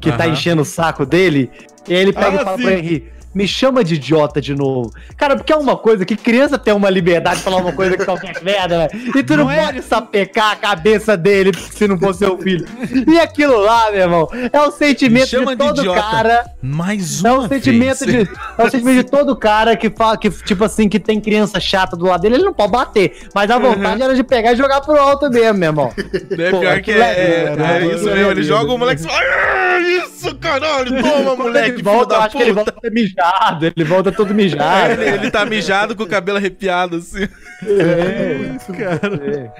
[0.00, 0.32] Que tá Aham.
[0.32, 1.50] enchendo o saco dele?
[1.88, 2.62] E aí ele pega Ah, e fala sim.
[2.62, 4.90] pro Henri, me chama de idiota de novo.
[5.16, 8.04] Cara, porque é uma coisa que criança tem uma liberdade de falar uma coisa que
[8.04, 9.16] qualquer merda, velho.
[9.18, 12.66] E tu não, Não é- pode sapecar a cabeça dele se não for seu filho.
[13.06, 16.00] E aquilo lá, meu irmão, é o sentimento de de todo idiota.
[16.00, 16.44] cara.
[16.62, 18.26] Mais É uma o sentimento vez.
[18.28, 18.34] de.
[18.58, 21.96] É o sentimento de todo cara que fala que, tipo assim, que tem criança chata
[21.96, 23.12] do lado dele, ele não pode bater.
[23.34, 25.92] Mas a vontade era de pegar e jogar pro alto mesmo, meu irmão.
[25.96, 28.30] É Pô, pior que é, é, é- é é- isso é- mesmo.
[28.32, 32.20] Ele é- joga o moleque e fala: "Ah, Isso, caralho, toma, moleque, ele volta, eu
[32.20, 32.72] acho que ele puta.
[32.72, 34.92] volta mijado, ele volta todo mijado.
[35.02, 37.24] Ele, ele tá mijado com o cabelo arrepiado, assim.
[37.66, 39.52] É, Isso, cara.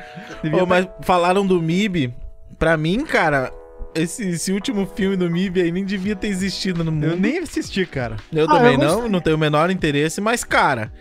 [0.63, 2.15] Ô, mas falaram do MIB.
[2.59, 3.53] Pra mim, cara,
[3.95, 7.07] esse, esse último filme do MIB aí nem devia ter existido no mundo.
[7.07, 8.17] Eu nem assisti, cara.
[8.33, 10.93] Eu Ah, também eu não, não tenho o menor interesse, mas, cara,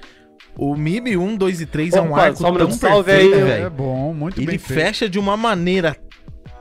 [0.55, 3.41] o MIB 1, 2 e 3 é um Opa, arco um tão salve perfeito, aí,
[3.41, 3.71] É velho.
[3.71, 4.79] bom, muito Ele bem feito.
[4.79, 5.95] fecha de uma maneira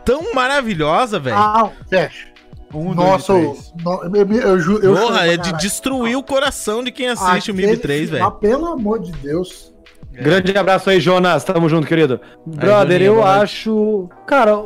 [0.05, 1.37] tão maravilhosa, velho.
[1.37, 2.29] Ah, fecha.
[2.75, 4.29] Um, Nossa, dois, e eu, três.
[4.29, 7.65] no- eu, eu, eu Porra, é de destruir o coração de quem assiste o MIB
[7.69, 8.41] Aquele 3, final, velho.
[8.41, 9.73] Pelo amor de Deus.
[10.13, 11.45] Grande abraço aí, Jonas.
[11.45, 12.21] Tamo junto, querido.
[12.45, 14.09] Brother, Joninha, eu boa acho.
[14.27, 14.65] Cara,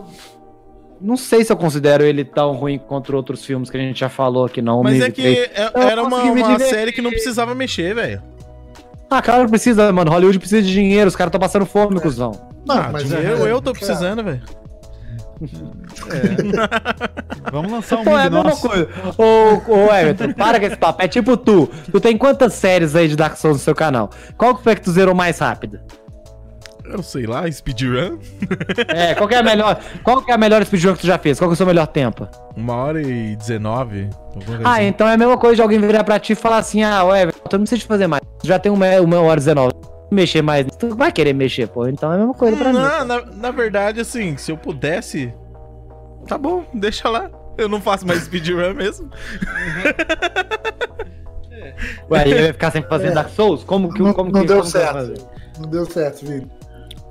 [1.00, 4.08] não sei se eu considero ele tão ruim contra outros filmes que a gente já
[4.08, 4.82] falou aqui, não.
[4.82, 5.38] Mas é que 3.
[5.54, 8.22] é- Eu era uma, uma série que não precisava mexer, velho.
[9.10, 10.10] Ah, claro que precisa, mano.
[10.10, 12.30] Hollywood precisa de dinheiro, os caras estão passando fome, cuzão.
[12.64, 14.40] Não, Ah, mas dinheiro é- eu tô é- precisando, velho.
[17.50, 18.68] Vamos lançar um Pô, é a mesma nosso.
[18.68, 18.88] coisa.
[19.18, 21.02] Ô, ô, Everton, para com esse papo.
[21.02, 21.68] É tipo tu.
[21.90, 24.10] Tu tem quantas séries aí de Dark Souls no seu canal?
[24.36, 25.80] Qual que foi que tu zerou mais rápido?
[26.84, 28.18] Eu sei lá, speedrun.
[28.88, 29.78] É, qual que é a melhor.
[30.02, 31.38] Qual que é a melhor speedrun que tu já fez?
[31.38, 32.26] Qual que é o seu melhor tempo?
[32.56, 34.10] Uma hora e dezenove.
[34.34, 34.84] alguma coisa Ah, assim.
[34.86, 37.48] então é a mesma coisa de alguém virar pra ti e falar assim: ah, Everton,
[37.48, 38.22] tu não precisa de fazer mais.
[38.40, 39.72] Tu já tem uma, uma hora e 19.
[40.10, 40.66] Mexer mais.
[40.78, 41.86] Tu vai querer mexer, pô.
[41.86, 42.78] Então é a mesma coisa pra mim.
[42.78, 45.32] Não, na, na verdade, assim, se eu pudesse.
[46.26, 47.30] Tá bom, deixa lá.
[47.56, 49.10] Eu não faço mais speedrun mesmo.
[52.10, 53.62] Ué, ele vai ficar sempre fazendo Dark Souls?
[53.64, 54.92] Como que Não, como não que, deu como certo.
[54.92, 55.18] fazer?
[55.58, 56.46] Não deu certo, Vini.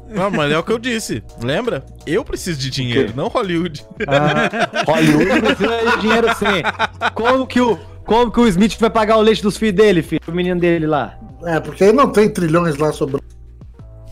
[0.10, 1.24] Não, mas é o que eu disse.
[1.42, 1.84] Lembra?
[2.06, 3.86] Eu preciso de dinheiro, não Hollywood.
[4.08, 7.10] Ah, Hollywood precisa de dinheiro sim.
[7.14, 7.78] Como que o.
[8.10, 10.20] Como que o Smith vai pagar o leite dos filhos dele, filho?
[10.28, 11.16] O menino dele lá.
[11.46, 13.24] É, porque aí não tem trilhões lá sobrando.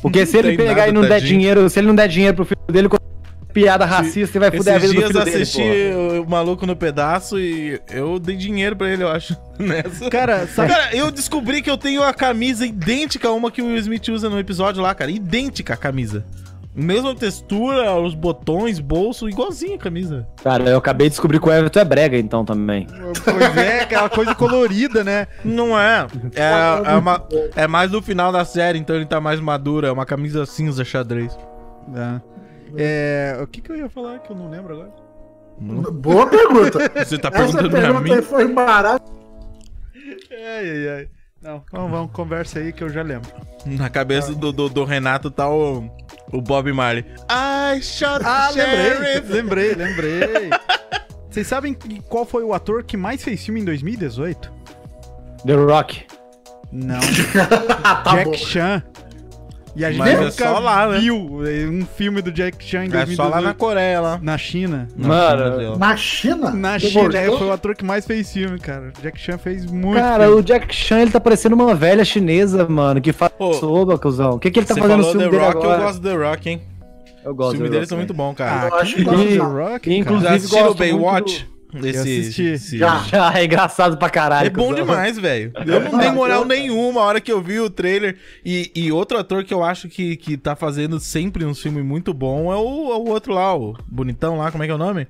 [0.04, 1.30] Porque se ele pegar nada, e não der tadinho.
[1.32, 2.98] dinheiro, se ele não der dinheiro pro filho dele, com
[3.52, 6.68] piada racista, ele vai fuder a Esses vida do dias filho assisti dele, o Maluco
[6.68, 9.36] no Pedaço e eu dei dinheiro pra ele, eu acho.
[9.58, 10.12] Nessa.
[10.12, 10.72] Cara, sabe...
[10.72, 14.08] Cara, eu descobri que eu tenho a camisa idêntica a uma que o Will Smith
[14.10, 15.10] usa no episódio lá, cara.
[15.10, 16.24] Idêntica a camisa.
[16.80, 20.28] Mesma textura, os botões, bolso, igualzinho a camisa.
[20.44, 22.86] Cara, eu acabei de descobrir que o Everton é brega, então, também.
[23.24, 25.26] Pois é, aquela coisa colorida, né?
[25.44, 26.06] Não é.
[26.36, 29.88] É, é, uma- é mais no final da série, então ele tá mais maduro.
[29.88, 31.36] É uma camisa cinza xadrez.
[31.96, 32.22] É.
[32.78, 34.92] É, o que, que eu ia falar que eu não lembro agora?
[35.94, 36.78] Boa pergunta.
[37.04, 38.14] Você tá Essa perguntando pra pergunta mim?
[38.14, 39.12] aí foi barata.
[40.32, 41.08] Ai, ai, ai.
[41.48, 43.32] Não, vamos, vamos, conversa aí que eu já lembro.
[43.66, 45.90] Na cabeça do, do, do Renato tá o,
[46.34, 47.06] o Bob Marley.
[47.32, 49.32] I shot Ah, sheriff.
[49.32, 50.50] lembrei, lembrei, lembrei.
[51.32, 51.74] Vocês sabem
[52.10, 54.52] qual foi o ator que mais fez filme em 2018?
[55.46, 56.06] The Rock.
[56.70, 57.00] Não,
[58.04, 58.34] tá Jack bom.
[58.34, 58.84] Chan.
[59.78, 60.98] E a gente Mas é nunca só lá, né?
[60.98, 64.20] viu um filme do Jack Chan em É 2018 só lá na Coreia, lá.
[64.20, 64.88] na China.
[64.98, 66.50] Mano, Na China?
[66.52, 67.20] Na China, gostou?
[67.22, 68.92] é, foi o ator que mais fez filme, cara.
[69.04, 70.40] Jack Chan fez muito Cara, filme.
[70.40, 74.32] o Jack Chan, ele tá parecendo uma velha chinesa, mano, que faz Pô, soba, cuzão.
[74.32, 75.80] O que que ele tá Você fazendo no filme The dele Rock, agora?
[75.80, 76.62] eu gosto do The Rock, hein?
[77.24, 78.68] Eu Os gosto filmes do deles The são muito bons, Ah, cara.
[78.70, 79.12] Eu acho que E- do
[79.44, 80.18] Rock, e cara?
[80.18, 81.48] inclusive- gosto Baywatch?
[81.76, 82.44] Esse, assisti.
[82.44, 83.00] esse- Já.
[83.04, 84.48] Já, é engraçado pra caralho.
[84.48, 85.52] É bom demais, velho.
[85.66, 88.18] Eu não dei moral nenhuma a hora que eu vi o trailer.
[88.46, 92.14] E, e outro ator que eu acho que, que tá fazendo sempre uns filmes muito
[92.14, 94.78] bom é o, é o outro lá, o bonitão lá, como é que é o
[94.78, 95.08] nome?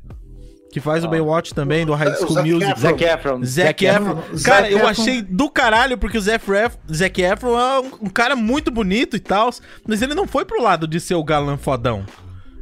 [0.71, 2.71] Que faz o Baywatch também, do High School Zac Music.
[2.71, 2.81] Efron.
[2.81, 3.43] Zac Efron.
[3.45, 4.21] Zac Efron.
[4.35, 4.89] Zac Cara, eu Efron.
[4.89, 9.15] achei do caralho, porque o Zac Efron, Zac Efron é um, um cara muito bonito
[9.15, 9.49] e tal,
[9.87, 12.03] mas ele não foi pro lado de ser o galã fodão.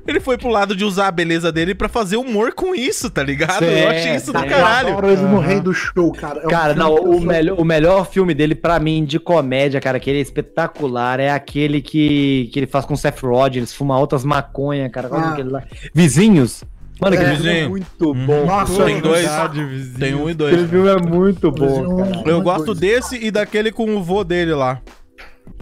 [0.08, 3.24] Ele foi pro lado de usar a beleza dele pra fazer humor com isso, tá
[3.24, 3.64] ligado?
[3.66, 4.45] Eu achei isso do sim.
[4.45, 4.90] Eu caralho.
[4.90, 6.42] adoro ele no Rei do Show, cara.
[6.42, 9.19] É um Cara, não, que eu o, melhor, o melhor filme dele, pra mim, de
[9.19, 13.19] comédia, cara, que ele é espetacular, é aquele que, que ele faz com o Seth
[13.24, 15.08] Rogen, eles fumam altas maconha, cara.
[15.08, 15.30] É Ah.
[15.32, 15.64] aquele lá?
[15.93, 16.64] Vizinhos.
[17.01, 17.69] Mano, aquele É, filme é Vizinho.
[17.72, 18.25] muito Uhum.
[18.25, 18.45] bom.
[18.45, 19.22] Nossa, Tem dois.
[19.22, 20.00] Verdade, vizinho.
[20.00, 20.69] Tem um e Aquele dois.
[20.69, 22.22] filme é muito bom, cara.
[22.25, 24.80] Eu um, gosto desse e daquele com o vô dele lá.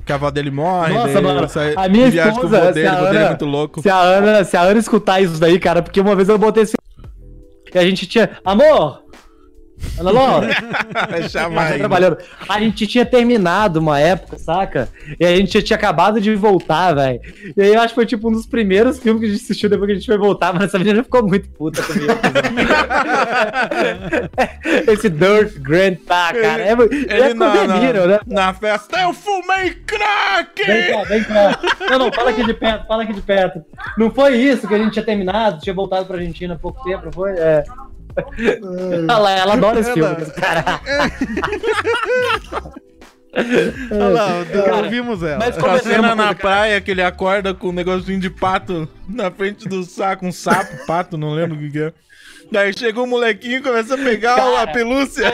[0.06, 0.93] Que a avó dele morre.
[0.93, 3.27] Nossa, daí mano, sai- a minha viaja com o esposa, dele, a dele é Ana-
[3.30, 3.82] muito louco.
[3.82, 6.64] Se a Ana, se a Ana escutar isso daí, cara, porque uma vez eu botei
[6.64, 6.73] esse
[7.73, 8.30] e a gente tinha.
[8.43, 9.02] Amor!
[10.00, 10.48] Ana Laura,
[10.92, 11.08] tá
[11.62, 11.78] aí.
[11.78, 12.18] trabalhando.
[12.50, 14.90] A gente tinha terminado uma época, saca?
[15.20, 17.20] E a gente tinha acabado de voltar, velho.
[17.56, 19.70] E aí eu acho que foi tipo um dos primeiros filmes que a gente assistiu
[19.70, 22.14] depois que a gente foi voltar, mas essa menina ficou muito puta comigo.
[24.88, 26.64] Esse Dirt Grand tá, cara.
[26.64, 28.20] É, Ele é na, delírio, né?
[28.26, 30.66] na, na festa, eu fumei crack!
[30.66, 31.60] Vem cá, vem cá.
[31.90, 33.64] Não, não, fala aqui de perto, fala aqui de perto.
[33.98, 37.06] Não foi isso que a gente tinha terminado, tinha voltado pra Argentina há pouco tempo,
[37.06, 37.32] não foi?
[37.32, 37.64] É.
[39.09, 40.80] Olha lá, ela adora esse filme, cara.
[43.92, 45.40] Olha lá, Cara, ouvimos ela.
[45.40, 48.88] Mas A é cena na cara, praia que ele acorda com um negocinho de pato
[49.09, 51.93] na frente do saco, um sapo, pato, não lembro o que, que é.
[52.51, 54.61] Daí chega um molequinho e começa a pegar Cara.
[54.61, 55.33] a pelúcia.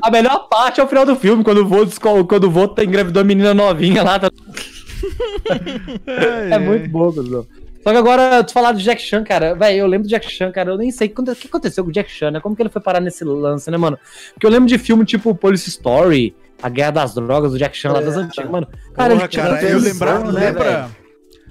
[0.00, 2.84] A melhor parte é o final do filme, quando o desco- quando o vô tá
[2.84, 4.18] engravidou a menina novinha lá.
[4.20, 4.30] Tá...
[6.50, 7.46] É muito bom, pessoal.
[7.86, 10.50] Só que agora, tu falar do Jack Chan, cara, velho, eu lembro do Jack Chan,
[10.50, 12.40] cara, eu nem sei quando- o que aconteceu com o Jack Chan, né?
[12.40, 13.96] Como que ele foi parar nesse lance, né, mano?
[14.34, 17.92] Porque eu lembro de filme tipo Police Story, A Guerra das Drogas, do Jack Chan
[17.92, 18.66] lá das antigas, mano.
[18.92, 20.90] Cara, Porra, ele tinha cara, eu lembrava, né, lembra?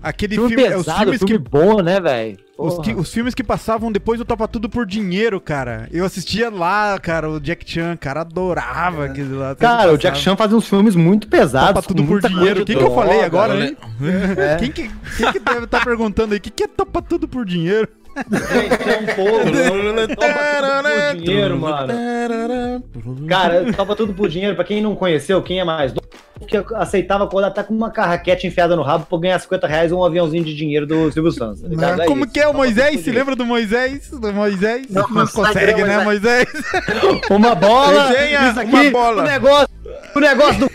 [0.09, 2.37] Aquele Filme, filme, os pesado, filmes filme que bom, né, velho?
[2.57, 5.89] Os, que- os filmes que passavam depois do Topa Tudo por Dinheiro, cara.
[5.91, 9.53] Eu assistia lá, cara, o Jack Chan, cara, adorava aquele lá.
[9.55, 11.69] Cara, o Jack Chan fazia uns filmes muito pesados.
[11.69, 12.61] Topa Tudo por Dinheiro.
[12.61, 13.65] O que, que eu falei agora, né?
[13.67, 13.77] hein?
[14.37, 14.55] É.
[14.57, 16.37] Quem, que, quem que deve estar perguntando aí?
[16.37, 17.87] O que, que é Topa Tudo por Dinheiro?
[18.15, 20.15] Gente, é um povo.
[20.15, 21.93] Topa tudo por dinheiro, mano.
[23.27, 24.55] Cara, topa tudo por dinheiro.
[24.55, 25.93] Pra quem não conheceu, quem é mais
[26.45, 30.01] que aceitava acordar até com uma carraquete enfiada no rabo pra ganhar 50 reais ou
[30.01, 31.61] um aviãozinho de dinheiro do Silvio Santos.
[31.61, 32.03] tá?
[32.03, 32.33] É Como isso.
[32.33, 33.01] que é o Moisés?
[33.01, 34.09] Se lembra do Moisés?
[34.09, 34.85] Do Moisés?
[34.89, 36.45] Não Não, consegue, né, Moisés?
[37.31, 38.09] Uma bola.
[38.09, 39.21] Desenha isso aqui, uma bola.
[39.21, 39.69] O negócio,
[40.15, 40.71] o negócio do.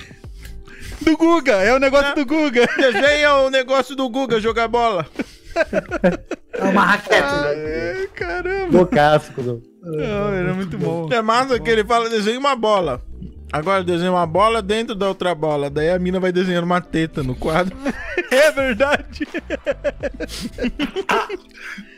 [1.02, 2.68] Do Guga, é o negócio do Guga.
[2.76, 5.06] Desenha o negócio do Guga jogar bola.
[6.54, 7.22] É uma raquete.
[7.22, 8.78] Ai, caramba.
[8.78, 9.42] Do casco.
[9.42, 11.08] do- Não, era muito bom.
[11.12, 13.00] É massa que ele fala, desenha uma bola.
[13.52, 15.68] Agora desenha uma bola dentro da outra bola.
[15.68, 17.76] Daí a mina vai desenhando uma teta no quadro.
[18.30, 19.26] É verdade.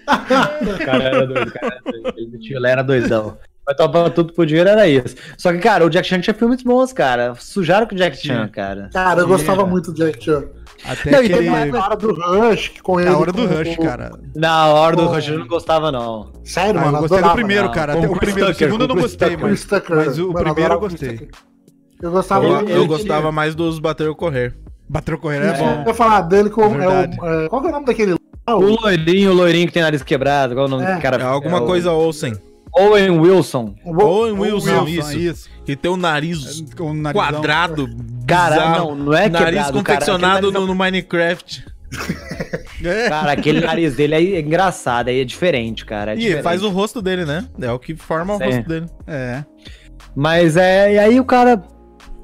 [0.02, 2.38] O cara era doido, o cara era doido.
[2.42, 3.38] Ele, era doidão.
[3.66, 5.14] Mas topava tudo por dinheiro, era isso.
[5.38, 7.34] Só que, cara, o Jack Chan tinha filmes bons, cara.
[7.36, 8.90] Sujaram com o Jack Chan, cara.
[8.92, 10.44] Cara, eu gostava muito do Jack Chan.
[10.84, 11.70] Até Não, aquele...
[11.70, 13.08] Na hora do Rush, que com ele.
[13.08, 14.10] A hora do Rush, cara.
[14.34, 15.06] Na hora do.
[15.06, 16.32] Rush eu não gostava, não.
[16.44, 16.96] Sério, Ah, mano.
[16.96, 17.34] eu gostei do adorava.
[17.36, 17.72] primeiro, não.
[17.72, 17.92] cara.
[17.92, 20.80] Com Até o primeiro, o segundo eu não gostei, mas, mas o Mano, primeiro eu
[20.80, 21.28] gostei.
[22.00, 22.44] Eu gostava.
[22.46, 24.54] Eu, eu gostava mais dos bater ou correr.
[24.88, 25.52] Bateu correr é É.
[25.56, 25.80] bom.
[25.82, 26.62] Eu ia falar dele com.
[26.64, 28.14] É o, é, qual que é o nome daquele?
[28.48, 28.52] O
[28.82, 30.96] loirinho, o loirinho que tem nariz quebrado, qual é o nome É.
[30.96, 31.16] do cara?
[31.22, 32.34] É alguma o coisa Olsen.
[32.74, 33.74] Owen Wilson.
[33.84, 35.18] Owen Wilson, isso.
[35.18, 35.50] isso.
[35.66, 37.12] E tem o nariz o narizão.
[37.12, 37.88] quadrado.
[38.26, 40.36] Cara, não, não é Nariz quebrado, confeccionado cara.
[40.48, 41.64] Aquele no, no Minecraft.
[42.84, 43.08] É.
[43.08, 46.12] Cara, aquele nariz dele é engraçado, aí é diferente, cara.
[46.12, 46.42] É E diferente.
[46.42, 47.46] faz o rosto dele, né?
[47.60, 48.42] É o que forma Sim.
[48.42, 48.86] o rosto dele.
[49.06, 49.44] É.
[50.16, 50.94] Mas é.
[50.94, 51.62] E aí o cara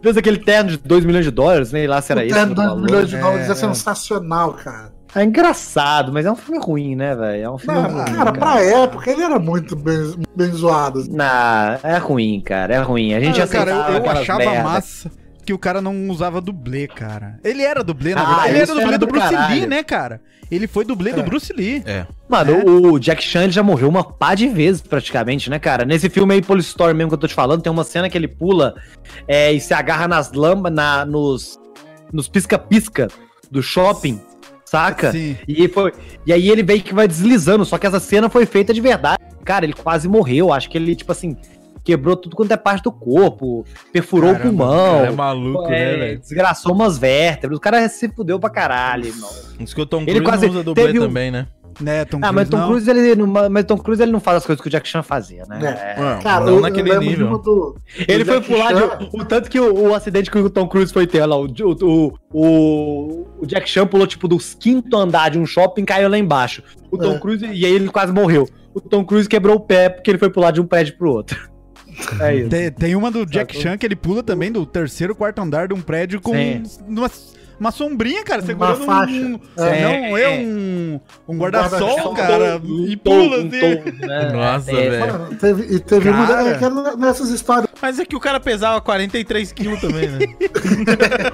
[0.02, 2.34] fez aquele terno de 2 milhões de dólares, sei lá se era o isso.
[2.34, 2.82] terno o de 2 valor.
[2.84, 3.54] milhões de É, dólares é, é.
[3.54, 4.92] sensacional, cara.
[5.18, 7.42] É engraçado, mas é um filme ruim, né, velho?
[7.44, 8.04] É um filme Não, ruim.
[8.04, 11.04] cara, pra época ele era muito bem, bem zoado.
[11.10, 13.14] Nah, é ruim, cara, é ruim.
[13.14, 14.62] A gente Ah, cara, eu, eu achava merda.
[14.62, 15.10] massa
[15.44, 17.38] que o cara não usava dublê, cara.
[17.42, 18.48] Ele era dublê, na Ah, verdade.
[18.50, 20.20] Ele era dublê era do do Bruce Lee, né, cara?
[20.50, 21.82] Ele foi dublê do Bruce Lee.
[21.86, 22.06] É.
[22.28, 22.64] Mano, É.
[22.70, 25.84] o Jack Chan ele já morreu uma pá de vezes, praticamente, né, cara?
[25.86, 28.16] Nesse filme aí, Police Story mesmo que eu tô te falando, tem uma cena que
[28.16, 28.74] ele pula
[29.26, 31.58] é, e se agarra nas lambas, na, nos,
[32.12, 33.08] nos pisca-pisca
[33.50, 34.20] do shopping,
[34.68, 35.12] saca?
[35.12, 35.36] Sim.
[35.46, 35.92] E, foi,
[36.26, 39.18] e aí ele veio que vai deslizando, só que essa cena foi feita de verdade.
[39.44, 40.52] Cara, ele quase morreu.
[40.52, 41.36] Acho que ele, tipo assim,
[41.82, 45.04] quebrou tudo quanto é parte do corpo, perfurou Caramba, o pulmão.
[45.06, 46.18] É maluco, é, né, velho?
[46.20, 47.56] desgraçou umas vértebras.
[47.56, 49.30] O cara se fudeu pra caralho, irmão.
[49.58, 51.46] Isso que o Tom Ele quase não usa dublê um- também, né?
[51.80, 52.68] Né, Tom Ah, mas Cruise Tom não.
[52.68, 55.02] Cruise, ele não, mas Tom Cruise ele não faz as coisas que o Jack Chan
[55.02, 55.94] fazia, né?
[55.96, 56.00] É.
[56.00, 57.28] Não, Cara, não eu, naquele eu nível.
[57.28, 57.76] uma do.
[58.08, 58.98] Ele do foi Jack pular Chan.
[58.98, 61.46] de, o tanto que o, o acidente que o Tom Cruise foi ter lá, o,
[61.46, 66.08] o, o, o Jack Chan pulou tipo dos quinto andar de um shopping e caiu
[66.08, 66.62] lá embaixo.
[66.90, 67.18] O Tom É.
[67.18, 68.48] Cruise, e aí ele quase morreu.
[68.74, 71.48] O Tom Cruise quebrou o pé porque ele foi pular de um prédio pro outro.
[72.20, 72.48] É isso.
[72.48, 73.72] Tem, tem uma do Jack Sacou?
[73.72, 76.62] Chan que ele pula também do terceiro, quarto andar de um prédio com Sim.
[77.58, 79.12] Uma sombrinha, cara, segurando faixa.
[79.12, 79.40] um...
[79.56, 79.82] É.
[79.82, 83.60] Não, é um, um guarda-sol, guarda-sol, cara, Um e pula um assim.
[83.60, 84.30] tom, né?
[84.32, 85.36] Nossa, É, velho.
[85.36, 86.96] Teve, e teve uma Cara.
[86.96, 87.68] nessas histórias.
[87.80, 90.18] Mas é que o cara pesava 43 quilos também, né?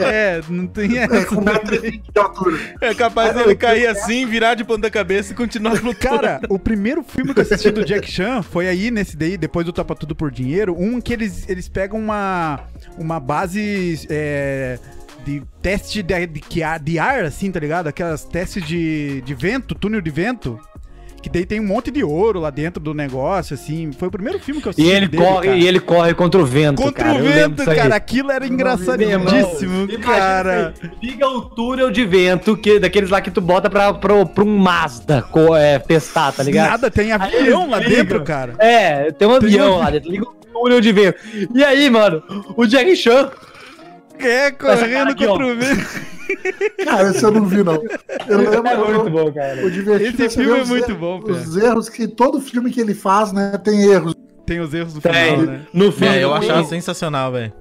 [0.00, 1.24] É, não tem essa.
[1.26, 2.58] Com 1,20m de altura.
[2.80, 6.20] É capaz dele cair assim, virar de ponta cabeça e continuar flutuando.
[6.20, 9.64] Cara, o primeiro filme que eu assisti do Jack Chan foi aí nesse daí, depois
[9.64, 12.60] do Topa Tudo por Dinheiro, um que eles, eles pegam uma,
[12.98, 14.78] uma base é,
[15.24, 16.42] de teste de, de,
[16.82, 17.86] de ar, assim, tá ligado?
[17.88, 20.58] Aquelas testes de, de vento, túnel de vento,
[21.22, 23.90] Que daí tem um monte de ouro lá dentro do negócio, assim.
[23.98, 25.56] Foi o primeiro filme que eu E ele dele, corre, cara.
[25.58, 27.18] e ele corre contra o vento, Contra cara.
[27.18, 27.94] o vento, cara.
[27.96, 30.74] Aquilo era engraçadíssimo, cara.
[31.02, 34.58] Liga o túnel de vento, que, daqueles lá que tu bota pra, pra, pra um
[34.58, 36.70] Mazda co- é, testar, tá ligado?
[36.72, 38.54] Nada, tem Aí avião lá eles dentro, cara.
[38.58, 41.18] É, tem um Tem avião um- lá dentro, liga o túnel de vento.
[41.54, 42.22] E aí, mano,
[42.54, 43.30] o Jack Chan,
[44.18, 46.14] É, cara correndo contra o vento.
[46.84, 47.74] Cara, esse eu não vi, não.
[47.74, 48.68] Eu lembro.
[48.68, 49.64] é muito bom, cara.
[49.66, 51.32] O divertido Esse filme é muito erros- bom, Pé.
[51.32, 54.14] Os erros que todo filme que ele faz, né, tem erros.
[54.46, 55.60] Tem os erros do Tem, final, né?
[55.72, 56.16] no filme.
[56.16, 57.52] É, eu achava sensacional, velho.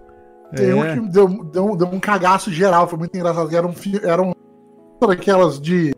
[0.56, 0.76] Tem É.
[0.76, 3.54] um que deu, deu, deu um cagaço geral, foi muito engraçado.
[3.56, 3.74] Era um
[4.04, 4.34] era um
[5.06, 5.94] daquelas de,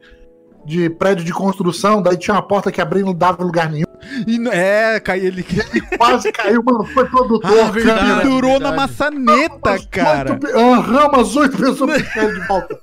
[0.66, 3.85] de prédio de construção, daí tinha uma porta que abria e não dava lugar nenhum.
[4.28, 5.56] E não- é, cai ele que
[5.98, 6.84] Quase caiu, mano.
[6.86, 8.00] Foi todo Ah, verdade.
[8.00, 8.24] cara.
[8.28, 10.40] durou na maçaneta, cara.
[10.56, 12.80] Aham, umas oito pessoas ficaram de volta.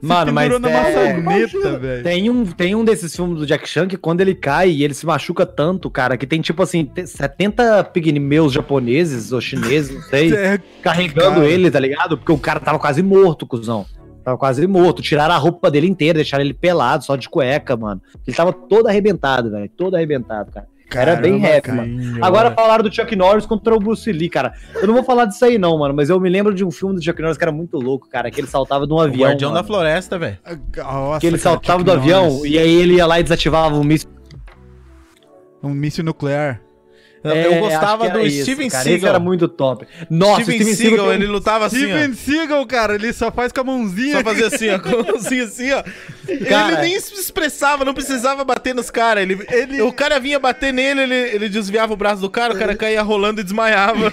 [0.00, 2.02] Mano, mas Durou na é, maçaneta, velho.
[2.04, 5.04] tem, um, tem um desses filmes do Jack Chan que quando ele cai, ele se
[5.06, 10.32] machuca tanto, cara, que tem tipo assim, te- 70 pigmeus japoneses ou chineses, não sei,
[10.34, 11.46] É, carregando cara.
[11.46, 12.16] ele, tá ligado?
[12.16, 13.84] Porque o cara tava quase morto, cuzão.
[14.24, 15.02] Tava quase morto.
[15.02, 18.00] Tiraram a roupa dele inteira, deixaram ele pelado, só de cueca, mano.
[18.26, 19.68] Ele tava todo arrebentado, velho.
[19.76, 20.66] Todo arrebentado, cara.
[20.94, 22.24] Era bem Caramba, rap, mano.
[22.24, 24.52] Agora falaram do Chuck Norris contra o Bruce Lee, cara.
[24.76, 26.94] Eu não vou falar disso aí, não, mano, mas eu me lembro de um filme
[26.94, 28.30] do Chuck Norris que era muito louco, cara.
[28.30, 29.28] Que ele saltava de um O avião.
[29.30, 29.60] Guardião mano.
[29.62, 30.38] da Floresta, velho.
[30.76, 32.52] Nossa, Que ele cara, saltava Chuck do avião Norris.
[32.52, 34.08] e aí ele ia lá e desativava o míssil.
[35.62, 36.60] Um míssil nuclear.
[37.24, 38.82] É, eu gostava do isso, Steven cara.
[38.84, 38.98] Seagal.
[38.98, 39.86] Esse era muito top.
[40.10, 42.14] Nossa, Steven, Steven Seagal, Seagal, ele lutava assim, Steven ó.
[42.14, 44.16] Seagal, cara, ele só faz com a mãozinha.
[44.18, 45.82] Só fazia assim, ó, com a mãozinha assim, ó.
[46.48, 49.22] Cara- ele nem se expressava, não precisava bater nos caras.
[49.22, 52.58] Ele, ele, o cara vinha bater nele, ele, ele desviava o braço do cara, o
[52.58, 54.12] cara caía rolando e desmaiava.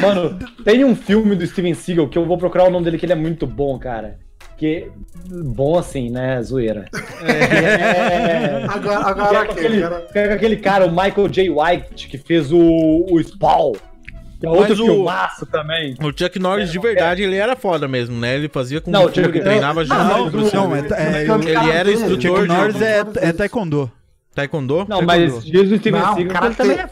[0.00, 3.04] Mano, tem um filme do Steven Seagal que eu vou procurar o nome dele, que
[3.06, 4.18] ele é muito bom, cara.
[4.56, 4.88] Que.
[5.26, 6.40] Bom assim, né?
[6.42, 6.84] Zoeira.
[7.22, 8.64] É.
[8.68, 11.50] Agora, é agora aqui, aquele, é aquele cara, o Michael J.
[11.50, 12.58] White, que fez o,
[13.10, 13.72] o Spawn.
[14.40, 15.94] Que é outro Mas o- filmaço também.
[16.00, 18.34] O Chuck Norris, de verdade, ele era foda mesmo, né?
[18.34, 20.80] Ele fazia com Não, o o Chuck- ele treinava junto não, o Bruce Não, é,
[20.80, 23.90] é, Ele era o instrutor Chuck de Norris é, é taekwondo.
[24.34, 24.84] taekwondo.
[24.88, 26.90] Não, mas diz o Steven Seagal ele também é.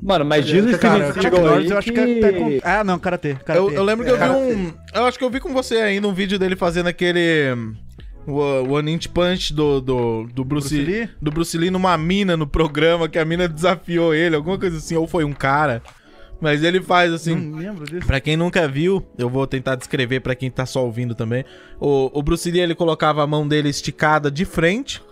[0.00, 2.60] Mano, mas diz o Steven Seagal aí eu acho que é taekwondo.
[2.62, 3.34] Ah, não, karatê.
[3.34, 3.58] karatê.
[3.58, 4.72] Eu, eu lembro que eu vi um.
[4.94, 7.74] Eu acho que eu vi com você ainda um vídeo dele fazendo aquele.
[8.26, 11.08] O One Inch Punch do, do, do Bruce, Bruce Lee?
[11.20, 14.94] do Bruce Lee numa mina no programa, que a mina desafiou ele, alguma coisa assim,
[14.94, 15.82] ou foi um cara.
[16.40, 17.34] Mas ele faz assim.
[17.34, 18.06] Não lembro disso.
[18.06, 21.44] Pra quem nunca viu, eu vou tentar descrever pra quem tá só ouvindo também.
[21.80, 25.02] O, o Bruce Lee, ele colocava a mão dele esticada de frente,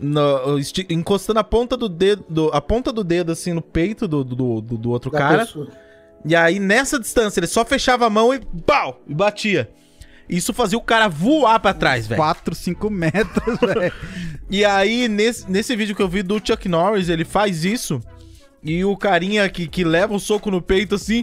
[0.00, 0.58] no-
[0.90, 4.60] encostando a ponta do dedo, do- a ponta do dedo assim no peito do, do,
[4.60, 5.46] do- do outro da cara.
[5.46, 5.68] pessoa.
[6.24, 9.00] E aí, nessa distância, ele só fechava a mão e pau!
[9.06, 9.68] E batia.
[10.26, 12.16] Isso fazia o cara voar pra trás, velho.
[12.16, 13.92] 4, 5 metros, velho.
[14.50, 18.00] E aí, nesse, nesse vídeo que eu vi do Chuck Norris, ele faz isso.
[18.66, 21.22] E o carinha que, que leva o soco no peito assim.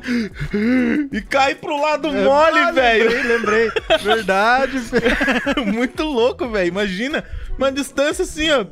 [1.11, 3.09] E cai pro lado mole, Ah, velho.
[3.09, 3.71] Lembrei, lembrei.
[4.03, 5.65] Verdade, velho.
[5.65, 6.67] Muito louco, velho.
[6.67, 7.23] Imagina.
[7.61, 8.65] Uma distância assim, ó.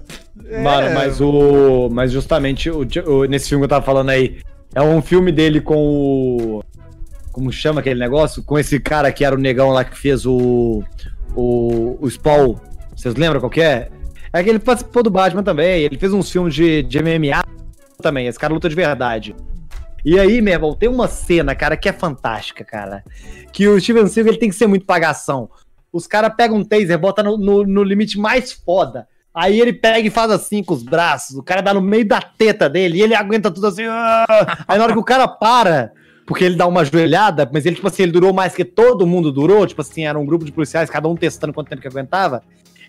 [0.64, 1.90] Mano, mas o.
[1.92, 4.40] Mas justamente o, o- nesse filme que eu tava falando aí,
[4.74, 6.64] é um filme dele com o.
[7.32, 8.44] Como chama aquele negócio?
[8.44, 10.84] Com esse cara que era o negão lá que fez o.
[11.36, 12.56] O, o Spawn.
[12.96, 13.90] Vocês lembram qual que é?
[14.34, 15.84] É que ele participou do Batman também.
[15.84, 17.44] Ele fez uns filmes de, de MMA
[18.02, 18.28] também.
[18.28, 19.36] Esse cara luta de verdade.
[20.04, 23.04] E aí, meu irmão, tem uma cena, cara, que é fantástica, cara.
[23.52, 25.50] Que o Steven Seagal ele tem que ser muito pagação.
[25.92, 29.08] Os caras pegam um taser, bota no, no, no limite mais foda.
[29.34, 31.38] Aí ele pega e faz assim com os braços.
[31.38, 33.84] O cara dá no meio da teta dele e ele aguenta tudo assim.
[33.86, 35.92] "Ah!" Aí na hora que o cara para,
[36.26, 39.32] porque ele dá uma joelhada, mas ele, tipo assim, ele durou mais que todo mundo
[39.32, 39.66] durou.
[39.66, 42.44] Tipo assim, era um grupo de policiais, cada um testando quanto tempo que aguentava.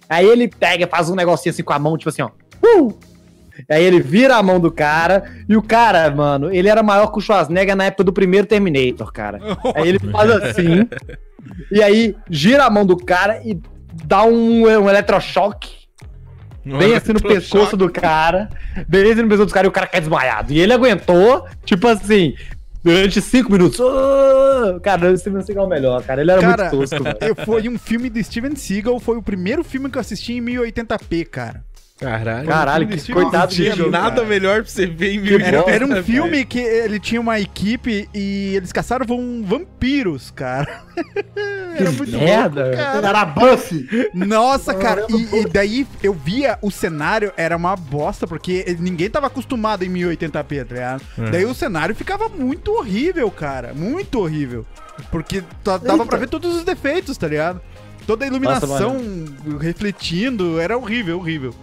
[0.09, 2.31] Aí ele pega faz um negocinho assim com a mão, tipo assim, ó.
[2.65, 2.99] Uh!
[3.69, 7.19] Aí ele vira a mão do cara e o cara, mano, ele era maior que
[7.19, 9.39] o Schwarzenegger na época do primeiro Terminator, cara.
[9.75, 10.89] Aí ele faz assim,
[11.71, 13.59] e aí gira a mão do cara e
[14.05, 15.81] dá um, um eletrochoque
[16.65, 18.49] bem assim no pescoço do cara,
[18.87, 20.53] bem assim no pescoço do cara e o cara cai desmaiado.
[20.53, 22.35] E ele aguentou, tipo assim,
[22.85, 23.81] durante cinco minutos.
[23.81, 26.21] "Ah!" Cara, o Steven Seagal é o melhor, cara.
[26.21, 27.05] Ele era Cara, muito tosco,
[27.45, 31.25] foi um filme do Steven Seagal, foi o primeiro filme que eu assisti em 1080p,
[31.27, 31.65] cara.
[32.01, 32.49] Caralho.
[32.49, 34.27] Caralho, que Steven coitado Não tinha de Seagal, nada cara.
[34.27, 36.03] melhor pra você ver em mil Era, bosta, era um velho.
[36.05, 40.83] filme que ele tinha uma equipe e eles caçaram vam- vampiros, cara.
[41.77, 42.63] Era muito merda.
[42.65, 43.09] louco, cara.
[43.09, 43.89] Era Buffy.
[44.13, 49.29] Nossa, cara, e, e daí eu via o cenário, era uma bosta, porque ninguém tava
[49.29, 51.03] acostumado em 1080p, tá ligado?
[51.31, 54.67] Daí o cenário ficava muito horrível, cara, muito horrível.
[55.11, 56.07] Porque dava Eita.
[56.07, 57.61] pra ver todos os defeitos, tá ligado?
[58.07, 58.99] Toda a iluminação
[59.61, 61.55] refletindo, era horrível, horrível.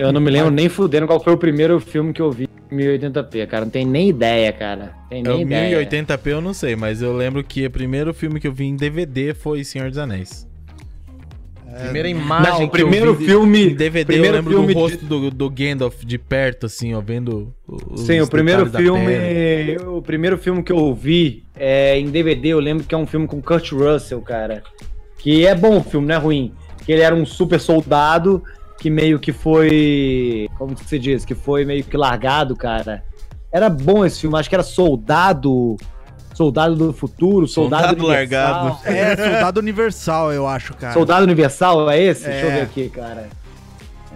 [0.00, 2.76] Eu não me lembro nem fudendo qual foi o primeiro filme que eu vi em
[2.76, 3.64] 1080p, cara.
[3.64, 4.94] Não tem nem ideia, cara.
[5.08, 5.86] Tem É nem o ideia.
[5.86, 8.76] 1080p eu não sei, mas eu lembro que o primeiro filme que eu vi em
[8.76, 10.48] DVD foi Senhor dos Anéis.
[11.82, 13.66] Primeira imagem Não, o que eu primeiro vi filme.
[13.70, 16.94] em DVD primeiro eu lembro filme do de- rosto do, do Gandalf de perto, assim,
[16.94, 19.76] ó, vendo os Sim, o primeiro filme.
[19.86, 23.26] O primeiro filme que eu vi é, em DVD, eu lembro que é um filme
[23.28, 24.64] com Kurt Russell, cara.
[25.18, 26.52] Que é bom o filme, não é ruim.
[26.84, 28.42] Que ele era um super soldado
[28.80, 30.48] que meio que foi.
[30.58, 31.24] Como que se diz?
[31.24, 33.04] Que foi meio que largado, cara.
[33.52, 35.76] Era bom esse filme, acho que era Soldado.
[36.34, 38.64] Soldado do Futuro, Soldado, Soldado Universal.
[38.64, 38.80] Largado.
[38.88, 40.94] É, Soldado Universal, eu acho, cara.
[40.94, 42.24] Soldado Universal é esse?
[42.24, 42.54] Deixa eu É.
[42.54, 43.28] ver aqui, cara.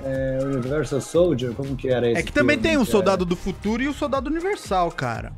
[0.03, 2.21] É, Universal Soldier, como que era esse?
[2.21, 2.85] É que também filme, tem o?
[2.87, 5.33] Soldado do Futuro e o Soldado Universal, cara.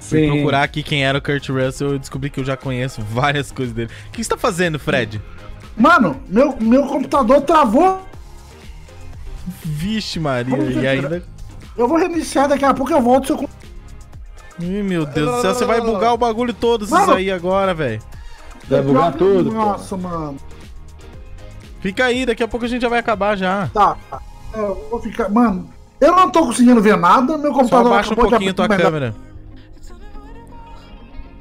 [0.00, 0.30] Fui Sim.
[0.30, 3.74] procurar aqui quem era o Kurt Russell, eu descobri que eu já conheço várias coisas
[3.74, 3.90] dele.
[4.08, 5.20] O que você tá fazendo, Fred?
[5.76, 8.00] Mano, meu, meu computador travou.
[9.64, 10.90] Vixe, Maria, que e é?
[10.90, 11.22] ainda.
[11.76, 13.26] Eu vou reiniciar, daqui a pouco eu volto.
[13.26, 13.48] Se eu...
[14.60, 18.00] Ih, meu Deus do céu, você vai bugar o bagulho todo isso aí agora, velho.
[18.68, 19.50] Vai bugar tudo.
[19.50, 19.56] pô.
[19.56, 20.36] Nossa, mano.
[21.80, 23.68] Fica aí, daqui a pouco a gente já vai acabar já.
[23.74, 23.96] Tá.
[24.54, 25.28] Eu vou ficar.
[25.28, 25.68] Mano,
[26.00, 27.36] eu não tô conseguindo ver nada.
[27.36, 29.14] Meu Só computador abaixa um pouquinho tua câmera.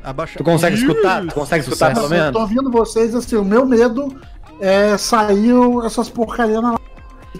[0.04, 0.38] Abaixa...
[0.38, 1.28] Tu consegue escutar?
[1.28, 2.36] Tu consegue escutar pelo Eu tô menos?
[2.42, 3.36] ouvindo vocês assim.
[3.36, 4.20] O meu medo
[4.60, 5.54] é sair
[5.86, 6.81] essas porcarias na.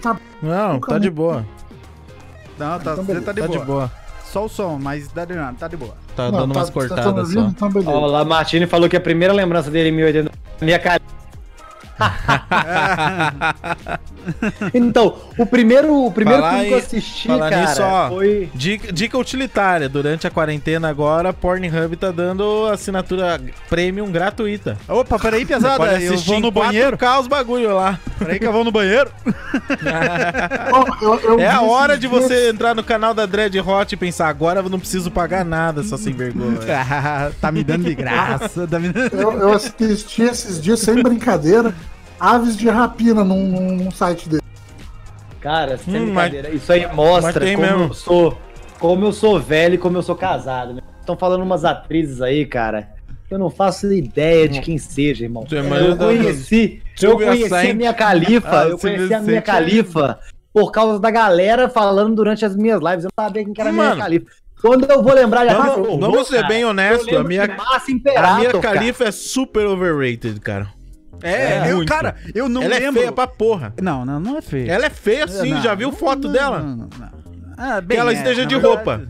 [0.00, 1.44] Tá, Não, tá de boa.
[2.58, 3.58] Não, tá, Então você tá de Tá boa.
[3.58, 3.92] de boa.
[4.24, 5.94] Só o som, mas tá de tá de boa.
[6.16, 7.40] Tá não, dando tá- umas cortadas só.
[7.40, 7.70] Então.
[7.86, 11.00] Ó, lá Martini falou que a primeira lembrança dele em 1080 minha cara.
[14.74, 18.08] então, o primeiro, o primeiro Falar filme que eu assisti, cara, nisso, ó.
[18.08, 24.76] foi Dica, dica utilitária, durante a quarentena agora, a Pornhub tá dando assinatura premium gratuita.
[24.88, 26.96] Opa, peraí, pesada, eu vou no banheiro.
[26.96, 27.98] 4K os bagulho lá.
[28.18, 29.10] Peraí que eu vou no banheiro.
[31.02, 34.28] Eu- eu É a hora de você entrar no canal da Dread Hot e pensar,
[34.28, 36.58] agora eu não preciso pagar nada, só sem vergonha.
[37.40, 38.66] tá me dando de graça.
[38.66, 39.14] Tá me dando...
[39.14, 41.74] Eu, eu assisti esses dias sem brincadeira.
[42.22, 44.42] Aves de rapina num, num- site dele.
[45.40, 46.50] Cara, sem Hum, brincadeira.
[46.50, 47.82] Isso aí mostra mas como mesmo.
[47.86, 48.38] eu sou.
[48.78, 50.80] Como eu sou velho e como eu sou casado.
[51.00, 52.90] Estão falando umas atrizes aí, cara.
[53.28, 55.44] Eu não faço ideia de quem seja, irmão.
[55.50, 60.20] Eu conheci, eu conheci a minha califa, Ah, eu conheci a minha califa
[60.52, 63.04] por causa da galera falando durante as minhas lives.
[63.04, 64.26] Eu não sabia quem que era a minha califa.
[64.60, 67.42] Quando eu vou lembrar, já Vamos, vamos ser bem Eu honestos, a minha,
[68.16, 70.68] a minha califa é super overrated, cara.
[71.22, 71.88] É, eu, muito.
[71.88, 72.98] cara, eu não Ela lembro.
[72.98, 73.72] é feia pra porra.
[73.80, 74.70] Não, não, não é feia.
[74.72, 76.58] Ela é feia sim, Não, já viu não, foto não, dela?
[76.60, 77.22] não, não, não.
[77.56, 79.02] Ah, Que ela esteja na de verdade- roupa.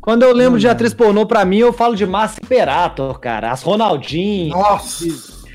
[0.00, 3.50] Quando eu lembro de atriz pornô, pra mim, eu falo de Márcia Imperator, cara.
[3.52, 5.04] As Ronaldinho, Nossa!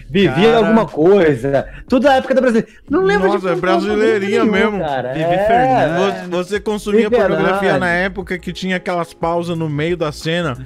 [0.07, 0.57] Vivia Cara.
[0.57, 1.67] alguma coisa.
[1.89, 2.69] Tudo da época da Brasileira.
[2.87, 4.79] Não lembro Nossa, é de brasileirinha nenhum, mesmo.
[4.79, 5.13] Cara.
[5.13, 6.29] Vivi É, Fernandes.
[6.29, 10.57] Você, consumia pornografia na época que tinha aquelas pausas no meio da cena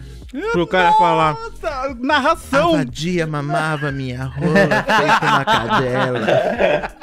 [0.52, 1.34] pro cara falar.
[1.34, 2.74] Nossa, narração.
[2.78, 6.20] vadia mamava minha rola feito uma cadela.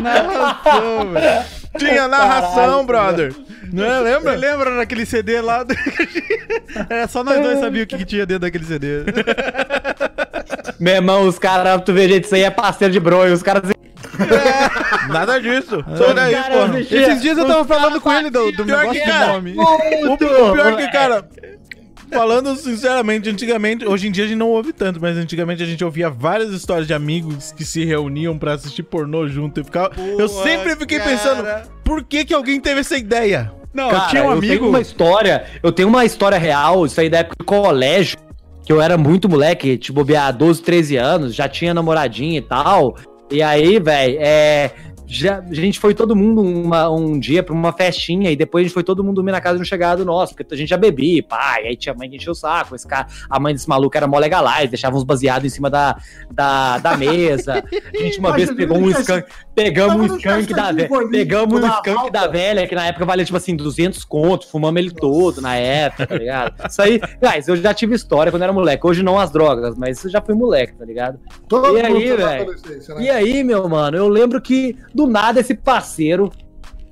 [0.00, 1.44] narração, velho.
[1.78, 3.34] Tinha narração, Caralho, brother.
[3.72, 4.00] Não é?
[4.00, 4.34] Lembra?
[4.34, 5.62] lembra daquele CD lá?
[5.64, 5.74] do-
[6.88, 9.04] Era só nós dois sabíamos o que, que tinha dentro daquele CD.
[10.78, 13.32] Meu irmão, os caras, tu vê, gente, isso aí é parceiro de bronha.
[13.32, 13.62] Os caras.
[15.08, 15.84] Nada disso.
[15.96, 16.68] Só daí, caras porra.
[16.68, 19.26] mexiam- Esses dias eu tava falando com ele do, do Pior negócio que de é.
[19.26, 19.54] nome.
[19.56, 20.16] O, o
[20.52, 21.24] pior que, cara,
[22.14, 25.84] falando sinceramente, antigamente, hoje em dia a gente não ouve tanto, mas antigamente a gente
[25.84, 29.90] ouvia várias histórias de amigos que se reuniam pra assistir pornô junto e ficava.
[29.98, 31.10] eu Boa, sempre fiquei cara.
[31.10, 33.52] pensando, por que que alguém teve essa ideia?
[33.74, 34.68] Não, Cara, eu tinha um eu tenho amigo.
[34.68, 35.44] uma história.
[35.60, 36.86] Eu tenho uma história real.
[36.86, 38.16] Isso aí da época do colégio.
[38.64, 42.96] Que eu era muito moleque, tipo, bobear 12, 13 anos, já tinha namoradinha e tal.
[43.30, 44.70] E aí, velho, é.
[45.06, 48.64] Já, a gente foi todo mundo uma- um dia pra uma festinha e depois a
[48.64, 50.76] gente foi todo mundo dormir na casa de um chegado nosso, porque a gente já
[50.76, 53.96] bebia, pai, aí tinha mãe que encheu o saco, esse cara, a mãe desse maluco
[53.96, 55.96] era mó legalize, deixava uns baseados em cima da,
[56.30, 57.62] da, da mesa.
[57.94, 59.24] A gente uma vez pegou um skunk,
[59.54, 63.36] pegamos um skunk da velha, pegamos um skunk da velha, que na época valia tipo
[63.36, 66.54] assim 200 conto, fumamos ele todo na época, tá ligado?
[66.68, 70.02] Isso aí, guys, eu já tive história quando era moleque, hoje não as drogas, mas
[70.04, 71.18] eu já fui moleque, tá ligado?
[71.48, 72.46] Todo E aí, velho?
[72.46, 73.02] né?
[73.04, 76.30] E aí, meu mano, eu lembro que do nada esse parceiro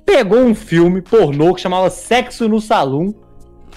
[0.05, 3.15] pegou um filme pornô que chamava Sexo no Salão.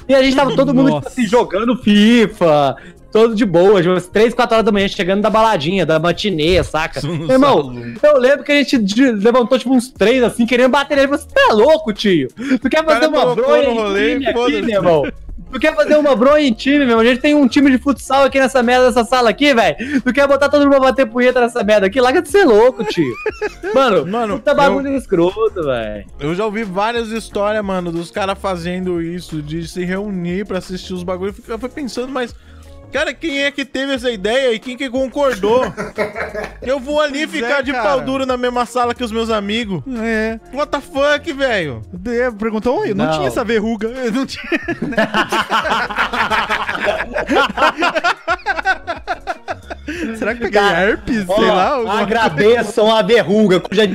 [0.08, 2.76] E a gente tava todo mundo tipo assim, jogando FIFA,
[3.10, 7.00] todo de boa, umas 3, 4 horas da manhã, chegando da baladinha, da matinê, saca?
[7.02, 7.94] Meu irmão, salão.
[8.02, 8.78] eu lembro que a gente
[9.12, 11.08] levantou tipo uns três assim, querendo bater nele.
[11.08, 12.28] Você tá louco, tio?
[12.60, 15.02] Tu quer fazer uma bronha aqui, meu irmão?
[15.52, 16.98] Tu quer fazer uma bronha em time, meu?
[16.98, 20.02] A gente tem um time de futsal aqui nessa merda, nessa sala aqui, velho.
[20.02, 22.00] Tu quer botar todo mundo pra bater punheta nessa merda aqui?
[22.00, 23.14] Larga de ser louco, tio.
[23.74, 26.06] Mano, Mano, puta bagulho escroto, velho.
[26.18, 30.94] Eu já ouvi várias histórias, mano, dos caras fazendo isso, de se reunir pra assistir
[30.94, 31.36] os bagulhos.
[31.46, 32.34] Eu fui pensando, mas.
[32.92, 35.62] Cara, quem é que teve essa ideia e quem que concordou?
[36.62, 37.84] Eu vou ali Pois ficar é, de cara.
[37.84, 39.82] pau duro na mesma sala que os meus amigos.
[40.02, 40.38] É.
[40.54, 41.82] What the fuck, velho?
[41.92, 43.12] De- Perguntou, oi, não, Não.
[43.12, 43.88] tinha essa verruga.
[43.88, 44.42] Eu não tinha.
[50.18, 51.24] Será que peguei Cara, herpes?
[51.28, 52.00] Ó, Sei lá.
[52.00, 53.86] agradeçam a verruga, cuja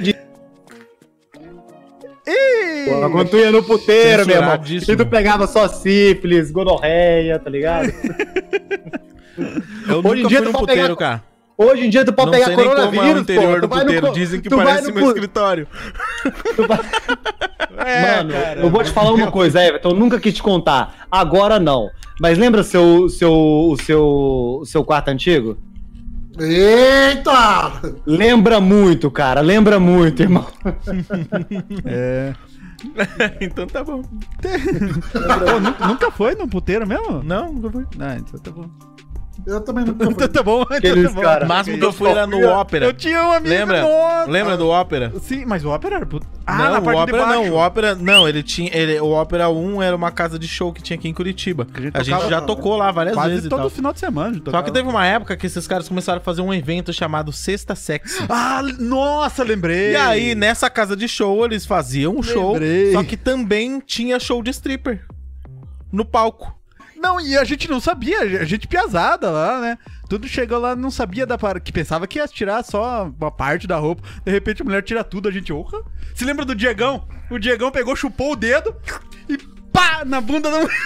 [2.26, 7.50] Pô, Quando tu ia no puteiro, meu irmão, e tu pegava só sífilis, gonorreia, tá
[7.50, 7.92] ligado?
[9.88, 11.24] Eu Hoje em nunca dia fui tu no pode puteiro, pegar- cara.
[11.58, 13.68] Hoje em dia tu pode Não pegar sei nem como é o coronavírus, interior pô.
[13.68, 14.08] do no puteiro.
[14.08, 15.68] co- Dizem que tu vai parece no meu escritório.
[16.56, 16.80] tu vai-
[17.86, 18.34] É, Mano,
[18.64, 21.06] eu vou te falar uma coisa, Everton, eu nunca quis te contar.
[21.10, 21.90] Agora não.
[22.20, 24.04] Mas lembra seu, seu, o seu,
[24.62, 25.58] o seu quarto antigo?
[26.40, 27.82] Eita!
[28.06, 29.42] Lembra muito, cara.
[29.42, 30.46] Lembra muito, irmão.
[31.86, 32.34] É.
[33.42, 34.02] então tá bom.
[34.42, 37.22] Pô, nu- nunca foi no puteiro mesmo?
[37.24, 37.86] Não, nunca fui.
[37.96, 38.70] Não, então tá bom.
[39.46, 40.14] Eu também nunca fui.
[40.14, 41.22] Então tá bom, então Aqueles tá bom.
[41.22, 42.86] cara- O máximo que eu fui era no ópera.
[42.86, 43.82] Eu tinha um amigo Lembra?
[43.82, 44.30] nossa.
[44.32, 45.12] Lembra do ópera?
[45.20, 46.06] Sim, mas o ópera era.
[46.06, 47.44] put- Ah, não, na o parte de ópera baixo.
[47.44, 50.72] não, o ópera não, ele tinha, ele, o ópera 1 era uma casa de show
[50.72, 51.66] que tinha aqui em Curitiba.
[51.74, 53.70] A gente A gente já tocou lá várias Quase vezes e todo tal.
[53.70, 54.42] final de semana.
[54.50, 57.74] Só que teve uma época que esses caras começaram a fazer um evento chamado Sexta
[57.76, 58.24] Sexy.
[58.30, 59.94] Ah, nossa, lembrei.
[59.94, 62.92] E aí, nessa casa de show, eles faziam um show, Lembrei.
[62.94, 65.06] só que também tinha show de stripper
[65.92, 66.56] no palco.
[67.02, 69.78] Não, e a gente não sabia, a gente piazada lá, né?
[70.08, 71.60] Tudo chegou lá, não sabia da par...
[71.60, 74.04] que pensava que ia tirar só uma parte da roupa.
[74.24, 75.80] De repente a mulher tira tudo, a gente, orra.
[76.14, 77.08] Se lembra do Diegão?
[77.30, 78.76] O Diegão pegou, chupou o dedo
[79.28, 79.38] e
[79.72, 80.78] pá, na bunda da mulher.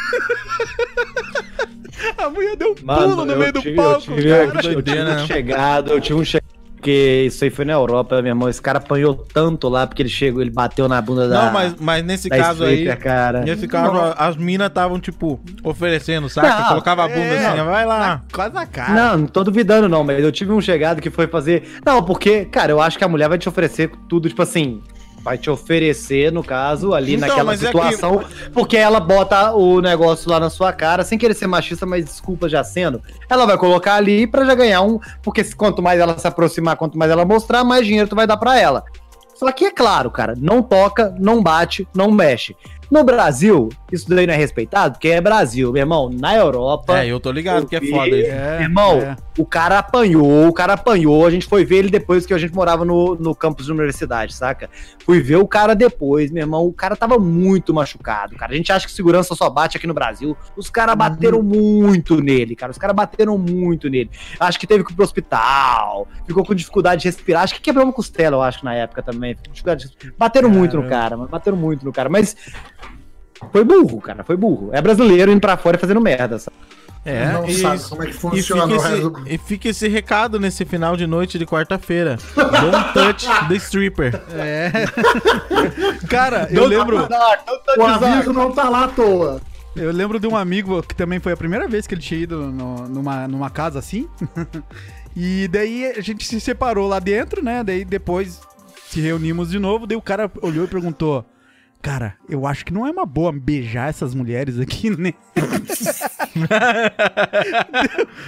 [2.17, 4.45] a mulher deu um pulo no meio do tive, palco, eu tive, cara.
[4.45, 5.27] eu tive Doideira, um né?
[5.27, 6.44] chegado, eu tive um chegado.
[6.75, 8.47] Porque isso aí foi na Europa, meu irmão.
[8.47, 11.45] Esse cara apanhou tanto lá porque ele chegou, ele bateu na bunda da.
[11.45, 13.41] Não, mas, mas nesse da caso aí, cara.
[13.41, 16.47] nesse caso, as minas estavam, tipo, oferecendo, sabe?
[16.47, 17.47] Não, Colocava a bunda é.
[17.47, 18.23] assim, vai lá.
[18.31, 18.93] Quase na cara.
[18.93, 21.63] Não, não tô duvidando, não, mas eu tive um chegado que foi fazer.
[21.85, 24.81] Não, porque, cara, eu acho que a mulher vai te oferecer tudo, tipo assim.
[25.25, 28.23] Vai te oferecer, no caso, ali Então, naquela mas é situação,
[28.53, 32.47] porque ela bota o negócio lá na sua cara, sem querer ser machista, mas desculpa
[32.47, 33.01] já sendo.
[33.27, 34.99] Ela vai colocar ali pra já ganhar um.
[35.23, 38.27] Porque se- quanto mais ela se aproximar, quanto mais ela mostrar, mais dinheiro tu vai
[38.27, 38.83] dar pra ela.
[39.33, 42.55] Só que é claro, cara, não toca, não bate, não mexe.
[42.91, 46.09] No Brasil, isso daí não é respeitado, porque é Brasil, meu irmão.
[46.09, 46.99] Na Europa.
[46.99, 48.29] É, eu tô ligado que é foda isso.
[48.31, 49.15] É, Irmão, é.
[49.37, 51.25] o cara apanhou, o cara apanhou.
[51.25, 54.33] A gente foi ver ele depois que a gente morava no, no campus de universidade,
[54.33, 54.69] saca?
[55.05, 56.65] Fui ver o cara depois, meu irmão.
[56.65, 58.53] O cara tava muito machucado, cara.
[58.53, 60.35] A gente acha que segurança só bate aqui no Brasil.
[60.55, 62.71] Os caras bateram muito nele, cara.
[62.71, 64.09] Os caras bateram muito nele.
[64.39, 67.43] Acho que teve que ir pro hospital, ficou com dificuldade de respirar.
[67.43, 69.33] Acho que quebrou uma costela, eu acho, na época também.
[69.35, 71.29] Ficou com dificuldade de- Bateram muito no cara, mano.
[71.29, 72.09] Bateram muito no cara.
[72.09, 72.35] Mas
[73.51, 74.23] foi burro, cara.
[74.23, 74.69] Foi burro.
[74.73, 76.55] É brasileiro indo pra fora e fazendo merda, sabe?
[77.05, 79.19] É, não e, sabe como é que e funciona fica, o resto do...
[79.19, 82.17] esse, e fica esse recado nesse final de noite de quarta-feira.
[82.35, 84.19] Don't touch the stripper.
[84.33, 84.71] É.
[86.09, 87.07] Cara, eu lembro.
[87.77, 89.39] O aviso não tá lá à toa.
[89.75, 92.47] Eu lembro de um amigo que também foi a primeira vez que ele tinha ido
[92.47, 94.07] no- numa, numa casa assim.
[95.15, 97.63] e daí a gente se separou lá dentro, né?
[97.63, 98.41] Daí depois
[98.87, 99.85] se reunimos de novo.
[99.85, 101.23] Daí o cara olhou e perguntou:
[101.85, 105.13] Cara, eu acho que não é uma boa beijar essas mulheres aqui, né?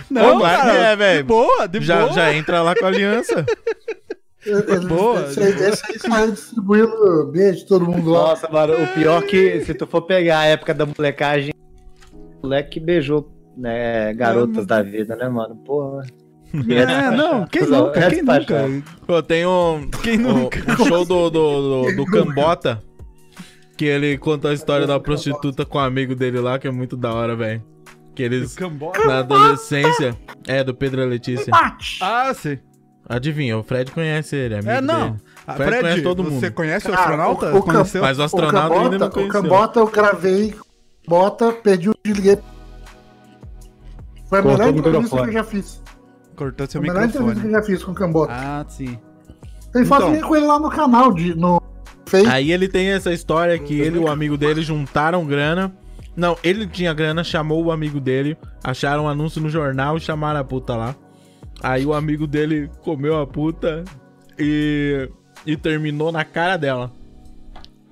[0.08, 1.26] Pô, claro que é, de velho.
[1.26, 2.14] boa, de Já, boa.
[2.14, 3.44] já entra lá com a aliança.
[4.88, 5.26] Boa.
[5.26, 8.30] aí saiu distribuindo beijo de todo mundo lá.
[8.30, 11.52] Nossa, mano, o pior que se tu for pegar a época da molecagem,
[12.14, 15.56] o moleque beijou, né, garotas da vida, né, mano?
[15.66, 16.06] Porra.
[16.54, 18.66] É, não, quem Não, nunca, é quem nunca?
[19.06, 20.60] Pô, tem um, Quem nunca?
[20.72, 22.82] um show do, do, do, do Cambota.
[23.78, 26.98] Que ele conta a história da prostituta com um amigo dele lá, que é muito
[26.98, 27.64] da hora, velho.
[28.16, 29.06] Que eles, Cambota.
[29.06, 30.18] na adolescência.
[30.48, 31.54] É, do Pedro e a Letícia.
[32.02, 32.58] Ah, sim.
[33.08, 35.12] Adivinha, o Fred conhece ele, amigo É, não.
[35.12, 35.22] dele.
[35.46, 36.52] Ah, Fred Fred, conhece todo você mundo.
[36.54, 37.46] conhece o Cara, astronauta?
[37.54, 38.02] o- o Cam- Conheceu?
[38.02, 39.42] Mas o O astronauta ainda não Cambota, o conheceu.
[39.42, 40.56] Cambota eu gravei.
[41.08, 42.38] Bota, perdi o desliguei.
[44.28, 45.22] Foi a Cortou melhor o entrevista microfone.
[45.24, 45.84] que eu já fiz.
[46.36, 47.54] Cortou seu a melhor entrevista que eu microfone.
[47.54, 48.34] já fiz com o Cambota.
[48.34, 49.00] Ah, sim.
[49.72, 50.12] Tem foto Então.
[50.12, 51.62] minha com ele lá no canal, de, no
[52.28, 55.74] Aí ele tem essa história que ele e o amigo dele juntaram grana.
[56.16, 60.40] Não, ele tinha grana, chamou o amigo dele, acharam um anúncio no jornal e chamaram
[60.40, 60.96] a puta lá.
[61.62, 63.84] Aí o amigo dele comeu a puta
[64.38, 65.10] e,
[65.46, 66.92] e terminou na cara dela.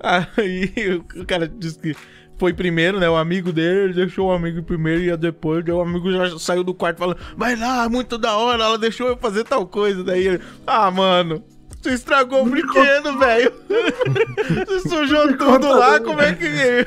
[0.00, 0.72] Aí
[1.16, 1.96] o cara disse que
[2.38, 3.08] foi primeiro, né?
[3.08, 6.74] O amigo dele ele deixou o amigo primeiro e depois o amigo já saiu do
[6.74, 10.04] quarto falando: Vai lá, muito da hora, ela deixou eu fazer tal coisa.
[10.04, 11.42] Daí ele, ah, mano.
[11.86, 13.52] Você estragou o brinquedo, velho.
[14.66, 16.84] Você sujou tudo lá, como é que.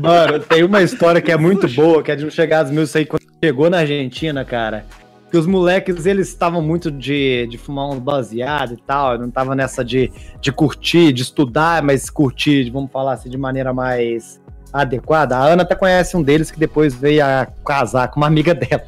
[0.00, 3.04] Mano, tem uma história que é muito boa, que é de chegar às mil aí
[3.04, 4.86] quando chegou na Argentina, cara.
[5.32, 9.56] Que os moleques, eles estavam muito de, de fumar um baseado e tal, não tava
[9.56, 14.40] nessa de, de curtir, de estudar, mas curtir, vamos falar assim, de maneira mais
[14.72, 15.36] adequada.
[15.36, 18.84] A Ana até conhece um deles que depois veio a casar com uma amiga dela.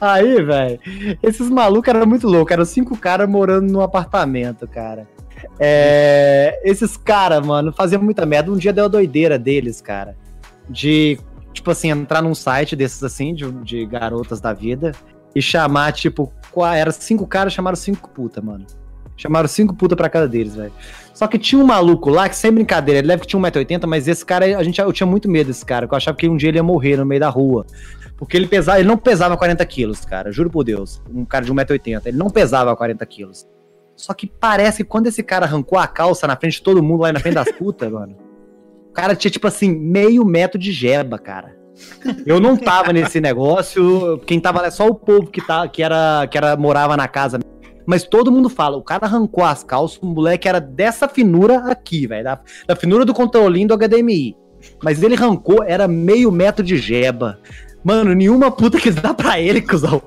[0.00, 0.78] Aí, velho,
[1.22, 5.08] esses malucos eram muito loucos, eram cinco caras morando num apartamento, cara.
[5.58, 8.50] É, esses caras, mano, faziam muita merda.
[8.50, 10.16] Um dia deu a doideira deles, cara.
[10.68, 11.18] De,
[11.52, 14.92] tipo assim, entrar num site desses assim, de, de garotas da vida,
[15.34, 16.32] e chamar, tipo,
[16.74, 18.64] era cinco caras, chamaram cinco puta, mano.
[19.16, 20.72] Chamaram cinco puta pra cada deles, velho.
[21.12, 24.08] Só que tinha um maluco lá que, sem brincadeira, ele deve que tinha 1,80m, mas
[24.08, 26.36] esse cara, a gente, eu tinha muito medo desse cara, que eu achava que um
[26.36, 27.64] dia ele ia morrer no meio da rua.
[28.16, 31.00] Porque ele pesava, ele não pesava 40 quilos, cara, juro por Deus.
[31.12, 33.46] Um cara de 1,80m, ele não pesava 40 quilos.
[33.96, 37.02] Só que parece que quando esse cara arrancou a calça na frente de todo mundo
[37.02, 38.16] lá na frente das putas, mano,
[38.90, 41.56] o cara tinha, tipo assim, meio metro de jeba, cara.
[42.24, 45.82] Eu não tava nesse negócio, quem tava lá é só o povo que, tá, que,
[45.82, 47.38] era, que era morava na casa.
[47.86, 52.06] Mas todo mundo fala, o cara arrancou as calças, o moleque era dessa finura aqui,
[52.06, 54.36] velho, da, da finura do controlinho do HDMI.
[54.82, 57.38] Mas ele arrancou, era meio metro de jeba.
[57.84, 60.02] Mano, nenhuma puta quis dar pra ele, cuzão.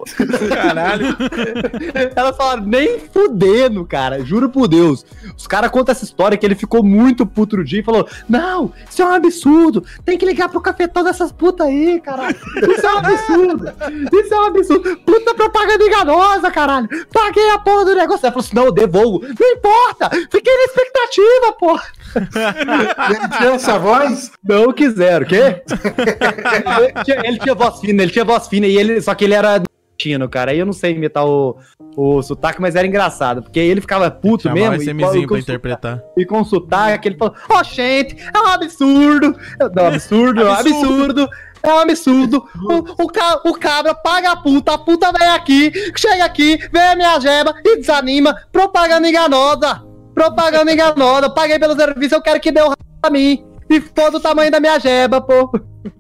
[0.50, 1.16] Caralho.
[2.16, 4.26] Ela fala, nem fudendo, cara.
[4.26, 5.06] Juro por Deus.
[5.38, 8.74] Os caras contam essa história que ele ficou muito puto no dia e falou: Não,
[8.90, 9.86] isso é um absurdo.
[10.04, 12.36] Tem que ligar pro cafetão dessas putas aí, caralho.
[12.36, 13.74] Isso é um absurdo.
[14.12, 14.98] Isso é um absurdo.
[15.06, 16.90] Puta propaganda enganosa, caralho.
[17.14, 18.26] Paguei a porra do negócio.
[18.26, 19.22] Ela falou assim: Não, eu devolvo.
[19.22, 20.10] Não importa.
[20.32, 21.84] Fiquei na expectativa, porra.
[22.16, 24.32] Ele tinha essa voz?
[24.44, 25.62] Não quiseram, o quê?
[25.62, 29.34] ele, tinha, ele tinha voz fina, ele tinha voz fina, e ele, só que ele
[29.34, 29.62] era
[29.98, 30.52] latino, cara.
[30.52, 31.58] Aí eu não sei imitar o,
[31.96, 34.76] o sotaque, mas era engraçado, porque ele ficava puto mesmo.
[34.76, 36.04] esse e, com pra interpretar.
[36.18, 39.36] e com sotaque, ele falou: Ó, gente, é um absurdo.
[39.74, 41.30] Não, absurdo, é um absurdo.
[41.64, 42.46] É um absurdo.
[42.56, 46.80] O, o, ca- o cabra paga a puta, a puta vem aqui, chega aqui, vê
[46.80, 48.36] a minha jeba e desanima.
[48.52, 49.84] Propaganda enganosa.
[50.18, 51.30] Propaganda enganosa.
[51.30, 53.46] Paguei pelo serviço, eu quero que dê o r pra mim.
[53.70, 55.52] E foda o tamanho da minha jeba, pô.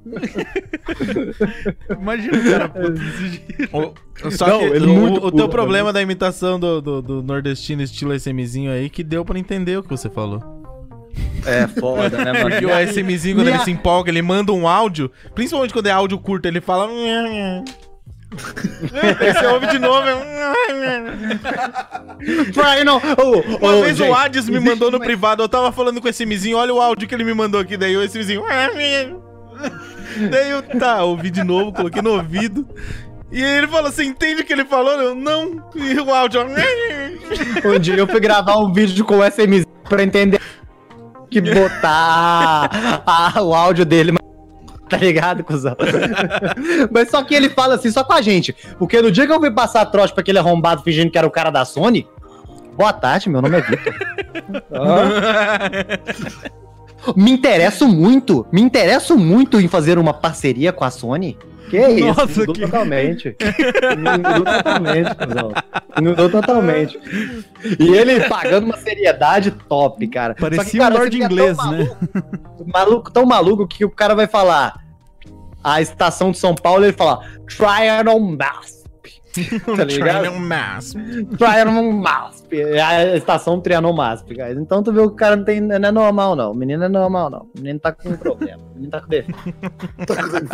[1.99, 3.77] Imagina, cara, puta, desse jeito.
[3.77, 5.51] O- Só Não, que ele o, o puto, teu né?
[5.51, 9.83] problema da imitação do, do, do nordestino estilo SMzinho aí que deu pra entender o
[9.83, 10.41] que você falou.
[11.45, 15.73] É foda, né, Porque o SMzinho, quando ele se empolga, ele manda um áudio, principalmente
[15.73, 16.87] quando é áudio curto, ele fala.
[18.31, 20.05] Você ouve de novo.
[22.65, 22.97] Aí não.
[22.97, 26.01] Ô, Uma ô, vez gente, o Hades me mandou no uma- privado, eu tava falando
[26.01, 28.43] com esse Mizinho, olha o áudio que ele me mandou aqui, daí o esse Mizinho.
[30.31, 32.67] Daí eu, tá, ouvi de novo, coloquei no ouvido.
[33.31, 34.93] E ele falou, você entende o que ele falou?
[34.93, 35.63] Eu, não.
[35.75, 36.41] E o áudio.
[37.65, 40.39] Um dia eu fui gravar um vídeo com o SMZ pra entender
[41.29, 42.69] que botar
[43.05, 44.13] a- o áudio dele.
[44.13, 44.26] mas-
[44.89, 45.75] Tá ligado, cuzão?
[46.91, 48.55] Mas só que ele fala assim, só com a gente.
[48.79, 51.31] Porque no dia que eu fui passar trote pra aquele arrombado fingindo que era o
[51.31, 52.07] cara da Sony.
[52.77, 53.93] Boa tarde, meu nome é Vitor.
[54.71, 55.69] Ah.
[57.15, 61.37] Me interesso muito, me interesso muito em fazer uma parceria com a Sony.
[61.69, 62.05] Que isso?
[62.07, 63.35] Nossa, mudou que- totalmente.
[63.97, 65.51] Mudou totalmente, cuzão.
[66.01, 66.99] Mudou totalmente.
[67.79, 70.35] E ele pagando uma seriedade top, cara.
[70.39, 71.77] Só Parecia que, cara, um Lord inglês, tão né?
[71.77, 74.79] maluco, maluco, tão maluco que o cara vai falar.
[75.63, 78.77] A estação de São Paulo, ele fala Triangle Masp.
[79.77, 80.21] Tá ligado?
[81.37, 82.53] Triangle Masp.
[82.53, 84.53] É a estação Triangle Masp, cara.
[84.53, 86.51] Então tu vê que o cara não, tem, não é normal, não.
[86.51, 87.39] O menino é normal, não.
[87.41, 88.63] O menino tá com problema.
[88.71, 89.37] O menino tá com defeito.
[90.07, 90.47] Tá com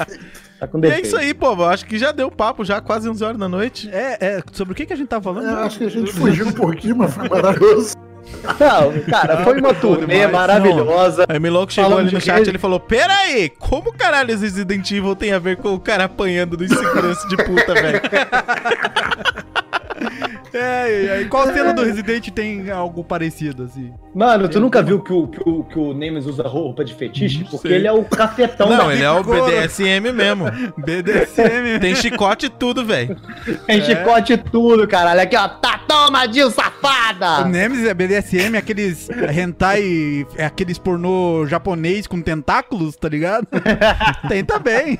[0.65, 1.05] E defeito.
[1.05, 1.53] é isso aí, pô.
[1.53, 3.89] eu Acho que já deu papo, já quase 11 horas da noite.
[3.91, 5.49] É, é, sobre o que, que a gente tá falando?
[5.49, 7.95] É, acho que a gente fugiu um pouquinho, mas foi maravilhoso.
[8.41, 10.31] Não, cara, foi uma turnê demais.
[10.31, 11.25] maravilhosa.
[11.27, 12.51] Aí o Miloco chegou Falando ali no chat queijo.
[12.51, 16.05] ele falou: Pera aí, como caralho esse Resident Evil tem a ver com o cara
[16.05, 18.01] apanhando do segurança de puta, velho?
[20.53, 23.91] É, e aí, qual cena do Resident tem algo parecido, assim?
[24.13, 27.43] Mano, tu nunca viu que o, que o, que o Nemes usa roupa de fetiche?
[27.49, 27.77] Porque sei.
[27.77, 29.23] ele é o cafetão Não, da ele é o.
[29.23, 30.45] BDSM mesmo.
[30.77, 31.79] BDSM.
[31.81, 33.17] Tem chicote e tudo, velho.
[33.65, 35.21] Tem chicote e tudo, caralho.
[35.21, 35.47] Aqui, ó.
[35.47, 37.45] Tá, toma, Dil, O safada!
[37.45, 43.47] Nemesis é BDSM, aqueles hentai, é aqueles pornô japonês com tentáculos, tá ligado?
[44.27, 44.99] tem também.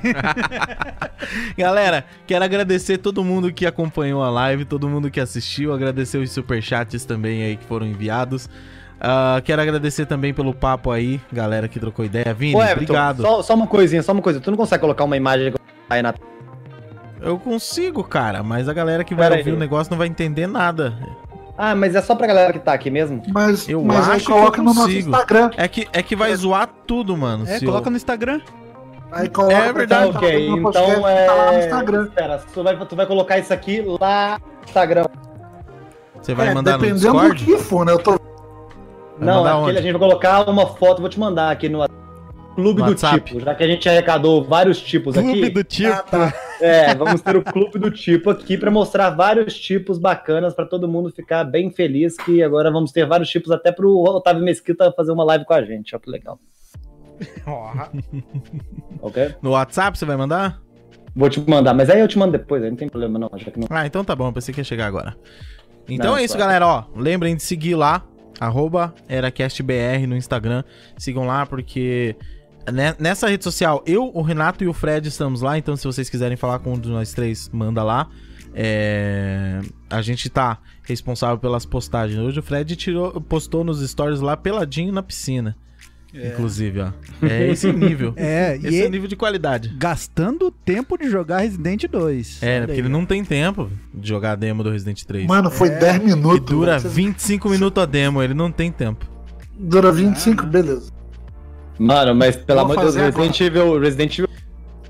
[1.56, 6.30] Galera, quero agradecer todo mundo que acompanhou a live, todo mundo que assistiu, agradecer os
[6.32, 8.48] superchats também aí que foram enviados.
[9.00, 12.32] Ah, quero agradecer também pelo papo aí, galera que trocou ideia.
[12.32, 13.22] Vini, Ô, Everton, obrigado.
[13.22, 14.40] Só, só uma coisinha, só uma coisa.
[14.40, 15.52] Tu não consegue colocar uma imagem
[15.90, 16.14] aí na.
[17.20, 19.56] Eu consigo, cara, mas a galera que vai Pera ouvir aí.
[19.56, 20.94] o negócio não vai entender nada.
[21.56, 23.22] Ah, mas é só pra galera que tá aqui mesmo?
[23.32, 25.08] Mas, Eu mas aí acho que coloca eu no nosso consigo.
[25.10, 25.50] Instagram.
[25.56, 27.44] É que, é que vai zoar tudo, mano.
[27.48, 28.40] É, se coloca eu- no Instagram.
[29.12, 30.12] Aí coloca É verdade.
[30.12, 31.26] tá ok, então é.
[31.26, 32.04] tá lá no Instagram.
[32.06, 35.04] Espera, tu vai, tu vai colocar isso aqui lá no Instagram.
[36.24, 37.44] Você vai É, mandar no dependendo do Discord?
[37.44, 37.92] que for, né?
[37.92, 38.18] Eu tô
[39.18, 39.76] Não, é onde?
[39.78, 41.80] a gente vai colocar uma foto, vou te mandar aqui no
[42.54, 43.20] Clube No do WhatsApp.
[43.32, 45.50] Tipo, já que a gente arrecadou vários tipos Clube aqui.
[45.50, 45.92] do tipo.
[45.92, 46.34] Ah, tá.
[46.60, 50.88] É, vamos ter o Clube do Tipo aqui pra mostrar vários tipos bacanas pra todo
[50.88, 55.10] mundo ficar bem feliz que agora vamos ter vários tipos até pro Otávio Mesquita fazer
[55.12, 55.94] uma live com a gente.
[55.94, 56.38] Olha que legal.
[59.02, 59.34] Ok?
[59.42, 60.60] No WhatsApp você vai mandar?
[61.14, 63.50] Vou te mandar, mas aí eu te mando depois, aí não tem problema não, já
[63.50, 63.66] que não.
[63.70, 65.16] Ah, então tá bom, pensei que ia chegar agora.
[65.88, 66.48] Então Não, é isso, claro.
[66.50, 66.84] galera, ó.
[66.96, 68.02] Lembrem de seguir lá,
[68.40, 70.64] arroba EraCastBR no Instagram.
[70.96, 72.16] Sigam lá, porque
[72.72, 75.58] ne- nessa rede social, eu, o Renato e o Fred estamos lá.
[75.58, 78.08] Então, se vocês quiserem falar com um de nós três, manda lá.
[78.56, 82.18] É, A gente tá responsável pelas postagens.
[82.18, 85.56] Hoje o Fred tirou, postou nos stories lá peladinho na piscina.
[86.14, 86.88] Inclusive, ó.
[87.26, 88.12] É esse nível.
[88.16, 89.74] É, Esse e é o nível de qualidade.
[89.76, 92.42] gastando tempo de jogar Resident 2.
[92.42, 95.26] É, Olha porque aí, ele não tem tempo de jogar a demo do Resident 3.
[95.26, 96.40] Mano, foi É, 10 que minutos.
[96.40, 96.94] dura velho.
[96.94, 99.04] 25 minutos a demo, ele não tem tempo.
[99.58, 100.92] Dura 25, beleza.
[101.78, 104.28] Mano, mas pelo amor de Deus, Resident Evil, Resident Evil.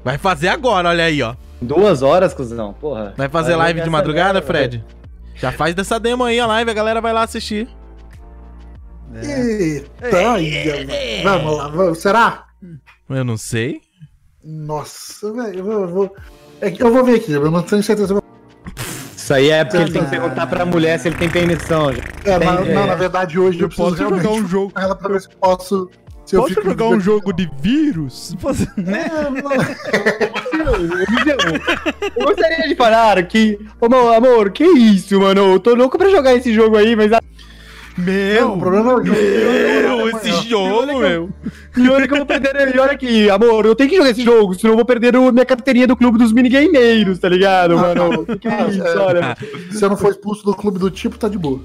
[0.05, 1.35] Vai fazer agora, olha aí, ó.
[1.62, 3.15] Duas horas, cuzão, porra.
[3.17, 4.85] Vai fazer Vai live de madrugada, merda, Fred?
[5.36, 7.67] Já faz dessa demo aí a live, a galera vai lá assistir.
[9.15, 10.08] Eita,
[11.23, 11.99] vamos lá, vamos.
[11.99, 12.44] será?
[13.08, 13.81] Eu não sei.
[14.42, 16.16] Nossa, velho, eu vou, eu vou.
[16.60, 18.23] É eu ver aqui, eu não tenho certeza.
[19.16, 21.92] Isso aí é porque ele tem que perguntar pra mulher se ele tem permissão.
[21.92, 22.02] já.
[22.24, 22.86] É, na, Tem, não, é.
[22.86, 24.73] na verdade, hoje eu, Eu preciso posso jogar um jogo.
[24.73, 25.91] com ela pra ver se eu posso.
[26.26, 28.34] Se eu Posso fico jogar um jogo de vírus?
[28.41, 29.05] Posso- né?
[29.10, 29.31] É,
[30.65, 30.73] não.
[32.16, 33.58] Eu gostaria de falar que.
[33.81, 35.52] Ô, amor, amor, que isso, mano?
[35.55, 37.10] Eu tô louco pra jogar esse jogo aí, mas.
[37.97, 39.18] Não, o problema é o jogo.
[39.20, 41.31] Meu, esse jogo, meu.
[41.76, 42.74] E olha que eu vou perder.
[42.74, 45.32] E olha aqui, amor, eu tenho que jogar esse jogo, senão eu vou perder o-
[45.32, 48.26] minha carteirinha do clube dos minigameiros, tá ligado, mano?
[48.40, 48.98] Que isso, é.
[48.98, 49.36] olha.
[49.70, 51.60] Se eu não for expulso do clube do tipo, tá de boa.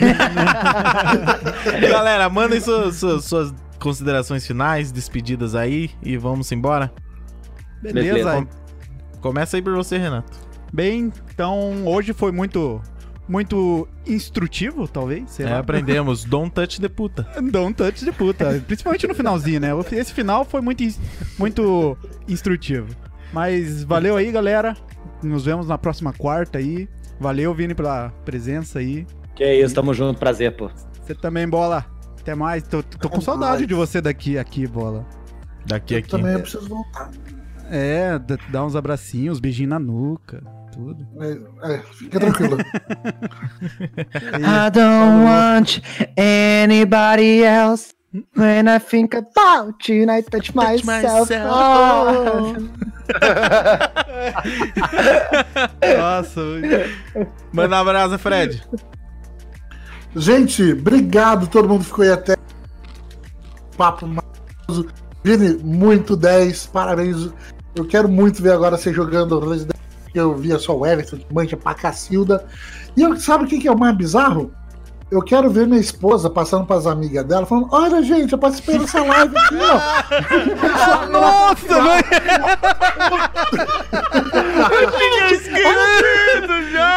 [1.80, 6.92] Galera, mandem suas, suas, suas considerações finais, despedidas aí e vamos embora.
[7.82, 8.14] Beleza.
[8.14, 8.48] Beleza.
[9.20, 10.32] Começa aí por você, Renato.
[10.72, 12.80] Bem, então hoje foi muito
[13.28, 15.58] muito instrutivo, talvez, sei É, lá.
[15.58, 16.24] aprendemos.
[16.24, 17.26] Don't touch the puta.
[17.38, 19.68] Um touch de puta, principalmente no finalzinho, né?
[19.92, 20.82] Esse final foi muito
[21.38, 21.96] muito
[22.28, 22.88] instrutivo.
[23.32, 24.76] Mas valeu aí, galera.
[25.22, 26.88] Nos vemos na próxima quarta aí.
[27.18, 29.06] Valeu, Vini, pela presença aí.
[29.34, 30.70] Que isso, tamo junto, prazer, pô.
[31.02, 31.84] Você também, Bola.
[32.20, 32.62] Até mais.
[32.66, 33.66] Tô, tô com saudade mais.
[33.68, 35.06] de você daqui, aqui, Bola.
[35.66, 36.08] Daqui Eu aqui.
[36.08, 37.10] também eu preciso voltar.
[37.70, 38.18] É,
[38.50, 40.42] dá uns abracinhos, beijinho na nuca,
[40.74, 41.06] tudo.
[41.20, 42.58] É, é, fica tranquilo.
[44.34, 45.80] I don't want
[46.16, 47.94] anybody else.
[48.36, 51.28] When I think about you, I touch myself.
[55.98, 56.40] Nossa,
[57.52, 58.62] Manda um abraço, Fred.
[60.14, 61.48] Gente, obrigado.
[61.48, 62.36] Todo mundo ficou aí até.
[63.76, 64.88] Papo maravilhoso.
[65.24, 66.66] Vini, muito 10.
[66.68, 67.30] Parabéns.
[67.74, 69.74] Eu quero muito ver agora você jogando Resident
[70.14, 70.30] Evil.
[70.30, 72.46] Eu via só o Everton, que mancha pra Cacilda.
[72.96, 74.52] E eu, sabe o que, que é o mais bizarro?
[75.10, 79.04] Eu quero ver minha esposa passando pras amigas dela, falando: Olha, gente, eu participei dessa
[79.04, 81.06] live aqui, ó.
[81.12, 82.04] Nossa, velho!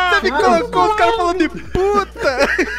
[0.10, 2.48] Você me colocou os caras falando de puta!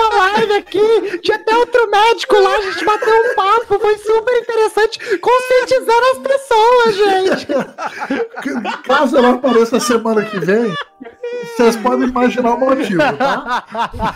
[0.00, 4.36] uma live aqui, tinha até outro médico lá, a gente bateu um papo, foi super
[4.38, 7.46] interessante, conscientizando as pessoas, gente.
[8.84, 10.74] Caso ela apareça semana que vem,
[11.56, 13.64] vocês podem imaginar o motivo, tá?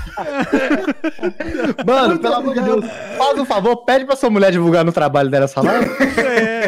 [1.87, 2.85] Mano, pelo amor de Deus,
[3.17, 5.89] faz um favor, pede pra sua mulher divulgar no trabalho dela essa live.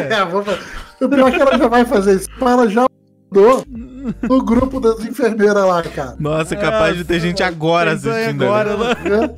[0.09, 0.61] É, vou fazer.
[1.01, 2.29] O pior é que ela já vai fazer isso.
[2.39, 2.85] Ela já
[3.31, 3.63] mandou
[4.29, 6.15] no grupo das enfermeiras lá, cara.
[6.19, 8.43] Nossa, é capaz de ter gente agora Pensa aí assistindo.
[8.45, 9.35] agora, né?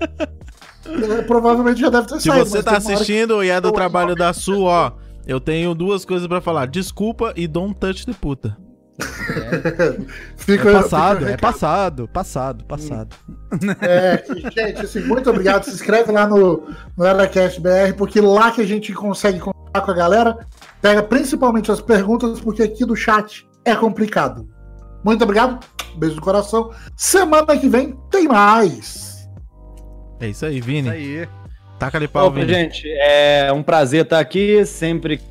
[0.86, 2.46] É, é, provavelmente já deve ter Se saído.
[2.46, 4.92] você mas tá hora que- assistindo e é do trabalho da Su, ó,
[5.28, 6.66] eu tenho duas coisas pra falar.
[6.68, 8.58] Desculpa e don't touch the puta.
[10.36, 13.16] Fica, É passado, fica- é passado, passado, passado.
[13.82, 15.64] É, gente, assim, muito obrigado.
[15.64, 19.92] Se inscreve lá no, no EraCast BR, porque lá que a gente consegue contar com
[19.92, 20.38] a galera.
[20.82, 24.48] Pega principalmente as perguntas, porque aqui do chat é complicado.
[25.04, 25.60] Muito obrigado.
[25.96, 26.72] Beijo no coração.
[26.96, 29.30] Semana que vem tem mais.
[30.20, 30.82] É isso aí, Vini.
[30.82, 31.28] Isso aí.
[31.78, 32.54] Taca ali pau, Opa, Vini.
[32.54, 34.66] gente, é um prazer estar aqui.
[34.66, 35.22] Sempre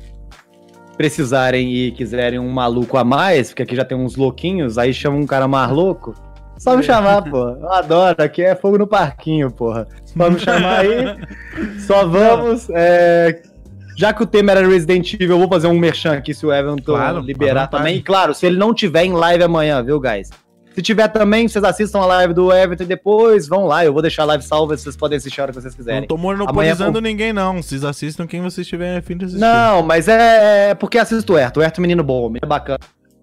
[0.97, 5.15] precisarem e quiserem um maluco a mais, porque aqui já tem uns louquinhos, aí chama
[5.15, 6.13] um cara mais louco.
[6.57, 7.37] Só me chamar, pô.
[7.51, 8.21] Eu adoro.
[8.21, 9.87] Aqui é fogo no parquinho, porra.
[10.03, 11.15] Só me chamar aí.
[11.79, 12.67] Só vamos.
[12.71, 13.41] é,
[13.99, 16.53] Já que o tema era Resident Evil, eu vou fazer um merchan aqui se o
[16.53, 17.97] Everton Claro, liberar também.
[17.97, 20.29] E claro, se ele não tiver em live amanhã, viu, guys?
[20.73, 23.83] Se tiver também, vocês assistam a live do Everton e depois vão lá.
[23.83, 26.07] Eu vou deixar a live salva, vocês podem assistir a hora que vocês Não quiserem.
[26.07, 27.61] tô monopolizando ninguém, não.
[27.61, 29.41] Vocês assistam quem vocês tiverem afim de assistir.
[29.41, 31.59] Não, mas é, é porque assisto o Herto.
[31.59, 32.79] O Herto é um menino bom, menino bacana.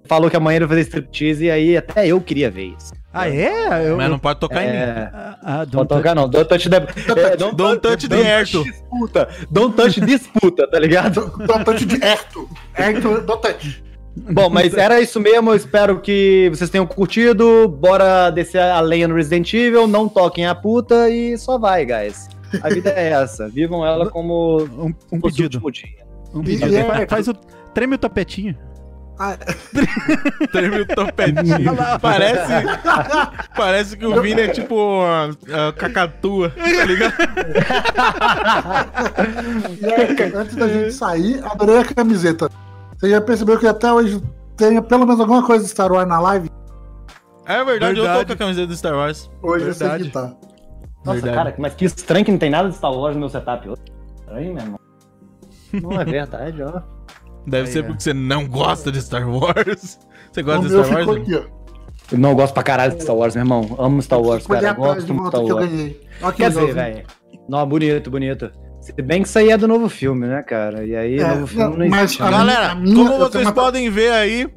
[0.06, 2.92] Falou que amanhã ele vai fazer striptease e aí até eu queria ver isso.
[3.12, 3.88] Ah, é?
[3.90, 4.76] Eu, Mas não pode tocar em mim.
[4.76, 6.28] É, Ah, ah, não don't tocar não.
[6.28, 6.76] Don't touch the...
[7.32, 8.62] é, Don't touch the Herto.
[8.64, 9.28] disputa.
[9.50, 11.32] Don't touch disputa, tá ligado?
[11.46, 12.48] Dotante de Herto.
[12.76, 13.82] Herto Dotante.
[14.32, 15.50] Bom, mas era isso mesmo.
[15.50, 17.68] Eu espero que vocês tenham curtido.
[17.68, 19.86] Bora descer a lenha no Resident Evil.
[19.86, 22.28] Não toquem a puta e só vai, guys.
[22.62, 23.48] A vida é essa.
[23.48, 25.56] Vivam ela como Um, um pedido.
[25.58, 26.06] último dia.
[26.34, 26.74] Um pedido.
[26.76, 27.34] É- Faz, faz o.
[27.74, 28.56] Treme o tapetinho.
[29.18, 29.34] Ah,
[30.52, 31.74] Treme o topetinho.
[32.02, 32.52] parece,
[33.56, 37.14] parece que o Vini é tipo a, a cacatua, tá ligado?
[39.80, 42.50] e aí, antes da gente sair, adorei a camiseta.
[42.98, 44.22] Você já percebeu que até hoje
[44.56, 46.50] tem pelo menos alguma coisa de Star Wars na live?
[47.46, 48.26] É verdade, eu tô Verdade.
[48.26, 49.30] com a camiseta do Star Wars.
[49.42, 50.04] Hoje eu sei Verdade.
[50.08, 50.32] que tá.
[51.04, 51.34] Nossa, Verdade.
[51.36, 53.80] cara, mas que estranho que não tem nada de Star Wars no meu setup hoje.
[54.18, 54.80] Estranho, meu irmão.
[55.72, 56.82] Não é verdade, ó.
[57.46, 57.82] Deve Aí, ser é.
[57.82, 59.98] porque você não gosta de Star Wars.
[60.32, 61.22] Você O gosta de meu Star ficou Wars?
[61.28, 61.56] aqui, ó.
[62.12, 63.74] Eu não gosto pra caralho de Star Wars, meu irmão.
[63.78, 64.72] Amo Star Wars, cara.
[64.74, 65.70] Gosto de muito de Star Wars.
[65.70, 67.04] que Quer dizer, velho.
[67.48, 68.50] Não, bonito, bonito.
[68.80, 70.84] Se bem que isso aí é do novo filme, né, cara?
[70.84, 72.22] E aí, É, novo filme não, não, mas existe.
[72.22, 72.30] a né?
[72.32, 74.48] Galera, minha- como vocês uma- podem ver aí,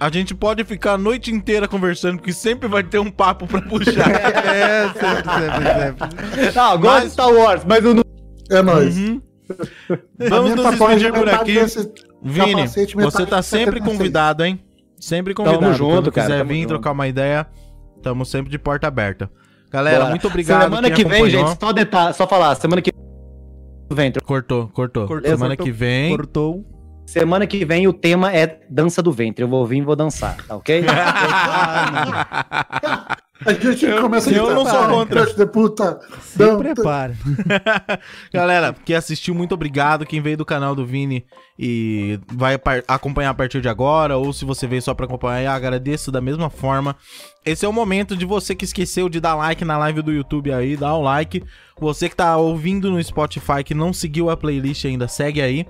[0.00, 3.62] a gente pode ficar a noite inteira conversando, porque sempre vai ter um papo pra
[3.62, 3.92] puxar.
[4.44, 6.52] É, sempre, sempre, sempre.
[6.54, 8.02] Não, eu gosto Mas- de Star Wars, mas eu não.
[8.50, 8.96] É nóis.
[8.98, 9.22] Uhum.
[10.28, 11.56] Vamos nos despedir por aqui.
[12.22, 14.60] Vini, você tá sempre convidado, hein?
[15.00, 15.62] Sempre convidado.
[15.62, 16.68] Tamo junto, Quando cara, quiser tamo vir junto.
[16.68, 17.46] trocar uma ideia,
[18.02, 19.30] tamo sempre de porta aberta.
[19.70, 20.10] Galera, Bora.
[20.10, 20.62] muito obrigado.
[20.62, 22.54] Semana que vem, gente, só detalhe, só falar.
[22.56, 22.90] Semana que
[23.92, 25.06] vem, Cortou, cortou.
[25.06, 25.66] Cortou, Semana cortou.
[25.66, 26.16] que vem.
[26.16, 26.64] Cortou.
[27.06, 29.44] semana que vem o tema é dança do ventre.
[29.44, 30.84] Eu vou vir e vou dançar, tá ok?
[33.46, 35.26] A gente começa eu não sou contra.
[35.26, 36.00] De puta.
[36.20, 37.16] Se Não, prepara.
[38.32, 40.04] Galera, que assistiu, muito obrigado.
[40.04, 41.24] Quem veio do canal do Vini
[41.58, 46.10] e vai acompanhar a partir de agora, ou se você veio só pra acompanhar, agradeço
[46.10, 46.96] da mesma forma.
[47.46, 50.52] Esse é o momento de você que esqueceu de dar like na live do YouTube
[50.52, 51.42] aí, dá o like.
[51.80, 55.66] Você que tá ouvindo no Spotify que não seguiu a playlist ainda, segue aí.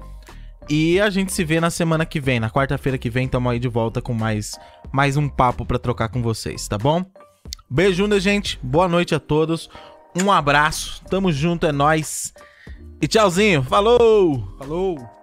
[0.70, 3.58] E a gente se vê na semana que vem, na quarta-feira que vem, tamo aí
[3.58, 4.58] de volta com mais,
[4.92, 7.04] mais um papo pra trocar com vocês, tá bom?
[7.70, 8.58] Beijunda, gente.
[8.62, 9.68] Boa noite a todos.
[10.14, 11.02] Um abraço.
[11.10, 12.32] Tamo junto, é nóis.
[13.00, 13.62] E tchauzinho.
[13.62, 14.56] Falou!
[14.58, 15.17] Falou.